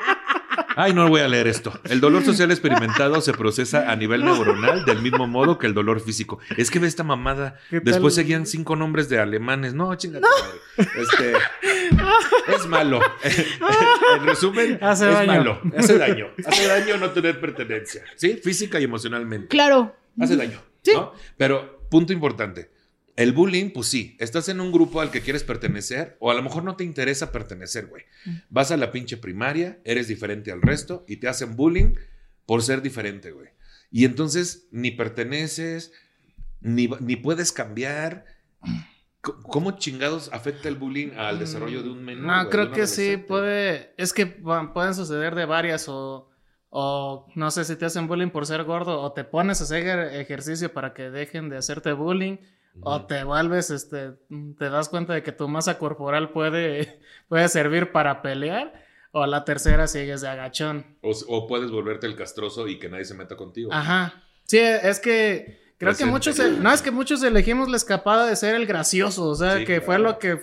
Ay, 0.76 0.93
no 0.93 1.07
voy 1.07 1.21
a 1.21 1.28
leer 1.28 1.47
esto. 1.47 1.80
El 1.86 2.01
dolor 2.01 2.23
social 2.23 2.51
experimentado 2.51 3.21
se 3.21 3.34
procesa 3.34 3.91
a 3.91 3.95
nivel 3.95 4.26
neuronal 4.26 4.84
del 4.86 5.01
mismo 5.01 5.26
modo 5.28 5.57
que 5.57 5.67
el 5.67 5.73
dolor 5.73 6.01
físico. 6.01 6.39
Es 6.57 6.69
que 6.69 6.80
ve 6.80 6.88
esta 6.88 7.03
mamada. 7.03 7.59
Después 7.71 8.13
seguían 8.15 8.45
cinco 8.45 8.76
nombres 8.76 9.07
de 9.09 9.19
alemanes. 9.19 9.73
No, 9.73 9.95
chingate. 9.95 10.26
madre. 10.26 10.91
Este, 11.01 11.34
es 12.55 12.67
malo. 12.67 12.99
en 14.17 14.26
resumen, 14.26 14.78
Hace 14.82 15.09
es 15.09 15.13
daño. 15.15 15.28
malo. 15.28 15.61
Hace 15.78 15.97
daño. 15.97 16.28
Hace 16.45 16.67
daño 16.67 16.97
no 16.97 17.09
tener 17.11 17.39
pertenencia. 17.39 18.03
¿Sí? 18.15 18.39
Física 18.43 18.80
y 18.80 18.84
emocionalmente. 18.84 19.47
Claro. 19.47 19.95
Hace 20.19 20.36
daño. 20.36 20.59
Sí. 20.82 20.91
¿no? 20.93 21.13
Pero, 21.38 21.88
punto 21.89 22.11
importante. 22.13 22.69
El 23.16 23.32
bullying, 23.32 23.70
pues 23.72 23.88
sí, 23.88 24.18
estás 24.20 24.49
en 24.49 24.59
un 24.59 24.72
grupo 24.72 24.99
al 24.99 25.09
que 25.09 25.22
quieres 25.22 25.43
pertenecer 25.43 26.18
o 26.20 26.32
a 26.32 26.34
lo 26.34 26.43
mejor 26.43 26.63
no 26.63 26.76
te 26.76 26.84
interesa 26.84 27.32
pertenecer, 27.32 27.88
güey. 27.88 28.03
Vas 28.49 28.72
a 28.72 28.78
la 28.78 28.91
pinche 28.91 29.16
primaria, 29.18 29.80
eres 29.86 30.07
diferente 30.07 30.51
al 30.51 30.61
resto 30.61 31.05
y 31.07 31.18
te 31.18 31.28
hacen 31.30 31.55
bullying 31.55 31.95
por 32.45 32.61
ser 32.61 32.82
diferente, 32.82 33.32
güey. 33.32 33.49
Y 33.89 34.03
entonces 34.05 34.68
ni 34.72 34.91
perteneces, 34.91 35.93
ni, 36.59 36.89
ni 36.99 37.16
puedes 37.16 37.51
cambiar. 37.53 38.26
¿Cómo 39.22 39.78
chingados 39.80 40.30
afecta 40.34 40.68
el 40.70 40.76
bullying 40.76 41.11
al 41.18 41.39
desarrollo 41.39 41.82
de 41.82 41.89
un 41.89 42.03
menú? 42.03 42.28
No, 42.28 42.49
creo 42.49 42.72
que 42.72 42.86
sí 42.86 43.18
puede. 43.18 43.93
Es 43.97 44.13
que 44.13 44.39
pu- 44.41 44.72
pueden 44.74 44.93
suceder 44.93 45.34
de 45.36 45.45
varias 45.45 45.88
o. 45.88 46.30
O 46.78 47.28
no 47.36 47.51
sé 47.51 47.63
si 47.63 47.78
te 47.78 47.86
hacen 47.86 48.07
bullying 48.07 48.30
por 48.32 48.45
ser 48.45 48.63
gordo 48.66 48.99
o 49.01 49.13
te 49.13 49.24
pones 49.24 49.61
a 49.61 49.63
hacer 49.63 50.13
ejercicio 50.16 50.74
para 50.74 50.93
que 50.93 51.09
dejen 51.09 51.47
de 51.47 51.55
hacerte 51.57 51.93
bullying 51.93 52.36
o 52.82 53.05
te 53.05 53.23
vuelves, 53.23 53.69
este, 53.69 54.11
te 54.57 54.69
das 54.69 54.89
cuenta 54.89 55.13
de 55.13 55.23
que 55.23 55.32
tu 55.32 55.47
masa 55.47 55.78
corporal 55.78 56.30
puede, 56.32 56.99
puede 57.30 57.47
servir 57.49 57.91
para 57.91 58.21
pelear 58.21 58.84
o 59.11 59.23
a 59.23 59.28
la 59.28 59.45
tercera 59.45 59.88
sigues 59.88 60.21
de 60.21 60.28
agachón. 60.30 60.86
O, 61.01 61.11
o 61.30 61.47
puedes 61.47 61.71
volverte 61.71 62.05
el 62.07 62.15
castroso 62.15 62.67
y 62.67 62.78
que 62.80 62.89
nadie 62.89 63.05
se 63.05 63.13
meta 63.13 63.36
contigo. 63.38 63.71
Ajá. 63.73 64.21
Sí, 64.43 64.57
es 64.59 64.99
que 64.99 65.73
creo 65.78 65.95
que 65.95 66.05
muchos, 66.05 66.38
e- 66.39 66.51
no 66.51 66.71
es 66.71 66.82
que 66.82 66.91
muchos 66.91 67.23
elegimos 67.23 67.69
la 67.69 67.78
escapada 67.78 68.26
de 68.28 68.36
ser 68.36 68.55
el 68.55 68.65
gracioso, 68.65 69.28
o 69.30 69.36
sea, 69.36 69.57
Sí, 69.59 69.65
que 69.65 69.80
fue 69.82 69.97
lo 69.99 70.19
que 70.19 70.38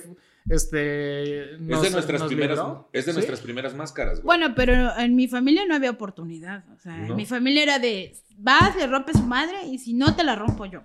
este 0.49 1.55
es 1.55 1.61
nos- 1.61 1.83
de 1.83 1.91
nuestras 1.91 2.21
nos 2.21 2.29
primeras, 2.29 2.59
libró. 2.59 2.89
es 2.93 3.07
de 3.07 3.13
Sí. 3.13 3.17
nuestras 3.17 3.41
primeras 3.41 3.75
máscaras, 3.75 4.23
güey. 4.23 4.39
Bueno, 4.39 4.55
pero 4.57 4.97
en 4.99 5.15
mi 5.15 5.29
familia 5.29 5.65
no 5.67 5.75
había 5.75 5.91
oportunidad. 5.91 6.65
O 6.75 6.79
sea, 6.79 6.97
¿No? 6.97 7.07
en 7.09 7.17
mi 7.17 7.27
familia 7.27 7.63
era 7.63 7.79
de 7.79 8.17
vas, 8.39 8.75
le 8.77 8.87
rompes 8.87 9.17
su 9.19 9.23
madre 9.25 9.67
y 9.67 9.79
si 9.79 9.93
no 9.95 10.17
te 10.17 10.25
la 10.25 10.35
rompo 10.35 10.67
yo. 10.67 10.83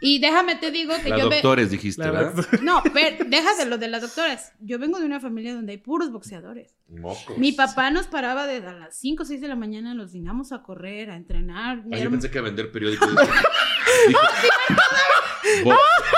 Y 0.00 0.18
déjame 0.18 0.56
te 0.56 0.70
digo 0.70 0.92
que 1.02 1.08
La 1.10 1.18
yo 1.18 1.28
ve- 1.28 1.36
doctores 1.36 1.70
dijiste, 1.70 2.02
La 2.02 2.10
¿verdad? 2.10 2.44
No, 2.62 2.82
pero 2.92 3.24
déjate 3.28 3.66
lo 3.66 3.78
de 3.78 3.88
las 3.88 4.02
doctoras. 4.02 4.52
Yo 4.60 4.78
vengo 4.78 4.98
de 4.98 5.06
una 5.06 5.20
familia 5.20 5.54
donde 5.54 5.72
hay 5.72 5.78
puros 5.78 6.10
boxeadores. 6.10 6.74
Mocos. 6.88 7.38
Mi 7.38 7.52
papá 7.52 7.90
nos 7.90 8.06
paraba 8.06 8.46
desde 8.46 8.72
las 8.72 8.96
5 8.98 9.22
o 9.22 9.26
6 9.26 9.40
de 9.40 9.48
la 9.48 9.56
mañana, 9.56 9.94
los 9.94 10.12
dinamos 10.12 10.52
a 10.52 10.62
correr, 10.62 11.10
a 11.10 11.16
entrenar. 11.16 11.82
Ah, 11.92 11.98
yo 11.98 12.10
pensé 12.10 12.30
que 12.30 12.38
a 12.38 12.42
vender 12.42 12.70
periódicos. 12.72 13.08
Dije, 14.08 14.18
bo- 15.64 15.74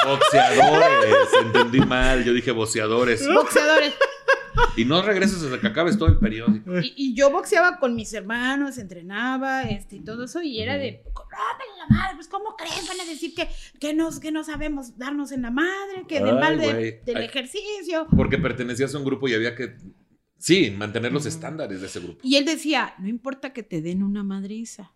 boxeadores. 0.06 1.28
Entendí 1.42 1.80
mal. 1.80 2.24
Yo 2.24 2.32
dije 2.32 2.50
boxeadores. 2.52 3.26
Boxeadores. 3.26 3.94
Y 4.76 4.84
no 4.84 5.02
regresas 5.02 5.42
hasta 5.42 5.60
que 5.60 5.66
acabes 5.68 5.98
todo 5.98 6.08
el 6.08 6.18
periódico. 6.18 6.78
Y, 6.80 6.92
y 6.96 7.14
yo 7.14 7.30
boxeaba 7.30 7.78
con 7.78 7.94
mis 7.94 8.12
hermanos, 8.12 8.78
entrenaba, 8.78 9.62
este, 9.62 9.96
y 9.96 10.00
todo 10.00 10.24
eso, 10.24 10.42
y 10.42 10.60
era 10.60 10.76
de, 10.76 11.02
"Rómpenle 11.14 11.78
la 11.78 11.96
madre, 11.96 12.14
pues, 12.16 12.26
¿cómo 12.28 12.56
creen? 12.56 12.84
Van 12.88 13.00
a 13.00 13.04
decir 13.04 13.34
que, 13.34 13.48
que, 13.78 13.94
nos, 13.94 14.18
que 14.18 14.32
no 14.32 14.42
sabemos 14.42 14.98
darnos 14.98 15.30
en 15.30 15.42
la 15.42 15.50
madre, 15.52 16.04
que 16.08 16.20
del 16.20 16.34
mal 16.36 16.58
de- 16.58 17.00
del 17.04 17.16
Ay. 17.16 17.24
ejercicio. 17.26 18.06
Porque 18.16 18.38
pertenecías 18.38 18.94
a 18.94 18.98
un 18.98 19.04
grupo 19.04 19.28
y 19.28 19.34
había 19.34 19.54
que. 19.54 19.76
Sí, 20.38 20.70
mantener 20.70 21.12
los 21.12 21.26
estándares 21.26 21.80
de 21.80 21.86
ese 21.88 22.00
grupo. 22.00 22.20
Y 22.22 22.36
él 22.36 22.44
decía, 22.44 22.94
no 22.98 23.08
importa 23.08 23.52
que 23.52 23.62
te 23.64 23.80
den 23.82 24.02
una 24.04 24.22
madriza, 24.24 24.92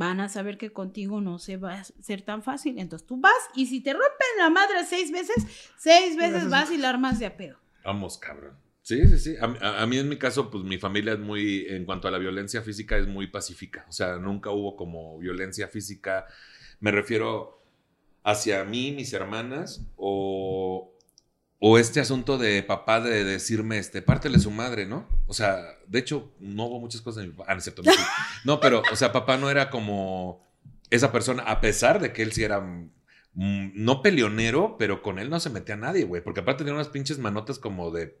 van 0.00 0.18
a 0.20 0.28
saber 0.30 0.56
que 0.56 0.72
contigo 0.72 1.20
no 1.20 1.38
se 1.38 1.58
va 1.58 1.74
a 1.80 1.84
ser 1.84 2.22
tan 2.22 2.42
fácil. 2.42 2.78
Entonces 2.78 3.06
tú 3.06 3.20
vas, 3.20 3.42
y 3.54 3.66
si 3.66 3.80
te 3.82 3.92
rompen 3.92 4.32
la 4.38 4.48
madre 4.48 4.84
seis 4.88 5.12
veces, 5.12 5.44
seis 5.76 6.16
veces 6.16 6.48
vas 6.48 6.70
y 6.70 6.78
la 6.78 6.88
armas 6.88 7.18
de 7.18 7.26
a 7.26 7.36
pedo. 7.36 7.58
Vamos, 7.84 8.16
cabrón. 8.18 8.54
Sí, 8.82 9.06
sí, 9.08 9.18
sí. 9.18 9.36
A, 9.38 9.46
mí- 9.46 9.58
a- 9.60 9.82
a 9.82 9.86
mí 9.86 9.98
en 9.98 10.08
mi 10.08 10.16
caso, 10.16 10.50
pues 10.50 10.64
mi 10.64 10.78
familia 10.78 11.12
es 11.12 11.18
muy, 11.18 11.66
en 11.68 11.84
cuanto 11.84 12.08
a 12.08 12.10
la 12.10 12.16
violencia 12.18 12.62
física, 12.62 12.96
es 12.96 13.06
muy 13.06 13.26
pacífica. 13.26 13.84
O 13.88 13.92
sea, 13.92 14.16
nunca 14.16 14.50
hubo 14.50 14.74
como 14.74 15.18
violencia 15.18 15.68
física. 15.68 16.26
Me 16.80 16.90
refiero 16.90 17.62
hacia 18.24 18.64
mí, 18.64 18.92
mis 18.92 19.12
hermanas, 19.12 19.84
o, 19.96 20.92
o 21.62 21.78
este 21.78 22.00
asunto 22.00 22.38
de 22.38 22.62
papá 22.62 23.00
de 23.02 23.22
decirme, 23.22 23.76
este, 23.78 24.00
pártele 24.00 24.38
su 24.38 24.50
madre, 24.50 24.86
¿no? 24.86 25.06
O 25.26 25.34
sea, 25.34 25.62
de 25.86 25.98
hecho, 25.98 26.32
no 26.40 26.64
hubo 26.64 26.80
muchas 26.80 27.02
cosas 27.02 27.22
de 27.22 27.28
mi 27.28 27.34
papá. 27.34 27.52
Ah, 27.52 27.60
cierto, 27.60 27.82
no. 27.82 27.92
No, 28.44 28.60
pero, 28.60 28.82
o 28.90 28.96
sea, 28.96 29.12
papá 29.12 29.36
no 29.36 29.50
era 29.50 29.68
como 29.68 30.50
esa 30.88 31.12
persona, 31.12 31.42
a 31.42 31.60
pesar 31.60 32.00
de 32.00 32.14
que 32.14 32.22
él 32.22 32.32
sí 32.32 32.42
era 32.44 32.60
mm, 32.60 33.72
no 33.74 34.00
peleonero, 34.00 34.76
pero 34.78 35.02
con 35.02 35.18
él 35.18 35.28
no 35.28 35.38
se 35.38 35.50
metía 35.50 35.74
a 35.74 35.78
nadie, 35.78 36.04
güey. 36.04 36.22
Porque 36.24 36.40
aparte 36.40 36.64
tenía 36.64 36.74
unas 36.74 36.88
pinches 36.88 37.18
manotas 37.18 37.58
como 37.58 37.90
de 37.90 38.18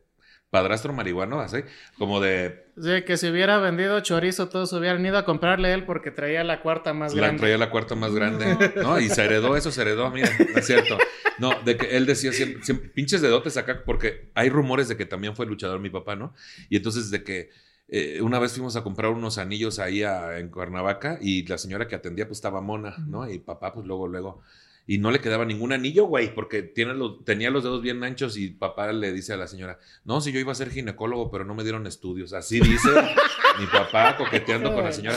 padrastro 0.50 0.92
marihuano, 0.92 1.40
así, 1.40 1.58
como 1.98 2.20
de 2.20 2.64
Sí, 2.80 3.02
que 3.06 3.16
si 3.16 3.28
hubiera 3.28 3.58
vendido 3.58 4.00
chorizo, 4.00 4.48
todos 4.48 4.72
hubieran 4.72 5.04
ido 5.04 5.18
a 5.18 5.24
comprarle 5.24 5.72
él 5.72 5.84
porque 5.84 6.10
traía 6.10 6.42
la 6.44 6.62
cuarta 6.62 6.92
más 6.94 7.12
la, 7.14 7.20
grande. 7.20 7.40
traía 7.40 7.58
la 7.58 7.70
cuarta 7.70 7.94
más 7.94 8.14
grande, 8.14 8.56
¿no? 8.82 8.98
Y 8.98 9.08
se 9.08 9.24
heredó 9.24 9.56
eso, 9.56 9.70
se 9.70 9.82
heredó, 9.82 10.10
mira, 10.10 10.30
no 10.52 10.58
es 10.58 10.66
cierto. 10.66 10.96
No, 11.38 11.50
de 11.64 11.76
que 11.76 11.96
él 11.96 12.06
decía 12.06 12.32
siempre, 12.32 12.62
siempre, 12.64 12.88
pinches 12.90 13.20
dedotes 13.22 13.56
acá, 13.56 13.82
porque 13.84 14.30
hay 14.34 14.48
rumores 14.48 14.88
de 14.88 14.96
que 14.96 15.06
también 15.06 15.36
fue 15.36 15.46
luchador 15.46 15.78
mi 15.80 15.90
papá, 15.90 16.16
¿no? 16.16 16.34
Y 16.68 16.76
entonces 16.76 17.10
de 17.10 17.22
que 17.22 17.50
eh, 17.88 18.20
una 18.22 18.38
vez 18.38 18.52
fuimos 18.52 18.76
a 18.76 18.82
comprar 18.82 19.10
unos 19.12 19.36
anillos 19.38 19.78
ahí 19.78 20.02
a- 20.02 20.38
en 20.38 20.48
Cuernavaca 20.48 21.18
y 21.20 21.46
la 21.46 21.58
señora 21.58 21.86
que 21.88 21.96
atendía 21.96 22.26
pues 22.26 22.38
estaba 22.38 22.60
mona, 22.60 22.96
¿no? 23.06 23.28
Y 23.30 23.38
papá 23.40 23.72
pues 23.72 23.86
luego, 23.86 24.08
luego. 24.08 24.42
Y 24.90 24.98
no 24.98 25.12
le 25.12 25.20
quedaba 25.20 25.44
ningún 25.44 25.72
anillo, 25.72 26.06
güey, 26.06 26.34
porque 26.34 26.64
tiene 26.64 26.94
los, 26.94 27.24
tenía 27.24 27.48
los 27.48 27.62
dedos 27.62 27.80
bien 27.80 28.02
anchos 28.02 28.36
y 28.36 28.48
papá 28.48 28.90
le 28.90 29.12
dice 29.12 29.32
a 29.32 29.36
la 29.36 29.46
señora, 29.46 29.78
no, 30.04 30.20
si 30.20 30.32
yo 30.32 30.40
iba 30.40 30.50
a 30.50 30.56
ser 30.56 30.68
ginecólogo, 30.68 31.30
pero 31.30 31.44
no 31.44 31.54
me 31.54 31.62
dieron 31.62 31.86
estudios. 31.86 32.32
Así 32.32 32.58
dice 32.58 32.88
mi 33.60 33.66
papá 33.66 34.16
coqueteando 34.16 34.74
con 34.74 34.82
la 34.82 34.90
señora. 34.90 35.16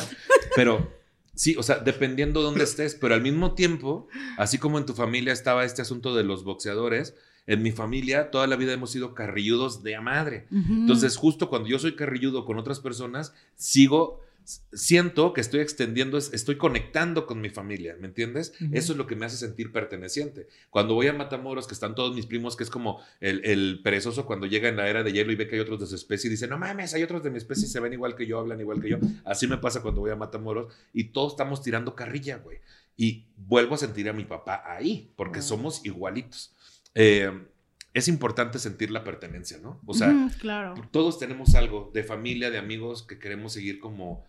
Pero 0.55 0.93
sí, 1.33 1.55
o 1.57 1.63
sea, 1.63 1.79
dependiendo 1.79 2.43
dónde 2.43 2.65
estés, 2.65 2.93
pero 2.93 3.15
al 3.15 3.23
mismo 3.23 3.55
tiempo, 3.55 4.07
así 4.37 4.59
como 4.59 4.77
en 4.77 4.85
tu 4.85 4.93
familia 4.93 5.33
estaba 5.33 5.65
este 5.65 5.81
asunto 5.81 6.13
de 6.13 6.23
los 6.23 6.43
boxeadores, 6.43 7.15
en 7.47 7.63
mi 7.63 7.71
familia 7.71 8.29
toda 8.29 8.45
la 8.45 8.57
vida 8.57 8.73
hemos 8.73 8.91
sido 8.91 9.15
carrilludos 9.15 9.81
de 9.81 9.95
a 9.95 10.01
madre. 10.01 10.45
Entonces, 10.51 11.17
justo 11.17 11.49
cuando 11.49 11.67
yo 11.67 11.79
soy 11.79 11.95
carrilludo 11.95 12.45
con 12.45 12.59
otras 12.59 12.79
personas, 12.79 13.33
sigo 13.55 14.21
siento 14.45 15.33
que 15.33 15.41
estoy 15.41 15.61
extendiendo, 15.61 16.17
estoy 16.17 16.57
conectando 16.57 17.25
con 17.25 17.41
mi 17.41 17.49
familia, 17.49 17.95
¿me 17.99 18.07
entiendes? 18.07 18.53
Eso 18.71 18.93
es 18.93 18.97
lo 18.97 19.07
que 19.07 19.15
me 19.15 19.25
hace 19.25 19.37
sentir 19.37 19.71
perteneciente. 19.71 20.47
Cuando 20.69 20.93
voy 20.93 21.07
a 21.07 21.13
Matamoros, 21.13 21.67
que 21.67 21.73
están 21.73 21.95
todos 21.95 22.15
mis 22.15 22.25
primos, 22.25 22.55
que 22.55 22.63
es 22.63 22.69
como 22.69 23.01
el, 23.19 23.81
perezoso 23.83 24.25
cuando 24.25 24.45
llega 24.45 24.69
en 24.69 24.77
la 24.77 24.87
era 24.87 25.03
de 25.03 25.11
hielo 25.11 25.31
y 25.31 25.35
ve 25.35 25.47
que 25.47 25.55
hay 25.55 25.61
otros 25.61 25.79
de 25.79 25.87
su 25.87 25.95
especie 25.95 26.27
y 26.27 26.31
dice, 26.31 26.47
no 26.47 26.57
mames, 26.57 26.93
hay 26.93 27.03
otros 27.03 27.23
de 27.23 27.29
mi 27.29 27.37
especie 27.37 27.65
y 27.65 27.69
se 27.69 27.79
ven 27.79 27.93
igual 27.93 28.15
que 28.15 28.25
yo, 28.25 28.39
hablan 28.39 28.59
igual 28.59 28.81
que 28.81 28.89
yo. 28.89 28.97
Así 29.25 29.47
me 29.47 29.57
pasa 29.57 29.81
cuando 29.81 30.01
voy 30.01 30.11
a 30.11 30.15
Matamoros 30.15 30.73
y 30.93 31.05
todos 31.05 31.33
estamos 31.33 31.61
tirando 31.61 31.95
carrilla, 31.95 32.37
güey. 32.37 32.59
Y 32.95 33.25
vuelvo 33.37 33.75
a 33.75 33.77
sentir 33.77 34.07
a 34.09 34.13
mi 34.13 34.25
papá 34.25 34.63
ahí, 34.65 35.11
porque 35.15 35.41
somos 35.41 35.85
igualitos. 35.85 36.53
Eh, 36.93 37.31
es 37.93 38.07
importante 38.07 38.57
sentir 38.57 38.89
la 38.89 39.03
pertenencia, 39.03 39.59
¿no? 39.59 39.79
O 39.85 39.93
sea, 39.93 40.11
claro. 40.39 40.73
todos 40.91 41.19
tenemos 41.19 41.53
algo 41.53 41.91
de 41.93 42.03
familia, 42.03 42.49
de 42.49 42.57
amigos 42.57 43.03
que 43.03 43.19
queremos 43.19 43.53
seguir 43.53 43.79
como 43.79 44.25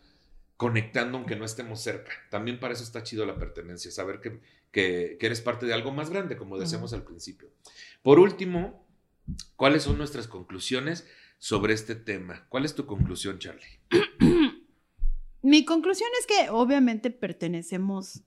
conectando 0.56 1.18
aunque 1.18 1.36
no 1.36 1.44
estemos 1.44 1.80
cerca. 1.80 2.12
También 2.30 2.60
para 2.60 2.74
eso 2.74 2.82
está 2.82 3.02
chido 3.02 3.26
la 3.26 3.38
pertenencia, 3.38 3.90
saber 3.90 4.20
que, 4.20 4.40
que, 4.70 5.18
eres 5.20 5.40
parte 5.40 5.66
de 5.66 5.74
algo 5.74 5.92
más 5.92 6.10
grande, 6.10 6.36
como 6.36 6.58
decíamos 6.58 6.92
al 6.92 7.04
principio. 7.04 7.48
Por 8.02 8.18
último, 8.18 8.86
¿cuáles 9.56 9.82
son 9.82 9.98
nuestras 9.98 10.28
conclusiones 10.28 11.06
sobre 11.38 11.74
este 11.74 11.94
tema? 11.94 12.46
¿Cuál 12.48 12.64
es 12.64 12.74
tu 12.74 12.86
conclusión, 12.86 13.38
Charlie? 13.38 13.80
Mi 15.42 15.64
conclusión 15.64 16.08
es 16.18 16.26
que 16.26 16.50
obviamente 16.50 17.10
pertenecemos 17.10 18.22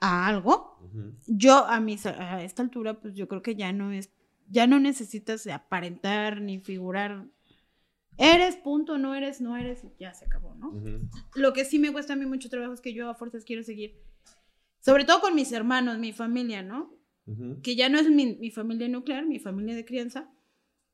a 0.00 0.26
algo. 0.26 0.78
Yo 1.26 1.66
a, 1.66 1.80
mis, 1.80 2.06
a 2.06 2.42
esta 2.42 2.62
altura, 2.62 3.00
pues 3.00 3.14
yo 3.14 3.28
creo 3.28 3.42
que 3.42 3.54
ya 3.54 3.72
no 3.72 3.92
es, 3.92 4.10
ya 4.48 4.66
no 4.66 4.80
necesitas 4.80 5.46
aparentar 5.46 6.40
ni 6.40 6.58
figurar 6.58 7.26
Eres, 8.22 8.54
punto, 8.56 8.98
no 8.98 9.16
eres, 9.16 9.40
no 9.40 9.56
eres, 9.56 9.82
ya 9.98 10.14
se 10.14 10.26
acabó, 10.26 10.54
¿no? 10.54 10.72
Lo 11.34 11.52
que 11.52 11.64
sí 11.64 11.80
me 11.80 11.90
cuesta 11.92 12.12
a 12.12 12.16
mí 12.16 12.24
mucho 12.24 12.48
trabajo 12.48 12.72
es 12.72 12.80
que 12.80 12.94
yo 12.94 13.10
a 13.10 13.16
fuerzas 13.16 13.44
quiero 13.44 13.64
seguir, 13.64 14.00
sobre 14.78 15.04
todo 15.04 15.20
con 15.20 15.34
mis 15.34 15.50
hermanos, 15.50 15.98
mi 15.98 16.12
familia, 16.12 16.62
¿no? 16.62 16.96
Que 17.64 17.74
ya 17.74 17.88
no 17.88 17.98
es 17.98 18.08
mi, 18.08 18.50
familia 18.52 18.88
nuclear, 18.88 19.26
mi 19.26 19.40
familia 19.40 19.74
de 19.74 19.84
crianza, 19.84 20.32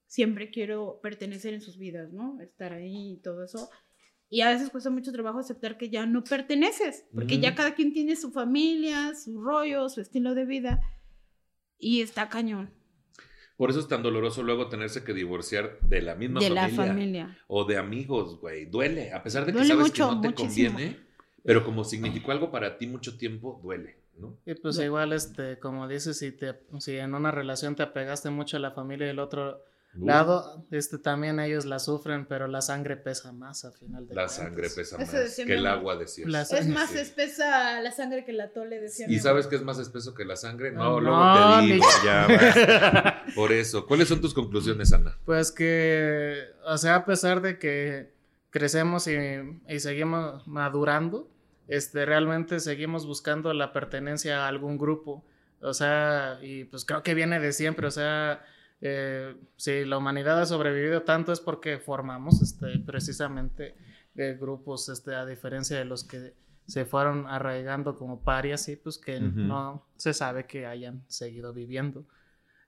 siempre 0.06 0.50
quiero 0.50 1.00
pertenecer 1.02 1.52
en 1.52 1.60
sus 1.60 1.76
vidas, 1.76 2.14
¿no? 2.14 2.40
Estar 2.40 2.72
ahí 2.72 3.12
y 3.12 3.16
todo 3.18 3.44
eso. 3.44 3.68
Y 4.30 4.40
a 4.40 4.48
veces 4.48 4.70
cuesta 4.70 4.88
mucho 4.88 5.12
trabajo 5.12 5.38
aceptar 5.38 5.76
que 5.76 5.90
ya 5.90 6.06
no 6.06 6.24
perteneces, 6.24 7.06
porque 7.12 7.40
ya 7.40 7.54
cada 7.54 7.74
quien 7.74 7.92
tiene 7.92 8.16
su 8.16 8.32
familia, 8.32 9.14
su 9.14 9.38
rollo, 9.38 9.90
su 9.90 10.00
estilo 10.00 10.34
de 10.34 10.46
vida, 10.46 10.80
y 11.78 12.00
está 12.00 12.30
cañón. 12.30 12.77
Por 13.58 13.70
eso 13.70 13.80
es 13.80 13.88
tan 13.88 14.04
doloroso 14.04 14.44
luego 14.44 14.68
tenerse 14.68 15.02
que 15.02 15.12
divorciar 15.12 15.80
de 15.80 16.00
la 16.00 16.14
misma 16.14 16.38
de 16.38 16.46
familia. 16.46 16.68
la 16.68 16.86
familia. 16.86 17.38
O 17.48 17.64
de 17.64 17.76
amigos, 17.76 18.38
güey. 18.40 18.66
Duele, 18.66 19.12
a 19.12 19.20
pesar 19.20 19.44
de 19.44 19.52
que 19.52 19.64
sabes 19.64 19.90
que 19.90 20.00
no 20.00 20.20
te 20.20 20.32
conviene, 20.32 20.96
pero 21.42 21.64
como 21.64 21.82
significó 21.82 22.30
algo 22.30 22.52
para 22.52 22.78
ti 22.78 22.86
mucho 22.86 23.18
tiempo, 23.18 23.58
duele, 23.60 23.96
¿no? 24.16 24.38
Y 24.46 24.54
pues 24.54 24.78
igual, 24.78 25.12
este, 25.12 25.58
como 25.58 25.88
dices, 25.88 26.16
si, 26.16 26.30
te, 26.30 26.54
si 26.78 26.98
en 26.98 27.14
una 27.14 27.32
relación 27.32 27.74
te 27.74 27.82
apegaste 27.82 28.30
mucho 28.30 28.58
a 28.58 28.60
la 28.60 28.70
familia 28.70 29.08
y 29.08 29.10
el 29.10 29.18
otro 29.18 29.64
lado, 29.94 30.66
este, 30.70 30.98
también 30.98 31.40
ellos 31.40 31.64
la 31.64 31.78
sufren, 31.78 32.26
pero 32.26 32.46
la 32.46 32.60
sangre 32.60 32.96
pesa 32.96 33.32
más 33.32 33.64
al 33.64 33.72
final 33.72 34.06
de 34.06 34.14
La 34.14 34.28
sangre 34.28 34.68
pesa 34.70 34.98
más 34.98 35.10
que 35.10 35.54
el 35.54 35.66
agua, 35.66 35.96
decía. 35.96 36.24
Es 36.26 36.68
más 36.68 36.94
espesa 36.94 37.80
la 37.80 37.90
sangre 37.90 38.24
que 38.24 38.32
la 38.32 38.52
tole, 38.52 38.80
decía. 38.80 39.06
¿Y 39.08 39.18
sabes 39.18 39.46
qué 39.46 39.56
es 39.56 39.62
más 39.62 39.78
espeso 39.78 40.14
que 40.14 40.24
la 40.24 40.36
sangre? 40.36 40.72
No, 40.72 41.00
luego 41.00 41.60
te 41.60 41.66
digo, 41.66 41.86
ya. 42.04 43.24
Por 43.34 43.52
eso, 43.52 43.86
¿cuáles 43.86 44.08
son 44.08 44.20
tus 44.20 44.34
conclusiones, 44.34 44.92
Ana? 44.92 45.18
Pues 45.24 45.52
que, 45.52 46.44
o 46.66 46.78
sea, 46.78 46.96
a 46.96 47.04
pesar 47.04 47.40
de 47.40 47.58
que 47.58 48.12
crecemos 48.50 49.06
y, 49.08 49.16
y 49.68 49.80
seguimos 49.80 50.46
madurando, 50.46 51.30
este, 51.66 52.06
realmente 52.06 52.60
seguimos 52.60 53.06
buscando 53.06 53.52
la 53.52 53.72
pertenencia 53.72 54.44
a 54.44 54.48
algún 54.48 54.78
grupo. 54.78 55.24
O 55.60 55.74
sea, 55.74 56.38
y 56.42 56.64
pues 56.64 56.84
creo 56.84 57.02
que 57.02 57.14
viene 57.14 57.40
de 57.40 57.52
siempre, 57.52 57.86
o 57.86 57.90
sea, 57.90 58.44
eh, 58.80 59.36
si 59.56 59.84
la 59.84 59.98
humanidad 59.98 60.40
ha 60.40 60.46
sobrevivido 60.46 61.02
tanto 61.02 61.32
es 61.32 61.40
porque 61.40 61.78
formamos 61.78 62.40
este, 62.42 62.78
precisamente 62.78 63.74
eh, 64.14 64.36
grupos, 64.40 64.88
este, 64.88 65.14
a 65.14 65.26
diferencia 65.26 65.78
de 65.78 65.84
los 65.84 66.04
que 66.04 66.34
se 66.66 66.84
fueron 66.84 67.26
arraigando 67.26 67.96
como 67.96 68.20
parias 68.20 68.68
y 68.68 68.76
pues 68.76 68.98
que 68.98 69.18
no 69.20 69.86
se 69.96 70.12
sabe 70.12 70.46
que 70.46 70.66
hayan 70.66 71.02
seguido 71.08 71.54
viviendo. 71.54 72.04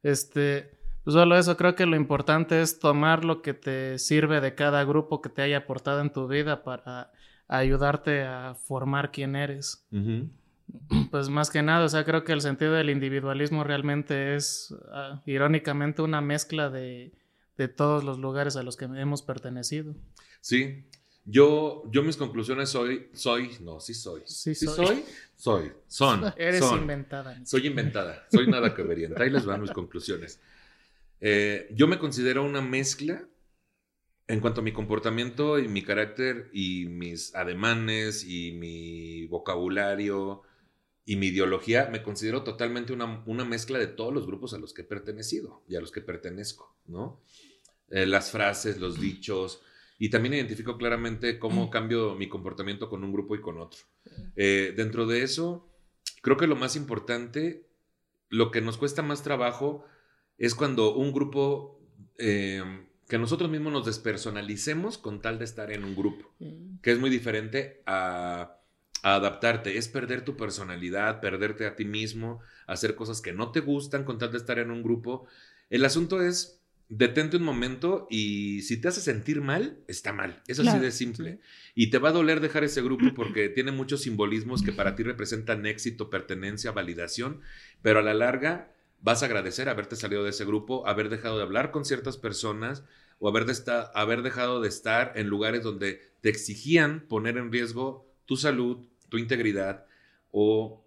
Este, 0.03 0.79
pues 1.05 1.15
solo 1.15 1.37
eso, 1.37 1.57
creo 1.57 1.75
que 1.75 1.85
lo 1.85 1.97
importante 1.97 2.63
es 2.63 2.79
tomar 2.79 3.25
lo 3.27 3.43
que 3.43 3.53
te 3.53 3.99
sirve 3.99 4.41
de 4.41 4.55
cada 4.55 4.85
grupo 4.85 5.21
que 5.21 5.29
te 5.29 5.43
haya 5.43 5.59
aportado 5.59 6.01
en 6.01 6.13
tu 6.13 6.29
vida 6.29 6.63
para 6.65 7.13
ayudarte 7.47 8.23
a 8.23 8.55
formar 8.55 9.11
quién 9.11 9.37
eres. 9.37 9.87
Pues 11.11 11.29
más 11.29 11.51
que 11.51 11.63
nada, 11.63 11.85
o 11.85 11.89
sea, 11.89 12.05
creo 12.05 12.25
que 12.25 12.33
el 12.33 12.41
sentido 12.41 12.73
del 12.73 12.91
individualismo 12.91 13.65
realmente 13.65 14.37
es, 14.37 14.75
ah, 14.93 15.23
irónicamente, 15.27 16.03
una 16.03 16.21
mezcla 16.21 16.71
de, 16.71 17.13
todos 17.77 18.05
los 18.05 18.19
lugares 18.19 18.57
a 18.57 18.63
los 18.63 18.77
que 18.77 18.87
hemos 18.87 19.21
pertenecido. 19.23 19.95
Sí, 20.41 20.87
yo, 21.27 21.83
yo 21.91 22.03
mis 22.03 22.17
conclusiones 22.17 22.71
soy, 22.71 23.09
soy, 23.13 23.51
no, 23.61 23.81
sí 23.81 23.93
soy. 23.93 24.23
Sí, 24.25 24.55
soy. 24.55 25.05
soy, 25.37 25.73
son. 25.87 26.33
Eres 26.37 26.65
inventada. 26.73 27.39
Soy 27.45 27.67
inventada, 27.67 28.27
soy 28.31 28.47
nada 28.47 28.75
que 28.75 28.83
veriente. 28.83 29.23
Ahí 29.23 29.31
les 29.31 29.45
van 29.45 29.61
mis 29.61 29.73
conclusiones. 29.73 30.41
Eh, 31.21 31.69
yo 31.75 31.87
me 31.87 31.99
considero 31.99 32.43
una 32.43 32.63
mezcla 32.63 33.23
en 34.27 34.41
cuanto 34.41 34.61
a 34.61 34.65
mi 34.65 34.73
comportamiento 34.73 35.59
y 35.59 35.69
mi 35.69 35.83
carácter 35.83 36.49
y 36.53 36.87
mis 36.87 37.35
ademanes 37.35 38.25
y 38.25 38.53
mi 38.53 39.27
vocabulario 39.27 40.43
y 41.05 41.17
mi 41.17 41.29
ideología, 41.29 41.89
me 41.91 42.03
considero 42.03 42.43
totalmente 42.43 42.93
una, 42.93 43.45
mezcla 43.45 43.79
de 43.79 43.87
todos 43.87 44.13
los 44.13 44.27
grupos 44.27 44.55
a 44.55 44.59
los 44.59 44.73
que 44.73 44.83
he 44.83 44.85
pertenecido 44.85 45.63
y 45.69 45.77
a 45.77 45.81
los 45.81 45.91
que 45.91 46.01
pertenezco, 46.01 46.77
¿no? 46.87 47.23
Eh, 47.89 48.07
las 48.07 48.31
frases, 48.31 48.79
los 48.79 49.01
dichos, 49.01 49.63
y 49.99 50.09
también 50.09 50.35
identifico 50.35 50.79
claramente 50.79 51.39
cómo 51.39 51.67
mm. 51.67 51.71
cambio 51.71 52.15
mi 52.15 52.29
comportamiento 52.29 52.89
con 52.89 53.03
un 53.05 53.13
grupo 53.13 53.35
y 53.35 53.41
con 53.41 53.59
otro. 53.59 53.81
Eh, 54.37 54.73
dentro 54.77 55.07
de 55.07 55.23
eso, 55.23 55.69
creo 56.23 56.37
que 56.37 56.47
lo 56.47 56.57
más 56.57 56.77
importante, 56.77 57.69
lo 58.29 58.51
que 58.51 58.61
nos 58.61 58.79
cuesta 58.79 59.03
más 59.03 59.23
trabajo, 59.23 59.85
es 60.39 60.55
cuando 60.55 60.95
un 60.95 61.13
grupo, 61.13 61.83
eh, 62.19 62.63
que 63.09 63.19
nosotros 63.19 63.51
mismos 63.51 63.73
nos 63.73 63.87
despersonalicemos 63.87 64.97
con 64.97 65.21
tal 65.21 65.39
de 65.39 65.45
estar 65.45 65.73
en 65.73 65.85
un 65.85 65.95
grupo, 65.95 66.33
mm. 66.39 66.79
que 66.81 66.93
es 66.93 66.99
muy 66.99 67.11
diferente 67.11 67.83
a 67.85 68.60
adaptarte, 69.03 69.79
es 69.79 69.89
perder 69.89 70.25
tu 70.25 70.37
personalidad, 70.37 71.21
perderte 71.21 71.67
a 71.67 71.77
ti 71.77 71.85
mismo, 71.85 72.41
hacer 72.67 72.95
cosas 72.95 73.21
que 73.21 73.33
no 73.33 73.53
te 73.53 73.61
gustan 73.61 74.05
con 74.05 74.19
tal 74.19 74.33
de 74.33 74.39
estar 74.39 74.59
en 74.59 74.71
un 74.71 74.83
grupo. 74.83 75.27
El 75.71 75.85
asunto 75.85 76.23
es, 76.23 76.61
detente 76.91 77.37
un 77.37 77.45
momento 77.45 78.09
y 78.11 78.63
si 78.63 78.81
te 78.81 78.89
hace 78.89 79.01
sentir 79.01 79.41
mal, 79.41 79.79
está 79.87 80.13
mal. 80.13 80.43
Es 80.49 80.59
así 80.59 80.79
de 80.79 80.91
simple. 80.91 81.39
Y 81.75 81.91
te 81.91 81.99
va 81.99 82.09
a 82.09 82.13
doler 82.13 82.41
dejar 82.41 82.65
ese 82.65 82.83
grupo 82.83 83.07
porque 83.15 83.49
tiene 83.49 83.73
muchos 83.73 84.03
simbolismos 84.03 84.63
que 84.63 84.73
para 84.73 84.97
ti 84.97 85.05
representan 85.05 85.65
éxito, 85.67 86.11
pertenencia, 86.11 86.73
validación, 86.73 87.41
pero 87.81 88.01
a 88.01 88.03
la 88.03 88.13
larga 88.13 88.73
vas 89.01 89.23
a 89.23 89.27
agradecer 89.27 89.69
haberte 89.69 89.97
salido 89.97 90.25
de 90.25 90.31
ese 90.31 90.45
grupo, 90.45 90.87
haber 90.87 91.09
dejado 91.09 91.39
de 91.39 91.45
hablar 91.45 91.71
con 91.71 91.85
ciertas 91.85 92.19
personas 92.19 92.85
o 93.21 93.29
haber, 93.29 93.47
de 93.47 93.55
haber 93.95 94.23
dejado 94.23 94.61
de 94.61 94.69
estar 94.69 95.13
en 95.15 95.29
lugares 95.29 95.63
donde 95.63 96.01
te 96.21 96.29
exigían 96.29 97.07
poner 97.09 97.39
en 97.39 97.53
riesgo 97.53 98.11
tu 98.27 98.37
salud, 98.37 98.87
tu 99.11 99.19
integridad 99.19 99.85
o 100.31 100.83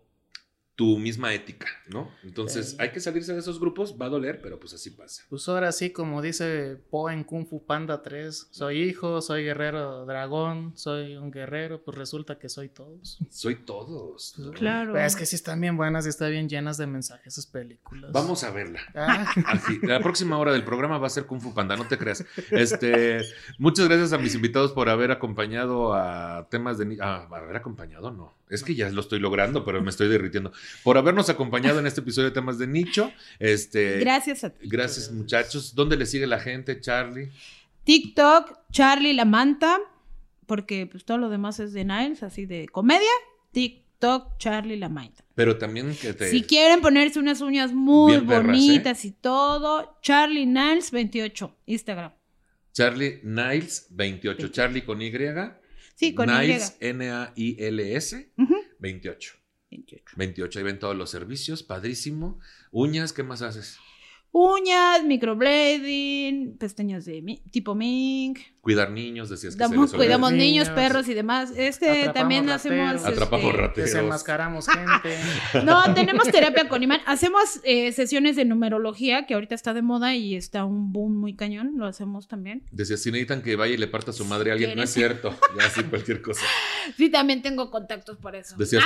tu 0.75 0.97
misma 0.97 1.33
ética, 1.33 1.67
¿no? 1.87 2.09
Entonces 2.23 2.75
hay 2.79 2.91
que 2.91 2.99
salirse 2.99 3.33
de 3.33 3.39
esos 3.39 3.59
grupos, 3.59 3.95
va 4.01 4.07
a 4.07 4.09
doler, 4.09 4.41
pero 4.41 4.59
pues 4.59 4.73
así 4.73 4.89
pasa. 4.89 5.23
Pues 5.29 5.47
ahora 5.47 5.71
sí, 5.71 5.91
como 5.91 6.21
dice 6.21 6.77
Po 6.89 7.11
en 7.11 7.23
Kung 7.23 7.45
Fu 7.45 7.63
Panda 7.63 8.01
3, 8.01 8.47
soy 8.49 8.81
hijo, 8.81 9.21
soy 9.21 9.43
guerrero 9.43 10.05
dragón, 10.05 10.73
soy 10.75 11.15
un 11.15 11.29
guerrero, 11.29 11.83
pues 11.83 11.95
resulta 11.95 12.39
que 12.39 12.49
soy 12.49 12.69
todos. 12.69 13.19
Soy 13.29 13.55
todos. 13.55 14.33
Pues, 14.35 14.49
claro. 14.51 14.97
es 14.97 15.15
que 15.15 15.27
sí 15.27 15.35
están 15.35 15.61
bien 15.61 15.77
buenas 15.77 16.07
y 16.07 16.09
están 16.09 16.31
bien 16.31 16.49
llenas 16.49 16.77
de 16.77 16.87
mensajes 16.87 17.33
esas 17.33 17.45
películas. 17.45 18.11
Vamos 18.11 18.43
a 18.43 18.51
verla. 18.51 18.79
Ah. 18.95 19.31
La 19.83 19.99
próxima 19.99 20.37
hora 20.37 20.53
del 20.53 20.63
programa 20.63 20.97
va 20.97 21.07
a 21.07 21.09
ser 21.11 21.25
Kung 21.25 21.39
Fu 21.39 21.53
Panda, 21.53 21.75
no 21.77 21.87
te 21.87 21.97
creas. 21.97 22.25
Este, 22.49 23.21
muchas 23.59 23.87
gracias 23.87 24.13
a 24.13 24.17
mis 24.17 24.33
invitados 24.33 24.71
por 24.71 24.89
haber 24.89 25.11
acompañado 25.11 25.93
a 25.93 26.47
temas 26.49 26.77
de... 26.79 26.97
Ah, 26.99 27.27
haber 27.31 27.55
acompañado, 27.55 28.11
no. 28.11 28.33
Es 28.49 28.63
que 28.63 28.75
ya 28.75 28.89
lo 28.89 29.01
estoy 29.01 29.19
logrando, 29.19 29.65
pero 29.65 29.81
me 29.81 29.89
estoy 29.89 30.07
derritiendo. 30.09 30.51
Por 30.83 30.97
habernos 30.97 31.29
acompañado 31.29 31.79
en 31.79 31.87
este 31.87 32.01
episodio 32.01 32.29
de 32.29 32.33
temas 32.33 32.57
de 32.57 32.67
nicho. 32.67 33.11
Este, 33.39 33.99
Gracias 33.99 34.43
a 34.43 34.49
ti. 34.49 34.67
Gracias, 34.67 35.11
muchachos. 35.11 35.75
¿Dónde 35.75 35.97
le 35.97 36.05
sigue 36.05 36.27
la 36.27 36.39
gente, 36.39 36.79
Charlie? 36.79 37.31
TikTok, 37.83 38.59
Charlie 38.71 39.13
la 39.13 39.25
manta, 39.25 39.79
porque 40.45 40.87
pues 40.87 41.05
todo 41.05 41.17
lo 41.17 41.29
demás 41.29 41.59
es 41.59 41.73
de 41.73 41.83
Niles, 41.83 42.23
así 42.23 42.45
de 42.45 42.67
comedia. 42.67 43.11
TikTok, 43.51 44.37
Charlie 44.37 44.77
la 44.77 44.89
manta. 44.89 45.23
Pero 45.35 45.57
también 45.57 45.95
que 45.99 46.13
te. 46.13 46.29
Si 46.29 46.43
quieren 46.43 46.81
ponerse 46.81 47.19
unas 47.19 47.41
uñas 47.41 47.73
muy 47.73 48.13
¿eh? 48.13 48.19
bonitas 48.19 49.05
y 49.05 49.11
todo, 49.11 49.97
Charlie 50.01 50.45
Niles 50.45 50.91
28, 50.91 51.57
Instagram. 51.65 52.13
Charlie 52.71 53.19
Niles 53.23 53.87
28. 53.91 54.47
Charlie 54.49 54.83
con 54.83 55.01
Y. 55.01 55.11
Sí, 55.95 56.13
con 56.13 56.27
Niles, 56.27 56.75
N-A-I-L-S. 56.79 58.31
Ujú, 58.37 58.55
28. 58.79 59.33
28. 59.73 60.15
28. 60.15 60.59
Ahí 60.59 60.65
ven 60.65 60.79
todos 60.79 60.95
los 60.95 61.09
servicios. 61.09 61.63
Padrísimo. 61.63 62.39
Uñas, 62.71 63.13
¿qué 63.13 63.23
más 63.23 63.41
haces? 63.41 63.79
Uñas, 64.35 65.03
microblading, 65.03 66.57
pestañas 66.57 67.05
de 67.05 67.21
mi- 67.21 67.37
tipo 67.51 67.75
mink. 67.75 68.39
Cuidar 68.61 68.89
niños, 68.89 69.29
decías 69.29 69.53
que 69.55 69.59
Damos- 69.59 69.91
se 69.91 69.97
les 69.97 70.05
cuidamos 70.05 70.31
Niños. 70.31 70.45
niños, 70.67 70.69
perros 70.69 71.07
y 71.07 71.13
demás. 71.13 71.51
Este 71.55 71.85
Atrapamos 71.89 72.13
también 72.15 72.47
rateros. 72.47 72.65
hacemos. 72.95 73.05
Atrapamos 73.05 73.45
este, 73.51 73.61
rateros. 73.61 73.91
Desenmascaramos 73.91 74.67
gente. 74.67 75.17
No, 75.63 75.93
tenemos 75.93 76.27
terapia 76.31 76.67
con 76.67 76.81
imán. 76.81 77.01
Hacemos 77.05 77.59
eh, 77.63 77.91
sesiones 77.91 78.35
de 78.35 78.45
numerología, 78.45 79.27
que 79.27 79.35
ahorita 79.35 79.53
está 79.53 79.75
de 79.75 79.83
moda 79.83 80.15
y 80.15 80.35
está 80.35 80.65
un 80.65 80.91
boom 80.91 81.15
muy 81.15 81.35
cañón. 81.35 81.73
Lo 81.77 81.85
hacemos 81.85 82.27
también. 82.27 82.63
Decías, 82.71 83.01
si 83.03 83.11
necesitan 83.11 83.43
que 83.43 83.55
vaya 83.55 83.75
y 83.75 83.77
le 83.77 83.87
parta 83.87 84.09
a 84.09 84.13
su 84.15 84.25
madre 84.25 84.49
a 84.49 84.53
alguien, 84.53 84.75
no 84.75 84.81
es 84.81 84.89
cierto. 84.91 85.35
Ya 85.59 85.67
así 85.67 85.83
cualquier 85.83 86.23
cosa. 86.23 86.41
Sí, 86.97 87.09
también 87.09 87.41
tengo 87.43 87.69
contactos 87.69 88.17
por 88.17 88.35
eso. 88.35 88.55
Decías, 88.57 88.83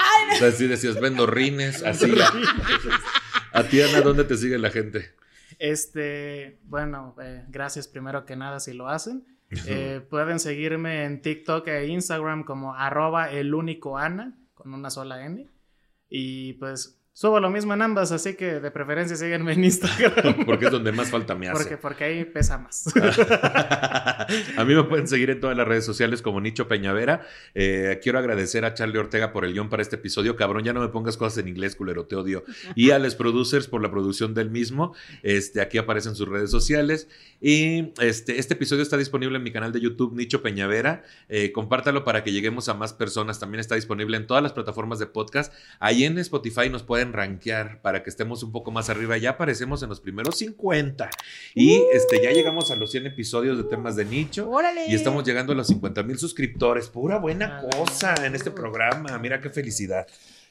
vendo 1.01 1.25
rines, 1.25 1.83
así. 1.83 2.11
A 3.53 3.63
ti, 3.63 3.81
Ana, 3.81 4.01
¿dónde 4.01 4.23
te 4.25 4.35
sigue 4.37 4.57
la 4.59 4.69
gente? 4.71 5.13
Este, 5.59 6.59
bueno, 6.63 7.15
eh, 7.21 7.45
gracias 7.47 7.87
primero 7.87 8.25
que 8.25 8.35
nada 8.35 8.59
si 8.59 8.73
lo 8.73 8.87
hacen. 8.87 9.25
Eh, 9.65 10.05
pueden 10.09 10.41
seguirme 10.41 11.05
en 11.05 11.21
TikTok 11.21 11.65
e 11.69 11.87
Instagram 11.87 12.43
como 12.43 12.73
arroba 12.73 13.31
el 13.31 13.53
único 13.53 13.97
Ana, 13.97 14.37
con 14.53 14.73
una 14.73 14.89
sola 14.89 15.25
N. 15.25 15.47
Y 16.09 16.53
pues 16.53 16.96
subo 17.17 17.39
lo 17.39 17.49
mismo 17.49 17.73
en 17.73 17.81
ambas, 17.81 18.11
así 18.11 18.35
que 18.35 18.59
de 18.59 18.69
preferencia 18.69 19.15
síguenme 19.15 19.53
en 19.53 19.63
Instagram. 19.63 20.13
Porque 20.45 20.65
es 20.65 20.71
donde 20.71 20.91
más 20.91 21.09
falta 21.09 21.33
me 21.33 21.47
hace. 21.47 21.57
porque, 21.57 21.77
porque 21.77 22.03
ahí 22.03 22.25
pesa 22.25 22.59
más. 22.59 22.85
a 22.95 24.63
mí 24.63 24.75
me 24.75 24.83
pueden 24.83 25.07
seguir 25.07 25.31
en 25.31 25.39
todas 25.39 25.57
las 25.57 25.67
redes 25.67 25.83
sociales 25.83 26.21
como 26.21 26.39
Nicho 26.41 26.67
Peñavera. 26.67 27.25
Eh, 27.55 27.99
quiero 28.03 28.19
agradecer 28.19 28.65
a 28.65 28.75
Charlie 28.75 28.99
Ortega 28.99 29.33
por 29.33 29.45
el 29.45 29.53
guion 29.53 29.67
para 29.67 29.81
este 29.81 29.95
episodio. 29.95 30.35
Cabrón, 30.35 30.63
ya 30.63 30.73
no 30.73 30.79
me 30.79 30.89
pongas 30.89 31.17
cosas 31.17 31.39
en 31.39 31.47
inglés, 31.47 31.75
culero, 31.75 32.05
te 32.05 32.15
odio. 32.15 32.43
Y 32.75 32.91
a 32.91 32.99
Les 32.99 33.15
Producers 33.15 33.65
por 33.65 33.81
la 33.81 33.89
producción 33.89 34.35
del 34.35 34.51
mismo. 34.51 34.93
Este, 35.23 35.59
aquí 35.59 35.79
aparecen 35.79 36.13
sus 36.13 36.27
redes 36.27 36.51
sociales. 36.51 37.07
Y 37.41 37.93
este, 37.99 38.37
este 38.37 38.53
episodio 38.53 38.83
está 38.83 38.95
disponible 38.95 39.37
en 39.37 39.43
mi 39.43 39.51
canal 39.51 39.71
de 39.71 39.81
YouTube, 39.81 40.13
Nicho 40.13 40.43
Peñavera. 40.43 41.01
Eh, 41.29 41.51
compártalo 41.51 42.03
para 42.03 42.23
que 42.23 42.31
lleguemos 42.31 42.69
a 42.69 42.75
más 42.75 42.93
personas. 42.93 43.39
También 43.39 43.59
está 43.59 43.73
disponible 43.73 44.17
en 44.17 44.27
todas 44.27 44.43
las 44.43 44.53
plataformas 44.53 44.99
de 44.99 45.07
podcast. 45.07 45.51
Ahí 45.79 46.03
en 46.03 46.19
Spotify 46.19 46.69
nos 46.69 46.83
pueden 46.83 47.06
rankear 47.13 47.81
para 47.81 48.03
que 48.03 48.09
estemos 48.09 48.43
un 48.43 48.51
poco 48.51 48.71
más 48.71 48.89
arriba. 48.89 49.17
Ya 49.17 49.31
aparecemos 49.31 49.83
en 49.83 49.89
los 49.89 49.99
primeros 50.01 50.37
50. 50.37 51.09
Y 51.55 51.81
este, 51.93 52.21
ya 52.23 52.31
llegamos 52.31 52.71
a 52.71 52.75
los 52.75 52.91
100 52.91 53.07
episodios 53.07 53.57
de 53.57 53.63
temas 53.65 53.95
de 53.95 54.05
nicho. 54.05 54.49
Órale. 54.49 54.87
Y 54.87 54.95
estamos 54.95 55.23
llegando 55.23 55.53
a 55.53 55.55
los 55.55 55.67
50 55.67 56.03
mil 56.03 56.17
suscriptores. 56.17 56.87
Pura 56.89 57.17
buena 57.17 57.59
Ah. 57.63 57.67
cosa 57.77 58.15
en 58.25 58.35
este 58.35 58.51
programa. 58.51 59.17
Mira 59.19 59.39
qué 59.41 59.49
felicidad. 59.49 60.07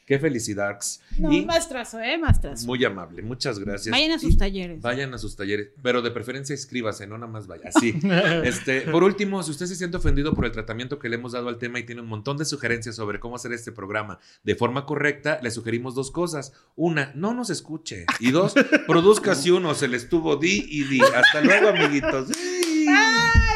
Qué 0.06 0.20
felicidad. 0.20 0.78
No, 1.18 1.32
y 1.32 1.44
más 1.44 1.68
trazo, 1.68 1.98
¿eh? 1.98 2.16
Más 2.16 2.40
trazo. 2.40 2.64
muy 2.64 2.84
amable. 2.84 3.22
Muchas 3.22 3.58
gracias. 3.58 3.90
Vayan 3.90 4.12
a 4.12 4.14
Y 4.14 4.18
sus 4.20 4.38
talleres. 4.38 4.80
Vayan 4.80 5.12
a 5.12 5.18
sus 5.18 5.34
talleres, 5.34 5.70
pero 5.82 6.00
de 6.00 6.12
preferencia 6.12 6.54
inscríbase, 6.54 7.08
no 7.08 7.18
nada 7.18 7.32
más 7.32 7.48
vaya. 7.48 7.70
Así. 7.74 7.92
Este, 8.44 8.82
por 8.82 9.02
último, 9.02 9.42
si 9.42 9.50
usted 9.50 9.66
se 9.66 9.74
siente 9.74 9.96
ofendido 9.96 10.32
por 10.32 10.44
el 10.44 10.52
tratamiento 10.52 11.00
que 11.00 11.08
le 11.08 11.16
hemos 11.16 11.32
dado 11.32 11.48
al 11.48 11.58
tema 11.58 11.80
y 11.80 11.84
tiene 11.84 12.02
un 12.02 12.06
montón 12.06 12.36
de 12.36 12.44
sugerencias 12.44 12.94
sobre 12.94 13.18
cómo 13.18 13.34
hacer 13.34 13.52
este 13.52 13.72
programa 13.72 14.20
de 14.44 14.54
forma 14.54 14.86
correcta, 14.86 15.40
le 15.42 15.50
sugerimos 15.50 15.96
dos 15.96 16.12
cosas. 16.12 16.52
Una, 16.76 17.10
no 17.16 17.34
nos 17.34 17.50
escuche. 17.50 18.06
Y 18.20 18.30
dos, 18.30 18.54
produzca 18.86 19.34
si 19.34 19.50
uno 19.50 19.74
se 19.74 19.88
le 19.88 19.96
estuvo 19.96 20.36
di 20.36 20.64
y 20.68 20.84
di. 20.84 21.00
Hasta 21.00 21.40
luego, 21.40 21.68
amiguitos. 21.70 22.28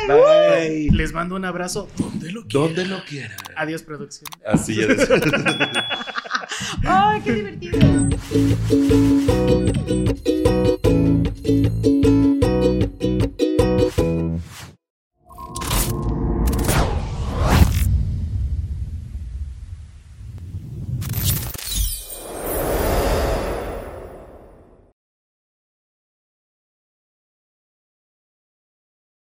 Bye. 0.08 0.90
Les 0.92 1.12
mando 1.12 1.36
un 1.36 1.44
abrazo 1.44 1.88
donde 1.96 2.32
lo 2.32 2.44
quieran. 2.46 2.74
Donde 2.74 2.86
lo 2.86 3.04
quiera. 3.04 3.36
Adiós, 3.56 3.82
producción. 3.82 4.28
Así 4.44 4.80
es. 4.80 5.08
¡Ay, 6.84 7.20
qué 7.22 7.32
divertido! 7.32 7.78